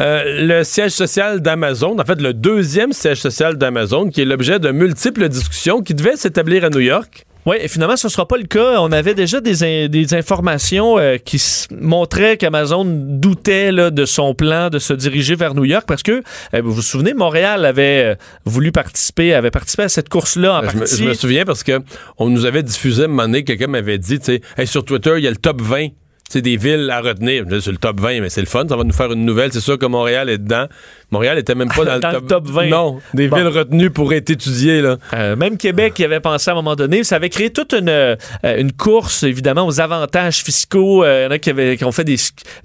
Euh, 0.00 0.22
le 0.46 0.64
siège 0.64 0.92
social 0.92 1.40
d'Amazon, 1.40 1.98
en 1.98 2.04
fait, 2.04 2.18
le 2.18 2.32
deuxième 2.32 2.94
siège 2.94 3.18
social 3.18 3.58
d'Amazon, 3.58 4.08
qui 4.08 4.22
est 4.22 4.24
l'objet 4.24 4.58
de 4.58 4.70
multiples 4.70 5.28
discussions 5.28 5.82
qui 5.82 5.92
devaient 5.92 6.16
s'établir 6.16 6.64
à 6.64 6.70
New 6.70 6.80
York. 6.80 7.26
Oui, 7.46 7.56
et 7.60 7.68
finalement, 7.68 7.96
ce 7.96 8.06
ne 8.06 8.10
sera 8.10 8.28
pas 8.28 8.36
le 8.36 8.44
cas. 8.44 8.80
On 8.80 8.92
avait 8.92 9.14
déjà 9.14 9.40
des, 9.40 9.62
in- 9.64 9.88
des 9.88 10.12
informations 10.14 10.98
euh, 10.98 11.16
qui 11.16 11.42
montraient 11.70 12.36
qu'Amazon 12.36 12.84
doutait 12.86 13.72
là, 13.72 13.90
de 13.90 14.04
son 14.04 14.34
plan 14.34 14.68
de 14.68 14.78
se 14.78 14.92
diriger 14.92 15.36
vers 15.36 15.54
New 15.54 15.64
York 15.64 15.84
parce 15.86 16.02
que, 16.02 16.22
euh, 16.54 16.60
vous 16.62 16.72
vous 16.72 16.82
souvenez, 16.82 17.14
Montréal 17.14 17.64
avait 17.64 18.02
euh, 18.04 18.14
voulu 18.44 18.72
participer, 18.72 19.32
avait 19.34 19.50
participé 19.50 19.84
à 19.84 19.88
cette 19.88 20.08
course-là 20.10 20.58
en 20.62 20.68
Je 20.68 20.76
me, 20.76 20.86
je 20.86 21.04
me 21.04 21.14
souviens 21.14 21.44
parce 21.44 21.62
que 21.62 21.80
on 22.18 22.28
nous 22.28 22.44
avait 22.44 22.62
diffusé 22.62 23.02
à 23.02 23.04
un 23.06 23.08
moment 23.08 23.22
donné, 23.22 23.42
quelqu'un 23.44 23.68
m'avait 23.68 23.98
dit, 23.98 24.18
Hey, 24.58 24.66
sur 24.66 24.84
Twitter, 24.84 25.14
il 25.16 25.24
y 25.24 25.26
a 25.26 25.30
le 25.30 25.36
top 25.36 25.62
20. 25.62 25.88
C'est 26.28 26.42
des 26.42 26.56
villes 26.56 26.88
à 26.92 27.00
retenir. 27.00 27.44
C'est 27.60 27.72
le 27.72 27.76
top 27.76 27.98
20, 28.00 28.20
mais 28.20 28.28
c'est 28.28 28.40
le 28.40 28.46
fun. 28.46 28.64
Ça 28.68 28.76
va 28.76 28.84
nous 28.84 28.92
faire 28.92 29.10
une 29.10 29.24
nouvelle. 29.24 29.52
C'est 29.52 29.58
sûr 29.58 29.76
que 29.78 29.86
Montréal 29.86 30.28
est 30.30 30.38
dedans. 30.38 30.66
Montréal 31.10 31.38
était 31.38 31.54
même 31.54 31.68
pas 31.68 31.84
dans, 31.84 31.98
Dans 32.00 32.10
le, 32.10 32.20
le 32.20 32.26
top 32.26 32.46
20. 32.46 32.66
Non, 32.66 33.00
des 33.14 33.28
Bon. 33.28 33.36
villes 33.36 33.48
retenues 33.48 33.90
pour 33.90 34.12
être 34.12 34.30
étudiées. 34.30 34.80
Là. 34.80 34.96
Euh, 35.14 35.36
même 35.36 35.56
Québec 35.56 35.98
y 35.98 36.04
avait 36.04 36.20
pensé 36.20 36.50
à 36.50 36.52
un 36.52 36.56
moment 36.56 36.76
donné. 36.76 37.04
Ça 37.04 37.16
avait 37.16 37.28
créé 37.30 37.50
toute 37.50 37.72
une, 37.72 37.88
euh, 37.88 38.16
une 38.44 38.72
course, 38.72 39.22
évidemment, 39.22 39.66
aux 39.66 39.80
avantages 39.80 40.42
fiscaux. 40.42 41.04
Euh, 41.04 41.20
Il 41.20 41.24
y 41.24 41.26
en 41.26 41.30
a 41.32 41.38
qui, 41.38 41.50
avaient, 41.50 41.76
qui 41.76 41.84
ont 41.84 41.92
fait 41.92 42.04
des, 42.04 42.16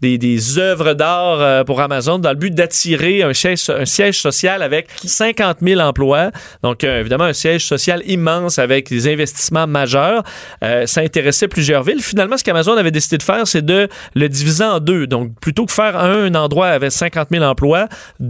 des, 0.01 0.17
des 0.17 0.57
œuvres 0.59 0.93
d'art 0.93 1.65
pour 1.65 1.81
Amazon 1.81 2.19
dans 2.19 2.29
le 2.29 2.35
but 2.35 2.53
d'attirer 2.53 3.23
un 3.23 3.33
siège, 3.33 3.69
un 3.69 3.85
siège 3.85 4.19
social 4.19 4.61
avec 4.61 4.87
50 5.03 5.57
000 5.61 5.81
emplois. 5.81 6.31
Donc, 6.63 6.83
évidemment, 6.83 7.25
un 7.25 7.33
siège 7.33 7.65
social 7.65 8.01
immense 8.05 8.59
avec 8.59 8.89
des 8.89 9.11
investissements 9.11 9.67
majeurs. 9.67 10.23
Euh, 10.63 10.85
ça 10.85 11.01
intéressait 11.01 11.47
plusieurs 11.47 11.83
villes. 11.83 12.01
Finalement, 12.01 12.37
ce 12.37 12.43
qu'Amazon 12.43 12.77
avait 12.77 12.91
décidé 12.91 13.17
de 13.17 13.23
faire, 13.23 13.47
c'est 13.47 13.65
de 13.65 13.87
le 14.15 14.29
diviser 14.29 14.63
en 14.63 14.79
deux. 14.79 15.07
Donc, 15.07 15.31
plutôt 15.39 15.65
que 15.65 15.71
faire 15.71 15.97
un 15.97 16.33
endroit 16.35 16.67
avec 16.67 16.91
50 16.91 17.29
000 17.31 17.43
emplois, 17.43 17.87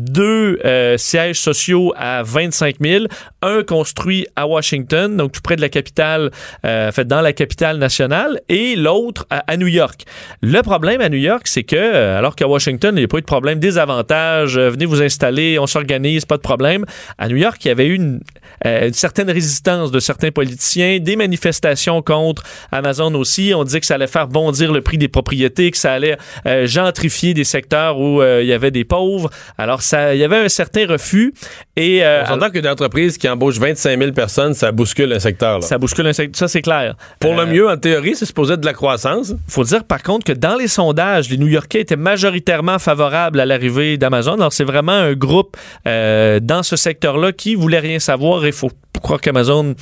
deux 0.09 0.59
euh, 0.65 0.97
sièges 0.97 1.39
sociaux 1.39 1.93
à 1.97 2.23
25 2.23 2.77
000, 2.79 3.05
un 3.41 3.63
construit 3.63 4.27
à 4.35 4.47
Washington, 4.47 5.15
donc 5.15 5.31
tout 5.31 5.41
près 5.41 5.55
de 5.55 5.61
la 5.61 5.69
capitale, 5.69 6.31
euh, 6.65 6.91
fait 6.91 7.05
dans 7.05 7.21
la 7.21 7.33
capitale 7.33 7.77
nationale, 7.77 8.41
et 8.49 8.75
l'autre 8.75 9.25
à, 9.29 9.57
New 9.57 9.67
York. 9.67 10.03
Le 10.41 10.61
problème 10.61 11.01
à 11.01 11.09
New 11.09 11.17
York, 11.17 11.43
c'est 11.45 11.63
que, 11.63 11.75
euh, 11.75 12.17
alors 12.17 12.35
qu'à 12.35 12.47
Washington, 12.47 12.95
il 12.95 12.99
n'y 12.99 13.05
a 13.05 13.07
pas 13.07 13.17
eu 13.17 13.21
de 13.21 13.25
problème, 13.25 13.59
des 13.59 13.77
avantages, 13.77 14.57
euh, 14.57 14.69
venez 14.69 14.85
vous 14.85 15.01
installer, 15.01 15.59
on 15.59 15.67
s'organise, 15.67 16.25
pas 16.25 16.37
de 16.37 16.41
problème. 16.41 16.85
À 17.17 17.27
New 17.27 17.37
York, 17.37 17.63
il 17.63 17.67
y 17.69 17.71
avait 17.71 17.87
eu 17.87 17.95
une, 17.95 18.19
une 18.63 18.93
certaine 18.93 19.29
résistance 19.29 19.91
de 19.91 19.99
certains 19.99 20.31
politiciens, 20.31 20.99
des 20.99 21.15
manifestations 21.15 22.01
contre 22.01 22.43
Amazon 22.71 23.13
aussi. 23.15 23.53
On 23.55 23.63
disait 23.63 23.79
que 23.79 23.85
ça 23.85 23.95
allait 23.95 24.07
faire 24.07 24.27
bondir 24.27 24.71
le 24.71 24.81
prix 24.81 24.97
des 24.97 25.07
propriétés, 25.07 25.71
que 25.71 25.77
ça 25.77 25.93
allait 25.93 26.17
gentrifier 26.65 27.33
des 27.33 27.43
secteurs 27.43 27.99
où 27.99 28.21
il 28.23 28.45
y 28.45 28.53
avait 28.53 28.71
des 28.71 28.83
pauvres. 28.83 29.29
Alors, 29.57 29.81
ça, 29.81 29.94
il 30.13 30.17
y 30.19 30.23
avait 30.23 30.37
un 30.37 30.49
certain 30.49 30.85
refus. 30.87 31.33
Et, 31.75 32.03
euh, 32.05 32.23
On 32.23 32.33
s'entend 32.33 32.49
qu'une 32.49 32.67
entreprise 32.67 33.17
qui 33.17 33.27
embauche 33.29 33.57
25 33.57 33.99
000 33.99 34.11
personnes, 34.11 34.53
ça 34.53 34.71
bouscule 34.71 35.11
un 35.13 35.19
secteur. 35.19 35.59
là. 35.59 35.61
ça 35.65 35.77
bouscule 35.77 36.07
un 36.07 36.13
secteur. 36.13 36.37
Ça, 36.39 36.47
c'est 36.47 36.61
clair. 36.61 36.95
Pour 37.19 37.33
Euh, 37.39 37.45
le 37.45 37.51
mieux, 37.51 37.69
en 37.69 37.77
théorie, 37.77 38.15
c'est 38.15 38.25
supposé 38.25 38.53
être 38.53 38.61
de 38.61 38.65
la 38.65 38.73
croissance. 38.73 39.33
faut 39.47 39.63
dire 39.63 39.83
par 39.83 40.01
contre 40.03 40.25
que 40.25 40.33
dans 40.33 40.55
les 40.55 40.67
sondages, 40.67 41.29
les 41.29 41.37
New-Yorkais 41.37 41.81
étaient 41.81 41.95
majoritairement 41.95 42.79
favorables 42.79 43.39
à 43.39 43.45
l'arrivée 43.45 43.97
d'Amazon. 43.97 44.33
Alors 44.35 44.53
c'est 44.53 44.63
vraiment 44.63 44.91
un 44.93 45.13
groupe 45.13 45.57
euh, 45.87 46.39
dans 46.41 46.63
ce 46.63 46.75
secteur-là 46.75 47.31
qui 47.31 47.55
voulait 47.55 47.79
rien 47.79 47.99
savoir. 47.99 48.45
Il 48.45 48.53
faut 48.53 48.71
croire 49.05 49.21
qu'Amazon, 49.21 49.75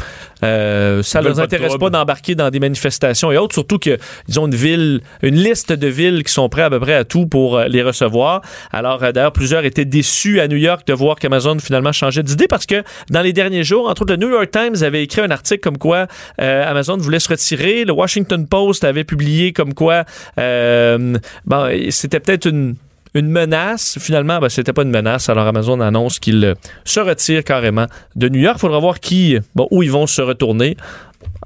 euh, 0.44 1.02
ça 1.02 1.22
veulent 1.22 1.34
leur 1.34 1.40
intéresse 1.40 1.78
pas 1.80 1.90
d'embarquer 1.90 2.36
dans 2.36 2.50
des 2.50 2.60
manifestations 2.60 3.32
et 3.32 3.38
autres, 3.38 3.54
surtout 3.54 3.80
qu'ils 3.80 3.98
ont 4.38 4.48
une 4.48 4.56
ville, 4.56 5.02
une 5.22 5.36
liste 5.36 5.72
de 5.72 5.88
villes 5.88 6.24
qui 6.24 6.34
sont 6.34 6.50
prêtes 6.50 6.66
à 6.66 6.70
peu 6.70 6.80
près 6.80 6.94
à 6.94 7.06
tout 7.06 7.26
pour 7.26 7.58
euh, 7.58 7.68
les 7.68 7.82
recevoir. 7.82 8.42
Alors, 8.72 9.02
euh, 9.02 9.12
d'ailleurs, 9.12 9.32
plusieurs 9.32 9.64
étaient 9.64 9.86
déçus 9.86 10.42
à 10.42 10.48
New 10.48 10.58
York 10.58 10.86
de 10.86 10.94
voir 10.94 11.16
qu'Amazon 11.18 11.58
finalement 11.60 11.94
changeait 11.94 12.24
d'idée 12.24 12.48
parce 12.48 12.66
que 12.66 12.84
dans 13.10 13.22
les 13.22 13.34
derniers 13.34 13.64
jours, 13.64 13.90
entre 13.90 14.02
autres, 14.02 14.14
le 14.14 14.20
New 14.20 14.30
York 14.30 14.52
Times 14.52 14.84
avait 14.84 15.04
écrit 15.04 15.22
un 15.22 15.32
article 15.32 15.62
comme 15.62 15.78
quoi 15.78 16.08
euh, 16.42 16.70
Amazon 16.70 16.98
voulait 16.98 17.20
se 17.20 17.30
retirer. 17.30 17.86
Le 17.86 17.94
Washington 17.94 18.46
Post 18.46 18.84
avait 18.84 19.06
publié 19.06 19.54
comme 19.54 19.74
quoi 19.74 20.04
euh, 20.38 21.18
bon, 21.46 21.70
c'était 21.90 22.20
peut-être 22.20 22.46
une 22.48 22.76
une 23.16 23.30
menace. 23.30 23.98
Finalement, 24.00 24.40
ben, 24.40 24.50
c'était 24.50 24.74
pas 24.74 24.84
une 24.84 24.90
menace. 24.92 25.30
Alors 25.30 25.48
Amazon 25.48 25.80
annonce 25.82 26.20
qu'il 26.20 26.44
euh, 26.46 26.54
se 26.86 27.00
retire 27.00 27.44
carrément 27.44 27.86
de 28.16 28.30
New 28.30 28.40
York. 28.42 28.56
Il 28.58 28.62
faudra 28.62 28.80
voir 28.80 29.00
qui, 29.00 29.38
bon, 29.56 29.68
où 29.72 29.84
ils 29.84 29.92
vont 29.92 30.08
se 30.08 30.22
retourner. 30.22 30.78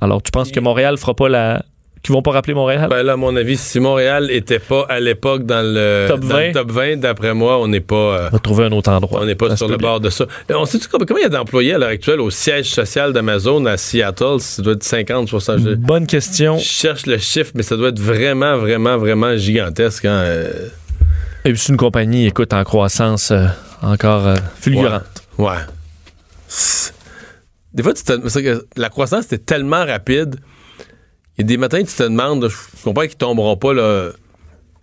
Alors, 0.01 0.22
tu 0.22 0.32
penses 0.32 0.51
que 0.51 0.59
Montréal 0.59 0.97
fera 0.97 1.13
pas 1.15 1.28
la. 1.30 1.63
qu'ils 2.03 2.13
vont 2.13 2.22
pas 2.22 2.32
rappeler 2.32 2.53
Montréal? 2.53 2.88
Ben 2.89 3.03
là, 3.03 3.13
à 3.13 3.15
mon 3.15 3.36
avis, 3.36 3.57
si 3.57 3.80
Montréal 3.80 4.30
était 4.32 4.59
pas 4.59 4.86
à 4.89 4.99
l'époque 4.99 5.45
dans 5.45 5.61
le 5.61 6.05
Top 6.07 6.20
dans 6.22 6.38
le 6.38 6.43
20. 6.47 6.51
top 6.53 6.72
20, 6.72 6.97
d'après 6.97 7.34
moi, 7.34 7.59
on 7.59 7.68
n'est 7.68 7.80
pas. 7.82 7.95
euh, 7.95 8.28
On 8.32 8.36
va 8.36 8.39
trouver 8.39 8.65
un 8.65 8.72
autre 8.72 8.91
endroit. 8.91 9.20
on 9.22 9.26
n'est 9.26 9.36
pas 9.36 9.55
sur 9.57 9.68
le 9.68 9.78
bord 9.78 9.99
de 9.99 10.09
ça. 10.09 10.26
Euh, 10.51 10.53
On 10.55 10.65
sait 10.65 10.78
combien 10.91 11.05
combien 11.05 11.22
il 11.22 11.24
y 11.24 11.28
a 11.28 11.30
d'employés 11.38 11.74
à 11.74 11.78
l'heure 11.80 11.89
actuelle 11.89 12.22
au 12.22 12.30
siège 12.30 12.68
social 12.70 13.11
d'Amazon 13.13 13.65
à 13.65 13.76
Seattle? 13.78 14.39
Ça 14.39 14.61
doit 14.61 14.74
être 14.74 14.84
50, 14.84 15.28
60. 15.30 15.59
Je, 15.59 15.70
Bonne 15.76 16.05
question. 16.07 16.57
je 16.57 16.63
cherche 16.63 17.05
le 17.07 17.18
chiffre, 17.18 17.51
mais 17.55 17.63
ça 17.63 17.76
doit 17.76 17.89
être 17.89 17.99
vraiment, 17.99 18.57
vraiment, 18.57 18.97
vraiment 18.97 19.36
gigantesque. 19.36 20.05
hein, 20.05 20.09
euh, 20.26 20.51
Et 21.47 21.53
puis, 21.53 21.59
c'est 21.61 21.71
une 21.71 21.77
compagnie, 21.77 22.27
écoute, 22.27 22.51
en 22.51 22.63
croissance 22.65 23.31
euh, 23.31 23.45
encore 23.81 24.27
euh, 24.27 24.35
fulgurante. 24.59 25.03
Ouais. 25.37 25.55
Des 27.73 27.83
fois, 27.83 27.93
tu 27.93 28.03
te- 28.03 28.65
la 28.75 28.89
croissance 28.89 29.25
était 29.27 29.37
tellement 29.37 29.85
rapide. 29.85 30.35
Il 31.37 31.41
y 31.41 31.43
a 31.43 31.47
des 31.47 31.55
matins, 31.57 31.79
tu 31.79 31.93
te 31.93 32.03
demandes, 32.03 32.49
je 32.49 32.83
comprends 32.83 33.03
qu'ils 33.03 33.15
tomberont 33.15 33.55
pas, 33.55 33.73
là, 33.73 34.09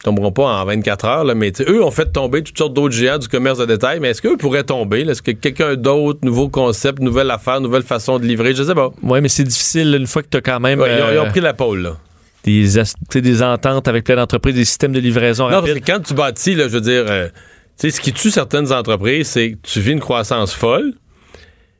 tomberont 0.04 0.32
pas 0.32 0.44
en 0.44 0.64
24 0.64 1.04
heures, 1.04 1.24
là, 1.24 1.34
mais 1.34 1.52
eux 1.68 1.84
ont 1.84 1.90
fait 1.90 2.10
tomber 2.12 2.42
toutes 2.42 2.56
sortes 2.56 2.72
d'autres 2.72 2.94
géants 2.94 3.18
du 3.18 3.28
commerce 3.28 3.58
de 3.58 3.66
détail, 3.66 4.00
mais 4.00 4.10
est-ce 4.10 4.22
qu'eux 4.22 4.38
pourraient 4.38 4.64
tomber? 4.64 5.02
Est-ce 5.02 5.20
que 5.20 5.32
quelqu'un 5.32 5.74
d'autre, 5.74 6.20
nouveau 6.22 6.48
concept, 6.48 7.00
nouvelle 7.00 7.30
affaire, 7.30 7.60
nouvelle 7.60 7.82
façon 7.82 8.18
de 8.18 8.24
livrer? 8.24 8.54
Je 8.54 8.62
sais 8.62 8.74
pas. 8.74 8.90
Oui, 9.02 9.20
mais 9.20 9.28
c'est 9.28 9.44
difficile 9.44 9.94
une 9.94 10.06
fois 10.06 10.22
que 10.22 10.28
tu 10.30 10.38
as 10.38 10.40
quand 10.42 10.60
même 10.60 10.80
Ouais, 10.80 10.96
ils, 10.98 11.02
ont, 11.02 11.12
ils 11.12 11.18
ont 11.18 11.26
euh, 11.26 11.30
pris 11.30 11.40
la 11.40 11.52
pôle, 11.52 11.80
là. 11.82 11.96
Des, 12.44 13.20
des 13.20 13.42
ententes 13.42 13.88
avec 13.88 14.04
plein 14.04 14.16
d'entreprises, 14.16 14.54
des 14.54 14.64
systèmes 14.64 14.92
de 14.92 15.00
livraison 15.00 15.44
Non, 15.44 15.60
parce 15.60 15.68
rapide. 15.68 15.84
que 15.84 15.92
quand 15.92 16.00
tu 16.00 16.14
bâtis, 16.14 16.54
là, 16.54 16.64
je 16.68 16.72
veux 16.74 16.80
dire, 16.80 17.04
euh, 17.08 17.28
tu 17.28 17.32
sais, 17.76 17.90
ce 17.90 18.00
qui 18.00 18.12
tue 18.12 18.30
certaines 18.30 18.72
entreprises, 18.72 19.28
c'est 19.28 19.52
que 19.52 19.56
tu 19.62 19.80
vis 19.80 19.92
une 19.92 20.00
croissance 20.00 20.52
folle, 20.54 20.92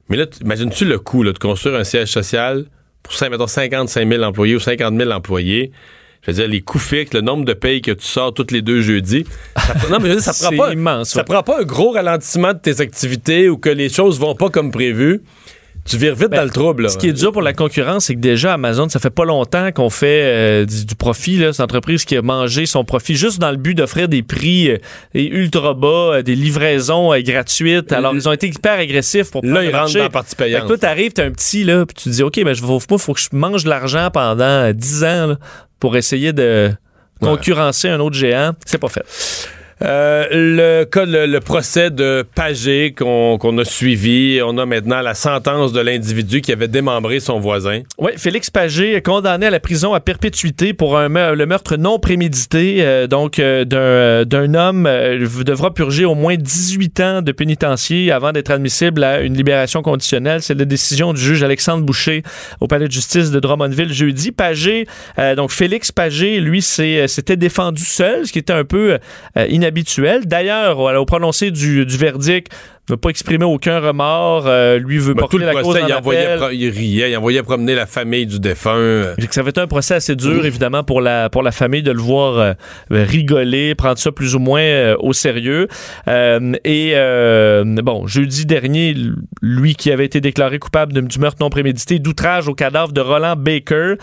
mais 0.09 0.17
là, 0.17 0.27
tu- 0.27 0.43
imagines-tu 0.43 0.85
le 0.85 0.99
coût 0.99 1.23
là, 1.23 1.33
de 1.33 1.39
construire 1.39 1.77
un 1.77 1.85
siège 1.85 2.09
social 2.09 2.65
pour, 3.03 3.13
cin- 3.15 3.29
mettons, 3.31 3.47
55 3.47 4.09
000 4.09 4.23
employés 4.23 4.55
ou 4.57 4.61
50 4.61 4.97
000 4.97 5.11
employés? 5.11 5.71
Je 6.23 6.31
veux 6.31 6.37
dire, 6.39 6.49
les 6.49 6.63
coûts 6.63 6.79
fixes, 6.79 7.13
le 7.13 7.21
nombre 7.21 7.45
de 7.45 7.53
payes 7.53 7.83
que 7.83 7.91
tu 7.91 8.07
sors 8.07 8.33
tous 8.33 8.47
les 8.51 8.63
deux 8.63 8.81
jeudis. 8.81 9.25
Ça, 9.59 9.75
non, 9.91 9.99
mais 10.01 10.09
je 10.09 10.15
veux 10.15 10.21
dire, 10.21 10.33
ça 10.33 10.33
prend 10.49 10.57
pas, 10.57 10.73
immense, 10.73 11.11
ça 11.11 11.19
ouais. 11.19 11.25
prend 11.25 11.43
pas 11.43 11.61
un 11.61 11.65
gros 11.65 11.91
ralentissement 11.91 12.55
de 12.55 12.59
tes 12.59 12.81
activités 12.81 13.51
ou 13.51 13.59
que 13.59 13.69
les 13.69 13.91
choses 13.91 14.19
vont 14.19 14.35
pas 14.35 14.49
comme 14.49 14.71
prévu. 14.71 15.21
Tu 15.85 15.99
vires 15.99 16.15
vite 16.15 16.29
Ben, 16.31 16.39
dans 16.39 16.45
le 16.45 16.51
trouble. 16.51 16.85
là. 16.85 16.89
Ce 16.89 16.97
qui 16.97 17.09
est 17.09 17.13
dur 17.13 17.31
pour 17.31 17.43
la 17.43 17.53
concurrence, 17.53 18.07
c'est 18.07 18.15
que 18.15 18.21
déjà 18.21 18.55
Amazon, 18.55 18.89
ça 18.89 18.99
fait 19.01 19.11
pas 19.11 19.25
longtemps 19.27 19.71
qu'on 19.71 19.91
fait 19.91 20.23
euh, 20.23 20.65
du, 20.65 20.87
du 20.87 20.95
profit. 20.95 21.37
Là, 21.37 21.53
cette 21.53 21.61
entreprise 21.63 22.07
qui 22.07 22.17
a 22.17 22.23
mangé 22.23 22.65
son 22.65 22.85
profit 22.85 23.15
juste 23.17 23.39
dans 23.39 23.51
le 23.51 23.59
but 23.59 23.75
d'offrir 23.75 24.09
des 24.09 24.23
prix 24.23 24.71
euh, 24.71 24.79
ultra 25.15 25.75
bas, 25.75 25.87
euh, 26.15 26.23
des 26.23 26.35
livraisons 26.37 27.11
gratuites. 27.21 27.93
Alors, 27.93 28.15
ils 28.15 28.27
ont 28.29 28.33
été 28.33 28.47
hyper 28.49 28.79
agressifs 28.79 29.31
pour 29.31 29.45
Là, 29.45 29.63
ils 29.63 29.67
rentrent 29.67 29.73
marché. 29.81 29.99
dans 29.99 30.05
la 30.05 30.11
partie 30.11 30.31
Fait 30.37 30.45
que 30.45 30.51
payante. 30.51 30.67
toi, 30.69 30.79
t'arrives, 30.79 31.13
t'es 31.13 31.23
un 31.23 31.31
petit, 31.33 31.65
là, 31.65 31.85
puis 31.85 31.95
tu 31.95 32.05
te 32.05 32.09
dis, 32.09 32.23
OK, 32.23 32.43
ben, 32.43 32.55
je 32.55 32.63
faut, 32.63 32.81
faut, 32.81 32.97
faut 32.99 33.13
que 33.13 33.21
je 33.21 33.29
mange 33.33 33.65
de 33.65 33.69
l'argent 33.69 34.09
pendant 34.11 34.43
euh, 34.43 34.73
10 34.73 35.05
ans 35.05 35.27
là, 35.27 35.39
pour 35.81 35.97
essayer 35.99 36.33
de 36.33 36.71
concurrencer 37.21 37.89
un 37.89 38.01
autre 38.01 38.17
géant. 38.17 38.53
C'est 38.65 38.79
pas 38.79 38.89
fait. 38.89 39.05
Euh, 39.85 40.27
le, 40.31 40.85
cas, 40.85 41.05
le, 41.05 41.39
procès 41.41 41.91
de 41.91 42.25
Pagé 42.35 42.95
qu'on 42.97 43.59
a 43.59 43.65
suivi, 43.65 44.41
on 44.43 44.57
a 44.57 44.65
maintenant 44.65 45.03
la 45.03 45.15
sentence 45.15 45.73
de 45.73 45.81
l'individu 45.81 46.41
qui 46.41 46.53
avait 46.53 46.69
démembré 46.69 47.21
son 47.21 47.39
voisin. 47.39 47.83
Oui, 47.99 48.13
Félix 48.17 48.51
Pagé 48.51 48.95
est 48.95 49.03
condamné 49.03 49.47
à 49.47 49.51
la 49.51 49.61
prison 49.61 49.93
à 49.93 50.01
perpétuité 50.01 50.73
pour 50.73 50.99
le 50.99 51.47
meurtre 51.47 51.77
non 51.77 51.99
prémédité. 51.99 52.77
euh, 52.81 53.07
donc, 53.07 53.39
euh, 53.39 53.65
d'un 54.25 54.55
homme 54.55 54.85
devra 55.45 55.75
purger 55.75 56.05
au 56.05 56.15
moins 56.15 56.37
18 56.37 57.01
ans 57.01 57.23
de 57.23 57.33
pénitencier 57.33 58.11
avant 58.11 58.33
d'être 58.33 58.51
admissible 58.51 59.05
à 59.05 59.21
une 59.21 59.37
libération 59.37 59.83
conditionnelle. 59.83 60.41
C'est 60.41 60.55
la 60.55 60.65
décision 60.65 61.13
du 61.13 61.21
juge 61.21 61.43
Alexandre 61.43 61.85
Boucher 61.85 62.23
au 62.61 62.69
palais 62.69 62.87
de 62.87 62.93
justice 62.93 63.31
de 63.31 63.41
Drummondville 63.41 63.93
jeudi. 63.93 64.33
Pagé, 64.33 64.87
donc 65.37 65.51
Félix 65.51 65.93
Pagé, 65.93 66.41
lui, 66.41 66.63
s'était 66.63 67.37
défendu 67.37 67.85
seul, 67.85 68.27
ce 68.27 68.33
qui 68.33 68.39
était 68.39 68.53
un 68.53 68.65
peu 68.65 68.99
euh, 69.37 69.47
D'ailleurs, 70.27 70.79
au, 70.79 71.05
prononcé 71.05 71.51
du, 71.51 71.85
du 71.87 71.97
verdict, 71.97 72.53
ne 72.89 72.93
veut 72.95 72.99
pas 72.99 73.09
exprimer 73.09 73.47
aucun 73.47 73.81
remords. 73.81 74.45
euh, 74.47 74.79
lui 74.79 74.99
veut 74.99 75.15
Ben, 75.15 75.21
porter 75.21 75.37
tout 75.37 75.39
le 75.39 75.47
la 75.47 75.53
cause 75.53 75.63
procès, 75.63 75.83
en 75.83 75.87
il, 75.89 75.95
envoyait 75.95 76.37
il 76.53 76.69
riait, 76.69 77.11
il 77.11 77.17
envoyait 77.17 77.43
promener 77.43 77.75
la 77.75 77.87
famille 77.87 78.27
du 78.27 78.39
défunt. 78.39 79.15
Ça 79.31 79.41
avait 79.41 79.51
été 79.51 79.61
un 79.63 79.67
procès 79.67 79.95
assez 79.95 80.15
dur, 80.17 80.45
évidemment, 80.45 80.85
pour 80.85 81.01
la, 81.01 81.31
pour 81.31 81.43
la 81.43 81.51
famille 81.51 81.83
de 81.83 81.93
le 81.93 82.01
voir 82.01 82.39
euh, 82.39 82.53
rigoler, 82.91 83.75
prendre 83.75 83.99
ça 83.99 84.13
plus 84.13 84.35
ou 84.35 84.39
moins 84.39 84.61
euh, 84.61 84.97
au 85.01 85.13
sérieux. 85.15 85.67
Et 86.65 86.95
bon, 87.83 88.07
jeudi 88.07 88.45
dernier, 88.47 88.95
lui 89.41 89.75
qui 89.75 89.91
avait 89.91 90.05
été 90.05 90.21
déclaré 90.21 90.59
coupable 90.59 90.93
de- 90.93 91.01
du 91.01 91.19
meurtre 91.19 91.39
non 91.41 91.51
prémédité, 91.51 91.99
d'outrage 91.99 92.49
au 92.49 92.55
cadavre 92.55 92.93
de 92.93 93.01
Roland 93.01 93.37
Baker, 93.37 93.95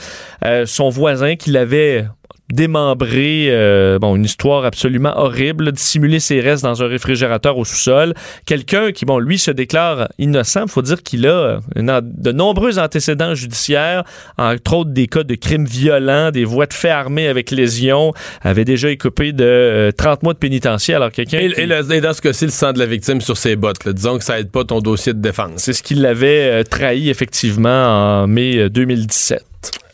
son 0.66 0.90
voisin 0.90 1.36
qui 1.36 1.52
l'avait 1.52 2.06
démembré, 2.52 3.48
euh, 3.50 4.00
bon, 4.00 4.16
une 4.16 4.26
histoire 4.26 4.66
absolument 4.66 5.14
horrible, 5.18 5.72
dissimuler 5.72 6.20
ses 6.20 6.40
restes 6.40 6.64
dans 6.64 6.84
un 6.84 6.88
réfrigérateur 6.88 7.58
au 7.58 7.66
sous-sol. 7.66 8.14
Quelqu'un 8.46 8.92
qui, 8.92 9.06
bon, 9.06 9.20
lui 9.20 9.38
se 9.38 9.52
déclare 9.52 10.10
innocent, 10.20 10.68
faut 10.68 10.82
dire 10.82 11.02
qu'il 11.04 11.26
a 11.28 11.30
euh, 11.32 11.60
une- 11.76 12.00
de 12.04 12.32
nombreux 12.32 12.80
antécédents 12.80 13.34
judiciaires, 13.36 14.04
entre 14.38 14.74
autres 14.76 14.92
des 14.92 15.08
cas 15.08 15.24
de 15.24 15.36
crimes 15.36 15.66
violents, 15.66 16.32
des 16.32 16.46
voies 16.46 16.66
de 16.66 16.74
fait 16.74 16.90
armées 16.90 17.28
avec 17.28 17.52
lésion, 17.52 18.14
avait 18.42 18.66
déjà 18.66 18.90
écopé 18.90 19.32
de 19.34 19.44
euh, 19.44 19.92
30 19.92 20.24
mois 20.24 20.34
de 20.34 20.40
pénitentiaire, 20.40 20.98
alors 20.98 21.12
quelqu'un 21.12 21.40
Et, 21.40 21.52
qui- 21.52 21.62
et 21.62 21.66
le- 21.66 21.92
et 21.94 22.02
dans 22.02 22.14
ce 22.14 22.22
cas-ci, 22.22 22.46
le 22.46 22.52
sang 22.52 22.74
de 22.74 22.80
la 22.80 22.86
victime 22.86 23.22
sur 23.22 23.38
ses 23.38 23.56
bottes. 23.56 23.86
là. 23.86 23.94
Disons 23.94 24.18
que 24.18 24.24
ça 24.24 24.40
aide 24.40 24.52
pas 24.52 24.64
ton 24.64 24.80
dossier 24.80 25.14
de 25.14 25.20
défense. 25.22 25.52
c'est 25.58 25.74
ce 25.74 25.84
qui 25.84 25.96
l'avait 25.96 26.62
euh, 26.62 26.64
trahi 26.64 27.10
effectivement 27.10 28.22
en 28.24 28.28
mai 28.28 28.58
euh, 28.58 28.70
2017. 28.70 29.44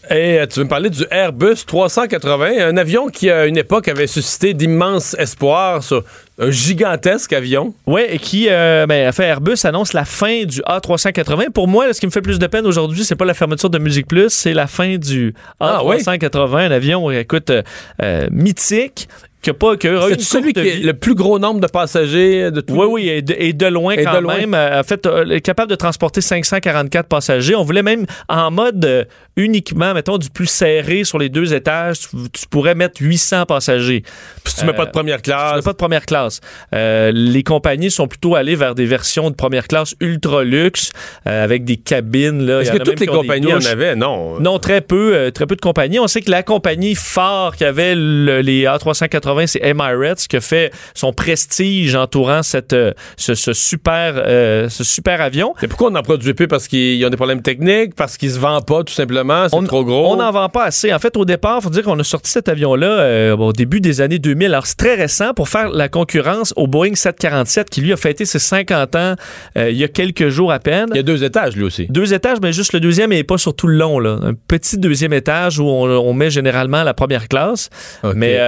Et 0.10 0.40
euh, 0.40 0.46
tu 0.48 0.60
veux 0.60 0.66
me 0.66 0.70
parler 0.70 0.90
du 0.90 1.06
Airbus 1.12 1.66
380, 1.66 2.68
un 2.68 2.78
avion 2.78 3.08
qui, 3.08 3.30
à 3.30 3.46
une 3.46 3.58
époque, 3.58 3.88
avait 3.88 4.08
suscité 4.08 4.54
d'immenses 4.54 5.16
espoirs 5.20 5.84
sur 5.84 6.04
un 6.40 6.52
gigantesque 6.52 7.34
avion. 7.34 7.74
Oui, 7.88 8.02
et 8.08 8.20
qui, 8.20 8.48
euh, 8.50 8.86
ben, 8.88 9.12
fait, 9.12 9.26
Airbus 9.26 9.58
annonce 9.64 9.94
la 9.94 10.06
fin 10.06 10.44
du 10.44 10.62
A380. 10.62 11.50
Pour 11.50 11.68
moi, 11.68 11.92
ce 11.94 12.00
qui 12.00 12.06
me 12.06 12.12
fait 12.12 12.22
plus 12.22 12.40
de 12.40 12.48
peine 12.48 12.66
aujourd'hui, 12.66 13.04
c'est 13.04 13.16
pas 13.16 13.26
la 13.26 13.34
fermeture 13.34 13.70
de 13.70 13.80
Musique 13.80 14.08
Plus, 14.08 14.30
c'est 14.30 14.54
la 14.54 14.68
fin 14.68 14.98
du 14.98 15.34
Ah, 15.60 15.84
oui? 15.84 15.98
A380, 15.98 16.68
un 16.68 16.72
avion, 16.72 17.10
écoute, 17.12 17.50
euh, 17.50 17.64
euh, 18.02 18.28
mythique, 18.32 19.08
qui 19.42 19.50
a 19.52 19.54
pas 19.54 19.78
que 19.78 20.00
C'est 20.10 20.22
celui 20.22 20.54
qui 20.54 20.60
est 20.60 20.80
le 20.84 20.94
plus 20.94 21.14
gros 21.16 21.38
nombre 21.40 21.60
de 21.60 21.68
passagers 21.68 22.50
de 22.52 22.60
tout. 22.62 22.74
Oui, 22.74 22.86
oui, 22.90 23.10
et 23.10 23.22
de, 23.22 23.36
et 23.38 23.54
de 23.54 23.66
loin 23.68 23.94
Et 23.94 24.04
quand 24.04 24.20
de 24.22 24.26
même. 24.28 24.54
Euh, 24.54 24.80
En 24.80 24.84
fait, 24.84 25.06
euh, 25.06 25.30
est 25.30 25.42
capable 25.42 25.70
de 25.70 25.76
transporter 25.76 26.22
544 26.22 27.08
passagers. 27.08 27.56
On 27.56 27.64
voulait 27.64 27.84
même 27.84 28.06
en 28.30 28.50
mode 28.52 28.84
euh, 28.86 29.04
uniquement, 29.36 29.94
mettons, 29.94 30.18
du 30.18 30.30
plus 30.30 30.48
serré 30.48 31.04
sur 31.04 31.20
les 31.20 31.30
deux 31.30 31.54
étages, 31.54 32.00
tu, 32.00 32.08
tu 32.34 32.48
pourrais 32.50 32.74
mettre 32.76 33.00
800 33.02 33.46
passagers. 33.46 34.02
Puis 34.44 34.54
si 34.54 34.60
tu 34.62 34.66
mets 34.66 34.74
pas 34.74 34.86
de 34.86 34.92
première 34.92 35.18
Tu 35.18 35.30
classe. 35.30 35.64
pas 35.64 35.72
de 35.72 35.78
première 35.78 36.06
classe. 36.06 36.42
Euh, 36.74 37.12
les 37.14 37.44
compagnies 37.44 37.92
sont 37.92 38.08
plutôt 38.08 38.36
allées 38.36 38.56
vers 38.56 38.74
des 38.76 38.86
versions 38.86 39.30
de 39.30 39.36
première 39.36 39.68
classe 39.68 39.94
ultra 40.00 40.44
luxe 40.44 40.92
euh, 41.28 41.44
avec 41.44 41.64
des 41.64 41.78
cabines. 41.78 42.44
Là. 42.46 42.62
Est-ce 42.62 42.72
que 42.72 42.78
a 42.78 42.80
toutes 42.80 43.00
les 43.00 43.06
qui 43.08 43.14
compagnies 43.14 43.54
en 43.54 43.64
avaient? 43.66 43.96
Non. 43.96 44.40
Non, 44.40 44.58
très 44.60 44.82
peu, 44.82 45.32
très 45.34 45.46
peu 45.46 45.56
de 45.56 45.62
compagnies. 45.62 46.00
On 46.00 46.08
sait 46.08 46.22
que 46.22 46.32
la 46.32 46.42
compagnie 46.44 46.96
phare 46.96 47.56
qui 47.56 47.64
avait 47.66 47.94
le- 47.96 48.42
les 48.42 48.64
A380, 48.66 49.27
c'est 49.48 49.64
Emirates, 49.64 50.28
qui 50.28 50.36
a 50.38 50.42
fait 50.42 50.72
son 50.94 51.14
prestige 51.14 51.96
entourant 51.96 52.44
cette, 52.44 52.74
euh, 52.74 52.94
ce, 53.18 53.36
ce 53.36 53.54
super, 53.54 54.14
euh, 54.16 54.70
ce 54.70 54.84
super 54.84 55.22
avion. 55.22 55.54
Mais 55.62 55.68
pourquoi 55.68 55.88
on 55.88 55.92
n'en 55.92 56.04
produit 56.04 56.34
plus? 56.34 56.48
Parce 56.48 56.68
qu'ils 56.68 57.06
ont 57.06 57.10
des 57.10 57.18
problèmes 57.18 57.42
techniques? 57.42 57.96
Parce 57.96 58.18
qu'ils 58.18 58.32
se 58.32 58.40
vendent 58.40 58.66
pas, 58.66 58.84
tout 58.84 58.94
simplement? 58.94 59.48
C'est 59.50 59.68
trop 59.68 59.84
gros? 59.84 60.14
On 60.14 60.18
n'en 60.18 60.32
vend 60.32 60.50
pas 60.50 60.66
assez. 60.66 60.94
En 60.94 61.00
fait, 61.00 61.18
au 61.18 61.26
départ, 61.26 61.60
il 61.60 61.64
faut 61.64 61.70
dire 61.70 61.84
qu'on 61.84 62.00
a 62.00 62.04
sorti 62.04 62.32
cet 62.32 62.50
avion-là 62.50 62.88
euh, 62.88 63.38
au 63.38 63.54
début 63.54 63.82
des 63.82 64.02
années 64.02 64.20
2000. 64.20 64.48
Alors, 64.48 64.66
c'est 64.66 64.78
très 64.78 64.96
récent 64.96 65.34
pour 65.34 65.50
faire 65.50 65.70
la 65.70 65.90
concurrence 65.90 66.54
au 66.56 66.68
Boeing 66.68 66.96
747 66.96 67.70
qui, 67.70 67.82
lui, 67.82 67.94
a 67.94 67.98
fêté 67.98 68.26
ses 68.26 68.40
50 68.40 68.96
ans 68.96 69.16
euh, 69.58 69.70
il 69.70 69.78
y 69.78 69.84
a 69.84 69.88
quelques 69.88 70.30
jours 70.30 70.52
à 70.52 70.60
peine. 70.60 70.88
Il 70.92 70.98
y 70.98 71.00
a 71.00 71.04
deux 71.04 71.24
étages, 71.24 71.56
lui 71.56 71.64
aussi. 71.64 71.88
Deux 71.90 72.14
étages, 72.14 72.38
mais 72.42 72.54
juste 72.54 72.74
le 72.74 72.80
deuxième 72.80 73.12
et 73.12 73.24
pas 73.24 73.38
sur 73.38 73.56
tout 73.56 73.68
le 73.68 73.76
long. 73.76 74.00
Là. 74.00 74.18
Un 74.24 74.34
petit 74.34 74.78
deuxième 74.78 75.14
étage 75.14 75.60
où 75.60 75.66
on, 75.66 75.90
on 75.90 76.14
met 76.14 76.30
généralement 76.30 76.84
la 76.84 76.94
première 76.94 77.28
classe, 77.28 77.70
mais 78.16 78.40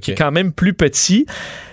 qui 0.00 0.12
est 0.12 0.14
quand 0.14 0.25
même 0.30 0.52
plus 0.52 0.74
petit, 0.74 1.26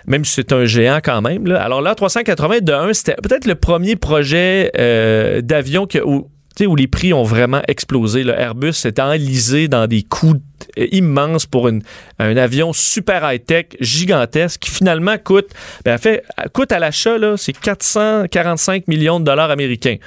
même 0.08 0.26
c'est 0.26 0.51
un 0.51 0.66
géant 0.66 0.99
quand 1.04 1.22
même. 1.22 1.47
Là. 1.47 1.62
Alors 1.62 1.82
là, 1.82 1.95
380 1.95 2.60
de 2.62 2.74
1, 2.74 2.93
c'était 2.93 3.16
peut-être 3.16 3.45
le 3.45 3.56
premier 3.56 3.95
projet 3.95 4.72
euh, 4.78 5.41
d'avion 5.41 5.88
que, 5.88 5.99
où 5.99 6.30
où 6.62 6.76
les 6.76 6.88
prix 6.88 7.14
ont 7.14 7.24
vraiment 7.24 7.62
explosé. 7.68 8.24
Le 8.24 8.39
Airbus 8.39 8.74
s'est 8.74 9.01
enlisé 9.01 9.68
dans 9.68 9.88
des 9.88 10.04
coûts 10.04 10.36
euh, 10.78 10.88
immenses 10.91 11.45
pour 11.45 11.68
un 11.68 12.38
avion 12.38 12.74
super 12.74 13.30
high-tech, 13.30 13.70
gigantesque, 13.80 14.62
qui 14.62 14.70
finalement 14.70 15.18
coûte, 15.18 15.49
ben, 15.84 15.97
fait, 15.97 16.24
coûte 16.54 16.72
à 16.72 16.80
l'achat, 16.80 17.16
c'est 17.38 17.54
445 17.54 18.88
millions 18.88 19.20
de 19.20 19.26
dollars 19.26 19.49
américains. 19.49 19.97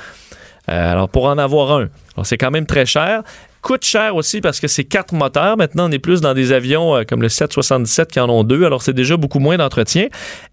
Euh, 0.68 0.92
alors, 0.92 1.08
pour 1.08 1.26
en 1.26 1.38
avoir 1.38 1.72
un, 1.72 1.88
c'est 2.22 2.38
quand 2.38 2.50
même 2.50 2.66
très 2.66 2.86
cher 2.86 3.22
coûte 3.66 3.84
cher 3.84 4.14
aussi 4.14 4.40
parce 4.40 4.60
que 4.60 4.68
c'est 4.68 4.84
quatre 4.84 5.12
moteurs. 5.12 5.56
Maintenant, 5.56 5.88
on 5.88 5.90
est 5.90 5.98
plus 5.98 6.20
dans 6.20 6.34
des 6.34 6.52
avions 6.52 6.94
euh, 6.94 7.02
comme 7.02 7.20
le 7.20 7.28
777 7.28 8.12
qui 8.12 8.20
en 8.20 8.30
ont 8.30 8.44
deux. 8.44 8.64
Alors, 8.64 8.80
c'est 8.80 8.92
déjà 8.92 9.16
beaucoup 9.16 9.40
moins 9.40 9.56
d'entretien. 9.56 10.06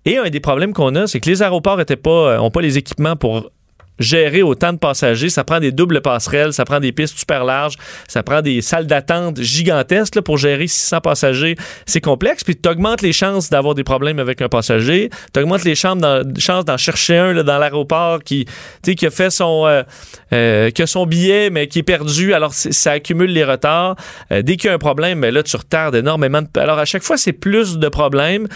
Et 0.05 0.17
un 0.17 0.31
des 0.31 0.39
problèmes 0.39 0.73
qu'on 0.73 0.95
a, 0.95 1.05
c'est 1.05 1.19
que 1.19 1.29
les 1.29 1.43
aéroports 1.43 1.77
n'ont 1.77 1.83
pas, 1.83 2.09
euh, 2.09 2.49
pas 2.49 2.61
les 2.61 2.79
équipements 2.79 3.15
pour 3.15 3.51
gérer 4.03 4.43
autant 4.43 4.73
de 4.73 4.77
passagers. 4.77 5.29
Ça 5.29 5.43
prend 5.43 5.59
des 5.59 5.71
doubles 5.71 6.01
passerelles, 6.01 6.53
ça 6.53 6.65
prend 6.65 6.79
des 6.79 6.91
pistes 6.91 7.17
super 7.17 7.43
larges, 7.43 7.75
ça 8.07 8.23
prend 8.23 8.41
des 8.41 8.61
salles 8.61 8.87
d'attente 8.87 9.41
gigantesques 9.41 10.15
là, 10.15 10.21
pour 10.21 10.37
gérer 10.37 10.67
600 10.67 11.01
passagers. 11.01 11.55
C'est 11.85 12.01
complexe. 12.01 12.43
Puis 12.43 12.55
tu 12.55 12.69
augmentes 12.69 13.01
les 13.01 13.13
chances 13.13 13.49
d'avoir 13.49 13.75
des 13.75 13.83
problèmes 13.83 14.19
avec 14.19 14.41
un 14.41 14.49
passager. 14.49 15.09
Tu 15.33 15.39
augmentes 15.39 15.63
les 15.63 15.75
chances 15.75 15.97
d'en 16.65 16.77
chercher 16.77 17.17
un 17.17 17.33
là, 17.33 17.43
dans 17.43 17.57
l'aéroport 17.57 18.23
qui, 18.23 18.45
qui 18.83 19.05
a 19.05 19.09
fait 19.09 19.29
son, 19.29 19.65
euh, 19.65 19.83
euh, 20.33 20.69
qui 20.69 20.81
a 20.81 20.87
son 20.87 21.05
billet, 21.05 21.49
mais 21.49 21.67
qui 21.67 21.79
est 21.79 21.83
perdu. 21.83 22.33
Alors, 22.33 22.53
ça 22.53 22.91
accumule 22.91 23.31
les 23.31 23.43
retards. 23.43 23.95
Euh, 24.31 24.41
dès 24.41 24.57
qu'il 24.57 24.67
y 24.67 24.71
a 24.71 24.75
un 24.75 24.79
problème, 24.79 25.21
ben 25.21 25.33
là, 25.33 25.43
tu 25.43 25.55
retardes 25.55 25.95
énormément. 25.95 26.41
De... 26.41 26.59
Alors, 26.59 26.79
à 26.79 26.85
chaque 26.85 27.03
fois, 27.03 27.17
c'est 27.17 27.33
plus 27.33 27.77
de 27.77 27.89
problèmes. 27.89 28.47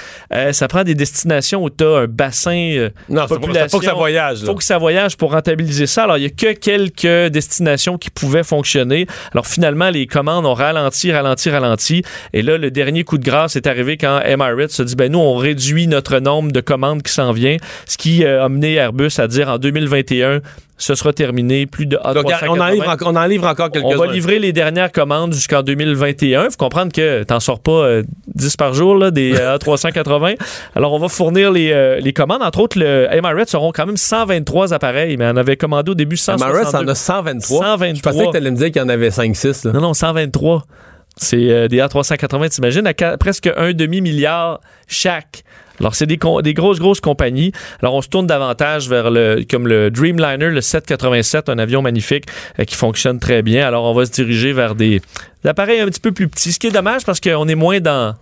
ça 0.51 0.67
prend 0.67 0.83
des 0.83 0.95
destinations 0.95 1.63
où 1.63 1.69
tu 1.69 1.83
as 1.83 1.97
un 1.99 2.07
bassin 2.07 2.89
non. 3.09 3.27
Faut 3.27 3.37
que 3.79 3.85
ça 3.85 3.93
voyage. 3.93 4.39
Il 4.41 4.45
faut 4.45 4.55
que 4.55 4.63
ça 4.63 4.77
voyage 4.77 5.17
pour 5.17 5.31
rentabiliser 5.37 5.87
ça. 5.87 6.03
Alors, 6.03 6.17
il 6.17 6.21
n'y 6.21 6.27
a 6.27 6.29
que 6.29 6.53
quelques 6.53 7.31
destinations 7.31 7.97
qui 7.97 8.09
pouvaient 8.09 8.43
fonctionner. 8.43 9.07
Alors, 9.33 9.47
finalement, 9.47 9.89
les 9.89 10.07
commandes 10.07 10.45
ont 10.45 10.53
ralenti, 10.53 11.11
ralenti, 11.11 11.49
ralenti. 11.49 12.01
Et 12.33 12.41
là, 12.41 12.57
le 12.57 12.71
dernier 12.71 13.03
coup 13.03 13.17
de 13.17 13.23
grâce 13.23 13.55
est 13.55 13.67
arrivé 13.67 13.97
quand 13.97 14.19
Emirates 14.21 14.71
se 14.71 14.83
dit, 14.83 14.95
ben 14.95 15.11
nous, 15.11 15.19
on 15.19 15.35
réduit 15.35 15.87
notre 15.87 16.19
nombre 16.19 16.51
de 16.51 16.61
commandes 16.61 17.03
qui 17.03 17.13
s'en 17.13 17.31
vient, 17.31 17.57
ce 17.85 17.97
qui 17.97 18.25
euh, 18.25 18.41
a 18.41 18.45
amené 18.45 18.73
Airbus 18.73 19.11
à 19.19 19.27
dire 19.27 19.49
en 19.49 19.57
2021, 19.57 20.41
ce 20.77 20.95
sera 20.95 21.11
terminé. 21.11 21.65
Plus 21.65 21.87
de 21.87 21.97
Donc, 22.13 22.25
on, 22.47 22.59
en 22.59 22.67
livre, 22.67 22.95
on 23.05 23.15
en 23.15 23.25
livre 23.25 23.47
encore 23.47 23.71
quelques-uns. 23.71 23.95
On 23.95 23.97
va 23.97 24.07
livrer 24.07 24.39
les 24.39 24.53
dernières 24.53 24.91
commandes 24.91 25.33
jusqu'en 25.33 25.63
2021. 25.63 26.45
Il 26.45 26.51
faut 26.51 26.57
comprendre 26.57 26.91
que 26.91 27.23
tu 27.23 27.33
n'en 27.33 27.39
sors 27.39 27.59
pas 27.59 28.01
10 28.27 28.45
euh, 28.45 28.49
par 28.57 28.73
jour, 28.73 28.95
là, 28.95 29.11
des 29.11 29.33
A380. 29.35 30.37
Alors, 30.75 30.93
on 30.93 30.99
va 30.99 31.09
fournir 31.09 31.51
les, 31.51 31.71
euh, 31.71 31.99
les, 31.99 32.13
commandes. 32.13 32.43
Entre 32.43 32.59
autres, 32.59 32.79
le 32.79 33.07
Emirates 33.11 33.53
auront 33.55 33.71
quand 33.71 33.85
même 33.85 33.97
123 33.97 34.73
appareils, 34.73 35.17
mais 35.17 35.25
on 35.25 35.37
avait 35.37 35.57
commandé 35.57 35.91
au 35.91 35.95
début 35.95 36.17
162. 36.17 36.57
Emirates 36.57 36.75
en 36.75 36.87
a 36.87 36.95
123? 36.95 37.65
123. 37.65 37.93
Je 37.93 38.01
pensais 38.01 38.25
que 38.25 38.31
tu 38.31 38.37
allais 38.37 38.51
me 38.51 38.57
dire 38.57 38.67
qu'il 38.67 38.81
y 38.81 38.85
en 38.85 38.89
avait 38.89 39.09
5-6. 39.09 39.71
Non, 39.71 39.81
non, 39.81 39.93
123. 39.93 40.63
C'est 41.17 41.49
euh, 41.49 41.67
des 41.67 41.77
A380, 41.77 42.49
t'imagines, 42.49 42.87
à 42.87 43.17
presque 43.17 43.49
un 43.55 43.73
demi-milliard 43.73 44.61
chaque. 44.87 45.43
Alors, 45.79 45.95
c'est 45.95 46.05
des, 46.05 46.17
des, 46.43 46.53
grosses, 46.53 46.79
grosses 46.79 47.01
compagnies. 47.01 47.51
Alors, 47.81 47.93
on 47.93 48.01
se 48.01 48.07
tourne 48.07 48.25
davantage 48.25 48.89
vers 48.89 49.11
le, 49.11 49.45
comme 49.49 49.67
le 49.67 49.91
Dreamliner, 49.91 50.49
le 50.49 50.61
787, 50.61 51.49
un 51.49 51.59
avion 51.59 51.81
magnifique 51.81 52.25
euh, 52.59 52.63
qui 52.63 52.75
fonctionne 52.75 53.19
très 53.19 53.41
bien. 53.41 53.67
Alors, 53.67 53.85
on 53.85 53.93
va 53.93 54.05
se 54.05 54.11
diriger 54.11 54.53
vers 54.53 54.75
des, 54.75 55.01
appareils 55.45 55.79
un 55.79 55.85
petit 55.85 55.99
peu 55.99 56.11
plus 56.11 56.27
petits, 56.27 56.51
ce 56.51 56.59
qui 56.59 56.67
est 56.67 56.71
dommage 56.71 57.05
parce 57.05 57.19
qu'on 57.19 57.47
est 57.47 57.55
moins 57.55 57.79
dans, 57.79 58.13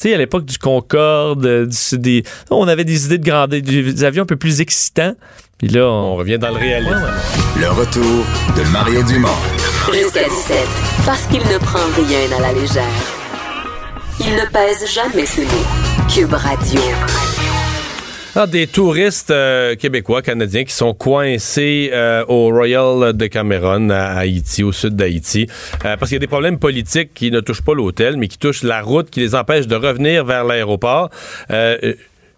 tu 0.00 0.08
sais, 0.08 0.14
à 0.14 0.18
l'époque 0.18 0.44
du 0.44 0.58
Concorde, 0.58 1.46
euh, 1.46 1.66
des, 1.92 2.24
on 2.50 2.66
avait 2.66 2.84
des 2.84 3.06
idées 3.06 3.18
de 3.18 3.24
grandeur, 3.24 3.60
des 3.60 4.04
avions 4.04 4.24
un 4.24 4.26
peu 4.26 4.36
plus 4.36 4.60
excitants. 4.60 5.14
Puis 5.58 5.68
là, 5.68 5.86
on, 5.86 6.16
revient 6.16 6.38
dans 6.38 6.50
le 6.50 6.56
réalisme. 6.56 7.06
Le 7.60 7.70
retour 7.70 8.24
de 8.56 8.72
Mario 8.72 9.02
Dumont. 9.04 9.28
Jusqu'à 9.92 10.28
17, 10.28 10.56
parce 11.04 11.26
qu'il 11.26 11.40
ne 11.40 11.58
prend 11.58 11.78
rien 11.94 12.36
à 12.36 12.40
la 12.40 12.52
légère. 12.52 12.84
Il 14.18 14.32
ne 14.34 14.46
pèse 14.50 14.90
jamais 14.92 15.26
ses 15.26 15.42
mots. 15.42 15.50
Cube 16.12 16.32
Radio. 16.32 16.80
Ah, 18.34 18.46
des 18.46 18.66
touristes 18.66 19.30
euh, 19.30 19.76
québécois, 19.76 20.22
canadiens 20.22 20.64
qui 20.64 20.72
sont 20.72 20.94
coincés 20.94 21.90
euh, 21.92 22.24
au 22.26 22.48
Royal 22.48 23.12
de 23.12 23.26
Cameron 23.26 23.90
à 23.90 24.18
Haïti, 24.18 24.64
au 24.64 24.72
sud 24.72 24.96
d'Haïti, 24.96 25.46
euh, 25.84 25.96
parce 25.96 26.08
qu'il 26.08 26.16
y 26.16 26.16
a 26.16 26.18
des 26.20 26.26
problèmes 26.26 26.58
politiques 26.58 27.14
qui 27.14 27.30
ne 27.30 27.40
touchent 27.40 27.62
pas 27.62 27.74
l'hôtel, 27.74 28.16
mais 28.16 28.26
qui 28.26 28.38
touchent 28.38 28.64
la 28.64 28.80
route, 28.80 29.10
qui 29.10 29.20
les 29.20 29.34
empêchent 29.34 29.68
de 29.68 29.76
revenir 29.76 30.24
vers 30.24 30.44
l'aéroport 30.44 31.10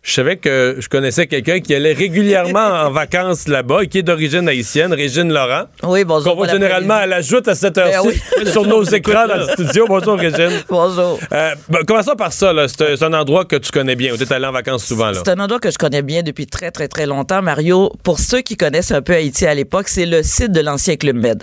je 0.07 0.13
savais 0.13 0.37
que 0.37 0.77
je 0.79 0.89
connaissais 0.89 1.27
quelqu'un 1.27 1.59
qui 1.59 1.75
allait 1.75 1.93
régulièrement 1.93 2.61
en 2.61 2.93
vacances 2.93 3.49
là-bas 3.49 3.83
et 3.83 3.87
qui 3.89 3.99
est 3.99 4.03
d'origine 4.05 4.49
haïtienne, 4.49 4.93
Régine 4.93 5.33
Laurent. 5.33 5.65
Oui, 5.83 6.05
bonjour. 6.05 6.31
Qu'on 6.31 6.37
voit 6.37 6.49
généralement 6.49 6.95
à 6.95 7.07
l'ajoute 7.07 7.49
à 7.49 7.57
cette 7.57 7.77
heure-ci 7.77 8.21
ben 8.37 8.47
sur 8.47 8.65
nos 8.65 8.85
écrans 8.95 9.27
dans 9.27 9.35
le 9.35 9.49
studio. 9.49 9.87
Bonjour, 9.89 10.17
Régine. 10.17 10.63
Bonjour. 10.69 11.19
Euh, 11.33 11.55
ben, 11.69 11.81
commençons 11.85 12.15
par 12.15 12.33
ça. 12.33 12.53
C'est 12.69 13.03
un 13.03 13.13
endroit 13.15 13.45
que 13.47 13.57
tu 13.57 13.73
connais 13.73 13.97
bien, 13.97 14.15
où 14.15 14.17
tu 14.17 14.23
es 14.23 14.33
allé 14.33 14.47
en 14.47 14.53
vacances 14.53 14.85
souvent. 14.85 15.11
C'est 15.13 15.29
un 15.29 15.41
endroit 15.41 15.59
que 15.59 15.73
je 15.73 15.79
connais 15.79 16.03
bien 16.03 16.23
depuis 16.23 16.47
très, 16.47 16.71
très, 16.71 16.87
très 16.87 17.07
longtemps. 17.07 17.43
Mario, 17.43 17.93
pour 18.05 18.21
ceux 18.21 18.43
qui 18.43 18.57
connaissent 18.57 18.93
un 18.93 19.03
peu 19.03 19.15
Haïti 19.15 19.45
à 19.45 19.55
l'époque, 19.55 19.89
c'est 19.89 20.07
le 20.07 20.23
site 20.23 20.53
de 20.53 20.61
l'ancien 20.61 20.95
Club 20.95 21.17
Med. 21.17 21.43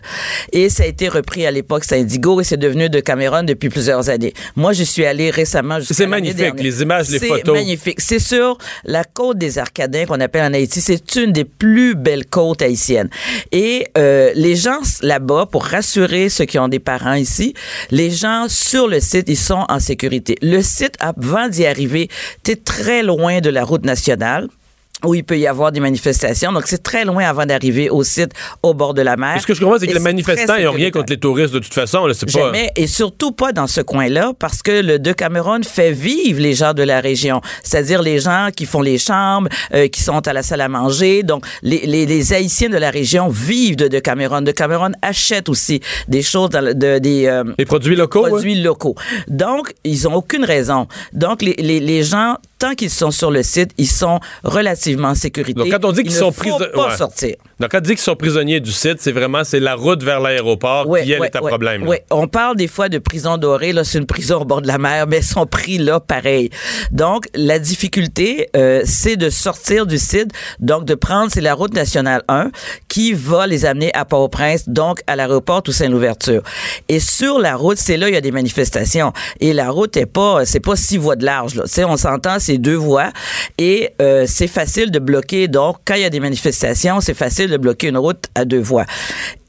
Et 0.53 0.69
ça 0.69 0.83
a 0.83 0.85
été 0.85 1.09
repris 1.09 1.45
à 1.45 1.51
l'époque, 1.51 1.83
c'est 1.83 1.99
Indigo, 1.99 2.39
et 2.39 2.45
c'est 2.45 2.57
devenu 2.57 2.89
de 2.89 3.01
Cameroun 3.01 3.45
depuis 3.45 3.67
plusieurs 3.67 4.09
années. 4.09 4.33
Moi, 4.55 4.71
je 4.71 4.83
suis 4.83 5.05
allé 5.05 5.31
récemment. 5.31 5.79
C'est 5.81 6.07
magnifique, 6.07 6.53
les 6.57 6.81
images, 6.81 7.09
les 7.09 7.19
photos. 7.19 7.41
C'est 7.43 7.51
magnifique. 7.51 7.99
C'est 7.99 8.19
sûr, 8.19 8.52
la 8.83 9.03
côte 9.03 9.37
des 9.37 9.57
Arcadiens 9.57 10.05
qu'on 10.05 10.19
appelle 10.19 10.43
en 10.43 10.53
Haïti, 10.53 10.81
c'est 10.81 11.15
une 11.15 11.31
des 11.31 11.45
plus 11.45 11.95
belles 11.95 12.25
côtes 12.25 12.61
haïtiennes. 12.61 13.09
Et 13.51 13.87
euh, 13.97 14.31
les 14.35 14.55
gens 14.55 14.79
là-bas, 15.01 15.47
pour 15.51 15.65
rassurer 15.65 16.29
ceux 16.29 16.45
qui 16.45 16.59
ont 16.59 16.67
des 16.67 16.79
parents 16.79 17.13
ici, 17.13 17.53
les 17.91 18.11
gens 18.11 18.45
sur 18.47 18.87
le 18.87 18.99
site, 18.99 19.25
ils 19.27 19.37
sont 19.37 19.65
en 19.69 19.79
sécurité. 19.79 20.37
Le 20.41 20.61
site, 20.61 20.95
avant 20.99 21.47
d'y 21.47 21.65
arriver, 21.65 22.09
était 22.39 22.55
très 22.55 23.03
loin 23.03 23.39
de 23.41 23.49
la 23.49 23.63
route 23.63 23.85
nationale 23.85 24.47
où 25.03 25.13
il 25.15 25.23
peut 25.23 25.37
y 25.37 25.47
avoir 25.47 25.71
des 25.71 25.79
manifestations. 25.79 26.51
Donc, 26.51 26.63
c'est 26.65 26.81
très 26.81 27.05
loin 27.05 27.25
avant 27.25 27.45
d'arriver 27.45 27.89
au 27.89 28.03
site 28.03 28.31
au 28.61 28.73
bord 28.73 28.93
de 28.93 29.01
la 29.01 29.17
mer. 29.17 29.39
Ce 29.41 29.47
que 29.47 29.53
je 29.53 29.61
comprends, 29.61 29.79
c'est 29.79 29.87
que 29.87 29.93
les 29.93 29.99
manifestants 29.99 30.59
n'ont 30.59 30.71
rien 30.71 30.91
contre 30.91 31.11
les 31.11 31.19
touristes 31.19 31.53
de 31.53 31.59
toute 31.59 31.73
façon. 31.73 32.05
Là, 32.05 32.13
Jamais, 32.27 32.71
et 32.75 32.87
surtout 32.87 33.31
pas 33.31 33.51
dans 33.51 33.67
ce 33.67 33.81
coin-là, 33.81 34.33
parce 34.39 34.61
que 34.61 34.81
le 34.81 34.99
De 34.99 35.11
Cameroun 35.11 35.63
fait 35.63 35.91
vivre 35.91 36.41
les 36.41 36.53
gens 36.53 36.73
de 36.73 36.83
la 36.83 36.99
région, 37.01 37.41
c'est-à-dire 37.63 38.01
les 38.01 38.19
gens 38.19 38.49
qui 38.55 38.65
font 38.65 38.81
les 38.81 38.97
chambres, 38.97 39.49
euh, 39.73 39.87
qui 39.87 40.01
sont 40.01 40.25
à 40.27 40.33
la 40.33 40.43
salle 40.43 40.61
à 40.61 40.69
manger. 40.69 41.23
Donc, 41.23 41.45
les, 41.61 41.85
les, 41.85 42.05
les, 42.05 42.33
Haïtiens 42.33 42.69
de 42.69 42.77
la 42.77 42.89
région 42.89 43.27
vivent 43.29 43.75
de 43.75 43.87
De 43.87 43.99
Cameroun. 43.99 44.43
De 44.43 44.51
Cameroun 44.51 44.95
achète 45.01 45.49
aussi 45.49 45.81
des 46.07 46.21
choses, 46.21 46.49
de, 46.49 46.99
des... 46.99 47.27
Euh, 47.27 47.43
les 47.57 47.65
produits 47.65 47.95
locaux. 47.95 48.23
Produits 48.23 48.61
locaux. 48.61 48.95
Donc, 49.27 49.73
ils 49.83 50.07
ont 50.07 50.15
aucune 50.15 50.45
raison. 50.45 50.87
Donc, 51.11 51.41
les, 51.41 51.55
les, 51.59 51.79
les 51.79 52.03
gens 52.03 52.37
tant 52.59 52.75
qu'ils 52.75 52.89
sont 52.89 53.11
sur 53.11 53.31
le 53.31 53.43
site, 53.43 53.71
ils 53.77 53.87
sont 53.87 54.19
relativement 54.43 55.09
en 55.09 55.15
sécurité. 55.15 55.59
Donc, 55.59 55.69
quand 55.69 55.85
on 55.87 55.91
dit 55.91 56.03
qu'ils 56.03 56.13
sont 56.13 56.31
prisonniers. 56.31 56.95
sortir. 56.97 57.35
Donc, 57.59 57.71
quand 57.71 57.79
on 57.79 57.81
dit 57.81 57.89
qu'ils 57.91 57.99
sont 57.99 58.15
prisonniers 58.15 58.59
du 58.59 58.71
site, 58.71 58.97
c'est 58.99 59.11
vraiment 59.11 59.43
c'est 59.43 59.59
la 59.59 59.75
route 59.75 60.03
vers 60.03 60.19
l'aéroport 60.19 60.87
qui 61.03 61.11
est 61.11 61.35
un 61.35 61.39
problème. 61.39 61.87
Oui, 61.87 61.97
on 62.09 62.27
parle 62.27 62.55
des 62.55 62.67
fois 62.67 62.89
de 62.89 62.97
prison 62.97 63.37
dorée. 63.37 63.73
Là, 63.73 63.83
c'est 63.83 63.97
une 63.97 64.05
prison 64.05 64.41
au 64.41 64.45
bord 64.45 64.61
de 64.61 64.67
la 64.67 64.77
mer, 64.77 65.07
mais 65.07 65.17
ils 65.17 65.23
sont 65.23 65.45
pris 65.45 65.77
là 65.77 65.99
pareil. 65.99 66.49
Donc, 66.91 67.25
la 67.35 67.59
difficulté, 67.59 68.49
euh, 68.55 68.81
c'est 68.85 69.17
de 69.17 69.29
sortir 69.29 69.85
du 69.85 69.97
site. 69.97 70.31
Donc, 70.59 70.85
de 70.85 70.95
prendre, 70.95 71.31
c'est 71.31 71.41
la 71.41 71.53
route 71.53 71.73
nationale 71.73 72.23
1 72.27 72.51
qui 72.87 73.13
va 73.13 73.47
les 73.47 73.65
amener 73.65 73.93
à 73.93 74.05
Port-au-Prince, 74.05 74.69
donc 74.69 75.01
à 75.07 75.15
l'aéroport 75.15 75.63
Toussaint-Louverture. 75.63 76.41
Et 76.89 76.99
sur 76.99 77.39
la 77.39 77.55
route, 77.55 77.77
c'est 77.77 77.97
là 77.97 78.09
il 78.09 78.13
y 78.13 78.17
a 78.17 78.21
des 78.21 78.31
manifestations. 78.31 79.13
Et 79.39 79.53
la 79.53 79.69
route 79.69 79.95
est 79.97 80.05
pas, 80.05 80.45
c'est 80.45 80.59
pas 80.59 80.75
six 80.75 80.97
voies 80.97 81.15
de 81.15 81.25
large. 81.25 81.55
Là. 81.55 81.63
Tu 81.63 81.71
sais, 81.71 81.83
on 81.83 81.97
s'entend, 81.97 82.37
c'est 82.39 82.52
deux 82.57 82.75
voies 82.75 83.11
et 83.57 83.89
euh, 84.01 84.25
c'est 84.27 84.47
facile 84.47 84.91
de 84.91 84.99
bloquer. 84.99 85.47
Donc, 85.47 85.77
quand 85.85 85.95
il 85.95 86.01
y 86.01 86.05
a 86.05 86.09
des 86.09 86.19
manifestations, 86.19 87.01
c'est 87.01 87.13
facile 87.13 87.49
de 87.49 87.57
bloquer 87.57 87.87
une 87.87 87.97
route 87.97 88.25
à 88.35 88.45
deux 88.45 88.61
voies. 88.61 88.85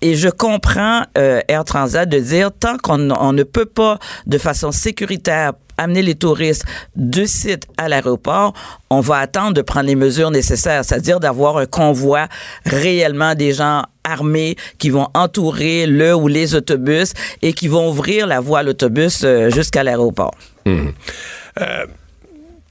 Et 0.00 0.14
je 0.16 0.28
comprends 0.28 1.02
euh, 1.16 1.40
Air 1.48 1.64
Transat 1.64 2.08
de 2.08 2.18
dire 2.18 2.50
tant 2.52 2.76
qu'on 2.78 2.98
ne 2.98 3.42
peut 3.42 3.66
pas 3.66 3.98
de 4.26 4.38
façon 4.38 4.72
sécuritaire 4.72 5.52
amener 5.76 6.02
les 6.02 6.14
touristes 6.14 6.64
du 6.96 7.26
site 7.26 7.66
à 7.76 7.88
l'aéroport, 7.88 8.54
on 8.90 9.00
va 9.00 9.18
attendre 9.18 9.54
de 9.54 9.62
prendre 9.62 9.86
les 9.86 9.96
mesures 9.96 10.30
nécessaires, 10.30 10.84
c'est-à-dire 10.84 11.20
d'avoir 11.20 11.58
un 11.58 11.66
convoi 11.66 12.28
réellement 12.64 13.34
des 13.34 13.52
gens 13.52 13.82
armés 14.04 14.56
qui 14.78 14.90
vont 14.90 15.08
entourer 15.14 15.86
le 15.86 16.14
ou 16.14 16.28
les 16.28 16.54
autobus 16.54 17.14
et 17.42 17.52
qui 17.52 17.68
vont 17.68 17.88
ouvrir 17.88 18.26
la 18.26 18.40
voie 18.40 18.60
à 18.60 18.62
l'autobus 18.62 19.22
euh, 19.24 19.50
jusqu'à 19.50 19.82
l'aéroport. 19.82 20.34
Mmh. 20.66 20.88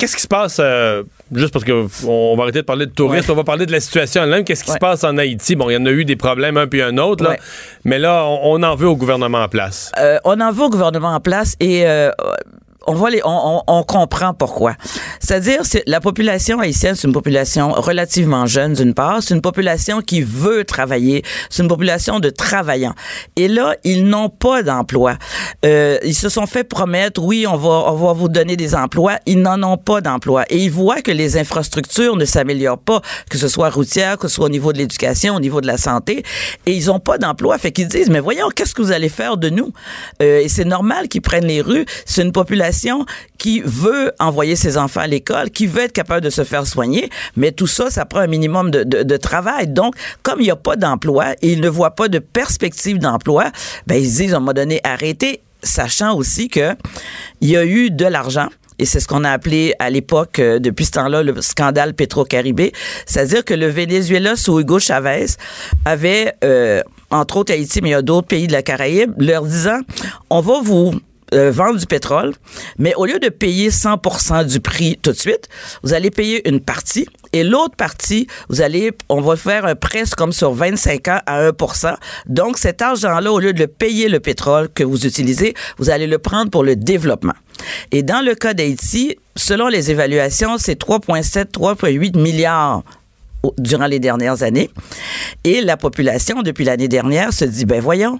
Qu'est-ce 0.04 0.18
qui 0.18 0.24
se 0.24 0.28
passe, 0.28 0.58
euh, 0.60 1.04
juste 1.34 1.54
parce 1.54 1.64
qu'on 1.64 2.36
va 2.36 2.44
arrêter 2.44 2.60
de 2.60 2.66
parler 2.66 2.88
de 2.88 2.92
touristes, 2.92 3.30
on 3.30 3.36
va 3.36 3.46
parler 3.46 3.66
de 3.66 3.72
la 3.72 3.80
situation 3.80 4.22
elle-même. 4.22 4.44
Qu'est-ce 4.44 4.66
qui 4.66 4.72
se 4.72 4.78
passe 4.78 5.06
en 5.06 5.18
Haïti? 5.18 5.56
Bon, 5.56 5.70
il 5.70 5.76
y 5.76 5.78
en 5.78 5.86
a 5.86 5.92
eu 5.92 6.04
des 6.04 6.18
problèmes 6.18 6.58
un 6.58 6.68
puis 6.68 6.82
un 6.82 6.98
autre, 6.98 7.24
là, 7.24 7.38
mais 7.86 8.00
là, 8.00 8.26
on, 8.26 8.62
en 8.64 8.76
veut 8.76 8.90
au 8.90 8.98
gouvernement 8.98 9.38
en 9.38 9.48
place. 9.48 9.94
Euh, 9.98 10.20
on 10.26 10.42
en 10.42 10.52
veut 10.52 10.64
au 10.64 10.70
gouvernement 10.70 11.16
en 11.16 11.22
place 11.22 11.56
et 11.62 11.88
euh, 11.88 12.12
on 12.88 13.06
les, 13.06 13.22
on, 13.24 13.84
comprend 13.84 14.34
pourquoi. 14.34 14.76
C'est-à-dire, 15.20 15.62
c'est 15.64 15.84
la 15.88 16.00
population 16.02 16.60
haïtienne, 16.60 16.96
c'est 16.96 17.08
une 17.08 17.14
population 17.14 17.72
relativement 17.72 18.46
jeune 18.46 18.74
d'une 18.74 18.94
part, 18.94 19.22
c'est 19.22 19.34
une 19.34 19.42
population 19.42 20.02
qui 20.02 20.22
veut 20.22 20.64
travailler, 20.64 21.24
c'est 21.50 21.64
une 21.64 21.70
population 21.70 22.20
de 22.20 22.30
travaillants. 22.30 22.96
Et 23.36 23.48
là, 23.48 23.76
ils 23.84 24.06
n'ont 24.06 24.30
pas 24.30 24.64
d'emploi. 24.64 25.18
Euh, 25.66 25.98
ils 26.04 26.16
se 26.16 26.30
sont 26.30 26.46
fait 26.46 26.64
promettre, 26.64 27.22
oui, 27.24 27.46
on 27.48 27.58
va, 27.58 27.92
on 27.92 27.96
va 27.96 28.14
vous 28.14 28.30
donner 28.30 28.58
des 28.58 28.76
emplois. 28.76 29.18
Ils 29.26 29.42
n'en 29.42 29.62
ont 29.64 29.78
pas 29.78 30.02
d'emploi. 30.02 30.46
Et 30.50 30.58
ils 30.58 30.72
voient 30.72 31.02
que 31.02 31.12
les 31.12 31.38
infrastructures 31.38 32.16
ne 32.16 32.26
s'améliorent 32.26 32.78
pas, 32.78 33.02
que 33.30 33.38
ce 33.38 33.48
soit 33.48 33.70
routière, 33.70 34.18
que 34.18 34.28
ce 34.28 34.36
soit 34.36 34.46
au 34.46 34.50
niveau 34.50 34.74
de 34.74 34.78
l'éducation, 34.78 35.36
au 35.36 35.40
niveau 35.40 35.62
de 35.62 35.68
la 35.68 35.78
santé. 35.78 36.24
Et 36.66 36.74
ils 36.74 36.88
n'ont 36.88 37.00
pas 37.00 37.18
d'emploi. 37.18 37.58
Fait 37.58 37.72
qu'ils 37.72 37.88
disent, 37.88 38.10
mais 38.10 38.20
voyons, 38.20 38.50
qu'est-ce 38.54 38.74
que 38.74 38.82
vous 38.82 38.92
allez 38.92 39.10
faire 39.10 39.38
de 39.38 39.50
nous? 39.50 39.72
Euh, 40.22 40.42
et 40.42 40.50
c'est 40.50 40.66
normal 40.66 41.08
qu'ils 41.08 41.22
prennent 41.22 41.46
les 41.48 41.62
rues. 41.62 41.86
C'est 42.06 42.24
une 42.24 42.32
population 42.32 42.73
qui 43.38 43.62
veut 43.64 44.12
envoyer 44.20 44.56
ses 44.56 44.78
enfants 44.78 45.02
à 45.02 45.08
l'école, 45.08 45.50
qui 45.50 45.68
veut 45.68 45.84
être 45.84 45.94
capable 45.94 46.22
de 46.22 46.30
se 46.30 46.44
faire 46.44 46.68
soigner. 46.68 47.10
Mais 47.36 47.52
tout 47.52 47.68
ça, 47.68 47.90
ça 47.90 48.06
prend 48.06 48.20
un 48.20 48.28
minimum 48.28 48.72
de, 48.72 49.18
travail. 49.18 49.68
Donc, 49.68 49.96
comme 50.24 50.40
il 50.40 50.46
n'y 50.46 50.52
a 50.52 50.56
pas 50.56 50.76
d'emploi 50.76 51.34
et 51.42 51.54
ils 51.54 51.62
ne 51.62 51.70
voient 51.70 51.96
pas 51.96 52.08
de 52.08 52.20
perspective 52.20 53.00
d'emploi, 53.00 53.52
ben, 53.88 53.96
ils 53.96 54.10
se 54.10 54.18
disent, 54.18 54.34
à 54.34 54.38
un 54.38 54.40
moment 54.40 54.54
donné, 54.54 54.82
arrêtez, 54.84 55.42
sachant 55.62 56.16
aussi 56.16 56.50
que 56.50 56.76
il 57.42 57.50
y 57.50 57.58
a 57.58 57.66
eu 57.66 57.90
de 57.90 58.06
l'argent 58.06 58.50
et 58.80 58.86
c'est 58.86 59.00
ce 59.00 59.08
qu'on 59.08 59.24
a 59.24 59.32
appelé 59.32 59.74
à 59.80 59.90
l'époque, 59.90 60.40
euh, 60.40 60.60
depuis 60.60 60.86
ce 60.86 60.92
temps-là, 60.92 61.24
le 61.24 61.42
scandale 61.42 61.94
Petro-Caribé. 61.94 62.74
C'est-à-dire 63.06 63.46
que 63.46 63.54
le 63.54 63.68
Venezuela 63.68 64.36
sous 64.36 64.60
Hugo 64.60 64.80
Chavez 64.80 65.28
avait, 65.86 66.34
euh, 66.44 66.82
entre 67.12 67.38
autres 67.38 67.54
Haïti, 67.54 67.82
mais 67.82 67.90
il 67.90 67.92
y 67.94 67.96
a 67.96 68.02
d'autres 68.02 68.28
pays 68.28 68.48
de 68.48 68.52
la 68.52 68.64
Caraïbe, 68.64 69.14
leur 69.18 69.46
disant, 69.46 69.80
on 70.30 70.42
va 70.42 70.60
vous 70.62 70.94
euh, 71.34 71.52
vendre 71.52 71.80
du 71.80 71.86
pétrole, 71.86 72.34
mais 72.78 72.94
au 72.96 73.06
lieu 73.06 73.20
de 73.20 73.30
payer 73.30 73.70
100% 73.70 74.46
du 74.46 74.60
prix 74.60 74.98
tout 75.02 75.12
de 75.12 75.18
suite, 75.18 75.50
vous 75.84 75.94
allez 75.94 76.12
payer 76.12 76.48
une 76.48 76.60
partie 76.60 77.08
et 77.34 77.44
l'autre 77.44 77.76
partie, 77.76 78.28
vous 78.48 78.62
allez, 78.62 78.92
on 79.10 79.20
va 79.20 79.36
faire 79.36 79.66
un 79.66 79.74
comme 80.16 80.32
sur 80.32 80.54
25 80.54 81.08
ans 81.08 81.20
à 81.26 81.50
1%. 81.50 81.96
Donc 82.28 82.58
cet 82.60 82.82
argent-là, 82.82 83.32
au 83.32 83.40
lieu 83.40 83.54
de 83.54 83.60
le 83.60 83.68
payer 83.68 84.08
le 84.08 84.20
pétrole 84.20 84.70
que 84.70 84.84
vous 84.84 85.06
utilisez, 85.06 85.56
vous 85.80 85.90
allez 85.90 86.08
le 86.08 86.20
prendre 86.20 86.52
pour 86.52 86.64
le 86.64 86.76
développement. 86.76 87.34
Et 87.92 88.04
dans 88.04 88.24
le 88.24 88.36
cas 88.36 88.54
d'Haïti, 88.54 89.18
selon 89.36 89.68
les 89.68 89.90
évaluations, 89.90 90.58
c'est 90.60 90.80
3,7, 90.80 91.52
3,8 91.52 92.20
milliards 92.20 92.84
durant 93.58 93.88
les 93.88 94.00
dernières 94.00 94.44
années. 94.44 94.70
Et 95.44 95.62
la 95.62 95.76
population, 95.76 96.42
depuis 96.44 96.66
l'année 96.66 96.88
dernière, 96.88 97.34
se 97.34 97.46
dit, 97.46 97.66
ben 97.66 97.82
voyons, 97.82 98.20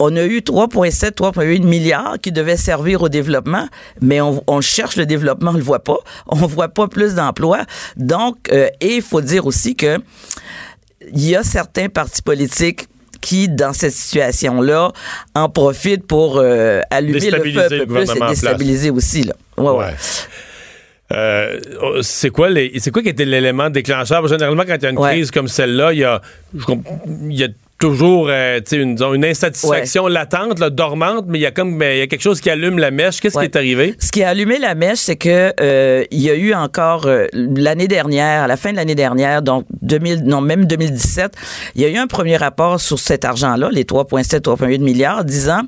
on 0.00 0.16
a 0.16 0.24
eu 0.24 0.38
3,7, 0.38 1.12
3,8 1.12 1.62
milliards 1.62 2.16
qui 2.20 2.32
devaient 2.32 2.56
servir 2.56 3.02
au 3.02 3.08
développement, 3.08 3.68
mais 4.00 4.20
on, 4.20 4.42
on, 4.46 4.60
cherche 4.60 4.96
le 4.96 5.06
développement, 5.06 5.52
on 5.52 5.58
le 5.58 5.62
voit 5.62 5.84
pas. 5.84 5.98
On 6.26 6.36
voit 6.46 6.68
pas 6.68 6.88
plus 6.88 7.14
d'emplois. 7.14 7.64
Donc, 7.96 8.36
euh, 8.50 8.68
et 8.80 8.96
il 8.96 9.02
faut 9.02 9.20
dire 9.20 9.46
aussi 9.46 9.76
que 9.76 9.98
il 11.12 11.28
y 11.28 11.36
a 11.36 11.42
certains 11.42 11.88
partis 11.88 12.22
politiques 12.22 12.86
qui, 13.20 13.48
dans 13.48 13.72
cette 13.72 13.92
situation-là, 13.92 14.92
en 15.34 15.48
profitent 15.48 16.06
pour 16.06 16.38
euh, 16.38 16.80
allumer 16.90 17.30
le 17.30 17.52
feu 17.52 17.64
un 17.64 17.68
peu 17.68 17.86
plus 17.86 18.10
et 18.10 18.28
déstabiliser 18.28 18.90
aussi. 18.90 19.24
Là. 19.24 19.34
Ouais, 19.58 19.70
ouais. 19.70 19.76
ouais. 19.78 19.94
Euh, 21.12 21.58
c'est 22.02 22.30
quoi 22.30 22.48
les, 22.50 22.72
c'est 22.78 22.90
quoi 22.90 23.02
qui 23.02 23.08
était 23.08 23.24
l'élément 23.24 23.68
déclencheur? 23.68 24.26
Généralement, 24.28 24.62
quand 24.64 24.76
il 24.76 24.82
y 24.82 24.86
a 24.86 24.90
une 24.90 24.96
crise 24.96 25.30
comme 25.30 25.48
celle-là, 25.48 25.92
il 25.92 25.98
y 25.98 26.04
a, 26.04 26.20
il 26.54 27.36
y 27.36 27.44
a 27.44 27.48
toujours 27.80 28.28
euh, 28.28 28.60
une, 28.72 28.94
disons, 28.94 29.14
une 29.14 29.24
insatisfaction 29.24 30.04
ouais. 30.04 30.12
latente, 30.12 30.58
là, 30.60 30.70
dormante, 30.70 31.24
mais 31.26 31.38
il 31.38 31.42
y 31.42 31.46
a 31.46 31.50
comme 31.50 31.82
il 31.82 31.98
y 31.98 32.02
a 32.02 32.06
quelque 32.06 32.22
chose 32.22 32.40
qui 32.40 32.50
allume 32.50 32.78
la 32.78 32.90
mèche. 32.90 33.20
Qu'est-ce 33.20 33.36
ouais. 33.36 33.48
qui 33.48 33.52
est 33.52 33.56
arrivé? 33.56 33.96
Ce 33.98 34.12
qui 34.12 34.22
a 34.22 34.28
allumé 34.28 34.58
la 34.58 34.74
mèche, 34.74 34.98
c'est 34.98 35.16
que 35.16 35.52
euh, 35.60 36.04
il 36.10 36.20
y 36.20 36.30
a 36.30 36.34
eu 36.34 36.54
encore 36.54 37.06
euh, 37.06 37.26
l'année 37.32 37.88
dernière, 37.88 38.44
à 38.44 38.46
la 38.46 38.58
fin 38.58 38.70
de 38.70 38.76
l'année 38.76 38.94
dernière, 38.94 39.40
donc 39.40 39.64
2000, 39.80 40.24
non 40.24 40.42
même 40.42 40.66
2017, 40.66 41.32
il 41.74 41.80
y 41.80 41.84
a 41.86 41.88
eu 41.88 41.96
un 41.96 42.06
premier 42.06 42.36
rapport 42.36 42.78
sur 42.80 42.98
cet 42.98 43.24
argent-là, 43.24 43.70
les 43.72 43.84
3,7, 43.84 44.40
3,8 44.42 44.80
milliards, 44.80 45.24
disant 45.24 45.62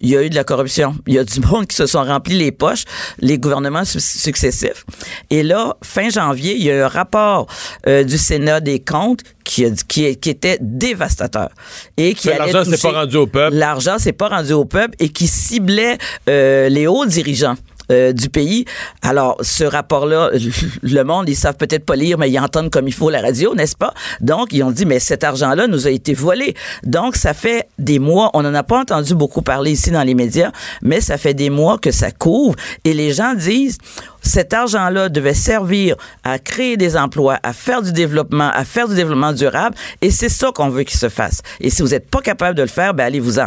il 0.00 0.10
y 0.10 0.16
a 0.16 0.22
eu 0.22 0.28
de 0.28 0.34
la 0.34 0.44
corruption, 0.44 0.94
il 1.06 1.14
y 1.14 1.18
a 1.18 1.24
du 1.24 1.40
monde 1.50 1.66
qui 1.66 1.76
se 1.76 1.86
sont 1.86 2.04
remplis 2.04 2.36
les 2.36 2.52
poches, 2.52 2.84
les 3.18 3.38
gouvernements 3.38 3.86
su 3.86 3.98
successifs. 3.98 4.84
Et 5.30 5.42
là, 5.42 5.76
fin 5.82 6.10
janvier, 6.10 6.54
il 6.54 6.62
y 6.62 6.70
a 6.70 6.76
eu 6.76 6.80
un 6.82 6.88
rapport 6.88 7.46
du 7.86 8.18
Sénat 8.18 8.60
des 8.60 8.80
comptes 8.80 9.22
qui, 9.46 9.64
qui, 9.86 10.16
qui 10.16 10.30
était 10.30 10.58
dévastateur 10.60 11.48
et 11.96 12.14
qui 12.14 12.28
l'argent 12.28 12.64
s'est 12.64 12.78
pas 12.78 13.00
rendu 13.00 13.16
au 13.16 13.26
peuple. 13.26 13.56
L'argent 13.56 13.98
s'est 13.98 14.12
pas 14.12 14.28
rendu 14.28 14.52
au 14.52 14.64
peuple 14.64 14.94
et 14.98 15.08
qui 15.08 15.28
ciblait 15.28 15.96
euh, 16.28 16.68
les 16.68 16.86
hauts 16.86 17.06
dirigeants. 17.06 17.54
Euh, 17.92 18.12
du 18.12 18.28
pays. 18.30 18.64
Alors, 19.00 19.36
ce 19.42 19.62
rapport-là, 19.62 20.30
le 20.82 21.02
monde, 21.04 21.28
ils 21.28 21.36
savent 21.36 21.56
peut-être 21.56 21.84
pas 21.84 21.94
lire, 21.94 22.18
mais 22.18 22.28
ils 22.28 22.38
entendent 22.40 22.68
comme 22.68 22.88
il 22.88 22.94
faut 22.94 23.10
la 23.10 23.20
radio, 23.20 23.54
n'est-ce 23.54 23.76
pas? 23.76 23.94
Donc, 24.20 24.48
ils 24.52 24.64
ont 24.64 24.72
dit, 24.72 24.84
mais 24.84 24.98
cet 24.98 25.22
argent-là 25.22 25.68
nous 25.68 25.86
a 25.86 25.90
été 25.90 26.12
volé. 26.12 26.56
Donc, 26.82 27.14
ça 27.14 27.32
fait 27.32 27.68
des 27.78 28.00
mois, 28.00 28.30
on 28.34 28.42
n'en 28.42 28.54
a 28.54 28.64
pas 28.64 28.80
entendu 28.80 29.14
beaucoup 29.14 29.40
parler 29.40 29.70
ici 29.70 29.92
dans 29.92 30.02
les 30.02 30.14
médias, 30.14 30.50
mais 30.82 31.00
ça 31.00 31.16
fait 31.16 31.34
des 31.34 31.48
mois 31.48 31.78
que 31.78 31.92
ça 31.92 32.10
couvre 32.10 32.56
et 32.84 32.92
les 32.92 33.12
gens 33.12 33.34
disent, 33.34 33.78
cet 34.20 34.52
argent-là 34.52 35.08
devait 35.08 35.34
servir 35.34 35.94
à 36.24 36.40
créer 36.40 36.76
des 36.76 36.96
emplois, 36.96 37.38
à 37.44 37.52
faire 37.52 37.82
du 37.82 37.92
développement, 37.92 38.50
à 38.52 38.64
faire 38.64 38.88
du 38.88 38.96
développement 38.96 39.32
durable, 39.32 39.76
et 40.02 40.10
c'est 40.10 40.28
ça 40.28 40.50
qu'on 40.52 40.70
veut 40.70 40.82
qu'il 40.82 40.98
se 40.98 41.08
fasse. 41.08 41.42
Et 41.60 41.70
si 41.70 41.82
vous 41.82 41.88
n'êtes 41.90 42.10
pas 42.10 42.20
capable 42.20 42.56
de 42.56 42.62
le 42.62 42.68
faire, 42.68 42.94
ben 42.94 43.04
allez-vous-en. 43.04 43.46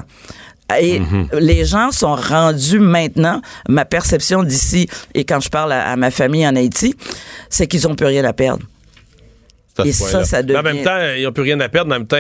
Et 0.80 1.00
mm 1.00 1.06
-hmm. 1.06 1.40
les 1.40 1.66
gens 1.66 1.92
sont 1.92 2.16
rendus 2.16 2.80
maintenant, 2.80 3.42
ma 3.68 3.86
perception 3.86 4.44
d'ici, 4.44 4.88
et 5.14 5.24
quand 5.24 5.40
je 5.40 5.50
parle 5.50 5.72
à, 5.72 5.92
à, 5.92 5.96
ma 5.96 6.12
famille 6.12 6.46
en 6.48 6.56
Haïti, 6.56 6.96
c'est 7.50 7.68
qu'ils 7.68 7.84
n'ont 7.88 7.96
plus 7.96 8.08
rien 8.08 8.24
à 8.24 8.34
perdre. 8.34 8.64
et 9.86 9.92
ça, 9.92 10.24
ça 10.26 10.44
devient... 10.44 10.60
En 10.60 10.64
même 10.64 10.84
temps, 10.84 11.00
ils 11.18 11.24
n'ont 11.24 11.32
plus 11.32 11.44
rien 11.44 11.60
à 11.60 11.70
perdre. 11.70 11.90
En 11.92 11.98
même 11.98 12.08
temps, 12.08 12.18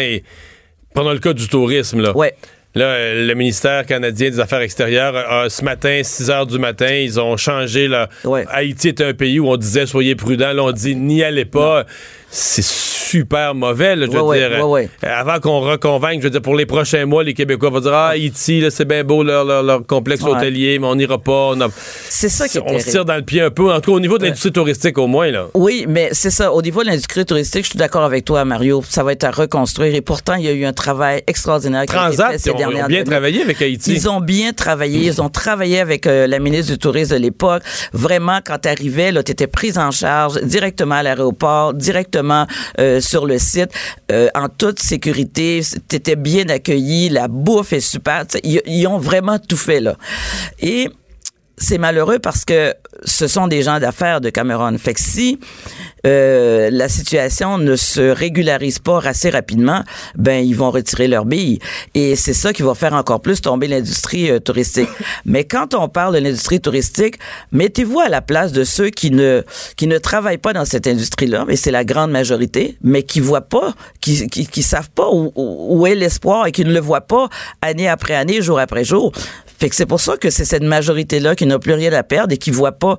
pendant 0.94 1.14
le 1.14 1.20
cas 1.20 1.34
du 1.34 1.48
tourisme, 1.48 2.00
là. 2.02 2.16
Ouais. 2.16 2.34
Là, 2.76 3.16
le 3.16 3.34
ministère 3.34 3.86
canadien 3.86 4.30
des 4.30 4.40
Affaires 4.40 4.62
extérieures, 4.62 5.16
euh, 5.16 5.50
ce 5.50 5.64
matin, 5.64 6.02
6 6.04 6.30
heures 6.30 6.46
du 6.46 6.60
matin, 6.60 6.92
ils 6.92 7.20
ont 7.20 7.36
changé. 7.36 7.88
Là. 7.88 8.10
Ouais. 8.24 8.46
Haïti 8.48 8.90
était 8.90 9.06
un 9.06 9.14
pays 9.14 9.40
où 9.40 9.50
on 9.50 9.58
disait 9.58 9.88
soyez 9.88 10.16
prudents. 10.16 10.54
Là, 10.54 10.64
on 10.64 10.72
dit 10.72 10.96
n'y 10.96 11.24
allez 11.24 11.46
pas. 11.46 11.86
C'est 12.30 12.62
super 13.10 13.56
mauvais. 13.56 13.96
Là, 13.96 14.06
je 14.06 14.12
veux 14.12 14.22
ouais, 14.22 14.50
dire, 14.50 14.70
ouais, 14.70 14.90
avant 15.02 15.40
qu'on 15.40 15.60
reconvainque, 15.62 16.20
je 16.20 16.26
veux 16.26 16.30
dire, 16.30 16.42
pour 16.42 16.56
les 16.56 16.66
prochains 16.66 17.06
mois, 17.06 17.24
les 17.24 17.34
Québécois 17.34 17.70
vont 17.70 17.80
dire 17.80 17.94
Ah, 17.94 18.10
Haïti, 18.10 18.64
c'est 18.70 18.86
bien 18.86 19.04
beau 19.04 19.24
leur, 19.24 19.44
leur, 19.44 19.64
leur 19.64 19.86
complexe 19.86 20.24
hôtelier, 20.24 20.80
mais 20.80 20.88
on 20.88 20.96
n'ira 20.96 21.18
pas. 21.18 21.54
C'est 22.10 22.30
ça 22.30 22.48
qui 22.48 22.58
est 22.58 22.64
On 22.66 22.80
se 22.80 22.90
tire 22.90 23.06
dans 23.06 23.16
le 23.16 23.24
pied 23.24 23.42
un 23.42 23.50
peu, 23.50 23.72
en 23.72 23.80
tout 23.80 23.92
cas 23.92 23.98
au 23.98 24.00
niveau 24.00 24.18
de 24.18 24.26
l'industrie 24.26 24.52
touristique 24.52 24.98
au 24.98 25.08
moins. 25.08 25.32
Là. 25.32 25.48
Oui, 25.54 25.86
mais 25.88 26.10
c'est 26.12 26.30
ça. 26.30 26.54
Au 26.54 26.62
niveau 26.62 26.82
de 26.84 26.88
l'industrie 26.88 27.26
touristique, 27.26 27.64
je 27.64 27.70
suis 27.72 27.80
d'accord 27.80 28.04
avec 28.04 28.26
toi, 28.26 28.46
Mario. 28.46 28.84
Ça 28.88 29.04
va 29.04 29.14
être 29.14 29.24
à 29.24 29.32
reconstruire. 29.32 29.96
Et 29.96 30.02
pourtant, 30.02 30.36
il 30.36 30.46
y 30.46 30.48
a 30.48 30.54
eu 30.54 30.66
un 30.66 30.74
travail 30.74 31.24
extraordinaire 31.28 31.86
Transat, 31.86 32.28
qui 32.28 32.34
fait 32.34 32.38
ces 32.40 32.52
ont, 32.52 32.58
dernières 32.58 32.80
ils 32.80 32.84
ont 32.84 32.88
bien 32.88 32.98
années. 33.00 33.10
travaillé 33.10 33.42
avec 33.42 33.62
Haïti. 33.62 33.94
Ils 33.94 34.10
ont 34.10 34.22
bien 34.22 34.54
travaillé. 34.54 35.08
Ils 35.08 35.22
ont 35.22 35.30
travaillé 35.30 35.80
avec 35.80 36.06
euh, 36.06 36.28
la 36.28 36.40
ministre 36.40 36.72
du 36.72 36.78
Tourisme 36.78 37.16
de 37.16 37.22
l'époque. 37.22 37.64
Vraiment, 37.94 38.40
quand 38.46 38.60
tu 38.60 38.70
arrivais, 38.70 39.12
tu 39.24 39.32
étais 39.32 39.48
prise 39.48 39.78
en 39.78 39.92
charge 39.92 40.42
directement 40.44 40.96
à 40.96 41.04
l'aéroport, 41.04 41.74
directement 41.74 42.46
euh, 42.80 42.99
sur 43.02 43.26
le 43.26 43.38
site, 43.38 43.72
euh, 44.12 44.30
en 44.36 44.50
toute 44.50 44.80
sécurité. 44.80 45.62
Tu 45.88 45.96
étais 45.96 46.16
bien 46.16 46.48
accueilli. 46.50 47.10
La 47.10 47.28
bouffe 47.28 47.74
est 47.74 47.80
super. 47.80 48.26
Ils 48.44 48.88
ont 48.88 48.98
vraiment 48.98 49.40
tout 49.40 49.58
fait, 49.58 49.80
là. 49.80 49.96
Et 50.60 50.90
c'est 51.60 51.78
malheureux 51.78 52.20
parce 52.20 52.46
que 52.46 52.74
ce 53.04 53.28
sont 53.28 53.48
des 53.48 53.62
gens 53.62 53.80
d'affaires 53.80 54.22
de 54.22 54.30
Cameron. 54.30 54.78
Fait 54.78 54.94
que 54.94 55.00
si 55.00 55.40
euh, 56.06 56.70
la 56.72 56.90
situation 56.90 57.58
ne 57.58 57.76
se 57.76 58.02
régularise 58.02 58.80
pas 58.80 59.00
assez 59.04 59.30
rapidement, 59.30 59.84
ben 60.16 60.44
ils 60.46 60.56
vont 60.56 60.72
retirer 60.72 61.08
leurs 61.08 61.26
billes. 61.26 61.60
Et 61.94 62.16
c'est 62.16 62.34
ça 62.34 62.54
qui 62.54 62.62
va 62.62 62.74
faire 62.76 62.94
encore 62.94 63.22
plus 63.22 63.42
tomber 63.42 63.68
l'industrie 63.68 64.32
euh, 64.32 64.40
touristique. 64.40 64.90
Mais 65.26 65.44
quand 65.44 65.74
on 65.74 65.90
parle 65.90 66.16
de 66.16 66.20
l'industrie 66.20 66.62
touristique, 66.62 67.20
mettez-vous 67.52 68.00
à 68.00 68.10
la 68.10 68.22
place 68.22 68.52
de 68.52 68.64
ceux 68.64 68.90
qui 68.90 69.12
ne 69.12 69.44
qui 69.76 69.88
ne 69.88 69.98
travaillent 69.98 70.38
pas 70.38 70.54
dans 70.54 70.66
cette 70.66 70.88
industrie-là, 70.88 71.46
mais 71.48 71.56
c'est 71.56 71.72
la 71.72 71.84
grande 71.84 72.12
majorité, 72.12 72.78
mais 72.82 73.04
qui 73.04 73.20
voient 73.20 73.42
pas, 73.42 73.74
qui 74.02 74.28
qui, 74.28 74.48
qui 74.48 74.64
savent 74.64 74.90
pas 74.90 75.10
où, 75.12 75.32
où 75.36 75.88
est 75.88 75.96
l'espoir 75.96 76.48
et 76.48 76.52
qui 76.52 76.64
ne 76.64 76.74
le 76.74 76.80
voient 76.80 77.02
pas 77.02 77.30
année 77.62 77.88
après 77.88 78.16
année, 78.16 78.42
jour 78.42 78.60
après 78.60 78.84
jour. 78.84 79.12
Fait 79.60 79.70
que 79.70 79.76
c'est 79.76 79.86
pour 79.86 80.00
ça 80.00 80.16
que 80.16 80.30
c'est 80.30 80.46
cette 80.46 80.64
majorité-là 80.64 81.36
qui 81.36 81.46
n'a 81.46 81.60
plus 81.60 81.74
rien 81.74 81.92
à 81.92 82.04
perdre 82.04 82.34
et 82.34 82.38
qui 82.38 82.50
voit 82.50 82.72
pas. 82.72 82.98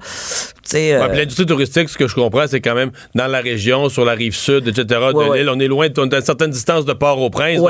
Euh... 0.74 1.06
Ouais, 1.06 1.16
L'industrie 1.16 1.46
touristique, 1.46 1.88
ce 1.88 1.98
que 1.98 2.08
je 2.08 2.14
comprends, 2.14 2.46
c'est 2.46 2.60
quand 2.60 2.74
même 2.74 2.90
dans 3.14 3.26
la 3.26 3.40
région, 3.40 3.88
sur 3.88 4.04
la 4.04 4.12
rive 4.12 4.34
sud, 4.34 4.68
etc. 4.68 4.84
de 4.88 5.14
ouais, 5.14 5.38
l'île. 5.38 5.48
On 5.48 5.58
est 5.58 5.66
loin, 5.66 5.88
on 5.96 6.08
est 6.08 6.14
à 6.14 6.18
une 6.18 6.24
certaine 6.24 6.50
distance 6.50 6.84
de 6.84 6.92
Port-au-Prince. 6.92 7.60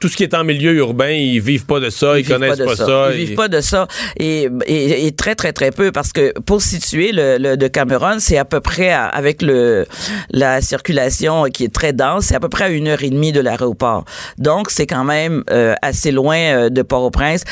Tout 0.00 0.08
ce 0.08 0.16
qui 0.16 0.22
est 0.22 0.34
en 0.34 0.44
milieu 0.44 0.72
urbain, 0.74 1.10
ils 1.10 1.40
vivent 1.40 1.66
pas 1.66 1.80
de 1.80 1.90
ça, 1.90 2.18
ils, 2.18 2.22
ils 2.22 2.28
connaissent 2.28 2.58
pas, 2.58 2.64
pas 2.64 2.76
ça. 2.76 2.86
ça. 2.86 3.08
Ils 3.12 3.26
vivent 3.26 3.36
pas 3.36 3.48
de 3.48 3.60
ça. 3.60 3.86
Et, 4.18 4.48
et, 4.66 5.06
et, 5.06 5.12
très, 5.12 5.34
très, 5.34 5.52
très 5.52 5.70
peu, 5.70 5.92
parce 5.92 6.12
que 6.12 6.32
pour 6.40 6.62
situer 6.62 7.12
le, 7.12 7.38
le 7.38 7.56
de 7.56 7.68
Cameron, 7.68 8.16
c'est 8.18 8.38
à 8.38 8.44
peu 8.44 8.60
près 8.60 8.90
à, 8.90 9.06
avec 9.06 9.42
le 9.42 9.86
la 10.30 10.60
circulation 10.60 11.44
qui 11.44 11.64
est 11.64 11.72
très 11.72 11.92
dense, 11.92 12.26
c'est 12.26 12.34
à 12.34 12.40
peu 12.40 12.48
près 12.48 12.64
à 12.64 12.68
une 12.68 12.88
heure 12.88 13.02
et 13.02 13.10
demie 13.10 13.32
de 13.32 13.40
l'aéroport. 13.40 14.04
Donc, 14.38 14.70
c'est 14.70 14.86
quand 14.86 15.04
même 15.04 15.42
euh, 15.50 15.74
assez 15.82 16.12
loin 16.12 16.36
euh, 16.36 16.68
de 16.70 16.82
Port-au-Prince. 16.82 17.42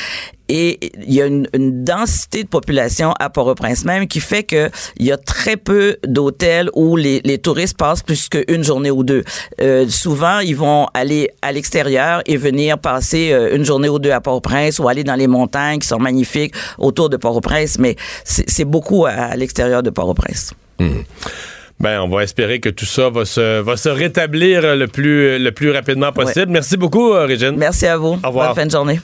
et 0.48 0.78
il 1.06 1.14
y 1.14 1.22
a 1.22 1.26
une, 1.26 1.48
une 1.54 1.84
densité 1.84 2.42
de 2.42 2.48
population 2.48 3.14
à 3.18 3.30
Port-au-Prince 3.30 3.84
même 3.84 4.06
qui 4.06 4.20
fait 4.20 4.42
que 4.42 4.70
il 4.98 5.06
y 5.06 5.12
a 5.12 5.16
très 5.16 5.56
peu 5.56 5.96
d'hôtels 6.06 6.70
où 6.74 6.96
les, 6.96 7.20
les 7.24 7.38
touristes 7.38 7.76
passent 7.76 8.02
plus 8.02 8.28
qu'une 8.28 8.62
journée 8.64 8.90
ou 8.90 9.02
deux. 9.04 9.24
Euh, 9.60 9.88
souvent, 9.88 10.38
ils 10.40 10.56
vont 10.56 10.86
aller 10.94 11.30
à 11.42 11.52
l'extérieur 11.52 12.22
et 12.26 12.36
venir 12.36 12.78
passer 12.78 13.32
euh, 13.32 13.56
une 13.56 13.64
journée 13.64 13.88
ou 13.88 13.98
deux 13.98 14.10
à 14.12 14.20
Port-au-Prince 14.20 14.78
ou 14.78 14.88
aller 14.88 15.04
dans 15.04 15.14
les 15.16 15.26
montagnes 15.26 15.78
qui 15.78 15.88
sont 15.88 15.98
magnifiques 15.98 16.54
autour 16.78 17.08
de 17.10 17.16
Port-au-Prince, 17.16 17.78
mais 17.78 17.96
c'est 18.24 18.64
beaucoup 18.64 19.06
à, 19.06 19.10
à 19.10 19.36
l'extérieur 19.36 19.82
de 19.82 19.90
Port-au-Prince. 19.90 20.54
Ben, 21.80 22.00
on 22.00 22.08
va 22.08 22.22
espérer 22.22 22.60
que 22.60 22.68
tout 22.68 22.84
ça 22.86 23.10
va 23.10 23.24
se, 23.24 23.60
va 23.60 23.76
se 23.76 23.88
rétablir 23.88 24.76
le 24.76 24.86
plus, 24.86 25.38
le 25.38 25.50
plus 25.52 25.70
rapidement 25.70 26.12
possible. 26.12 26.50
Merci 26.52 26.76
beaucoup, 26.76 27.12
euh, 27.12 27.26
Régine. 27.26 27.56
Merci 27.56 27.86
à 27.86 27.96
vous. 27.96 28.18
Au 28.22 28.28
revoir. 28.28 28.48
Bonne 28.48 28.56
fin 28.56 28.66
de 28.66 28.70
journée. 28.70 29.00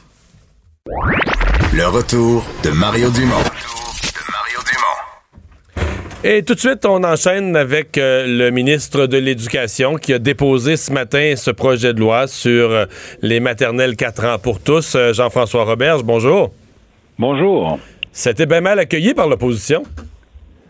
Le 1.72 1.86
retour 1.86 2.44
de 2.64 2.70
Mario 2.70 3.10
Dumont. 3.10 3.42
Et 6.22 6.42
tout 6.42 6.54
de 6.54 6.58
suite, 6.58 6.84
on 6.84 7.02
enchaîne 7.02 7.56
avec 7.56 7.96
euh, 7.96 8.26
le 8.26 8.50
ministre 8.50 9.06
de 9.06 9.16
l'Éducation 9.16 9.94
qui 9.94 10.12
a 10.12 10.18
déposé 10.18 10.76
ce 10.76 10.92
matin 10.92 11.32
ce 11.34 11.50
projet 11.50 11.94
de 11.94 12.00
loi 12.00 12.26
sur 12.26 12.70
euh, 12.70 12.84
les 13.22 13.40
maternelles 13.40 13.96
4 13.96 14.24
ans 14.26 14.36
pour 14.42 14.62
tous. 14.62 14.94
Euh, 14.94 15.14
Jean-François 15.14 15.64
Roberge, 15.64 16.02
bonjour. 16.04 16.50
Bonjour. 17.18 17.78
C'était 18.12 18.44
bien 18.44 18.60
mal 18.60 18.78
accueilli 18.78 19.14
par 19.14 19.28
l'opposition. 19.28 19.82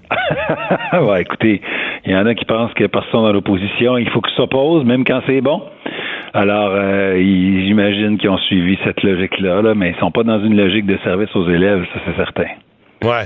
ouais, 0.93 1.23
écoutez, 1.23 1.61
il 2.07 2.13
y 2.13 2.17
en 2.17 2.27
a 2.27 2.35
qui 2.37 2.45
pensent 2.45 2.73
que 2.75 2.85
parce 2.87 3.09
sont 3.11 3.23
dans 3.23 3.33
l'opposition, 3.33 3.99
il 3.99 4.09
faut 4.11 4.21
qu'ils 4.21 4.35
s'opposent, 4.37 4.85
même 4.85 5.05
quand 5.05 5.21
c'est 5.27 5.41
bon. 5.41 5.63
Alors, 6.33 6.77
ils- 7.17 7.67
j'imagine 7.67 8.19
qu'ils 8.19 8.31
ont 8.31 8.39
suivi 8.39 8.79
cette 8.85 9.03
logique-là, 9.03 9.63
là, 9.63 9.75
mais 9.75 9.91
ils 9.91 9.99
sont 10.01 10.13
pas 10.13 10.23
dans 10.23 10.41
une 10.45 10.57
logique 10.57 10.87
de 10.87 10.97
service 11.03 11.35
aux 11.35 11.49
élèves, 11.49 11.85
ça 11.93 12.01
c'est 12.07 12.17
certain. 12.17 12.47
Ouais. 13.03 13.25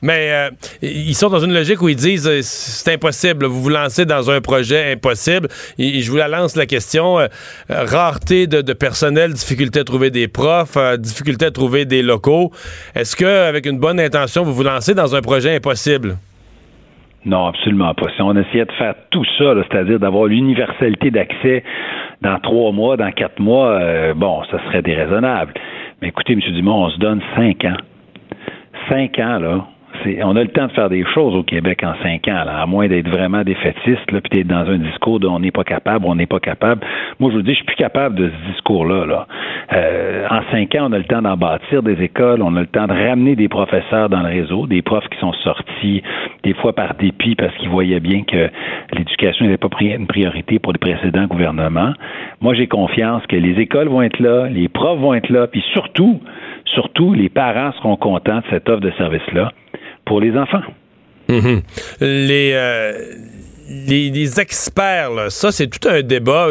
Mais 0.00 0.30
euh, 0.30 0.50
ils 0.80 1.14
sont 1.14 1.28
dans 1.28 1.40
une 1.40 1.52
logique 1.52 1.82
où 1.82 1.88
ils 1.88 1.96
disent 1.96 2.28
euh, 2.28 2.38
c'est 2.42 2.94
impossible, 2.94 3.46
vous 3.46 3.62
vous 3.62 3.68
lancez 3.68 4.06
dans 4.06 4.30
un 4.30 4.40
projet 4.40 4.92
impossible. 4.92 5.48
Je 5.78 6.08
vous 6.08 6.16
la 6.16 6.28
lance 6.28 6.54
la 6.56 6.66
question 6.66 7.18
euh, 7.18 7.26
rareté 7.68 8.46
de, 8.46 8.72
personnel, 8.72 9.32
difficulté 9.32 9.80
à 9.80 9.84
trouver 9.84 10.10
des 10.10 10.28
profs, 10.28 10.76
euh, 10.76 10.96
difficulté 10.96 11.46
à 11.46 11.50
trouver 11.50 11.84
des 11.84 12.02
locaux. 12.02 12.52
Est-ce 12.94 13.16
que 13.16 13.48
avec 13.48 13.66
une 13.66 13.80
bonne 13.80 13.98
intention, 13.98 14.44
vous 14.44 14.54
vous 14.54 14.62
lancez 14.62 14.94
dans 14.94 15.16
un 15.16 15.20
projet 15.20 15.56
impossible? 15.56 16.16
Non, 17.24 17.46
absolument 17.46 17.92
pas. 17.94 18.06
Si 18.14 18.22
on 18.22 18.36
essayait 18.36 18.66
de 18.66 18.72
faire 18.72 18.94
tout 19.10 19.24
ça, 19.36 19.52
c'est-à-dire 19.68 19.98
d'avoir 19.98 20.26
l'universalité 20.26 21.10
d'accès 21.10 21.64
dans 22.22 22.38
trois 22.38 22.70
mois, 22.70 22.96
dans 22.96 23.10
quatre 23.10 23.40
mois, 23.40 24.14
bon, 24.14 24.44
ça 24.50 24.58
serait 24.66 24.82
déraisonnable. 24.82 25.52
Mais 26.00 26.08
écoutez, 26.08 26.34
M. 26.34 26.40
Dumont, 26.40 26.84
on 26.84 26.90
se 26.90 26.98
donne 26.98 27.20
cinq 27.34 27.64
ans. 27.64 27.76
Cinq 28.88 29.18
ans, 29.18 29.40
là. 29.40 29.66
On 30.22 30.36
a 30.36 30.42
le 30.42 30.48
temps 30.48 30.66
de 30.66 30.72
faire 30.72 30.88
des 30.88 31.04
choses 31.14 31.34
au 31.34 31.42
Québec 31.42 31.82
en 31.82 31.94
cinq 32.02 32.28
ans, 32.28 32.44
là, 32.44 32.60
à 32.60 32.66
moins 32.66 32.88
d'être 32.88 33.08
vraiment 33.08 33.42
défaitiste, 33.42 34.10
là, 34.10 34.20
puis 34.20 34.30
d'être 34.30 34.46
dans 34.46 34.68
un 34.68 34.78
discours 34.78 35.20
de 35.20 35.26
on 35.26 35.40
n'est 35.40 35.50
pas 35.50 35.64
capable, 35.64 36.06
on 36.06 36.14
n'est 36.14 36.26
pas 36.26 36.40
capable. 36.40 36.86
Moi, 37.18 37.30
je 37.30 37.36
vous 37.36 37.42
dis, 37.42 37.50
je 37.50 37.56
suis 37.56 37.64
plus 37.64 37.76
capable 37.76 38.14
de 38.14 38.30
ce 38.30 38.52
discours-là. 38.52 39.06
Là. 39.06 39.26
Euh, 39.72 40.26
en 40.30 40.40
cinq 40.50 40.74
ans, 40.74 40.88
on 40.88 40.92
a 40.92 40.98
le 40.98 41.04
temps 41.04 41.22
d'en 41.22 41.36
bâtir 41.36 41.82
des 41.82 42.02
écoles, 42.02 42.42
on 42.42 42.54
a 42.56 42.60
le 42.60 42.66
temps 42.66 42.86
de 42.86 42.92
ramener 42.92 43.36
des 43.36 43.48
professeurs 43.48 44.08
dans 44.08 44.20
le 44.20 44.28
réseau, 44.28 44.66
des 44.66 44.82
profs 44.82 45.08
qui 45.08 45.18
sont 45.18 45.32
sortis 45.44 46.02
des 46.42 46.54
fois 46.54 46.72
par 46.72 46.94
dépit 46.94 47.34
parce 47.34 47.54
qu'ils 47.56 47.68
voyaient 47.68 48.00
bien 48.00 48.22
que 48.22 48.48
l'éducation 48.92 49.46
n'était 49.46 49.58
pas 49.58 49.68
une 49.80 50.06
priorité 50.06 50.58
pour 50.58 50.72
les 50.72 50.78
précédents 50.78 51.26
gouvernements. 51.26 51.92
Moi, 52.40 52.54
j'ai 52.54 52.66
confiance 52.66 53.24
que 53.26 53.36
les 53.36 53.60
écoles 53.60 53.88
vont 53.88 54.02
être 54.02 54.18
là, 54.20 54.48
les 54.48 54.68
profs 54.68 54.98
vont 54.98 55.14
être 55.14 55.28
là, 55.28 55.46
puis 55.46 55.62
surtout, 55.72 56.20
surtout, 56.64 57.14
les 57.14 57.28
parents 57.28 57.72
seront 57.72 57.96
contents 57.96 58.38
de 58.38 58.44
cette 58.50 58.68
offre 58.68 58.80
de 58.80 58.92
service-là 58.92 59.52
pour 60.08 60.20
les 60.20 60.36
enfants. 60.36 60.62
Mhm. 61.28 61.60
Euh, 62.02 62.92
les, 63.68 64.40
experts, 64.40 65.10
là, 65.10 65.30
ça, 65.30 65.52
c'est 65.52 65.66
tout 65.66 65.88
un 65.88 66.02
débat. 66.02 66.48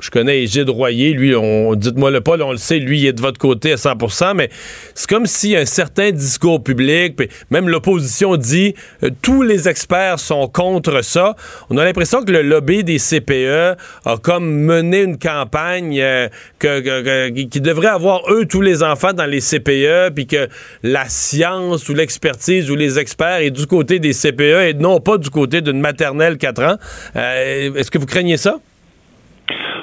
Je, 0.00 0.10
connais 0.10 0.42
Égide 0.42 0.70
Royer, 0.70 1.12
lui, 1.12 1.34
dites-moi 1.76 2.10
le 2.10 2.20
pas, 2.20 2.36
on 2.40 2.52
le 2.52 2.58
sait, 2.58 2.78
lui, 2.78 3.00
il 3.00 3.06
est 3.06 3.12
de 3.12 3.20
votre 3.20 3.38
côté 3.38 3.72
à 3.72 3.76
100% 3.76 4.30
mais 4.34 4.50
c'est 4.94 5.08
comme 5.08 5.26
si 5.26 5.56
un 5.56 5.64
certain 5.64 6.10
discours 6.10 6.62
public, 6.62 7.16
puis 7.16 7.28
même 7.50 7.68
l'opposition 7.68 8.36
dit 8.36 8.74
euh, 9.02 9.10
tous 9.22 9.42
les 9.42 9.68
experts 9.68 10.18
sont 10.18 10.48
contre 10.48 11.02
ça. 11.02 11.36
On 11.70 11.76
a 11.76 11.84
l'impression 11.84 12.22
que 12.22 12.32
le 12.32 12.42
lobby 12.42 12.84
des 12.84 12.98
CPE 12.98 13.76
a 14.04 14.16
comme 14.22 14.50
mené 14.50 15.02
une 15.02 15.18
campagne 15.18 16.00
euh, 16.00 16.28
qui 16.58 17.60
devrait 17.60 17.88
avoir, 17.88 18.22
eux, 18.30 18.46
tous 18.46 18.60
les 18.60 18.82
enfants 18.82 19.12
dans 19.12 19.26
les 19.26 19.40
CPE, 19.40 20.14
puis 20.14 20.26
que 20.26 20.48
la 20.82 21.08
science 21.08 21.88
ou 21.88 21.94
l'expertise 21.94 22.70
ou 22.70 22.76
les 22.76 22.98
experts 22.98 23.40
est 23.40 23.50
du 23.50 23.66
côté 23.66 23.98
des 23.98 24.12
CPE 24.12 24.40
et 24.40 24.74
non 24.74 25.00
pas 25.00 25.18
du 25.18 25.30
côté 25.30 25.60
d'une 25.60 25.80
maternelle 25.80 26.38
4 26.38 26.59
Euh, 26.60 27.74
Est-ce 27.74 27.90
que 27.90 27.98
vous 27.98 28.06
craignez 28.06 28.36
ça? 28.36 28.56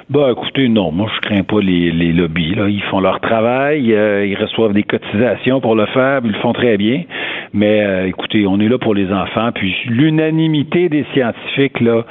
Bah, 0.09 0.29
écoutez, 0.31 0.69
non, 0.69 0.93
moi 0.93 1.11
je 1.13 1.19
crains 1.27 1.43
pas 1.43 1.59
les, 1.59 1.91
les 1.91 2.13
lobbies. 2.13 2.55
Là. 2.55 2.69
Ils 2.69 2.81
font 2.83 3.01
leur 3.01 3.19
travail, 3.19 3.93
euh, 3.93 4.25
ils 4.25 4.37
reçoivent 4.37 4.71
des 4.71 4.83
cotisations 4.83 5.59
pour 5.59 5.75
le 5.75 5.85
faire, 5.87 6.21
ils 6.23 6.31
le 6.31 6.39
font 6.39 6.53
très 6.53 6.77
bien. 6.77 7.03
Mais 7.51 7.81
euh, 7.81 8.07
écoutez, 8.07 8.47
on 8.47 8.57
est 8.61 8.69
là 8.69 8.77
pour 8.77 8.93
les 8.95 9.11
enfants. 9.11 9.51
Puis 9.53 9.75
l'unanimité 9.87 10.87
des 10.87 11.05
scientifiques 11.13 11.81
là, 11.81 12.03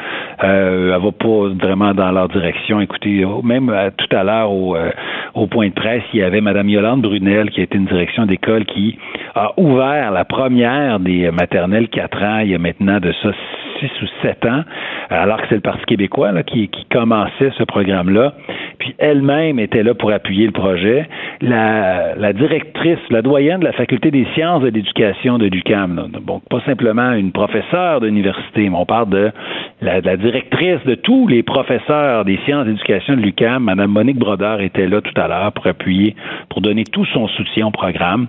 euh, 0.44 0.94
elle 0.94 1.02
va 1.02 1.10
pas 1.12 1.48
vraiment 1.58 1.94
dans 1.94 2.12
leur 2.12 2.28
direction. 2.28 2.82
Écoutez, 2.82 3.24
euh, 3.24 3.40
même 3.42 3.72
tout 3.96 4.14
à 4.14 4.24
l'heure 4.24 4.52
au, 4.52 4.76
au 5.34 5.46
point 5.46 5.68
de 5.68 5.72
presse, 5.74 6.02
il 6.12 6.20
y 6.20 6.22
avait 6.22 6.42
Madame 6.42 6.68
Yolande 6.68 7.00
Brunel 7.00 7.48
qui 7.48 7.60
a 7.60 7.64
été 7.64 7.78
une 7.78 7.86
direction 7.86 8.26
d'école 8.26 8.66
qui 8.66 8.98
a 9.34 9.52
ouvert 9.56 10.10
la 10.10 10.26
première 10.26 11.00
des 11.00 11.30
maternelles 11.30 11.88
4 11.88 12.22
ans. 12.22 12.38
Il 12.40 12.50
y 12.50 12.54
a 12.54 12.58
maintenant 12.58 13.00
de 13.00 13.12
ça 13.22 13.30
six 13.80 13.90
ou 14.02 14.06
sept 14.22 14.44
ans, 14.46 14.62
alors 15.10 15.40
que 15.40 15.48
c'est 15.48 15.56
le 15.56 15.60
Parti 15.60 15.84
québécois 15.86 16.32
qui, 16.42 16.70
commençait 16.90 17.50
ce 17.58 17.64
programme-là. 17.64 18.34
Puis 18.78 18.94
elle-même 18.98 19.58
était 19.58 19.82
là 19.82 19.94
pour 19.94 20.12
appuyer 20.12 20.46
le 20.46 20.52
projet. 20.52 21.08
La, 21.40 22.32
directrice, 22.32 22.98
la 23.10 23.22
doyenne 23.22 23.60
de 23.60 23.64
la 23.64 23.72
faculté 23.72 24.10
des 24.10 24.26
sciences 24.34 24.62
de 24.62 24.68
l'éducation 24.68 25.38
de 25.38 25.46
l'UQAM, 25.46 26.10
donc 26.26 26.42
pas 26.48 26.60
simplement 26.60 27.12
une 27.12 27.32
professeure 27.32 28.00
d'université, 28.00 28.68
mais 28.68 28.76
on 28.76 28.86
parle 28.86 29.10
de 29.10 29.30
la, 29.82 30.00
de 30.00 30.06
la 30.06 30.16
directrice 30.16 30.82
de 30.86 30.94
tous 30.94 31.28
les 31.28 31.42
professeurs 31.42 32.24
des 32.24 32.38
sciences 32.44 32.66
d'éducation 32.66 33.14
de 33.14 33.20
l'UQAM, 33.20 33.64
Mme 33.64 33.90
Monique 33.90 34.18
Brodeur, 34.18 34.60
était 34.60 34.86
là 34.86 35.00
tout 35.00 35.20
à 35.20 35.28
l'heure 35.28 35.52
pour 35.52 35.66
appuyer, 35.66 36.14
pour 36.48 36.60
donner 36.60 36.84
tout 36.84 37.04
son 37.06 37.28
soutien 37.28 37.66
au 37.66 37.70
programme. 37.70 38.28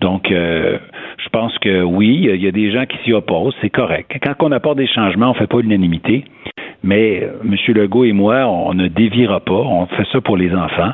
Donc, 0.00 0.30
euh, 0.32 0.78
je 1.18 1.28
pense 1.28 1.56
que 1.58 1.82
oui, 1.82 2.28
il 2.30 2.42
y 2.42 2.48
a 2.48 2.52
des 2.52 2.72
gens 2.72 2.86
qui 2.86 2.96
s'y 3.04 3.12
opposent, 3.12 3.54
c'est 3.60 3.70
correct. 3.70 4.10
Quand 4.22 4.34
on 4.40 4.52
apporte 4.52 4.78
des 4.80 4.88
changements, 4.88 5.30
on 5.30 5.34
ne 5.34 5.38
fait 5.38 5.46
pas 5.46 5.60
l'unanimité. 5.60 6.24
Mais 6.82 7.22
euh, 7.22 7.32
M. 7.44 7.56
Legault 7.74 8.04
et 8.04 8.12
moi, 8.12 8.46
on 8.46 8.74
ne 8.74 8.88
déviera 8.88 9.40
pas. 9.40 9.52
On 9.52 9.86
fait 9.86 10.06
ça 10.12 10.20
pour 10.20 10.36
les 10.36 10.52
enfants, 10.52 10.92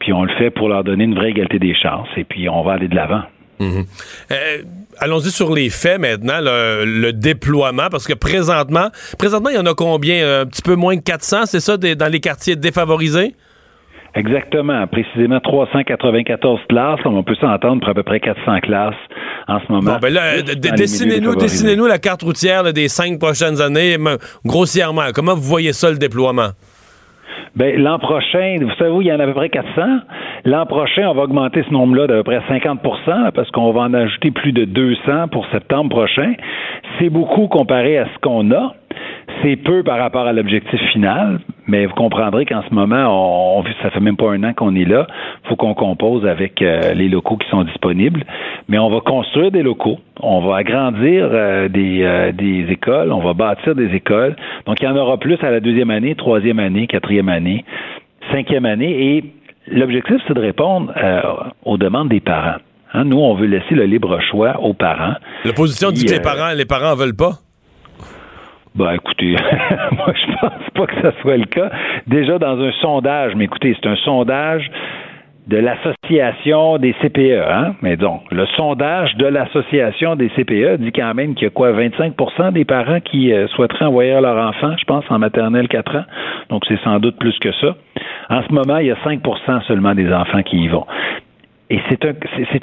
puis 0.00 0.12
on 0.12 0.24
le 0.24 0.32
fait 0.34 0.50
pour 0.50 0.68
leur 0.68 0.84
donner 0.84 1.04
une 1.04 1.14
vraie 1.14 1.30
égalité 1.30 1.58
des 1.58 1.74
chances, 1.74 2.08
et 2.16 2.24
puis 2.24 2.48
on 2.48 2.62
va 2.62 2.72
aller 2.72 2.88
de 2.88 2.96
l'avant. 2.96 3.22
Euh, 3.60 4.62
Allons-y 5.00 5.30
sur 5.30 5.54
les 5.54 5.70
faits 5.70 6.00
maintenant, 6.00 6.38
le, 6.40 7.12
déploiement, 7.12 7.88
parce 7.88 8.06
que 8.06 8.14
présentement, 8.14 8.88
présentement, 9.16 9.50
il 9.50 9.56
y 9.56 9.58
en 9.58 9.66
a 9.66 9.74
combien? 9.74 10.40
Un 10.40 10.46
petit 10.46 10.62
peu 10.62 10.74
moins 10.74 10.96
de 10.96 11.00
400, 11.00 11.46
c'est 11.46 11.60
ça, 11.60 11.76
dans 11.76 12.12
les 12.12 12.20
quartiers 12.20 12.56
défavorisés? 12.56 13.34
Exactement, 14.14 14.86
précisément 14.86 15.38
394 15.40 16.60
classes. 16.68 17.00
On 17.04 17.22
peut 17.22 17.34
s'entendre 17.36 17.80
pour 17.80 17.90
à 17.90 17.94
peu 17.94 18.02
près 18.02 18.20
400 18.20 18.60
classes 18.60 18.94
en 19.46 19.60
ce 19.60 19.72
moment. 19.72 19.92
Bon, 19.92 19.98
ben 20.00 20.12
là, 20.12 20.42
dessinez-nous, 20.42 21.86
la 21.86 21.98
carte 21.98 22.22
routière 22.22 22.62
là, 22.62 22.72
des 22.72 22.88
cinq 22.88 23.18
prochaines 23.18 23.60
années, 23.60 23.96
grossièrement. 24.44 25.10
Comment 25.14 25.34
vous 25.34 25.42
voyez 25.42 25.72
ça, 25.72 25.90
le 25.90 25.98
déploiement? 25.98 26.50
Ben, 27.56 27.80
l'an 27.80 27.98
prochain, 27.98 28.56
vous 28.60 28.70
savez, 28.78 28.90
où 28.90 29.02
il 29.02 29.08
y 29.08 29.12
en 29.12 29.18
a 29.18 29.24
à 29.24 29.26
peu 29.26 29.34
près 29.34 29.48
400. 29.48 29.82
L'an 30.44 30.66
prochain, 30.66 31.08
on 31.08 31.14
va 31.14 31.22
augmenter 31.22 31.64
ce 31.66 31.72
nombre-là 31.72 32.06
d'à 32.06 32.14
peu 32.14 32.22
près 32.22 32.40
50 32.48 32.80
là, 33.06 33.32
parce 33.34 33.50
qu'on 33.50 33.72
va 33.72 33.82
en 33.82 33.94
ajouter 33.94 34.30
plus 34.30 34.52
de 34.52 34.64
200 34.64 35.28
pour 35.32 35.46
septembre 35.50 35.90
prochain. 35.90 36.34
C'est 36.98 37.10
beaucoup 37.10 37.48
comparé 37.48 37.98
à 37.98 38.06
ce 38.06 38.18
qu'on 38.20 38.50
a. 38.52 38.74
C'est 39.42 39.56
peu 39.56 39.82
par 39.82 39.98
rapport 39.98 40.26
à 40.26 40.32
l'objectif 40.32 40.80
final, 40.92 41.40
mais 41.66 41.86
vous 41.86 41.94
comprendrez 41.94 42.44
qu'en 42.44 42.62
ce 42.68 42.74
moment, 42.74 43.58
on, 43.58 43.64
ça 43.82 43.90
fait 43.90 44.00
même 44.00 44.16
pas 44.16 44.32
un 44.32 44.42
an 44.42 44.52
qu'on 44.52 44.74
est 44.74 44.84
là. 44.84 45.06
faut 45.44 45.56
qu'on 45.56 45.74
compose 45.74 46.26
avec 46.26 46.60
euh, 46.60 46.94
les 46.94 47.08
locaux 47.08 47.36
qui 47.36 47.48
sont 47.48 47.62
disponibles. 47.62 48.24
Mais 48.68 48.78
on 48.78 48.90
va 48.90 49.00
construire 49.00 49.50
des 49.50 49.62
locaux, 49.62 49.98
on 50.20 50.40
va 50.40 50.56
agrandir 50.56 51.28
euh, 51.30 51.68
des, 51.68 52.02
euh, 52.02 52.32
des 52.32 52.66
écoles, 52.70 53.12
on 53.12 53.20
va 53.20 53.34
bâtir 53.34 53.74
des 53.74 53.94
écoles. 53.94 54.34
Donc, 54.66 54.80
il 54.80 54.84
y 54.84 54.88
en 54.88 54.96
aura 54.96 55.18
plus 55.18 55.38
à 55.42 55.50
la 55.50 55.60
deuxième 55.60 55.90
année, 55.90 56.14
troisième 56.14 56.58
année, 56.58 56.86
quatrième 56.86 57.28
année, 57.28 57.64
cinquième 58.32 58.64
année. 58.64 59.16
Et 59.16 59.24
l'objectif, 59.68 60.16
c'est 60.26 60.34
de 60.34 60.40
répondre 60.40 60.92
aux 61.64 61.76
demandes 61.76 62.08
des 62.08 62.20
parents. 62.20 62.58
Hein, 62.94 63.04
nous, 63.04 63.18
on 63.18 63.34
veut 63.34 63.46
laisser 63.46 63.74
le 63.74 63.84
libre 63.84 64.18
choix 64.20 64.60
aux 64.60 64.72
parents. 64.74 65.14
L'opposition 65.44 65.90
dit 65.90 66.06
que 66.06 66.12
les 66.12 66.20
parents, 66.20 66.52
les 66.56 66.64
parents 66.64 66.92
en 66.92 66.96
veulent 66.96 67.16
pas? 67.16 67.32
Ben, 68.78 68.92
écoutez, 68.92 69.34
moi, 69.92 70.12
je 70.14 70.38
pense 70.38 70.70
pas 70.72 70.86
que 70.86 71.02
ça 71.02 71.12
soit 71.20 71.36
le 71.36 71.46
cas. 71.46 71.68
Déjà, 72.06 72.38
dans 72.38 72.60
un 72.60 72.70
sondage, 72.80 73.34
mais 73.34 73.46
écoutez, 73.46 73.76
c'est 73.76 73.88
un 73.88 73.96
sondage 73.96 74.70
de 75.48 75.56
l'association 75.56 76.78
des 76.78 76.92
CPE, 77.02 77.42
hein? 77.50 77.74
Mais 77.82 77.96
donc, 77.96 78.22
le 78.30 78.46
sondage 78.56 79.16
de 79.16 79.26
l'association 79.26 80.14
des 80.14 80.28
CPE 80.28 80.78
dit 80.78 80.92
quand 80.92 81.12
même 81.12 81.34
qu'il 81.34 81.44
y 81.44 81.46
a 81.48 81.50
quoi, 81.50 81.72
25% 81.72 82.52
des 82.52 82.64
parents 82.64 83.00
qui 83.00 83.32
euh, 83.32 83.48
souhaiteraient 83.48 83.86
envoyer 83.86 84.20
leur 84.20 84.46
enfant, 84.46 84.76
je 84.78 84.84
pense, 84.84 85.04
en 85.10 85.18
maternelle 85.18 85.66
4 85.66 85.96
ans. 85.96 86.04
Donc, 86.48 86.62
c'est 86.68 86.78
sans 86.84 87.00
doute 87.00 87.18
plus 87.18 87.36
que 87.40 87.50
ça. 87.60 87.74
En 88.30 88.44
ce 88.44 88.52
moment, 88.52 88.76
il 88.76 88.86
y 88.86 88.92
a 88.92 88.96
5% 89.04 89.62
seulement 89.66 89.96
des 89.96 90.12
enfants 90.12 90.44
qui 90.44 90.56
y 90.58 90.68
vont. 90.68 90.86
Et 91.68 91.80
c'est 91.88 92.04
un, 92.04 92.12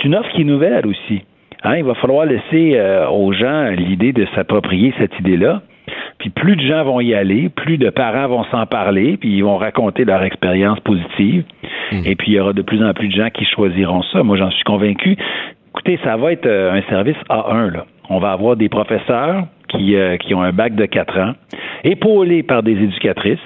une 0.06 0.16
offre 0.16 0.30
qui 0.30 0.42
est 0.42 0.46
nouvelle 0.46 0.88
aussi. 0.88 1.24
Hein? 1.64 1.76
Il 1.76 1.84
va 1.84 1.96
falloir 1.96 2.26
laisser 2.26 2.78
euh, 2.78 3.10
aux 3.10 3.34
gens 3.34 3.66
l'idée 3.66 4.14
de 4.14 4.26
s'approprier 4.34 4.94
cette 4.98 5.20
idée-là. 5.20 5.62
Puis 6.18 6.30
plus 6.30 6.56
de 6.56 6.62
gens 6.62 6.84
vont 6.84 7.00
y 7.02 7.14
aller, 7.14 7.50
plus 7.50 7.78
de 7.78 7.90
parents 7.90 8.28
vont 8.28 8.44
s'en 8.46 8.66
parler, 8.66 9.18
puis 9.18 9.36
ils 9.36 9.44
vont 9.44 9.58
raconter 9.58 10.06
leur 10.06 10.24
expérience 10.24 10.80
positive. 10.80 11.44
Hmm. 11.92 12.02
Et 12.06 12.16
puis 12.16 12.32
il 12.32 12.34
y 12.36 12.40
aura 12.40 12.54
de 12.54 12.62
plus 12.62 12.84
en 12.84 12.94
plus 12.94 13.08
de 13.10 13.14
gens 13.16 13.30
qui 13.30 13.46
choisiront 13.46 14.02
ça. 14.12 14.24
Moi, 14.24 14.38
j'en 14.38 14.52
suis 14.52 14.64
convaincu. 14.64 15.18
Écoutez, 15.70 16.00
ça 16.04 16.16
va 16.16 16.32
être 16.32 16.46
euh, 16.46 16.74
un 16.74 16.82
service 16.90 17.18
A1. 17.30 17.74
Là. 17.74 17.86
On 18.10 18.20
va 18.20 18.32
avoir 18.32 18.56
des 18.56 18.70
professeurs 18.70 19.46
qui, 19.68 19.96
euh, 19.96 20.18
qui 20.18 20.34
ont 20.34 20.42
un 20.42 20.54
bac 20.54 20.76
de 20.76 20.86
4 20.86 21.20
ans, 21.20 21.34
épaulés 21.84 22.44
par 22.44 22.64
des 22.64 22.74
éducatrices, 22.74 23.40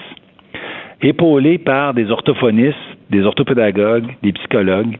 épaulés 1.01 1.57
par 1.57 1.93
des 1.93 2.11
orthophonistes, 2.11 2.77
des 3.09 3.23
orthopédagogues, 3.23 4.07
des 4.21 4.34
psychologues. 4.34 4.97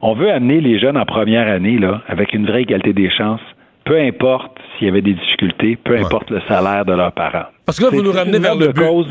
On 0.00 0.14
veut 0.14 0.30
amener 0.30 0.60
les 0.60 0.78
jeunes 0.78 0.96
en 0.96 1.04
première 1.04 1.48
année 1.48 1.78
là, 1.78 2.02
avec 2.08 2.32
une 2.34 2.46
vraie 2.46 2.62
égalité 2.62 2.92
des 2.92 3.10
chances 3.10 3.40
peu 3.84 3.98
importe 3.98 4.58
s'il 4.76 4.86
y 4.86 4.90
avait 4.90 5.02
des 5.02 5.14
difficultés, 5.14 5.76
peu 5.76 5.96
importe 5.96 6.30
le 6.30 6.40
salaire 6.48 6.84
de 6.84 6.92
leurs 6.92 7.12
parents. 7.12 7.46
Parce 7.66 7.78
que 7.78 7.84
là, 7.84 7.90
vous 7.90 8.02
nous 8.02 8.12
ramenez 8.12 8.38
vers 8.38 8.54
le 8.54 8.68
but. 8.68 8.82
Cause, 8.82 9.08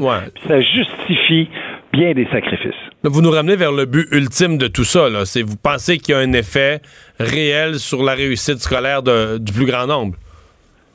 Ça 0.47 0.61
justifie 0.61 1.49
bien 1.93 2.13
des 2.13 2.25
sacrifices. 2.31 2.73
vous 3.03 3.21
nous 3.21 3.31
ramenez 3.31 3.55
vers 3.55 3.71
le 3.71 3.85
but 3.85 4.07
ultime 4.11 4.57
de 4.57 4.67
tout 4.67 4.83
ça. 4.83 5.07
C'est 5.25 5.41
vous 5.41 5.57
pensez 5.61 5.97
qu'il 5.97 6.15
y 6.15 6.17
a 6.17 6.21
un 6.21 6.33
effet 6.33 6.79
réel 7.19 7.75
sur 7.75 8.03
la 8.03 8.13
réussite 8.13 8.57
scolaire 8.57 9.01
du 9.03 9.51
plus 9.53 9.65
grand 9.65 9.87
nombre? 9.87 10.15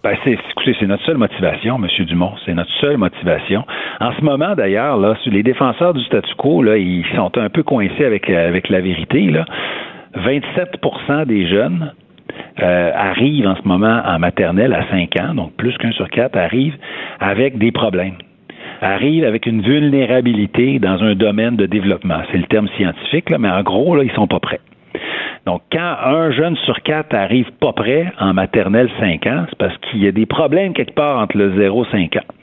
Ben, 0.02 0.16
c'est, 0.22 0.38
écoutez, 0.50 0.76
c'est 0.78 0.86
notre 0.86 1.04
seule 1.04 1.16
motivation, 1.16 1.82
M. 1.82 2.04
Dumont. 2.06 2.34
C'est 2.44 2.54
notre 2.54 2.70
seule 2.80 2.96
motivation. 2.96 3.64
En 4.00 4.12
ce 4.12 4.20
moment, 4.22 4.54
d'ailleurs, 4.54 4.98
là, 4.98 5.16
les 5.26 5.42
défenseurs 5.42 5.94
du 5.94 6.04
statu 6.04 6.32
quo, 6.36 6.62
là, 6.62 6.76
ils 6.76 7.04
sont 7.16 7.36
un 7.36 7.48
peu 7.48 7.64
coincés 7.64 8.04
avec, 8.04 8.30
avec 8.30 8.68
la 8.68 8.80
vérité. 8.80 9.22
Là. 9.22 9.44
27% 10.16 11.26
des 11.26 11.48
jeunes 11.48 11.92
euh, 12.60 12.92
arrivent 12.94 13.46
en 13.46 13.56
ce 13.56 13.66
moment 13.66 14.02
en 14.04 14.18
maternelle 14.18 14.72
à 14.74 14.88
5 14.90 15.20
ans, 15.20 15.34
donc 15.34 15.52
plus 15.56 15.76
qu'un 15.78 15.92
sur 15.92 16.08
quatre 16.10 16.36
arrivent 16.36 16.76
avec 17.20 17.58
des 17.58 17.72
problèmes 17.72 18.16
arrivent 18.80 19.24
avec 19.24 19.46
une 19.46 19.62
vulnérabilité 19.62 20.78
dans 20.78 21.02
un 21.02 21.14
domaine 21.14 21.56
de 21.56 21.66
développement. 21.66 22.20
C'est 22.30 22.38
le 22.38 22.44
terme 22.44 22.68
scientifique, 22.76 23.30
là, 23.30 23.38
mais 23.38 23.48
en 23.48 23.62
gros, 23.62 23.96
là, 23.96 24.04
ils 24.04 24.12
sont 24.12 24.26
pas 24.26 24.40
prêts. 24.40 24.60
Donc, 25.46 25.62
quand 25.70 25.96
un 26.04 26.32
jeune 26.32 26.56
sur 26.64 26.80
quatre 26.82 27.14
arrive 27.14 27.50
pas 27.60 27.72
prêt 27.72 28.12
en 28.18 28.34
maternelle 28.34 28.90
5 28.98 29.26
ans, 29.26 29.46
c'est 29.48 29.58
parce 29.58 29.76
qu'il 29.78 30.02
y 30.02 30.08
a 30.08 30.12
des 30.12 30.26
problèmes 30.26 30.72
quelque 30.72 30.94
part 30.94 31.20
entre 31.20 31.38
le 31.38 31.56
0 31.56 31.84
et 31.84 31.88
5 31.92 32.16
ans. 32.16 32.34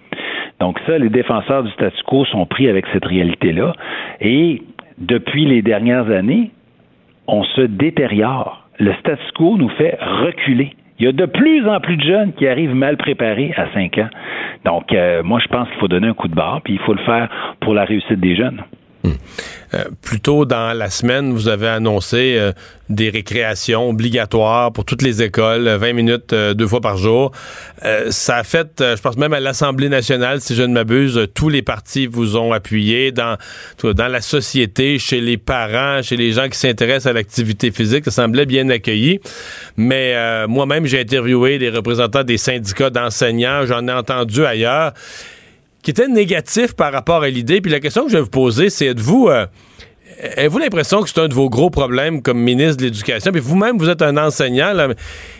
Donc, 0.59 0.79
ça, 0.85 0.97
les 0.97 1.09
défenseurs 1.09 1.63
du 1.63 1.71
statu 1.71 2.01
quo 2.03 2.23
sont 2.25 2.45
pris 2.45 2.69
avec 2.69 2.85
cette 2.93 3.05
réalité-là. 3.05 3.73
Et 4.21 4.61
depuis 4.97 5.45
les 5.45 5.61
dernières 5.61 6.09
années, 6.09 6.51
on 7.27 7.43
se 7.43 7.61
détériore 7.61 8.62
le 8.79 8.93
status 8.93 9.31
quo 9.31 9.57
nous 9.57 9.69
fait 9.69 9.97
reculer. 10.01 10.73
Il 10.99 11.05
y 11.05 11.09
a 11.09 11.11
de 11.11 11.25
plus 11.25 11.67
en 11.67 11.79
plus 11.79 11.97
de 11.97 12.03
jeunes 12.03 12.33
qui 12.33 12.47
arrivent 12.47 12.75
mal 12.75 12.97
préparés 12.97 13.53
à 13.57 13.67
5 13.73 13.97
ans. 13.97 14.09
Donc, 14.65 14.93
euh, 14.93 15.23
moi, 15.23 15.39
je 15.39 15.47
pense 15.47 15.67
qu'il 15.69 15.79
faut 15.79 15.87
donner 15.87 16.07
un 16.07 16.13
coup 16.13 16.27
de 16.27 16.35
barre, 16.35 16.61
puis 16.63 16.73
il 16.73 16.79
faut 16.79 16.93
le 16.93 17.03
faire 17.03 17.29
pour 17.59 17.73
la 17.73 17.83
réussite 17.83 18.19
des 18.19 18.35
jeunes. 18.35 18.61
Euh, 19.05 19.85
plus 20.01 20.19
tôt 20.19 20.45
dans 20.45 20.77
la 20.77 20.89
semaine, 20.89 21.33
vous 21.33 21.47
avez 21.47 21.67
annoncé 21.67 22.35
euh, 22.37 22.51
des 22.89 23.09
récréations 23.09 23.89
obligatoires 23.89 24.71
pour 24.71 24.85
toutes 24.85 25.01
les 25.01 25.23
écoles, 25.23 25.67
20 25.67 25.93
minutes 25.93 26.33
deux 26.33 26.67
fois 26.67 26.79
par 26.79 26.97
jour. 26.97 27.31
ça 28.09 28.37
a 28.37 28.43
fait, 28.43 28.67
je 28.79 29.01
pense 29.01 29.17
même 29.17 29.33
à 29.33 29.39
l'Assemblée 29.39 29.89
nationale, 29.89 30.41
si 30.41 30.53
je 30.53 30.61
ne 30.61 30.73
m'abuse, 30.73 31.27
tous 31.33 31.49
les 31.49 31.63
partis 31.63 32.05
vous 32.05 32.37
ont 32.37 32.53
appuyé 32.53 33.11
dans, 33.11 33.37
dans 33.81 34.07
la 34.07 34.21
société, 34.21 34.99
chez 34.99 35.21
les 35.21 35.37
parents, 35.37 36.03
chez 36.03 36.17
les 36.17 36.33
gens 36.33 36.49
qui 36.49 36.57
s'intéressent 36.57 37.07
à 37.07 37.13
l'activité 37.13 37.71
physique. 37.71 38.05
Ça 38.05 38.11
semblait 38.11 38.45
bien 38.45 38.69
accueilli. 38.69 39.19
Mais 39.75 40.15
moi-même, 40.47 40.85
j'ai 40.85 40.99
interviewé 40.99 41.57
des 41.57 41.69
représentants 41.69 42.23
des 42.23 42.37
syndicats 42.37 42.91
d'enseignants. 42.91 43.65
J'en 43.65 43.87
ai 43.87 43.93
entendu 43.93 44.45
ailleurs 44.45 44.93
qui 45.83 45.91
était 45.91 46.07
négatif 46.07 46.73
par 46.73 46.91
rapport 46.91 47.21
à 47.21 47.29
l'idée. 47.29 47.61
Puis 47.61 47.71
la 47.71 47.79
question 47.79 48.05
que 48.05 48.11
je 48.11 48.17
vais 48.17 48.23
vous 48.23 48.29
poser, 48.29 48.69
c'est 48.69 48.87
êtes-vous 48.87 49.27
euh, 49.27 49.45
avez-vous 50.37 50.59
l'impression 50.59 51.01
que 51.01 51.09
c'est 51.09 51.19
un 51.19 51.27
de 51.27 51.33
vos 51.33 51.49
gros 51.49 51.69
problèmes 51.69 52.21
comme 52.21 52.39
ministre 52.39 52.77
de 52.77 52.83
l'Éducation? 52.83 53.31
Puis 53.31 53.41
vous-même, 53.41 53.77
vous 53.77 53.89
êtes 53.89 54.01
un 54.01 54.17
enseignant. 54.17 54.73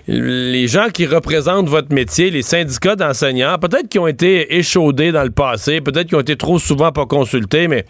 les 0.08 0.68
gens 0.68 0.88
qui 0.94 1.06
représentent 1.06 1.70
votre 1.70 1.94
métier, 1.94 2.30
les 2.30 2.42
syndicats 2.42 2.96
d'enseignants, 2.96 3.58
peut-être 3.58 3.88
qu'ils 3.90 4.02
ont 4.02 4.08
été 4.08 4.58
échaudés 4.58 5.12
dans 5.12 5.24
le 5.24 5.32
passé, 5.32 5.82
peut-être 5.82 6.08
qu'ils 6.08 6.18
ont 6.18 6.22
été 6.22 6.36
trop 6.36 6.60
souvent 6.60 6.92
pas 6.92 7.06
consultés, 7.06 7.68
mais 7.68 7.86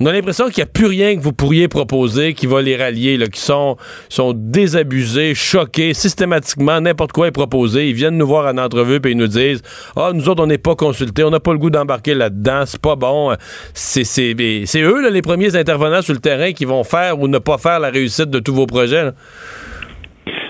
on 0.00 0.06
a 0.06 0.12
l'impression 0.12 0.46
qu'il 0.46 0.62
n'y 0.62 0.68
a 0.68 0.72
plus 0.72 0.86
rien 0.86 1.16
que 1.16 1.20
vous 1.20 1.32
pourriez 1.32 1.68
proposer 1.68 2.34
qui 2.34 2.46
va 2.46 2.62
les 2.62 2.76
rallier, 2.76 3.16
là, 3.16 3.26
qui 3.26 3.40
sont, 3.40 3.76
sont 4.08 4.32
désabusés, 4.34 5.34
choqués, 5.34 5.94
systématiquement, 5.94 6.80
n'importe 6.80 7.12
quoi 7.12 7.26
est 7.26 7.32
proposé. 7.32 7.88
Ils 7.88 7.94
viennent 7.94 8.16
nous 8.16 8.26
voir 8.26 8.52
en 8.52 8.58
entrevue 8.58 9.00
et 9.04 9.10
ils 9.10 9.16
nous 9.16 9.26
disent 9.26 9.62
Ah, 9.96 10.12
nous 10.14 10.28
autres, 10.28 10.42
on 10.42 10.46
n'est 10.46 10.58
pas 10.58 10.76
consultés, 10.76 11.24
on 11.24 11.30
n'a 11.30 11.40
pas 11.40 11.52
le 11.52 11.58
goût 11.58 11.70
d'embarquer 11.70 12.14
là-dedans, 12.14 12.62
c'est 12.64 12.80
pas 12.80 12.96
bon. 12.96 13.34
C'est, 13.74 14.82
eux, 14.82 15.02
là, 15.02 15.10
les 15.10 15.22
premiers 15.22 15.56
intervenants 15.56 16.02
sur 16.02 16.14
le 16.14 16.20
terrain 16.20 16.52
qui 16.52 16.64
vont 16.64 16.84
faire 16.84 17.18
ou 17.20 17.28
ne 17.28 17.38
pas 17.38 17.58
faire 17.58 17.80
la 17.80 17.90
réussite 17.90 18.30
de 18.30 18.38
tous 18.38 18.54
vos 18.54 18.66
projets. 18.66 19.10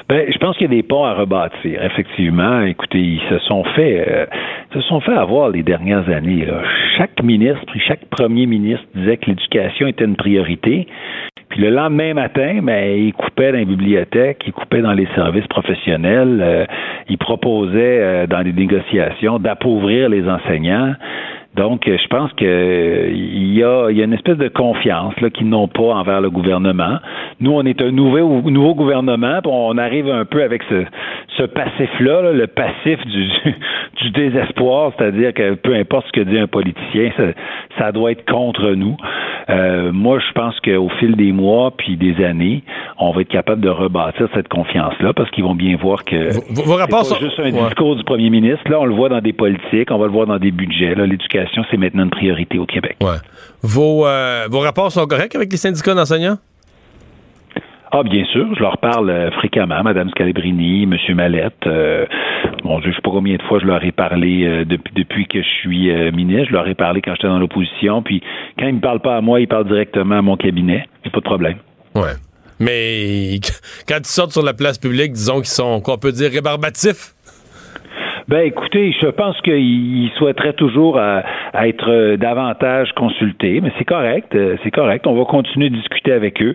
Ben, 0.08 0.24
je 0.32 0.38
pense 0.38 0.56
qu'il 0.56 0.70
y 0.70 0.72
a 0.72 0.76
des 0.76 0.82
ponts 0.82 1.04
à 1.04 1.12
rebâtir. 1.12 1.84
Effectivement, 1.84 2.62
écoutez, 2.62 2.98
ils 2.98 3.22
se 3.28 3.38
sont 3.40 3.62
fait, 3.76 4.08
euh, 4.08 4.26
se 4.82 4.88
sont 4.88 5.00
fait 5.00 5.12
avoir 5.12 5.50
les 5.50 5.62
dernières 5.62 6.08
années. 6.08 6.46
Chaque 6.96 7.22
ministre, 7.22 7.64
chaque 7.86 8.04
premier 8.06 8.46
ministre 8.46 8.84
disait 8.94 9.16
que 9.16 9.26
l'éducation 9.26 9.86
était 9.86 10.04
une 10.04 10.16
priorité. 10.16 10.86
Puis 11.48 11.62
le 11.62 11.70
lendemain 11.70 12.14
matin, 12.14 12.60
ben, 12.62 12.98
il 12.98 13.12
coupait 13.14 13.52
dans 13.52 13.58
les 13.58 13.64
bibliothèques, 13.64 14.42
il 14.46 14.52
coupait 14.52 14.82
dans 14.82 14.92
les 14.92 15.08
services 15.14 15.46
professionnels, 15.46 16.40
euh, 16.42 16.64
il 17.08 17.16
proposait 17.16 18.00
euh, 18.00 18.26
dans 18.26 18.40
les 18.40 18.52
négociations 18.52 19.38
d'appauvrir 19.38 20.10
les 20.10 20.28
enseignants. 20.28 20.94
Donc, 21.56 21.82
je 21.86 22.06
pense 22.08 22.32
qu'il 22.34 23.54
y 23.54 23.64
a, 23.64 23.90
y 23.90 24.00
a 24.00 24.04
une 24.04 24.12
espèce 24.12 24.36
de 24.36 24.48
confiance 24.48 25.18
là, 25.20 25.30
qu'ils 25.30 25.48
n'ont 25.48 25.66
pas 25.66 25.94
envers 25.94 26.20
le 26.20 26.30
gouvernement. 26.30 26.98
Nous, 27.40 27.50
on 27.50 27.64
est 27.64 27.80
un 27.82 27.90
nouveau, 27.90 28.42
nouveau 28.48 28.74
gouvernement, 28.74 29.40
puis 29.42 29.50
on 29.52 29.76
arrive 29.78 30.08
un 30.08 30.24
peu 30.24 30.42
avec 30.42 30.62
ce, 30.68 30.84
ce 31.36 31.44
passif-là, 31.44 32.32
le 32.32 32.46
passif 32.46 33.04
du, 33.06 33.28
du 34.02 34.10
désespoir, 34.10 34.92
c'est-à-dire 34.96 35.32
que 35.32 35.54
peu 35.54 35.74
importe 35.74 36.06
ce 36.08 36.12
que 36.12 36.20
dit 36.20 36.38
un 36.38 36.46
politicien, 36.46 37.10
ça, 37.16 37.24
ça 37.78 37.92
doit 37.92 38.12
être 38.12 38.30
contre 38.30 38.70
nous. 38.72 38.96
Euh, 39.50 39.92
moi, 39.92 40.18
je 40.18 40.32
pense 40.32 40.58
qu'au 40.60 40.88
fil 41.00 41.16
des 41.16 41.32
mois 41.32 41.70
puis 41.76 41.96
des 41.96 42.22
années, 42.22 42.62
on 42.98 43.12
va 43.12 43.22
être 43.22 43.28
capable 43.28 43.62
de 43.62 43.70
rebâtir 43.70 44.28
cette 44.34 44.48
confiance-là 44.48 45.12
parce 45.14 45.30
qu'ils 45.30 45.44
vont 45.44 45.54
bien 45.54 45.76
voir 45.76 46.04
que 46.04 46.32
vos, 46.66 46.74
rapports 46.74 47.04
c'est 47.04 47.14
pas 47.14 47.24
juste 47.24 47.40
un 47.40 47.50
discours 47.50 47.96
du 47.96 48.04
premier 48.04 48.28
ministre. 48.28 48.70
Là, 48.70 48.80
on 48.80 48.84
le 48.84 48.94
voit 48.94 49.08
dans 49.08 49.20
des 49.20 49.32
politiques, 49.32 49.90
on 49.90 49.98
va 49.98 50.06
le 50.06 50.12
voir 50.12 50.26
dans 50.26 50.38
des 50.38 50.50
budgets. 50.50 50.94
L'éducation, 50.94 51.47
c'est 51.70 51.76
maintenant 51.76 52.04
une 52.04 52.10
priorité 52.10 52.58
au 52.58 52.66
Québec. 52.66 52.96
Ouais. 53.00 53.18
Vos, 53.62 54.06
euh, 54.06 54.46
vos 54.50 54.60
rapports 54.60 54.92
sont 54.92 55.06
corrects 55.06 55.34
avec 55.34 55.50
les 55.50 55.58
syndicats 55.58 55.94
d'enseignants? 55.94 56.38
Ah, 57.90 58.02
bien 58.02 58.24
sûr, 58.26 58.46
je 58.54 58.60
leur 58.60 58.76
parle 58.78 59.08
euh, 59.08 59.30
fréquemment, 59.30 59.82
Mme 59.82 60.10
Scalabrini, 60.10 60.82
M. 60.82 60.96
Mallette. 61.14 61.66
Euh, 61.66 62.04
bon, 62.62 62.80
je 62.82 62.88
ne 62.88 62.92
sais 62.92 63.00
pas 63.00 63.10
combien 63.10 63.36
de 63.36 63.42
fois 63.42 63.60
je 63.60 63.64
leur 63.64 63.82
ai 63.82 63.92
parlé 63.92 64.44
euh, 64.44 64.64
depuis, 64.66 64.92
depuis 64.94 65.26
que 65.26 65.40
je 65.42 65.48
suis 65.60 66.12
ministre. 66.12 66.48
Je 66.48 66.52
leur 66.52 66.68
ai 66.68 66.74
parlé 66.74 67.00
quand 67.00 67.14
j'étais 67.14 67.28
dans 67.28 67.38
l'opposition. 67.38 68.02
Puis 68.02 68.22
quand 68.58 68.66
ils 68.66 68.72
ne 68.72 68.76
me 68.76 68.80
parlent 68.80 69.00
pas 69.00 69.16
à 69.16 69.20
moi, 69.22 69.40
ils 69.40 69.48
parlent 69.48 69.66
directement 69.66 70.18
à 70.18 70.22
mon 70.22 70.36
cabinet. 70.36 70.86
Il 71.04 71.10
pas 71.10 71.20
de 71.20 71.24
problème. 71.24 71.56
Ouais. 71.94 72.12
Mais 72.60 73.38
quand 73.88 73.98
ils 73.98 74.06
sortent 74.06 74.32
sur 74.32 74.42
la 74.42 74.52
place 74.52 74.76
publique, 74.76 75.12
disons 75.12 75.36
qu'ils 75.36 75.46
sont, 75.46 75.80
qu'on 75.80 75.96
peut 75.96 76.12
dire, 76.12 76.30
rébarbatifs. 76.30 77.14
Ben 78.28 78.40
écoutez, 78.40 78.94
je 79.00 79.06
pense 79.06 79.40
qu'il 79.40 80.10
souhaiterait 80.18 80.52
toujours 80.52 80.98
euh, 80.98 81.20
être 81.54 81.90
euh, 81.90 82.16
davantage 82.18 82.92
consulté, 82.92 83.62
mais 83.62 83.72
c'est 83.78 83.86
correct, 83.86 84.34
euh, 84.34 84.58
c'est 84.62 84.70
correct. 84.70 85.06
On 85.06 85.14
va 85.14 85.24
continuer 85.24 85.70
de 85.70 85.76
discuter 85.76 86.12
avec 86.12 86.42
eux. 86.42 86.54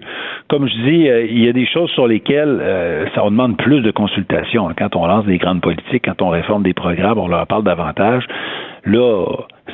Comme 0.52 0.68
je 0.68 0.74
dis, 0.74 1.34
il 1.34 1.44
y 1.44 1.50
a 1.50 1.52
des 1.52 1.66
choses 1.66 1.90
sur 1.90 2.06
lesquelles 2.06 2.62
ça 3.16 3.24
on 3.24 3.32
demande 3.32 3.58
plus 3.58 3.82
de 3.82 3.90
consultation. 3.90 4.70
Quand 4.78 4.96
on 4.96 5.08
lance 5.08 5.26
des 5.26 5.40
grandes 5.40 5.62
politiques, 5.62 6.04
quand 6.06 6.22
on 6.22 6.30
réforme 6.30 6.62
des 6.62 6.76
programmes, 6.76 7.18
on 7.18 7.28
leur 7.28 7.48
parle 7.48 7.64
davantage. 7.64 8.24
Là, 8.86 9.26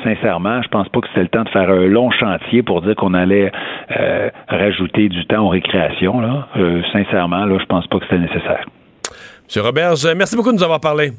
sincèrement, 0.03 0.61
je 0.61 0.69
pense 0.69 0.87
pas 0.87 1.01
que 1.01 1.07
c'était 1.09 1.23
le 1.23 1.27
temps 1.27 1.43
de 1.43 1.49
faire 1.49 1.69
un 1.69 1.85
long 1.87 2.11
chantier 2.11 2.63
pour 2.63 2.81
dire 2.81 2.95
qu'on 2.95 3.13
allait 3.13 3.51
rajouter 4.47 5.09
du 5.09 5.25
temps 5.25 5.45
aux 5.45 5.49
récréations. 5.49 6.21
Là. 6.21 6.47
sincèrement, 6.93 7.45
là, 7.45 7.57
je 7.59 7.65
pense 7.65 7.87
pas 7.87 7.99
que 7.99 8.05
c'était 8.05 8.19
nécessaire. 8.19 8.65
Monsieur 9.45 9.63
Robert, 9.63 9.93
merci 10.15 10.37
beaucoup 10.37 10.51
de 10.51 10.57
nous 10.57 10.63
avoir 10.63 10.79
parlé. 10.79 11.11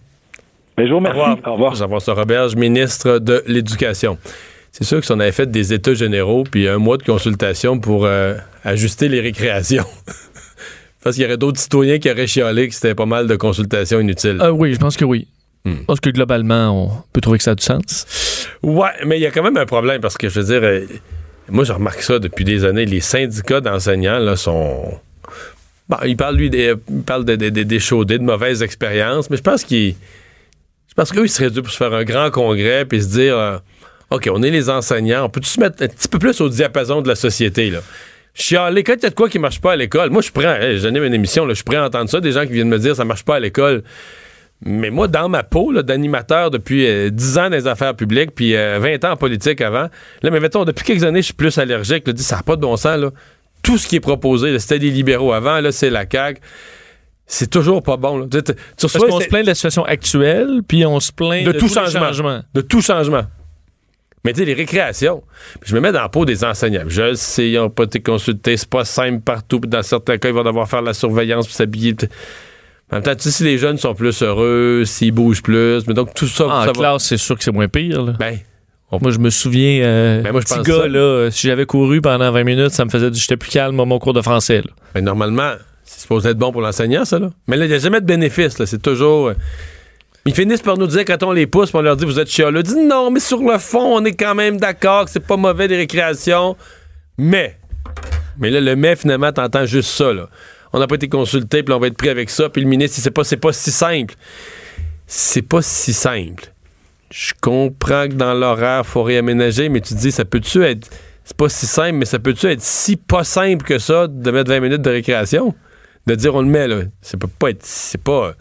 Ben, 0.81 0.87
je 0.87 0.93
vous 0.93 0.97
remercie. 0.97 1.19
Au 1.19 1.23
revoir. 1.25 1.39
Au 1.47 1.53
revoir. 1.53 1.75
Jean-François 1.75 2.15
Roberge, 2.15 2.57
ministre 2.57 3.19
de 3.19 3.43
l'Éducation. 3.47 4.17
c'est 4.73 4.85
sûr 4.85 5.01
que 5.01 5.05
si 5.05 5.13
on 5.13 5.21
avait 5.21 5.31
fait 5.31 5.51
des 5.51 5.75
états 5.75 5.93
généraux 5.93 6.45
puis 6.51 6.69
un 6.69 6.79
mois 6.79 6.97
de 6.97 7.03
consultation 7.03 7.79
pour 7.79 8.07
euh, 8.07 8.35
ajuster 8.65 9.11
les 9.11 9.21
récréations. 9.21 9.85
Parce 11.05 11.17
qu'il 11.17 11.25
y 11.25 11.27
aurait 11.27 11.37
d'autres 11.37 11.61
citoyens 11.61 11.99
qui 11.99 12.11
auraient 12.11 12.27
chialé 12.27 12.67
que 12.69 12.75
c'était 12.75 12.95
pas 12.95 13.05
mal 13.05 13.27
de 13.27 13.37
consultations 13.37 14.01
inutiles. 14.01 14.39
Euh, 14.41 14.49
oui, 14.53 14.73
je 14.73 14.79
pense 14.79 14.97
que 14.97 15.05
oui. 15.05 15.29
Hmm. 15.67 15.75
Je 15.81 15.85
pense 15.85 16.01
que 16.01 16.09
globalement, 16.09 16.87
on 16.87 17.03
peut 17.13 17.21
trouver 17.21 17.37
que 17.37 17.45
ça 17.45 17.51
a 17.51 17.55
du 17.57 17.63
sens. 17.63 18.47
Ouais, 18.63 18.89
mais 19.05 19.19
il 19.19 19.23
y 19.23 19.27
a 19.27 19.31
quand 19.31 19.43
même 19.43 19.59
un 19.59 19.67
problème 19.67 20.01
parce 20.01 20.17
que 20.17 20.31
je 20.31 20.41
veux 20.41 20.47
dire, 20.47 20.67
euh, 20.67 20.87
moi 21.51 21.65
je 21.65 21.75
remarque 21.75 22.01
ça 22.01 22.19
depuis 22.19 22.47
des 22.47 22.65
années. 22.65 22.87
Les 22.87 23.01
syndicats 23.01 23.61
d'enseignants 23.61 24.19
là 24.19 24.35
sont. 24.35 24.99
Bon, 25.91 25.99
ils 26.07 26.17
parlent 26.17 26.37
lui 26.37 26.49
des, 26.49 26.73
ils 26.89 27.03
parlent 27.03 27.27
de, 27.27 27.37
de, 27.37 27.51
de- 27.51 27.65
d'échaudés, 27.65 28.17
de 28.17 28.23
mauvaises 28.25 28.63
expériences, 28.63 29.29
mais 29.29 29.37
je 29.37 29.43
pense 29.43 29.65
qu'ils. 29.65 29.97
Je 30.91 30.95
pense 30.95 31.13
qu'eux, 31.13 31.25
ils 31.25 31.31
seraient 31.31 31.51
dû 31.51 31.63
pour 31.63 31.71
se 31.71 31.77
faire 31.77 31.95
un 31.95 32.05
grand 32.05 32.31
congrès 32.31 32.85
puis 32.85 33.03
se 33.03 33.09
dire 33.09 33.39
euh, 33.39 33.59
OK, 34.11 34.29
on 34.33 34.43
est 34.43 34.51
les 34.51 34.69
enseignants, 34.69 35.25
on 35.25 35.29
peut 35.29 35.41
se 35.43 35.59
mettre 35.61 35.83
un 35.83 35.89
petit 35.89 36.09
peu 36.09 36.19
plus 36.19 36.41
au 36.41 36.49
diapason 36.49 37.01
de 37.01 37.09
la 37.09 37.15
société, 37.15 37.71
là? 37.71 37.81
Chialer, 38.33 38.85
quand 38.85 38.95
il 38.95 39.03
y 39.03 39.07
a 39.07 39.11
de 39.11 39.15
quoi 39.15 39.29
qui 39.29 39.39
marche 39.39 39.61
pas 39.61 39.73
à 39.73 39.77
l'école, 39.77 40.11
moi 40.11 40.23
je 40.23 40.31
prêt, 40.31 40.73
hey, 40.73 40.79
j'anime 40.79 41.05
une 41.05 41.15
émission, 41.15 41.45
là, 41.45 41.55
je 41.55 41.63
prêt 41.63 41.77
à 41.77 41.85
entendre 41.85 42.09
ça, 42.09 42.21
des 42.21 42.33
gens 42.33 42.47
qui 42.47 42.53
viennent 42.53 42.69
me 42.69 42.79
dire 42.79 42.95
ça 42.95 43.05
marche 43.05 43.25
pas 43.25 43.37
à 43.37 43.41
l'école. 43.41 43.83
Mais 44.63 44.91
moi, 44.91 45.09
dans 45.09 45.29
ma 45.29 45.43
peau 45.43 45.73
d'animateur 45.83 46.51
depuis 46.51 46.87
euh, 46.87 47.11
10 47.11 47.39
ans 47.39 47.43
dans 47.45 47.57
les 47.57 47.67
affaires 47.67 47.97
publiques, 47.97 48.33
puis 48.35 48.55
euh, 48.55 48.79
20 48.79 49.05
ans 49.07 49.13
en 49.13 49.17
politique 49.17 49.61
avant, 49.63 49.89
là, 50.23 50.31
mais 50.31 50.39
mettons, 50.39 50.65
depuis 50.65 50.85
quelques 50.85 51.05
années, 51.05 51.23
je 51.23 51.27
suis 51.27 51.35
plus 51.35 51.57
allergique. 51.57 52.07
Là, 52.07 52.13
dis, 52.13 52.23
ça 52.23 52.37
n'a 52.37 52.43
pas 52.43 52.57
de 52.57 52.61
bon 52.61 52.77
sens. 52.77 53.01
Tout 53.63 53.79
ce 53.79 53.89
qui 53.89 53.97
est 53.97 54.01
proposé, 54.01 54.59
c'était 54.59 54.79
des 54.79 54.91
libéraux 54.91 55.33
avant, 55.33 55.61
là, 55.61 55.73
c'est 55.73 55.89
la 55.89 56.05
CAQ. 56.11 56.41
C'est 57.33 57.49
toujours 57.49 57.81
pas 57.83 57.97
bon. 57.97 58.19
Là. 58.19 58.27
Tu, 58.29 58.43
tu- 58.43 58.55
tu 58.55 58.59
Parce 58.81 58.93
qu'on 58.99 59.21
se 59.21 59.29
plaint 59.29 59.43
de 59.43 59.47
la 59.47 59.55
situation 59.55 59.85
actuelle, 59.85 60.63
puis 60.67 60.85
on 60.85 60.99
se 60.99 61.13
plaint 61.13 61.47
de, 61.47 61.53
de, 61.53 61.59
tout 61.61 61.69
changement. 61.69 62.41
De 62.55 62.61
tout 62.61 62.81
changement. 62.81 63.23
Mais 64.25 64.33
tu 64.33 64.41
sais, 64.41 64.45
les 64.45 64.53
récréations, 64.53 65.23
je 65.65 65.75
me 65.75 65.81
mets 65.81 65.93
dans 65.93 66.03
la 66.03 66.09
peau 66.09 66.25
des 66.25 66.45
enseignants. 66.45 66.83
Je 66.89 67.15
sais, 67.15 67.49
ils 67.51 67.55
n'ont 67.57 67.71
pas 67.71 67.85
été 67.85 68.01
consultés, 68.01 68.57
c'est 68.57 68.69
pas 68.69 68.85
simple 68.85 69.21
partout. 69.21 69.61
puis 69.61 69.71
Dans 69.71 69.83
certains 69.83 70.19
cas, 70.19 70.29
ils 70.29 70.35
vont 70.35 70.43
devoir 70.43 70.69
faire 70.69 70.83
la 70.83 70.93
surveillance 70.93 71.47
puis 71.47 71.55
s'habiller. 71.55 71.95
En 72.91 72.97
même 72.97 73.03
temps, 73.05 73.15
tu 73.15 73.23
sais, 73.23 73.31
si 73.31 73.45
les 73.45 73.57
jeunes 73.59 73.79
sont 73.79 73.95
plus 73.95 74.21
heureux, 74.23 74.83
s'ils 74.85 75.13
bougent 75.13 75.43
plus, 75.43 75.87
mais 75.87 75.95
donc 75.95 76.13
tout 76.13 76.27
ça, 76.27 76.47
Ah, 76.51 76.55
en 76.57 76.61
ça 76.63 76.67
va- 76.67 76.73
classe, 76.73 77.05
c'est 77.05 77.17
sûr 77.17 77.39
que 77.39 77.45
c'est 77.45 77.53
moins 77.53 77.69
pire. 77.69 78.03
là. 78.03 78.13
Ben, 78.19 78.37
Moi, 79.01 79.13
je 79.13 79.19
me 79.21 79.31
souviens, 79.31 79.83
euh, 79.85 80.21
Ben, 80.23 80.33
moi, 80.33 80.41
je 80.41 80.47
petit 80.47 80.55
pense 80.59 80.67
gars, 80.67 80.81
ça. 80.83 80.89
là, 80.89 81.31
si 81.31 81.47
j'avais 81.47 81.65
couru 81.65 82.01
pendant 82.01 82.33
20 82.33 82.43
minutes, 82.43 82.71
ça 82.71 82.85
me 82.85 82.91
faisait 82.91 83.13
du 83.13 83.21
j'étais 83.21 83.37
plus 83.37 83.51
calme 83.53 83.79
à 83.79 83.85
mon 83.85 84.01
cours 84.01 84.13
de 84.15 84.21
français. 84.21 84.59
là. 84.63 84.71
Ben, 84.97 85.05
normalement, 85.05 85.53
c'est 85.93 86.03
supposé 86.03 86.29
être 86.31 86.39
bon 86.39 86.53
pour 86.53 86.61
l'enseignant, 86.61 87.05
ça, 87.05 87.19
là. 87.19 87.31
Mais 87.49 87.57
là, 87.57 87.65
il 87.65 87.69
n'y 87.69 87.75
a 87.75 87.79
jamais 87.79 88.01
de 88.01 88.07
bénéfice, 88.07 88.59
là. 88.61 88.67
C'est 88.67 88.81
toujours. 88.81 89.29
euh, 89.29 89.35
Ils 90.25 90.35
finissent 90.35 90.63
par 90.63 90.79
nous 90.79 90.87
dire 90.87 91.05
quand 91.05 91.21
on 91.25 91.33
les 91.33 91.49
pousse, 91.49 91.71
on 91.75 91.81
leur 91.81 91.97
dit 91.97 92.05
vous 92.05 92.21
êtes 92.21 92.31
chialeux. 92.31 92.63
Dit 92.63 92.77
non, 92.77 93.11
mais 93.11 93.19
sur 93.19 93.39
le 93.43 93.59
fond, 93.59 93.97
on 93.97 94.05
est 94.05 94.13
quand 94.15 94.37
même 94.37 94.59
d'accord 94.59 95.07
que 95.07 95.11
c'est 95.11 95.19
pas 95.27 95.37
mauvais 95.37 95.67
des 95.67 95.77
récréations. 95.77 96.57
Mais. 97.19 97.59
Mais 98.39 98.51
là, 98.51 98.61
le 98.61 98.77
mais, 98.77 98.95
finalement, 98.95 99.33
t'entends 99.33 99.67
juste 99.67 99.91
ça, 99.91 100.13
là. 100.13 100.29
On 100.73 100.79
n'a 100.79 100.87
pas 100.87 100.95
été 100.95 101.09
consulté, 101.09 101.65
puis 101.65 101.75
on 101.75 101.81
va 101.81 101.89
être 101.89 101.97
pris 101.97 102.09
avec 102.09 102.31
ça, 102.31 102.49
puis 102.49 102.63
le 102.63 102.69
ministre, 102.69 103.01
sait 103.01 103.11
pas, 103.11 103.25
c'est 103.25 103.37
pas 103.37 103.53
si 103.53 103.73
simple. 103.73 104.15
C'est 105.09 105.43
pas 105.43 105.63
si 105.63 105.93
simple. 105.93 106.53
Je 107.11 107.33
comprends 107.41 108.07
que 108.07 108.15
dans 108.15 108.35
l'horaire, 108.35 108.83
il 108.85 108.89
faut 108.89 109.03
réaménager, 109.03 109.69
mais 109.69 109.81
tu 109.81 109.95
te 109.95 109.99
dis, 109.99 110.13
ça 110.13 110.25
peut-tu 110.25 110.63
être. 110.63 110.89
C'est 111.25 111.37
pas 111.37 111.49
si 111.49 111.67
simple, 111.67 111.95
mais 111.95 112.05
ça 112.05 112.21
peut-tu 112.21 112.47
être 112.47 112.63
si 112.63 112.97
pas 112.97 113.25
simple 113.25 113.65
que 113.65 113.79
ça 113.81 114.07
de 114.07 114.31
mettre 114.31 114.51
20 114.51 114.61
minutes 114.61 114.83
de 114.83 114.91
récréation? 114.91 115.55
De 116.07 116.15
dire 116.15 116.35
on 116.35 116.41
le 116.43 116.49
met, 116.49 116.67
là. 116.69 116.83
Peut 117.19 117.29
pas 117.39 117.51
être. 117.51 117.65
C'est 117.65 118.01
pas. 118.03 118.33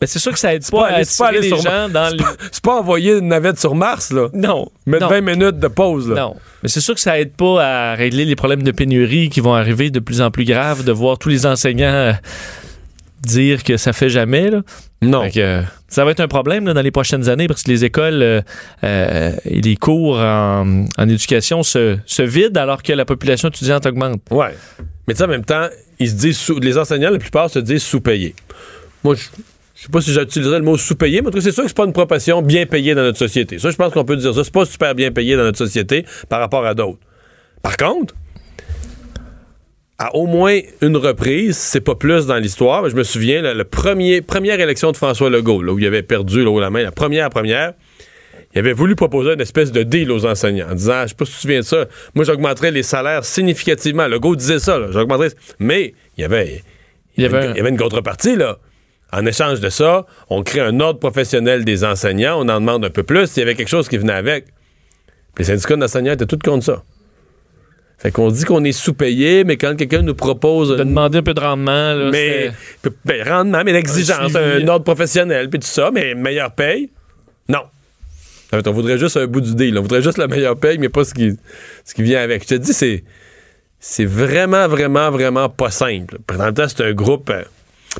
Ben, 0.00 0.06
c'est 0.06 0.18
sûr 0.18 0.32
que 0.32 0.38
ça 0.38 0.52
aide 0.52 0.64
C'est 0.64 0.72
pas, 0.72 0.88
à 0.88 0.94
aller- 0.96 1.04
c'est 1.04 1.16
pas 1.22 1.30
les 1.30 1.42
sur 1.46 1.58
gens 1.58 1.88
dans 1.88 2.10
c'est 2.10 2.16
pas, 2.16 2.32
c'est 2.50 2.62
pas 2.64 2.80
envoyer 2.80 3.12
une 3.18 3.28
navette 3.28 3.58
sur 3.60 3.74
Mars, 3.76 4.10
là. 4.10 4.28
Non. 4.34 4.68
Mettre 4.84 5.04
non. 5.04 5.10
20 5.10 5.20
minutes 5.20 5.58
de 5.60 5.68
pause, 5.68 6.08
là. 6.08 6.16
Non. 6.22 6.36
Mais 6.62 6.68
c'est 6.68 6.80
sûr 6.80 6.94
que 6.94 7.00
ça 7.00 7.20
aide 7.20 7.32
pas 7.34 7.64
à 7.64 7.94
régler 7.94 8.24
les 8.24 8.34
problèmes 8.34 8.64
de 8.64 8.72
pénurie 8.72 9.28
qui 9.28 9.40
vont 9.40 9.54
arriver 9.54 9.90
de 9.90 10.00
plus 10.00 10.20
en 10.20 10.30
plus 10.32 10.44
graves, 10.44 10.82
de 10.82 10.90
voir 10.90 11.18
tous 11.18 11.28
les 11.28 11.46
enseignants 11.46 11.86
euh, 11.86 12.12
dire 13.22 13.62
que 13.64 13.76
ça 13.76 13.92
fait 13.92 14.08
jamais. 14.08 14.50
Là. 14.50 14.62
Non. 15.02 15.28
Que, 15.30 15.38
euh, 15.38 15.62
ça 15.88 16.04
va 16.04 16.10
être 16.10 16.20
un 16.20 16.28
problème 16.28 16.66
là, 16.66 16.74
dans 16.74 16.82
les 16.82 16.90
prochaines 16.90 17.28
années 17.28 17.46
parce 17.46 17.62
que 17.62 17.70
les 17.70 17.84
écoles 17.84 18.22
euh, 18.22 18.40
euh, 18.82 19.32
et 19.44 19.60
les 19.60 19.76
cours 19.76 20.18
en, 20.18 20.84
en 20.98 21.08
éducation 21.08 21.62
se, 21.62 21.96
se 22.06 22.22
vident 22.22 22.60
alors 22.60 22.82
que 22.82 22.92
la 22.92 23.04
population 23.04 23.48
étudiante 23.50 23.86
augmente. 23.86 24.20
Ouais. 24.32 24.54
Mais 25.06 25.14
tu 25.14 25.18
sais, 25.18 25.24
en 25.24 25.28
même 25.28 25.44
temps, 25.44 25.68
ils 25.98 26.10
se 26.10 26.14
disent 26.14 26.52
les 26.60 26.78
enseignants, 26.78 27.10
la 27.10 27.18
plupart 27.18 27.50
se 27.50 27.58
disent 27.58 27.82
sous-payés. 27.82 28.34
Moi, 29.04 29.14
je 29.14 29.24
je 29.76 29.82
sais 29.82 29.88
pas 29.88 30.00
si 30.00 30.10
j'utiliserais 30.10 30.58
le 30.58 30.64
mot 30.64 30.78
sous-payé, 30.78 31.20
mais 31.20 31.28
en 31.28 31.30
tout 31.30 31.36
cas, 31.36 31.42
c'est 31.44 31.52
sûr 31.52 31.62
que 31.62 31.68
c'est 31.68 31.76
pas 31.76 31.84
une 31.84 31.92
profession 31.92 32.40
bien 32.40 32.64
payée 32.64 32.94
dans 32.94 33.02
notre 33.02 33.18
société. 33.18 33.58
Ça, 33.58 33.70
je 33.70 33.76
pense 33.76 33.92
qu'on 33.92 34.06
peut 34.06 34.16
dire 34.16 34.34
ça. 34.34 34.42
C'est 34.42 34.52
pas 34.52 34.64
super 34.64 34.94
bien 34.94 35.12
payé 35.12 35.36
dans 35.36 35.42
notre 35.42 35.58
société 35.58 36.06
par 36.30 36.40
rapport 36.40 36.64
à 36.64 36.72
d'autres. 36.72 36.98
Par 37.62 37.76
contre, 37.76 38.14
à 39.98 40.14
au 40.16 40.26
moins 40.26 40.58
une 40.80 40.96
reprise, 40.96 41.58
c'est 41.58 41.82
pas 41.82 41.94
plus 41.94 42.26
dans 42.26 42.36
l'histoire, 42.36 42.88
je 42.88 42.96
me 42.96 43.02
souviens, 43.02 43.42
la, 43.42 43.64
première 43.64 44.60
élection 44.60 44.92
de 44.92 44.96
François 44.96 45.28
Legault, 45.28 45.62
là, 45.62 45.72
où 45.72 45.78
il 45.78 45.86
avait 45.86 46.02
perdu 46.02 46.42
là, 46.42 46.50
haut 46.50 46.60
la 46.60 46.70
main, 46.70 46.82
la 46.82 46.92
première 46.92 47.28
première, 47.28 47.74
il 48.54 48.58
avait 48.58 48.72
voulu 48.72 48.94
proposer 48.96 49.34
une 49.34 49.40
espèce 49.40 49.72
de 49.72 49.82
deal 49.82 50.10
aux 50.10 50.24
enseignants 50.24 50.68
en 50.70 50.74
disant, 50.74 51.02
je 51.02 51.08
sais 51.08 51.14
pas 51.14 51.24
si 51.24 51.32
tu 51.32 51.36
te 51.36 51.42
souviens 51.42 51.60
de 51.60 51.64
ça, 51.64 51.86
moi 52.14 52.24
j'augmenterais 52.24 52.70
les 52.70 52.82
salaires 52.82 53.24
significativement. 53.24 54.06
Legault 54.06 54.36
disait 54.36 54.58
ça, 54.58 54.80
j'augmenterais. 54.90 55.30
Mais 55.58 55.94
il 56.16 56.22
y 56.22 56.24
avait, 56.24 56.62
il 57.16 57.22
y 57.22 57.26
avait, 57.26 57.50
il 57.50 57.56
y 57.56 57.60
avait 57.60 57.70
une 57.70 57.78
contrepartie, 57.78 58.36
là. 58.36 58.58
En 59.12 59.24
échange 59.24 59.60
de 59.60 59.68
ça, 59.68 60.04
on 60.30 60.42
crée 60.42 60.60
un 60.60 60.80
ordre 60.80 60.98
professionnel 60.98 61.64
des 61.64 61.84
enseignants, 61.84 62.38
on 62.38 62.48
en 62.48 62.60
demande 62.60 62.84
un 62.84 62.90
peu 62.90 63.02
plus, 63.02 63.26
s'il 63.28 63.40
y 63.40 63.42
avait 63.42 63.54
quelque 63.54 63.68
chose 63.68 63.88
qui 63.88 63.98
venait 63.98 64.12
avec. 64.12 64.46
Puis 65.34 65.44
les 65.44 65.44
syndicats 65.44 65.76
d'enseignants 65.76 66.12
étaient 66.12 66.26
tous 66.26 66.38
contre 66.38 66.64
ça. 66.64 66.82
Fait 67.98 68.10
qu'on 68.10 68.30
dit 68.30 68.44
qu'on 68.44 68.62
est 68.64 68.72
sous-payé, 68.72 69.44
mais 69.44 69.56
quand 69.56 69.74
quelqu'un 69.76 70.02
nous 70.02 70.14
propose... 70.14 70.70
De 70.70 70.84
demander 70.84 71.18
un 71.18 71.22
peu 71.22 71.34
de 71.34 71.40
rendement, 71.40 71.94
là, 71.94 72.10
mais, 72.10 72.50
ben, 73.04 73.26
rendement, 73.26 73.62
mais 73.64 73.72
l'exigence, 73.72 74.34
Un 74.34 74.62
un, 74.62 74.68
ordre 74.68 74.84
professionnel, 74.84 75.48
puis 75.48 75.60
tout 75.60 75.66
ça, 75.66 75.90
mais 75.90 76.14
meilleure 76.14 76.52
paye, 76.52 76.90
non. 77.48 77.62
En 78.52 78.56
fait, 78.56 78.68
on 78.68 78.72
voudrait 78.72 78.98
juste 78.98 79.16
un 79.16 79.26
bout 79.26 79.40
du 79.40 79.54
deal. 79.54 79.76
On 79.78 79.82
voudrait 79.82 80.02
juste 80.02 80.18
la 80.18 80.28
meilleure 80.28 80.56
paye, 80.56 80.78
mais 80.78 80.88
pas 80.88 81.04
ce 81.04 81.14
qui, 81.14 81.36
ce 81.84 81.94
qui 81.94 82.02
vient 82.02 82.20
avec. 82.22 82.42
Je 82.44 82.48
te 82.48 82.54
dis, 82.54 82.72
c'est, 82.72 83.02
c'est 83.80 84.04
vraiment, 84.04 84.68
vraiment, 84.68 85.10
vraiment 85.10 85.48
pas 85.48 85.70
simple. 85.70 86.18
Puis 86.26 86.38
Dans 86.38 86.46
le 86.46 86.54
temps, 86.54 86.68
c'est 86.68 86.82
un 86.84 86.92
groupe. 86.92 87.28
euh, 87.30 87.42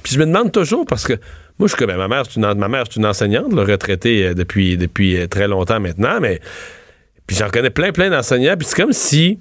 Puis 0.02 0.14
je 0.14 0.18
me 0.20 0.26
demande 0.26 0.52
toujours, 0.52 0.86
parce 0.86 1.04
que 1.04 1.14
moi, 1.58 1.68
je 1.68 1.74
suis 1.74 1.76
comme 1.84 1.96
ma 1.96 2.06
mère, 2.08 2.24
c'est 2.28 2.36
une, 2.38 2.54
ma 2.54 2.68
mère, 2.68 2.84
c'est 2.88 2.96
une 2.96 3.06
enseignante, 3.06 3.52
là, 3.52 3.64
retraitée 3.64 4.26
euh, 4.26 4.34
depuis, 4.34 4.76
depuis 4.76 5.16
euh, 5.18 5.26
très 5.26 5.48
longtemps 5.48 5.80
maintenant, 5.80 6.20
mais. 6.20 6.40
Puis 7.26 7.36
j'en 7.36 7.50
connais 7.50 7.70
plein, 7.70 7.90
plein 7.90 8.08
d'enseignants. 8.08 8.54
Puis 8.56 8.68
c'est 8.70 8.80
comme 8.80 8.92
si 8.92 9.40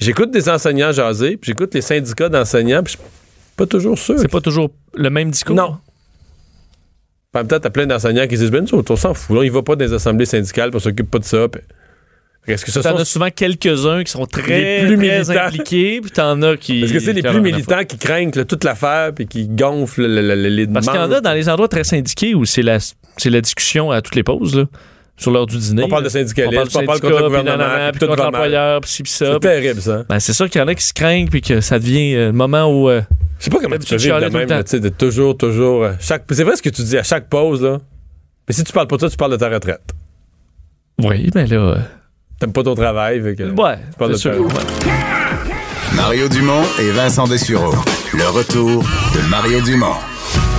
j'écoute 0.00 0.32
des 0.32 0.48
enseignants 0.48 0.90
jaser, 0.90 1.36
puis 1.36 1.52
j'écoute 1.52 1.72
les 1.72 1.80
syndicats 1.82 2.28
d'enseignants, 2.28 2.82
puis 2.82 2.94
je 2.94 2.98
suis 2.98 3.08
pas 3.56 3.66
toujours 3.66 3.96
sûr. 3.96 4.18
C'est 4.18 4.26
pas 4.26 4.40
toujours 4.40 4.70
le 4.94 5.08
même 5.08 5.30
discours? 5.30 5.54
Non. 5.54 5.76
En 7.36 7.40
même 7.40 7.48
temps, 7.48 7.60
t'as 7.60 7.70
plein 7.70 7.86
d'enseignants 7.86 8.26
qui 8.26 8.36
disent 8.36 8.50
Ben, 8.50 8.64
on 8.72 8.96
s'en 8.96 9.14
fout. 9.14 9.38
il 9.44 9.50
va 9.50 9.62
pas 9.62 9.76
dans 9.76 9.84
les 9.84 9.92
assemblées 9.92 10.26
syndicales, 10.26 10.70
on 10.72 10.78
s'occupe 10.78 11.10
pas 11.10 11.18
de 11.18 11.24
ça. 11.24 11.48
puis- 11.48 11.60
Est-ce 12.48 12.64
que 12.64 12.70
ce 12.70 12.78
T'en 12.80 12.90
sont 12.96 13.02
as 13.02 13.04
souvent 13.04 13.28
quelques-uns 13.30 14.04
qui 14.04 14.12
sont 14.12 14.24
très, 14.26 14.82
Les 14.82 14.86
plus 14.86 14.96
très 14.96 15.16
militants. 15.18 15.46
impliqués, 15.46 16.00
puis 16.00 16.10
t'en 16.12 16.40
as 16.42 16.56
qui... 16.56 16.84
Est-ce 16.84 16.92
que 16.92 17.00
c'est 17.00 17.12
les 17.12 17.22
plus 17.22 17.40
militants 17.40 17.84
qui 17.84 17.98
craignent 17.98 18.30
là, 18.34 18.44
toute 18.44 18.62
l'affaire 18.64 19.12
puis 19.14 19.26
qui 19.26 19.48
gonflent 19.48 20.02
le- 20.06 20.22
le- 20.22 20.34
le- 20.36 20.48
les 20.48 20.66
Parce 20.68 20.86
qu'il 20.86 20.94
y 20.94 20.98
en 20.98 21.10
a 21.12 21.20
dans 21.20 21.32
les 21.32 21.48
endroits 21.48 21.68
très 21.68 21.82
syndiqués 21.84 22.34
où 22.34 22.44
c'est 22.44 22.62
la, 22.62 22.78
c'est 23.16 23.30
la 23.30 23.40
discussion 23.40 23.90
à 23.90 24.00
toutes 24.00 24.14
les 24.14 24.22
pauses, 24.22 24.54
là, 24.56 24.64
sur 25.16 25.30
l'heure 25.30 25.46
du 25.46 25.56
dîner. 25.56 25.82
On 25.84 25.88
parle 25.88 26.02
de 26.02 26.08
là. 26.08 26.10
syndicalisme, 26.10 26.56
on 26.74 26.80
on 26.82 26.84
parle 26.86 27.00
contre 27.00 27.18
le 27.18 27.22
gouvernement, 27.28 27.56
nanana, 27.56 27.92
puis 27.92 28.06
contre 28.06 28.22
l'employeur, 28.22 28.80
puis 28.82 28.90
ci, 28.90 29.02
puis 29.02 29.12
ça. 29.12 29.32
C'est 29.34 29.40
terrible, 29.40 29.80
ça. 29.80 30.04
Ben, 30.08 30.20
c'est 30.20 30.32
sûr 30.32 30.48
qu'il 30.50 30.60
y 30.60 30.64
en 30.64 30.68
a 30.68 30.74
qui 30.74 30.84
se 30.84 30.92
craignent, 30.92 31.28
puis 31.28 31.40
que 31.40 31.60
ça 31.60 31.78
devient 31.78 32.14
euh, 32.14 32.26
le 32.26 32.32
moment 32.32 32.64
où... 32.66 32.88
euh, 32.90 33.00
Je 33.38 33.44
sais 33.44 33.50
pas 33.50 33.58
comment 33.62 33.76
tu 33.78 33.86
peux 33.88 33.96
vivre 33.96 34.20
de 34.20 34.26
même, 34.28 34.46
temps. 34.46 34.56
là, 34.56 34.64
tu 34.64 34.70
sais, 34.70 34.80
de 34.80 34.88
toujours, 34.90 35.36
toujours. 35.36 35.84
euh, 35.84 35.92
chaque... 36.00 36.24
C'est 36.30 36.44
vrai 36.44 36.56
ce 36.56 36.62
que 36.62 36.68
tu 36.70 36.82
dis 36.82 36.98
à 36.98 37.02
chaque 37.02 37.28
pause, 37.28 37.62
là. 37.62 37.78
Mais 38.48 38.54
si 38.54 38.62
tu 38.62 38.72
parles 38.72 38.86
pas 38.88 38.96
de 38.96 39.00
ça, 39.02 39.10
tu 39.10 39.16
parles 39.16 39.32
de 39.32 39.36
ta 39.36 39.48
retraite. 39.48 39.82
Oui, 41.02 41.30
mais 41.34 41.46
là... 41.46 41.56
euh, 41.56 41.76
T'aimes 42.38 42.52
pas 42.52 42.62
ton 42.62 42.74
travail. 42.74 43.22
fait 43.22 43.34
que- 43.34 43.42
Ouais, 43.44 43.76
tu 43.90 43.98
parles 43.98 44.12
de 44.12 44.16
sûr. 44.18 44.46
Mario 45.94 46.28
Dumont 46.28 46.62
et 46.78 46.90
Vincent 46.90 47.26
Dessureau. 47.26 47.74
Le 48.12 48.28
retour 48.28 48.82
de 49.14 49.30
Mario 49.30 49.60
Dumont. 49.62 49.94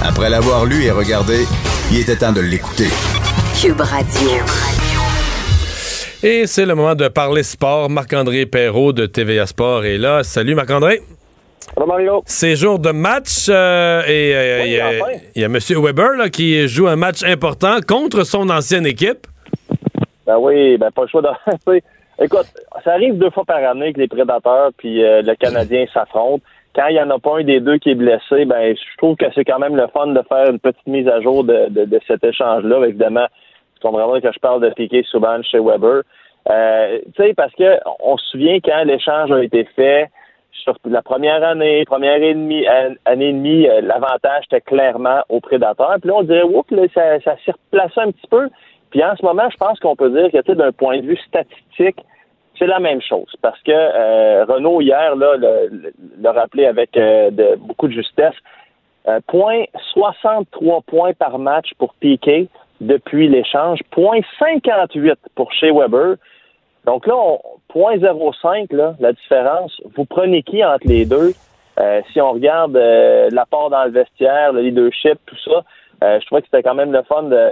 Après 0.03 0.29
l'avoir 0.29 0.65
lu 0.65 0.83
et 0.83 0.91
regardé, 0.91 1.45
il 1.91 1.99
était 1.99 2.15
temps 2.15 2.31
de 2.31 2.41
l'écouter. 2.41 2.87
Cube 3.61 3.81
Radio. 3.81 4.29
Et 6.23 6.45
c'est 6.47 6.65
le 6.65 6.75
moment 6.75 6.95
de 6.95 7.07
parler 7.07 7.43
sport. 7.43 7.89
Marc-André 7.89 8.45
Perrault 8.45 8.93
de 8.93 9.05
TVA 9.05 9.45
Sport 9.45 9.85
est 9.85 9.97
là. 9.97 10.23
Salut 10.23 10.55
Marc-André. 10.55 11.01
Salut 11.75 11.87
Mario. 11.87 12.23
C'est 12.25 12.55
jour 12.55 12.79
de 12.79 12.91
match 12.91 13.47
euh, 13.49 14.01
et 14.07 14.33
euh, 14.35 14.61
Oui, 14.63 14.69
il 14.69 14.73
y 14.73 14.79
a- 14.79 14.87
enfin. 14.87 15.19
il 15.35 15.41
y, 15.41 15.45
a 15.45 15.47
M. 15.47 15.57
Weber 15.83 16.11
là, 16.17 16.29
qui 16.29 16.67
joue 16.67 16.87
un 16.87 16.95
match 16.95 17.23
important 17.23 17.77
contre 17.87 18.23
son 18.23 18.49
ancienne 18.49 18.85
équipe. 18.85 19.27
Ben 20.25 20.37
oui, 20.39 20.77
ben 20.77 20.91
pas 20.91 21.03
le 21.03 21.07
choix 21.07 21.21
de. 21.21 21.29
Écoute, 22.23 22.47
ça 22.83 22.93
arrive 22.93 23.17
deux 23.17 23.29
fois 23.29 23.45
par 23.45 23.57
année 23.63 23.93
que 23.93 23.99
les 23.99 24.07
prédateurs 24.07 24.71
puis 24.77 25.03
euh, 25.03 25.21
le 25.21 25.35
Canadien 25.35 25.85
s'affrontent. 25.93 26.43
Quand 26.75 26.87
il 26.89 26.93
n'y 26.93 27.01
en 27.01 27.09
a 27.09 27.17
pas 27.17 27.39
un 27.39 27.43
des 27.43 27.59
deux 27.59 27.77
qui 27.79 27.89
est 27.91 27.95
blessé, 27.95 28.45
ben 28.45 28.75
je 28.75 28.97
trouve 28.97 29.15
que 29.15 29.25
c'est 29.33 29.43
quand 29.45 29.57
même 29.57 29.75
le 29.75 29.87
fun 29.93 30.07
de 30.07 30.21
faire 30.29 30.49
une 30.51 30.59
petite 30.59 30.85
mise 30.85 31.07
à 31.07 31.21
jour 31.21 31.43
de, 31.43 31.69
de, 31.69 31.85
de 31.85 31.99
cet 32.07 32.23
échange-là. 32.23 32.85
Évidemment, 32.85 33.25
tu 33.77 33.87
comprendras 33.87 34.19
que 34.21 34.31
je 34.31 34.39
parle 34.39 34.61
de 34.61 34.69
Piquet 34.69 35.03
Souban 35.03 35.41
chez 35.43 35.59
Weber. 35.59 36.01
Euh, 36.49 36.99
tu 37.15 37.23
sais, 37.23 37.33
parce 37.33 37.53
que 37.53 37.77
on 37.99 38.17
se 38.17 38.25
souvient 38.29 38.59
quand 38.59 38.83
l'échange 38.85 39.31
a 39.31 39.43
été 39.43 39.65
fait, 39.75 40.09
sur 40.63 40.75
la 40.85 41.01
première 41.01 41.43
année, 41.43 41.83
première 41.85 42.21
et 42.21 42.33
demie, 42.33 42.65
année 43.05 43.29
et 43.29 43.33
demie, 43.33 43.67
euh, 43.67 43.81
l'avantage 43.81 44.45
était 44.45 44.61
clairement 44.61 45.21
au 45.29 45.39
prédateur. 45.39 45.95
Puis 46.01 46.09
là, 46.09 46.15
on 46.17 46.23
dirait, 46.23 46.43
oups, 46.43 46.71
là, 46.71 46.83
ça, 46.93 47.35
s'est 47.45 47.51
replacé 47.51 47.99
un 47.99 48.11
petit 48.11 48.27
peu. 48.29 48.49
Puis 48.89 49.03
en 49.03 49.15
ce 49.15 49.23
moment, 49.23 49.49
je 49.49 49.57
pense 49.57 49.79
qu'on 49.79 49.95
peut 49.95 50.09
dire 50.09 50.31
que, 50.31 50.51
d'un 50.53 50.71
point 50.71 50.97
de 50.99 51.05
vue 51.05 51.17
statistique, 51.27 51.97
c'est 52.57 52.67
la 52.67 52.79
même 52.79 53.01
chose. 53.01 53.31
Parce 53.41 53.61
que 53.61 53.71
euh, 53.71 54.45
Renault, 54.45 54.81
hier, 54.81 55.15
là, 55.15 56.31
rappelé 56.31 56.65
avec 56.65 56.95
euh, 56.97 57.29
beaucoup 57.57 57.87
de 57.87 57.93
justesse. 57.93 58.35
point 59.27 59.65
63 59.93 60.81
points 60.87 61.13
par 61.13 61.37
match 61.37 61.69
pour 61.77 61.93
Piquet 61.95 62.47
depuis 62.81 63.27
l'échange. 63.27 63.79
Point 63.91 64.21
58 64.39 65.17
pour 65.35 65.51
Shea 65.53 65.71
Weber. 65.71 66.15
Donc 66.85 67.05
là, 67.05 67.15
on, 67.15 67.39
0.05, 67.77 68.73
là, 68.75 68.95
la 68.99 69.13
différence, 69.13 69.79
vous 69.95 70.05
prenez 70.05 70.43
qui 70.43 70.63
entre 70.63 70.87
les 70.87 71.05
deux? 71.05 71.33
Euh, 71.79 72.01
si 72.11 72.19
on 72.19 72.31
regarde 72.31 72.75
euh, 72.75 73.29
l'apport 73.31 73.69
dans 73.69 73.83
le 73.85 73.91
vestiaire, 73.91 74.51
le 74.51 74.61
leadership, 74.61 75.19
tout 75.25 75.37
ça, 75.45 75.63
euh, 76.03 76.19
je 76.19 76.25
trouvais 76.25 76.41
que 76.41 76.47
c'était 76.51 76.63
quand 76.63 76.73
même 76.73 76.91
le 76.91 77.03
fun 77.03 77.23
de, 77.23 77.51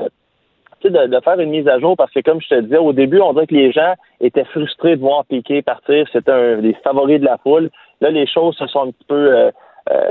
de, 0.84 1.07
de, 1.07 1.19
faire 1.19 1.39
une 1.39 1.52
mise 1.52 1.68
à 1.68 1.80
jour 1.80 1.95
parce 1.95 2.11
que, 2.11 2.22
comme 2.22 2.41
je 2.41 2.47
te 2.47 2.61
disais, 2.61 2.77
au 2.77 2.93
début, 2.93 3.19
on 3.22 3.34
dirait 3.34 3.47
que 3.47 3.53
les 3.53 3.72
gens 3.72 3.93
étaient 4.19 4.45
frustrés 4.45 4.95
de 4.95 5.02
voir 5.02 5.26
Piqué 5.26 5.61
partir. 5.61 6.07
C'était 6.11 6.31
un 6.31 6.57
des 6.57 6.73
favoris 6.84 7.19
de 7.19 7.26
la 7.26 7.38
foule. 7.38 7.69
Là, 8.02 8.10
les 8.10 8.26
choses 8.26 8.56
se 8.57 8.65
sont 8.68 8.88
un 8.88 8.91
petit 8.91 9.06
peu... 9.07 9.52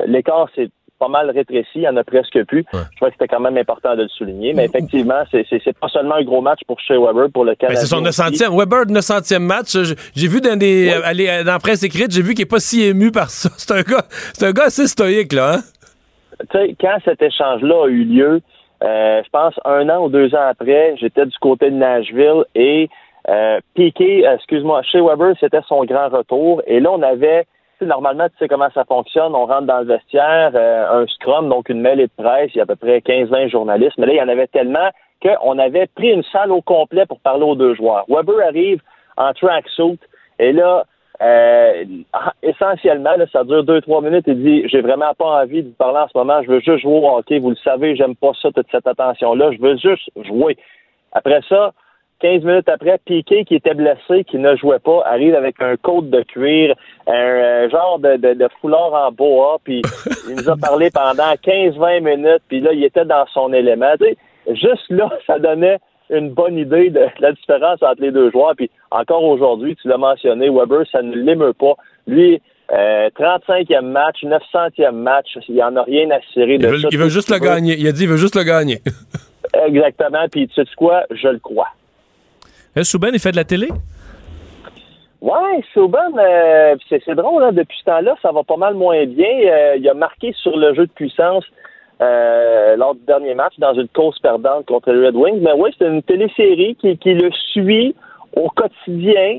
L'écart, 0.07 0.49
c'est 0.55 0.71
pas 0.99 1.09
mal 1.09 1.31
rétréci, 1.31 1.69
il 1.77 1.81
n'y 1.81 1.89
en 1.89 1.97
a 1.97 2.05
presque 2.05 2.45
plus. 2.45 2.65
Je 2.73 2.97
crois 2.97 3.09
que 3.09 3.15
c'était 3.19 3.29
quand 3.29 3.41
même 3.41 3.57
important 3.57 3.97
de 3.97 4.03
le 4.03 4.09
souligner. 4.09 4.53
Mais 4.55 4.67
effectivement, 4.67 5.23
c'est, 5.31 5.45
pas 5.79 5.89
seulement 5.89 6.17
un 6.17 6.23
gros 6.23 6.41
match 6.41 6.61
pour 6.67 6.81
Shea 6.81 6.99
Weber, 6.99 7.31
pour 7.33 7.45
le 7.45 7.55
Canada. 7.55 7.81
c'est 7.81 7.87
son 7.87 8.03
900e. 8.03 8.57
Weber, 8.57 8.87
900e 8.87 9.39
match. 9.39 9.77
J'ai 10.15 10.29
vu 10.29 10.41
dans, 10.41 10.59
des, 10.59 10.91
dans 11.45 11.53
la 11.53 11.59
presse 11.59 11.83
écrite, 11.83 12.11
j'ai 12.11 12.23
vu 12.23 12.35
qu'il 12.35 12.45
n'est 12.45 12.49
pas 12.49 12.61
si 12.61 12.83
ému 12.83 13.11
par 13.11 13.31
ça. 13.31 13.51
C'est 13.57 13.73
un 13.73 13.83
gars, 13.83 14.05
un 14.43 14.53
gars 14.53 14.65
assez 14.65 14.87
stoïque, 14.87 15.33
là. 15.33 15.55
Hein? 15.55 15.61
Tu 16.51 16.59
sais, 16.59 16.77
quand 16.81 16.99
cet 17.05 17.23
échange-là 17.23 17.85
a 17.85 17.89
eu 17.89 18.05
lieu, 18.05 18.41
euh, 18.83 19.23
je 19.25 19.31
pense 19.31 19.55
un 19.65 19.89
an 19.89 20.05
ou 20.05 20.09
deux 20.09 20.35
ans 20.35 20.49
après, 20.49 20.95
j'étais 21.01 21.25
du 21.25 21.39
côté 21.39 21.71
de 21.71 21.77
Nashville 21.77 22.45
et 22.55 22.89
euh, 23.29 23.59
Piqué, 23.75 24.27
euh, 24.27 24.35
excuse-moi, 24.35 24.83
Shea 24.83 25.03
Weber, 25.03 25.35
c'était 25.41 25.63
son 25.67 25.85
grand 25.85 26.09
retour. 26.09 26.63
Et 26.67 26.81
là, 26.81 26.91
on 26.93 27.03
avait 27.03 27.47
normalement, 27.83 28.29
tu 28.29 28.37
sais 28.39 28.49
comment 28.49 28.71
ça 28.73 28.85
fonctionne. 28.85 29.35
On 29.35 29.47
rentre 29.47 29.67
dans 29.67 29.81
le 29.81 29.87
vestiaire, 29.87 30.53
euh, 30.55 31.03
un 31.03 31.07
scrum, 31.07 31.49
donc 31.49 31.69
une 31.69 31.81
mêlée 31.81 32.07
de 32.07 32.23
presse, 32.23 32.51
il 32.55 32.59
y 32.59 32.61
a 32.61 32.65
à 32.65 32.67
peu 32.67 32.77
près 32.77 32.99
15-20 32.99 33.49
journalistes. 33.51 33.99
Mais 33.99 34.07
là, 34.07 34.13
il 34.13 34.19
y 34.19 34.23
en 34.23 34.29
avait 34.29 34.47
tellement 34.47 34.91
qu'on 35.23 35.59
avait 35.59 35.87
pris 35.87 36.11
une 36.11 36.23
salle 36.25 36.53
au 36.53 36.61
complet 36.61 37.07
pour 37.07 37.21
parler 37.21 37.45
aux 37.45 37.55
deux 37.55 37.75
joueurs. 37.75 38.05
Weber 38.09 38.47
arrive 38.47 38.81
en 39.17 39.33
tracksuit 39.33 39.99
et 40.39 40.53
là, 40.53 40.85
euh, 41.23 41.85
essentiellement, 42.43 43.15
ça 43.33 43.45
dure 43.45 43.65
deux, 43.65 43.81
trois 43.81 44.03
minutes. 44.03 44.25
Il 44.27 44.43
dit 44.43 44.69
J'ai 44.69 44.81
vraiment 44.81 45.15
pas 45.15 45.43
envie 45.43 45.63
de 45.63 45.69
vous 45.69 45.75
parler 45.75 45.99
en 45.99 46.09
ce 46.09 46.19
moment. 46.19 46.43
Je 46.43 46.49
veux 46.49 46.61
juste 46.61 46.83
jouer 46.83 46.99
au. 46.99 47.41
Vous 47.41 47.51
le 47.51 47.57
savez, 47.57 47.95
j'aime 47.97 48.17
pas 48.17 48.33
ça, 48.41 48.51
toute 48.51 48.67
cette 48.71 48.87
attention-là. 48.87 49.53
Je 49.53 49.61
veux 49.61 49.77
juste 49.77 50.11
jouer. 50.25 50.57
Après 51.13 51.41
ça, 51.49 51.73
15 52.21 52.43
minutes 52.45 52.69
après, 52.69 52.99
Piqué, 53.05 53.45
qui 53.45 53.57
était 53.57 53.75
blessé, 53.75 54.25
qui 54.25 54.39
ne 54.39 54.57
jouait 54.57 54.79
pas, 54.79 55.03
arrive 55.05 55.35
avec 55.35 55.61
un 55.61 55.77
côte 55.77 56.11
de 56.11 56.23
cuir, 56.23 56.75
un 57.07 57.13
euh, 57.13 57.71
genre 57.71 57.99
de, 57.99 58.17
de, 58.17 58.49
foulard 58.61 58.93
en 58.95 59.13
bois, 59.13 59.59
puis 59.63 59.83
il 60.29 60.37
nous 60.37 60.49
a 60.49 60.57
parlé 60.57 60.91
pendant 60.91 61.33
15-20 61.35 62.01
minutes, 62.01 62.43
puis 62.49 62.61
là, 62.61 62.73
il 62.73 62.85
était 62.85 63.05
dans 63.05 63.27
son 63.33 63.53
élément. 63.53 63.93
juste 64.49 64.89
là, 64.91 65.11
ça 65.27 65.39
donnait 65.39 65.79
une 66.11 66.31
bonne 66.31 66.59
idée 66.59 66.91
de, 66.91 67.07
la 67.19 67.33
différence 67.33 67.83
entre 67.83 68.01
les 68.01 68.13
deux 68.13 68.31
joueurs. 68.31 68.55
Puis 68.57 68.71
encore 68.91 69.25
aujourd'hui, 69.25 69.77
tu 69.77 69.89
l'as 69.89 69.99
mentionné, 69.99 70.49
Weber, 70.51 70.85
ça 70.91 71.03
ne 71.03 71.15
l'émeut 71.15 71.55
pas. 71.55 71.75
Lui, 72.07 72.41
35e 72.71 73.77
euh, 73.77 73.83
match, 73.83 74.23
900e 74.23 74.93
match, 74.93 75.37
il 75.49 75.55
n'y 75.55 75.63
en 75.63 75.77
a 75.77 75.83
rien 75.83 76.11
à 76.11 76.21
cirer 76.33 76.59
de 76.59 76.67
il 76.67 76.71
veut, 76.71 76.89
Il 76.91 76.99
veut 76.99 77.09
juste 77.09 77.31
le 77.31 77.39
gagner. 77.39 77.77
Il 77.79 77.87
a 77.87 77.93
dit 77.93 78.05
il 78.05 78.09
veut 78.09 78.17
juste 78.17 78.37
le 78.37 78.45
gagner. 78.45 78.79
Exactement. 79.67 80.27
Puis 80.31 80.49
tu 80.49 80.55
sais 80.55 80.71
quoi? 80.77 81.05
Je 81.11 81.29
le 81.29 81.39
crois. 81.39 81.69
Souben, 82.83 83.11
il 83.13 83.21
fait 83.21 83.31
de 83.31 83.37
la 83.37 83.45
télé? 83.45 83.69
Ouais, 85.21 85.63
Souben, 85.73 86.19
euh, 86.19 86.77
c'est 86.91 87.15
drôle, 87.15 87.45
hein, 87.45 87.53
depuis 87.53 87.79
ce 87.79 87.85
temps-là, 87.85 88.15
ça 88.21 88.33
va 88.33 88.43
pas 88.43 88.57
mal 88.57 88.75
moins 88.75 89.07
bien. 89.07 89.39
Euh, 89.47 89.77
il 89.79 89.89
a 89.89 89.95
marqué 89.95 90.33
sur 90.33 90.57
le 90.57 90.75
jeu 90.75 90.87
de 90.87 90.93
puissance 90.93 91.45
euh, 92.03 92.77
lors 92.77 92.95
du 92.95 93.05
dernier 93.07 93.35
match 93.35 93.55
dans 93.59 93.75
une 93.75 93.89
course 93.89 94.19
perdante 94.19 94.67
contre 94.67 94.93
les 94.93 95.07
Red 95.07 95.17
Wings. 95.17 95.41
Mais 95.41 95.53
oui, 95.57 95.71
c'est 95.79 95.87
une 95.87 96.03
télésérie 96.03 96.77
qui, 96.77 96.99
qui, 96.99 97.15
le 97.15 97.31
suit 97.53 97.95
au 98.37 98.51
quotidien. 98.51 99.39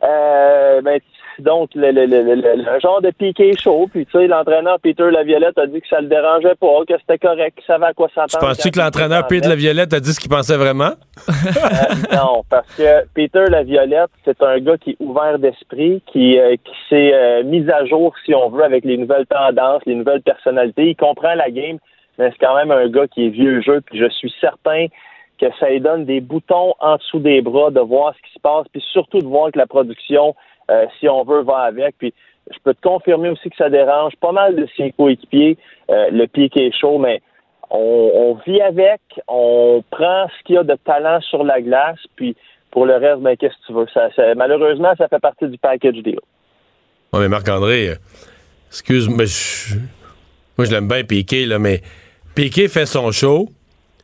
ben, 0.00 1.00
donc 1.42 1.70
le, 1.74 1.90
le, 1.90 2.06
le, 2.06 2.80
genre 2.80 3.00
de 3.00 3.10
piqué 3.10 3.52
chaud. 3.56 3.88
Puis 3.90 4.06
tu 4.06 4.12
sais, 4.12 4.26
l'entraîneur 4.26 4.78
Peter 4.80 5.10
Laviolette 5.10 5.58
a 5.58 5.66
dit 5.66 5.80
que 5.80 5.88
ça 5.88 6.00
le 6.00 6.08
dérangeait 6.08 6.54
pas, 6.54 6.84
que 6.88 6.94
c'était 7.00 7.18
correct, 7.18 7.56
qu'il 7.56 7.64
savait 7.64 7.86
à 7.86 7.92
quoi 7.92 8.08
s'attendre. 8.08 8.38
Tu 8.38 8.38
penses-tu 8.38 8.70
que 8.70 8.78
l'entraîneur 8.78 9.26
Peter 9.26 9.48
Laviolette 9.48 9.92
a 9.92 10.00
dit 10.00 10.12
ce 10.12 10.20
qu'il 10.20 10.30
pensait 10.30 10.56
vraiment? 10.56 10.92
Euh, 11.28 12.16
non, 12.16 12.42
parce 12.48 12.74
que 12.76 13.06
Peter 13.14 13.44
Laviolette, 13.48 14.10
c'est 14.24 14.42
un 14.42 14.58
gars 14.58 14.76
qui 14.78 14.90
est 14.90 14.96
ouvert 15.00 15.38
d'esprit, 15.38 16.02
qui, 16.12 16.38
euh, 16.38 16.56
qui 16.56 16.74
s'est 16.88 17.12
euh, 17.14 17.42
mis 17.44 17.68
à 17.70 17.84
jour, 17.86 18.14
si 18.24 18.34
on 18.34 18.50
veut, 18.50 18.64
avec 18.64 18.84
les 18.84 18.96
nouvelles 18.96 19.26
tendances, 19.26 19.82
les 19.86 19.94
nouvelles 19.94 20.22
personnalités. 20.22 20.90
Il 20.90 20.96
comprend 20.96 21.34
la 21.34 21.50
game, 21.50 21.78
mais 22.18 22.30
c'est 22.30 22.46
quand 22.46 22.56
même 22.56 22.70
un 22.70 22.88
gars 22.88 23.06
qui 23.06 23.26
est 23.26 23.30
vieux 23.30 23.60
jeu, 23.62 23.80
puis 23.80 23.98
je 23.98 24.08
suis 24.08 24.32
certain 24.40 24.86
que 25.38 25.46
ça 25.60 25.68
lui 25.68 25.80
donne 25.80 26.04
des 26.04 26.20
boutons 26.20 26.74
en 26.80 26.96
dessous 26.96 27.18
des 27.18 27.42
bras 27.42 27.70
de 27.70 27.80
voir 27.80 28.14
ce 28.14 28.26
qui 28.26 28.34
se 28.34 28.40
passe, 28.40 28.66
puis 28.72 28.82
surtout 28.92 29.18
de 29.18 29.26
voir 29.26 29.52
que 29.52 29.58
la 29.58 29.66
production 29.66 30.34
euh, 30.70 30.86
si 30.98 31.08
on 31.08 31.24
veut, 31.24 31.42
va 31.42 31.58
avec. 31.58 31.96
Puis 31.98 32.12
je 32.50 32.58
peux 32.62 32.74
te 32.74 32.80
confirmer 32.80 33.30
aussi 33.30 33.50
que 33.50 33.56
ça 33.56 33.70
dérange 33.70 34.14
pas 34.20 34.32
mal 34.32 34.56
de 34.56 34.66
ses 34.76 34.92
coéquipiers, 34.92 35.58
euh, 35.90 36.10
le 36.10 36.26
pied 36.26 36.48
qui 36.48 36.60
est 36.60 36.78
chaud, 36.78 36.98
mais 36.98 37.20
on, 37.70 38.38
vit 38.46 38.60
avec, 38.60 39.00
on 39.26 39.82
prend 39.90 40.28
ce 40.28 40.44
qu'il 40.44 40.54
y 40.54 40.58
a 40.58 40.62
de 40.62 40.76
talent 40.84 41.20
sur 41.22 41.42
la 41.42 41.60
glace, 41.60 41.98
puis 42.14 42.36
pour 42.70 42.86
le 42.86 42.94
reste, 42.94 43.20
ben, 43.20 43.36
qu'est-ce 43.36 43.54
que 43.54 43.66
tu 43.66 43.72
veux? 43.72 44.34
Malheureusement, 44.36 44.92
ça 44.96 45.08
fait 45.08 45.18
partie 45.18 45.48
du 45.48 45.58
package 45.58 45.96
deal. 46.02 46.20
Oui, 47.12 47.20
mais 47.20 47.28
Marc-André, 47.28 47.94
excuse-moi, 48.68 49.24
moi 50.56 50.64
je 50.64 50.70
l'aime 50.70 50.86
bien 50.86 51.02
Piqué, 51.02 51.46
là, 51.46 51.58
mais 51.58 51.80
Piqué 52.36 52.68
fait 52.68 52.86
son 52.86 53.10
show, 53.10 53.48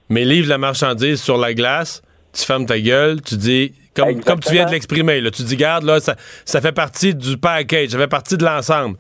mais 0.09 0.25
livre 0.25 0.49
la 0.49 0.59
marchandise 0.59 1.23
sur 1.23 1.39
la 1.39 1.55
glace, 1.55 2.03
tu 2.33 2.45
fermes 2.45 2.67
ta 2.67 2.79
gueule, 2.81 3.21
tu 3.21 3.37
dis 3.37 3.73
comme, 3.95 4.23
comme 4.23 4.41
tu 4.41 4.53
viens 4.53 4.65
de 4.65 4.71
l'exprimer, 4.71 5.21
là, 5.21 5.31
tu 5.31 5.43
dis, 5.43 5.57
garde, 5.57 5.85
là, 5.85 6.01
ça, 6.01 6.17
ça 6.45 6.61
fait 6.61 6.73
partie 6.73 7.15
du 7.15 7.37
package, 7.37 7.91
ça 7.91 7.99
fait 7.99 8.09
partie 8.09 8.37
de 8.37 8.45
l'ensemble. 8.45 8.97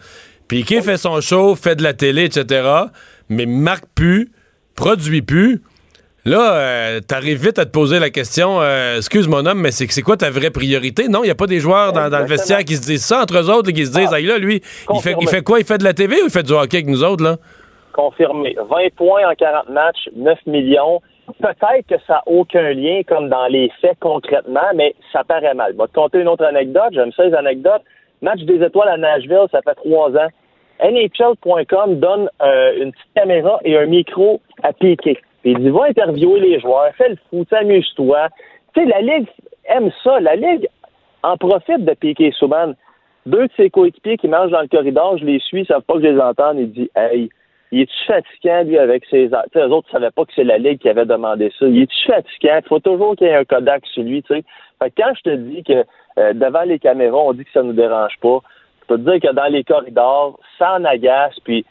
Piqué 0.48 0.82
fait 0.82 0.98
son 0.98 1.20
show, 1.20 1.54
fait 1.54 1.76
de 1.76 1.82
la 1.82 1.94
télé, 1.94 2.24
etc., 2.24 2.68
mais 3.30 3.46
marque 3.46 3.86
plus, 3.94 4.30
produit 4.74 5.22
plus. 5.22 5.62
Là, 6.24 6.54
euh, 6.54 7.00
t'arrives 7.00 7.42
vite 7.42 7.58
à 7.58 7.64
te 7.64 7.70
poser 7.70 7.98
la 7.98 8.10
question, 8.10 8.60
euh, 8.60 8.98
excuse 8.98 9.26
mon 9.26 9.44
homme, 9.44 9.60
mais 9.60 9.72
c'est 9.72 10.02
quoi 10.02 10.16
ta 10.16 10.30
vraie 10.30 10.50
priorité? 10.50 11.08
Non, 11.08 11.20
il 11.24 11.26
n'y 11.26 11.30
a 11.32 11.34
pas 11.34 11.46
des 11.46 11.58
joueurs 11.58 11.92
dans, 11.92 12.08
le 12.08 12.26
vestiaire 12.26 12.64
qui 12.64 12.76
se 12.76 12.82
disent 12.82 13.04
ça 13.04 13.22
entre 13.22 13.38
eux 13.38 13.50
autres, 13.50 13.72
qui 13.72 13.86
se 13.86 13.92
disent, 13.92 14.10
ah, 14.12 14.20
là, 14.20 14.38
lui, 14.38 14.62
il 14.94 15.00
fait, 15.00 15.16
il 15.20 15.28
fait 15.28 15.42
quoi? 15.42 15.58
Il 15.58 15.64
fait 15.64 15.78
de 15.78 15.84
la 15.84 15.94
TV 15.94 16.22
ou 16.22 16.26
il 16.26 16.30
fait 16.30 16.44
du 16.44 16.52
hockey 16.52 16.76
avec 16.76 16.86
nous 16.86 17.02
autres, 17.02 17.24
là? 17.24 17.38
Confirmé. 17.92 18.54
20 18.56 18.94
points 18.96 19.28
en 19.28 19.34
40 19.34 19.68
matchs, 19.70 20.08
9 20.14 20.38
millions. 20.46 21.00
Peut-être 21.26 21.86
que 21.88 21.98
ça 22.06 22.14
n'a 22.14 22.22
aucun 22.26 22.72
lien 22.72 23.02
comme 23.06 23.28
dans 23.28 23.46
les 23.46 23.70
faits 23.80 23.98
concrètement, 24.00 24.70
mais 24.74 24.94
ça 25.12 25.24
paraît 25.24 25.54
mal. 25.54 25.72
Je 25.72 25.78
vais 25.78 25.88
te 25.88 25.94
conter 25.94 26.20
une 26.20 26.28
autre 26.28 26.44
anecdote. 26.44 26.92
J'aime 26.92 27.12
ça 27.12 27.24
les 27.24 27.34
anecdotes. 27.34 27.82
Match 28.20 28.40
des 28.40 28.62
étoiles 28.62 28.88
à 28.88 28.96
Nashville, 28.96 29.46
ça 29.50 29.62
fait 29.62 29.74
trois 29.74 30.10
ans. 30.10 30.28
NHL.com 30.80 31.96
donne 32.00 32.28
euh, 32.42 32.82
une 32.82 32.92
petite 32.92 33.14
caméra 33.14 33.60
et 33.64 33.76
un 33.76 33.86
micro 33.86 34.40
à 34.62 34.72
Piqué. 34.72 35.18
il 35.44 35.58
dit 35.58 35.70
va 35.70 35.84
interviewer 35.84 36.40
les 36.40 36.60
joueurs, 36.60 36.92
fais 36.96 37.10
le 37.10 37.16
fou, 37.30 37.44
amuse-toi. 37.52 38.28
Tu 38.74 38.80
sais, 38.80 38.86
la 38.86 39.00
Ligue 39.00 39.28
aime 39.66 39.90
ça. 40.02 40.18
La 40.20 40.34
Ligue 40.34 40.68
en 41.22 41.36
profite 41.36 41.84
de 41.84 41.94
Piqué 41.94 42.32
Souban. 42.32 42.72
Deux 43.26 43.46
de 43.46 43.52
ses 43.56 43.70
coéquipiers 43.70 44.16
qui 44.16 44.26
marchent 44.26 44.50
dans 44.50 44.62
le 44.62 44.68
corridor, 44.68 45.16
je 45.18 45.24
les 45.24 45.38
suis, 45.38 45.60
ils 45.60 45.66
savent 45.66 45.82
pas 45.82 45.94
que 45.94 46.02
je 46.02 46.08
les 46.08 46.20
entende. 46.20 46.58
Il 46.58 46.72
dit 46.72 46.90
Hey, 46.96 47.30
il 47.72 47.80
est-tu 47.80 48.04
fatiguant, 48.06 48.62
lui, 48.64 48.78
avec 48.78 49.04
ses... 49.06 49.30
Tu 49.30 49.36
sais, 49.52 49.66
eux 49.66 49.72
autres 49.72 49.88
ne 49.88 49.92
savaient 49.92 50.10
pas 50.10 50.24
que 50.26 50.32
c'est 50.36 50.44
la 50.44 50.58
Ligue 50.58 50.78
qui 50.78 50.90
avait 50.90 51.06
demandé 51.06 51.50
ça. 51.58 51.66
Il 51.66 51.82
est-tu 51.82 52.06
fatiguant? 52.06 52.60
Il 52.62 52.68
faut 52.68 52.78
toujours 52.80 53.16
qu'il 53.16 53.26
y 53.26 53.30
ait 53.30 53.34
un 53.36 53.44
Kodak 53.44 53.86
sur 53.86 54.02
lui, 54.02 54.22
tu 54.22 54.34
sais. 54.34 54.44
Fait 54.80 54.90
que 54.90 55.02
quand 55.02 55.12
je 55.16 55.22
te 55.22 55.34
dis 55.36 55.64
que 55.64 55.84
euh, 56.18 56.34
devant 56.34 56.62
les 56.62 56.78
caméras, 56.78 57.18
on 57.18 57.32
dit 57.32 57.44
que 57.44 57.52
ça 57.52 57.62
nous 57.62 57.72
dérange 57.72 58.18
pas, 58.20 58.40
je 58.82 58.86
peux 58.86 58.98
te 58.98 59.10
dire 59.10 59.30
que 59.30 59.34
dans 59.34 59.50
les 59.50 59.64
corridors, 59.64 60.38
ça 60.58 60.74
en 60.74 60.84
agace, 60.84 61.38
puis 61.44 61.64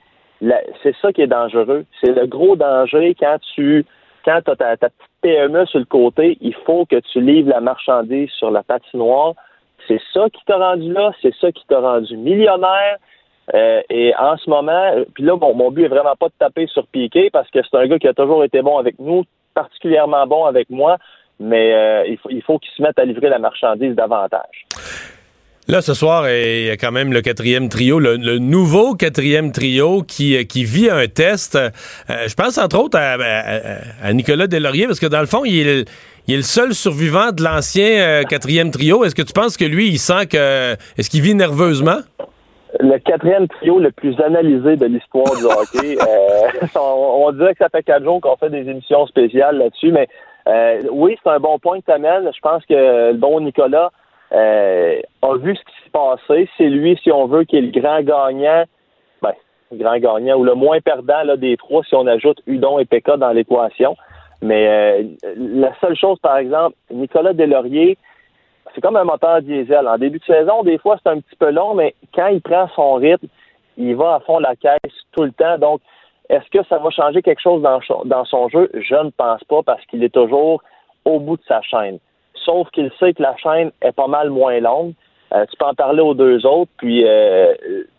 c'est 0.82 0.96
ça 1.02 1.14
qui 1.14 1.22
est 1.22 1.28
dangereux. 1.28 1.86
C'est 2.02 2.14
le 2.14 2.26
gros 2.26 2.56
danger 2.56 3.16
quand 3.20 3.38
tu 3.54 3.86
quand 4.26 4.38
as 4.50 4.56
ta, 4.56 4.78
ta, 4.78 4.90
petite 4.90 5.12
PME 5.22 5.66
sur 5.68 5.80
le 5.80 5.86
côté, 5.86 6.38
il 6.42 6.56
faut 6.66 6.86
que 6.86 7.00
tu 7.12 7.22
livres 7.22 7.50
la 7.50 7.62
marchandise 7.62 8.30
sur 8.32 8.50
la 8.50 8.64
patinoire. 8.64 9.34
C'est 9.88 10.02
ça 10.14 10.30
qui 10.30 10.44
t'a 10.46 10.58
rendu 10.58 10.92
là, 10.92 11.12
c'est 11.22 11.34
ça 11.36 11.52
qui 11.52 11.64
t'a 11.68 11.80
rendu 11.80 12.18
millionnaire, 12.18 12.98
euh, 13.54 13.82
et 13.90 14.14
en 14.18 14.38
ce 14.38 14.50
moment, 14.50 15.04
puis 15.14 15.24
là, 15.24 15.36
mon 15.36 15.72
but 15.72 15.86
est 15.86 15.90
vraiment 15.90 16.16
pas 16.18 16.28
de 16.28 16.34
taper 16.40 16.68
sur 16.68 16.88
Piqué 16.88 17.30
parce 17.32 17.50
que 17.50 17.60
c'est 17.64 17.78
un 17.78 17.88
gars 17.88 18.00
qui 18.00 18.08
a 18.08 18.14
toujours 18.14 18.44
été 18.44 18.62
bon 18.62 18.78
avec 18.78 18.96
nous, 19.00 19.24
particulièrement 19.54 20.26
bon 20.26 20.46
avec 20.46 20.70
moi. 20.70 20.98
mais 21.40 21.74
euh, 21.74 22.06
il 22.08 22.18
faut, 22.18 22.30
il 22.30 22.42
faut 22.44 22.60
qu'ils 22.60 22.72
se 22.78 22.82
mettent 22.82 23.00
à 23.00 23.06
livrer 23.06 23.30
la 23.30 23.40
marchandise 23.40 23.96
davantage. 23.96 24.66
Là, 25.68 25.82
ce 25.82 25.94
soir, 25.94 26.30
il 26.30 26.66
y 26.66 26.70
a 26.70 26.78
quand 26.78 26.92
même 26.92 27.14
le 27.14 27.22
quatrième 27.22 27.70
trio, 27.70 28.00
le, 28.00 28.40
nouveau 28.40 28.96
quatrième 28.96 29.52
trio 29.52 30.02
qui, 30.02 30.44
vit 30.64 30.90
un 30.90 31.08
test. 31.08 31.56
Euh, 31.56 31.70
je 32.28 32.34
pense 32.34 32.58
entre 32.58 32.80
autres 32.80 32.98
à, 32.98 34.14
Nicolas 34.14 34.48
Delaurier, 34.48 34.88
parce 34.88 35.00
que 35.00 35.06
dans 35.06 35.20
le 35.20 35.28
fond, 35.28 35.46
il 35.46 35.68
est 35.68 35.86
le 36.28 36.42
seul 36.42 36.74
survivant 36.74 37.32
de 37.32 37.44
l'ancien 37.44 38.24
quatrième 38.24 38.72
trio. 38.72 39.04
Est-ce 39.04 39.16
que 39.16 39.22
tu 39.22 39.34
penses 39.34 39.58
que 39.58 39.66
lui, 39.66 39.90
il 39.90 40.00
sent 40.00 40.28
que... 40.28 40.74
Est-ce 40.98 41.10
qu'il 41.10 41.22
vit 41.22 41.36
nerveusement? 41.36 42.00
Le 42.80 42.98
quatrième 43.00 43.48
trio 43.48 43.80
le 43.80 43.92
plus 43.92 44.20
analysé 44.22 44.76
de 44.76 44.86
l'histoire 44.86 45.36
du 45.36 45.46
hockey. 45.46 45.98
Euh, 46.12 46.80
on, 46.80 47.32
dirait 47.32 47.54
que 47.54 47.60
ça 47.60 47.70
fait 47.70 47.84
quatre 47.84 48.04
jours 48.04 48.22
qu'on 48.22 48.36
fait 48.36 48.50
des 48.50 48.70
émissions 48.70 49.06
spéciales 49.08 49.58
là-dessus, 49.58 49.92
mais 49.92 50.08
euh, 50.48 50.82
oui, 50.92 51.18
c'est 51.22 51.30
un 51.30 51.40
bon 51.40 51.60
point 51.60 51.80
que 51.80 51.86
tu 51.86 51.92
amènes. 51.92 52.30
Je 52.34 52.40
pense 52.40 52.66
que 52.66 53.12
le 53.12 53.18
bon 53.18 53.40
Nicolas 53.40 53.92
euh, 54.32 55.00
a 55.22 55.38
vu 55.38 55.56
ce 55.56 55.62
qui 55.62 55.84
s'est 55.84 55.90
passé. 55.92 56.50
C'est 56.58 56.70
lui, 56.70 57.00
si 57.02 57.12
on 57.12 57.26
veut, 57.28 57.44
qui 57.44 57.58
est 57.58 57.62
le 57.62 57.72
grand 57.72 58.02
gagnant, 58.02 58.66
ben, 59.22 59.34
le 59.72 59.78
grand 59.78 59.98
gagnant 59.98 60.38
ou 60.38 60.44
le 60.44 60.54
moins 60.54 60.80
perdant 60.82 61.24
là, 61.24 61.36
des 61.38 61.58
trois 61.58 61.84
si 61.84 61.96
on 61.96 62.08
ajoute 62.08 62.42
Udon 62.48 62.80
et 62.80 62.86
Pekka 62.86 63.18
dans 63.18 63.32
l'équation. 63.32 63.96
Mais 64.42 65.06
la 65.36 65.74
seule 65.80 65.96
chose, 65.96 66.20
par 66.20 66.38
exemple, 66.38 66.76
Nicolas 66.92 67.34
Delaurier, 67.34 67.98
c'est 68.74 68.82
comme 68.82 68.96
un 68.96 69.04
moteur 69.04 69.42
diesel. 69.42 69.88
En 69.88 69.98
début 69.98 70.20
de 70.20 70.26
saison, 70.26 70.64
des 70.64 70.78
fois, 70.78 70.98
c'est 71.02 71.10
un 71.10 71.20
petit 71.20 71.36
peu 71.38 71.52
long, 71.52 71.74
mais 71.74 71.96
quand 72.14 72.28
il 72.28 72.42
prend 72.42 72.68
son 72.76 72.96
rythme, 72.96 73.28
il 73.78 73.96
va 73.96 74.16
à 74.16 74.20
fond 74.22 74.40
la 74.40 74.56
caisse 74.56 74.94
tout 75.12 75.24
le 75.24 75.32
temps. 75.32 75.58
Donc, 75.58 75.82
est-ce 76.30 76.50
que 76.50 76.66
ça 76.68 76.78
va 76.78 76.90
changer 76.90 77.22
quelque 77.22 77.42
chose 77.42 77.62
dans, 77.62 78.26
son 78.26 78.50
jeu? 78.50 78.70
Je 78.74 78.96
ne 78.96 79.10
pense 79.10 79.44
pas 79.46 79.64
parce 79.64 79.86
qu'il 79.86 80.04
est 80.04 80.14
toujours 80.14 80.62
au 81.06 81.20
bout 81.20 81.38
de 81.38 81.44
sa 81.48 81.62
chaîne. 81.62 82.00
Sauf 82.34 82.70
qu'il 82.72 82.92
sait 83.00 83.14
que 83.14 83.22
la 83.22 83.36
chaîne 83.38 83.72
est 83.82 83.92
pas 83.92 84.08
mal 84.08 84.30
moins 84.30 84.60
longue. 84.60 84.94
Euh, 85.34 85.46
tu 85.50 85.58
peux 85.58 85.66
en 85.66 85.74
parler 85.74 86.02
aux 86.02 86.14
deux 86.14 86.46
autres. 86.46 86.72
Puis, 86.78 87.06
euh, 87.06 87.54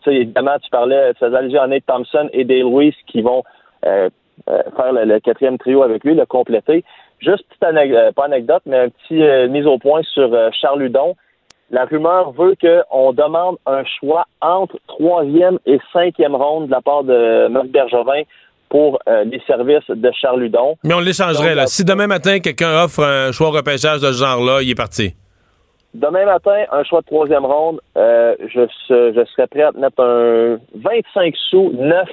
évidemment, 0.05 0.57
tu 0.61 0.69
parlais, 0.69 1.13
tu 1.13 1.19
faisais 1.19 1.35
allusion 1.35 1.61
à 1.61 1.67
Nate 1.67 1.85
Thompson 1.85 2.29
et 2.33 2.43
Dale 2.43 2.65
Weiss 2.65 2.95
qui 3.07 3.21
vont 3.21 3.43
euh, 3.85 4.09
euh, 4.49 4.61
faire 4.75 4.91
le, 4.91 5.19
quatrième 5.19 5.57
trio 5.57 5.83
avec 5.83 6.03
lui, 6.03 6.15
le 6.15 6.25
compléter. 6.25 6.83
Juste 7.23 7.45
petite 7.47 7.63
anecdote, 7.63 7.99
euh, 7.99 8.11
pas 8.11 8.25
anecdote, 8.25 8.63
mais 8.65 8.77
un 8.77 8.89
petit 8.89 9.23
euh, 9.23 9.47
mise 9.47 9.65
au 9.65 9.77
point 9.77 10.01
sur 10.13 10.33
euh, 10.33 10.49
Charles 10.59 10.83
Hudon. 10.83 11.15
La 11.71 11.85
rumeur 11.85 12.31
veut 12.31 12.55
qu'on 12.59 13.13
demande 13.13 13.57
un 13.65 13.83
choix 13.99 14.25
entre 14.41 14.77
troisième 14.87 15.57
et 15.65 15.79
cinquième 15.91 16.35
ronde 16.35 16.67
de 16.67 16.71
la 16.71 16.81
part 16.81 17.03
de 17.03 17.47
Marc 17.47 17.67
Bergevin 17.67 18.23
pour 18.69 18.99
les 19.07 19.39
services 19.47 19.87
de 19.89 20.11
Charles 20.19 20.43
Hudon. 20.43 20.75
Mais 20.83 20.93
on 20.93 20.99
l'échangerait, 20.99 21.55
là. 21.55 21.65
Si 21.67 21.83
demain 21.83 22.07
matin, 22.07 22.39
quelqu'un 22.39 22.83
offre 22.83 23.03
un 23.03 23.31
choix 23.31 23.49
repêchage 23.49 24.01
de 24.01 24.11
ce 24.11 24.23
genre-là, 24.23 24.61
il 24.61 24.69
est 24.69 24.75
parti. 24.75 25.15
Demain 25.93 26.25
matin, 26.25 26.63
un 26.71 26.83
choix 26.83 27.01
de 27.01 27.05
troisième 27.05 27.45
ronde, 27.45 27.79
je, 27.95 28.67
je 28.89 29.25
serais 29.31 29.47
prêt 29.47 29.63
à 29.63 29.71
mettre 29.71 29.99
un 29.99 30.57
25 30.75 31.35
sous, 31.49 31.71
9 31.73 32.07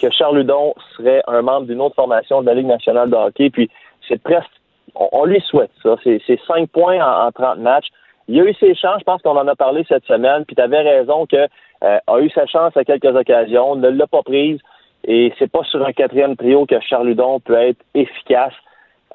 que 0.00 0.10
Charles 0.10 0.40
Hudon 0.40 0.74
serait 0.96 1.22
un 1.26 1.42
membre 1.42 1.66
d'une 1.66 1.80
autre 1.80 1.94
formation 1.94 2.40
de 2.40 2.46
la 2.46 2.54
Ligue 2.54 2.66
nationale 2.66 3.10
de 3.10 3.16
hockey. 3.16 3.50
Puis 3.50 3.70
c'est 4.10 4.22
presque, 4.22 4.50
on, 4.94 5.24
lui 5.24 5.40
souhaite 5.40 5.70
ça. 5.82 5.96
C'est 6.02 6.40
cinq 6.46 6.68
points 6.70 7.00
en, 7.00 7.30
30 7.30 7.58
matchs. 7.58 7.86
Il 8.28 8.40
a 8.40 8.44
eu 8.44 8.54
ses 8.54 8.74
chances, 8.74 8.98
je 9.00 9.04
pense 9.04 9.22
qu'on 9.22 9.36
en 9.36 9.48
a 9.48 9.56
parlé 9.56 9.84
cette 9.88 10.04
semaine, 10.04 10.44
puis 10.44 10.54
tu 10.54 10.62
avais 10.62 10.82
raison 10.82 11.26
que 11.26 11.48
euh, 11.82 11.98
a 12.06 12.20
eu 12.20 12.30
sa 12.30 12.46
chance 12.46 12.76
à 12.76 12.84
quelques 12.84 13.16
occasions, 13.16 13.76
ne 13.76 13.88
l'a 13.88 14.06
pas 14.06 14.22
prise, 14.22 14.60
et 15.04 15.32
c'est 15.38 15.50
pas 15.50 15.64
sur 15.64 15.84
un 15.84 15.92
quatrième 15.92 16.36
trio 16.36 16.66
que 16.66 16.78
Charludon 16.80 17.40
peut 17.40 17.54
être 17.54 17.80
efficace. 17.94 18.52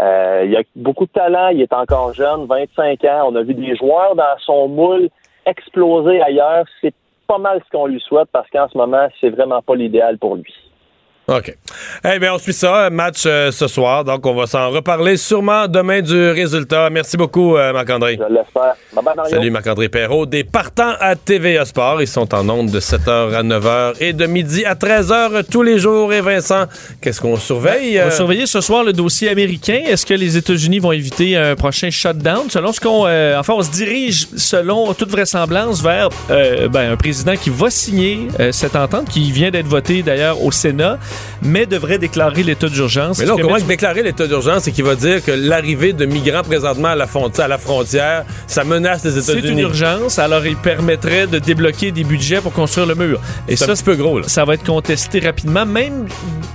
Euh, 0.02 0.44
il 0.46 0.56
a 0.58 0.64
beaucoup 0.76 1.06
de 1.06 1.12
talent, 1.12 1.50
il 1.50 1.62
est 1.62 1.72
encore 1.72 2.14
jeune, 2.14 2.46
25 2.48 3.04
ans. 3.06 3.30
On 3.32 3.36
a 3.36 3.44
vu 3.44 3.54
des 3.54 3.76
joueurs 3.76 4.16
dans 4.16 4.38
son 4.40 4.68
moule 4.68 5.10
exploser 5.46 6.22
ailleurs. 6.22 6.66
C'est 6.82 6.94
pas 7.28 7.38
mal 7.38 7.62
ce 7.66 7.70
qu'on 7.70 7.86
lui 7.86 8.02
souhaite 8.02 8.28
parce 8.32 8.50
qu'en 8.50 8.68
ce 8.68 8.78
moment, 8.78 9.08
c'est 9.22 9.30
vraiment 9.30 9.62
pas 9.62 9.76
l'idéal 9.76 10.18
pour 10.18 10.36
lui. 10.36 10.54
OK. 11.28 11.56
Eh 12.04 12.20
bien, 12.20 12.36
on 12.36 12.38
suit 12.38 12.54
ça, 12.54 12.92
match 12.92 13.24
euh, 13.26 13.52
ce 13.52 13.68
soir. 13.68 14.04
Donc, 14.04 14.24
on 14.28 14.36
va 14.36 14.46
s'en 14.46 14.70
reparler 14.70 15.18
sûrement 15.18 15.68
demain 15.68 16.02
du 16.02 16.30
résultat. 16.30 16.92
Merci 16.92 17.18
beaucoup, 17.18 17.58
euh, 17.58 17.74
Marc-André. 17.74 18.20
Je 18.20 18.32
l'espère. 18.32 18.76
Salut, 19.28 19.50
Marc-André 19.50 19.90
Perrault. 19.90 20.28
Des 20.28 20.44
partants 20.44 20.94
à 21.00 21.16
TVA 21.16 21.66
Sport. 21.66 22.04
Ils 22.04 22.08
sont 22.08 22.32
en 22.36 22.48
ondes 22.48 22.70
de 22.70 22.80
7h 22.80 23.34
à 23.34 23.42
9h 23.42 23.96
et 24.02 24.14
de 24.14 24.28
midi 24.28 24.66
à 24.66 24.76
13h 24.76 25.46
tous 25.50 25.64
les 25.64 25.80
jours. 25.80 26.14
Et 26.14 26.22
Vincent, 26.22 26.66
qu'est-ce 27.02 27.22
qu'on 27.22 27.38
surveille? 27.38 28.00
On 28.00 28.06
va 28.06 28.12
surveiller 28.12 28.46
ce 28.46 28.62
soir 28.62 28.84
le 28.84 28.94
dossier 28.94 29.30
américain. 29.30 29.82
Est-ce 29.84 30.06
que 30.06 30.14
les 30.14 30.38
États-Unis 30.38 30.78
vont 30.78 30.92
éviter 30.92 31.36
un 31.36 31.56
prochain 31.56 31.90
shutdown? 31.90 32.52
Selon 32.52 32.72
ce 32.72 32.80
qu'on. 32.80 33.08
Euh, 33.08 33.40
enfin, 33.40 33.54
on 33.58 33.64
se 33.64 33.72
dirige, 33.72 34.28
selon 34.38 34.94
toute 34.94 35.10
vraisemblance, 35.10 35.82
vers 35.82 36.10
ben, 36.30 36.92
un 36.92 36.98
président 36.98 37.36
qui 37.36 37.50
va 37.50 37.72
signer 37.72 38.28
cette 38.52 38.76
entente, 38.76 39.10
qui 39.10 39.32
vient 39.32 39.50
d'être 39.50 39.66
votée 39.66 40.04
d'ailleurs 40.04 40.44
au 40.44 40.52
Sénat 40.52 41.00
mais 41.42 41.66
devrait 41.66 41.98
déclarer 41.98 42.44
l'état 42.44 42.68
d'urgence. 42.68 43.20
Mais 43.20 43.26
là, 43.26 43.36
comment 43.40 43.58
déclarer 43.58 44.04
l'état 44.04 44.28
d'urgence, 44.28 44.64
c'est 44.64 44.72
qu'il 44.72 44.84
va 44.84 44.96
dire 44.96 45.24
que 45.24 45.32
l'arrivée 45.32 45.94
de 45.94 46.06
migrants 46.06 46.44
présentement 46.44 46.90
à 46.90 46.96
la, 46.96 47.08
à 47.38 47.48
la 47.48 47.58
frontière, 47.58 48.26
ça 48.48 48.64
menace 48.64 49.04
les 49.04 49.18
États-Unis. 49.18 49.42
C'est 49.44 49.50
une 49.50 49.60
urgence, 49.60 50.20
alors 50.20 50.46
il 50.46 50.56
permettrait 50.58 51.28
de 51.28 51.40
débloquer 51.40 51.92
des 51.92 52.04
budgets 52.04 52.42
pour 52.42 52.54
construire 52.54 52.88
le 52.88 52.96
mur. 52.96 53.20
Et 53.48 53.56
ça, 53.56 53.76
c'est 53.76 53.82
un 53.82 53.86
peu 53.86 53.96
gros. 53.96 54.20
Là. 54.20 54.28
Ça 54.28 54.46
va 54.46 54.54
être 54.56 54.66
contesté 54.66 55.20
rapidement. 55.20 55.66
Même 55.66 56.08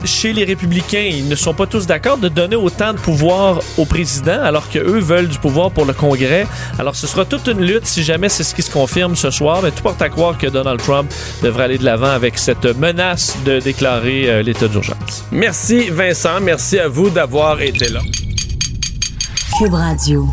chez 0.05 0.33
les 0.33 0.45
républicains, 0.45 1.09
ils 1.11 1.29
ne 1.29 1.35
sont 1.35 1.55
pas 1.55 1.67
tous 1.67 1.87
d'accord 1.87 2.19
de 2.19 2.29
donner 2.29 2.57
autant 2.57 2.93
de 2.93 2.99
pouvoir 2.99 3.61
au 3.79 3.85
président, 3.85 4.41
alors 4.43 4.69
qu'eux 4.69 5.01
veulent 5.01 5.29
du 5.29 5.39
pouvoir 5.39 5.71
pour 5.71 5.85
le 5.85 5.93
Congrès. 5.93 6.47
Alors 6.79 6.95
ce 6.95 7.07
sera 7.07 7.25
toute 7.25 7.47
une 7.47 7.61
lutte 7.61 7.87
si 7.87 8.03
jamais 8.03 8.29
c'est 8.29 8.45
ce 8.45 8.55
qui 8.55 8.63
se 8.63 8.71
confirme 8.71 9.17
ce 9.17 9.31
soir. 9.31 9.61
Mais 9.63 9.71
tout 9.71 9.83
porte 9.83 10.01
à 10.03 10.09
croire 10.09 10.39
que 10.39 10.47
Donald 10.47 10.81
Trump 10.81 11.13
devrait 11.43 11.65
aller 11.65 11.79
de 11.79 11.85
l'avant 11.85 12.11
avec 12.11 12.39
cette 12.39 12.65
menace 12.79 13.37
de 13.45 13.61
déclarer 13.61 14.31
euh, 14.31 14.43
Merci 15.33 15.91
Vincent, 15.91 16.41
merci 16.41 16.79
à 16.79 16.89
vous 16.89 17.11
d'avoir 17.11 17.61
été 17.61 17.89
là. 17.89 18.01
Cube 19.59 19.75
Radio. 19.75 20.29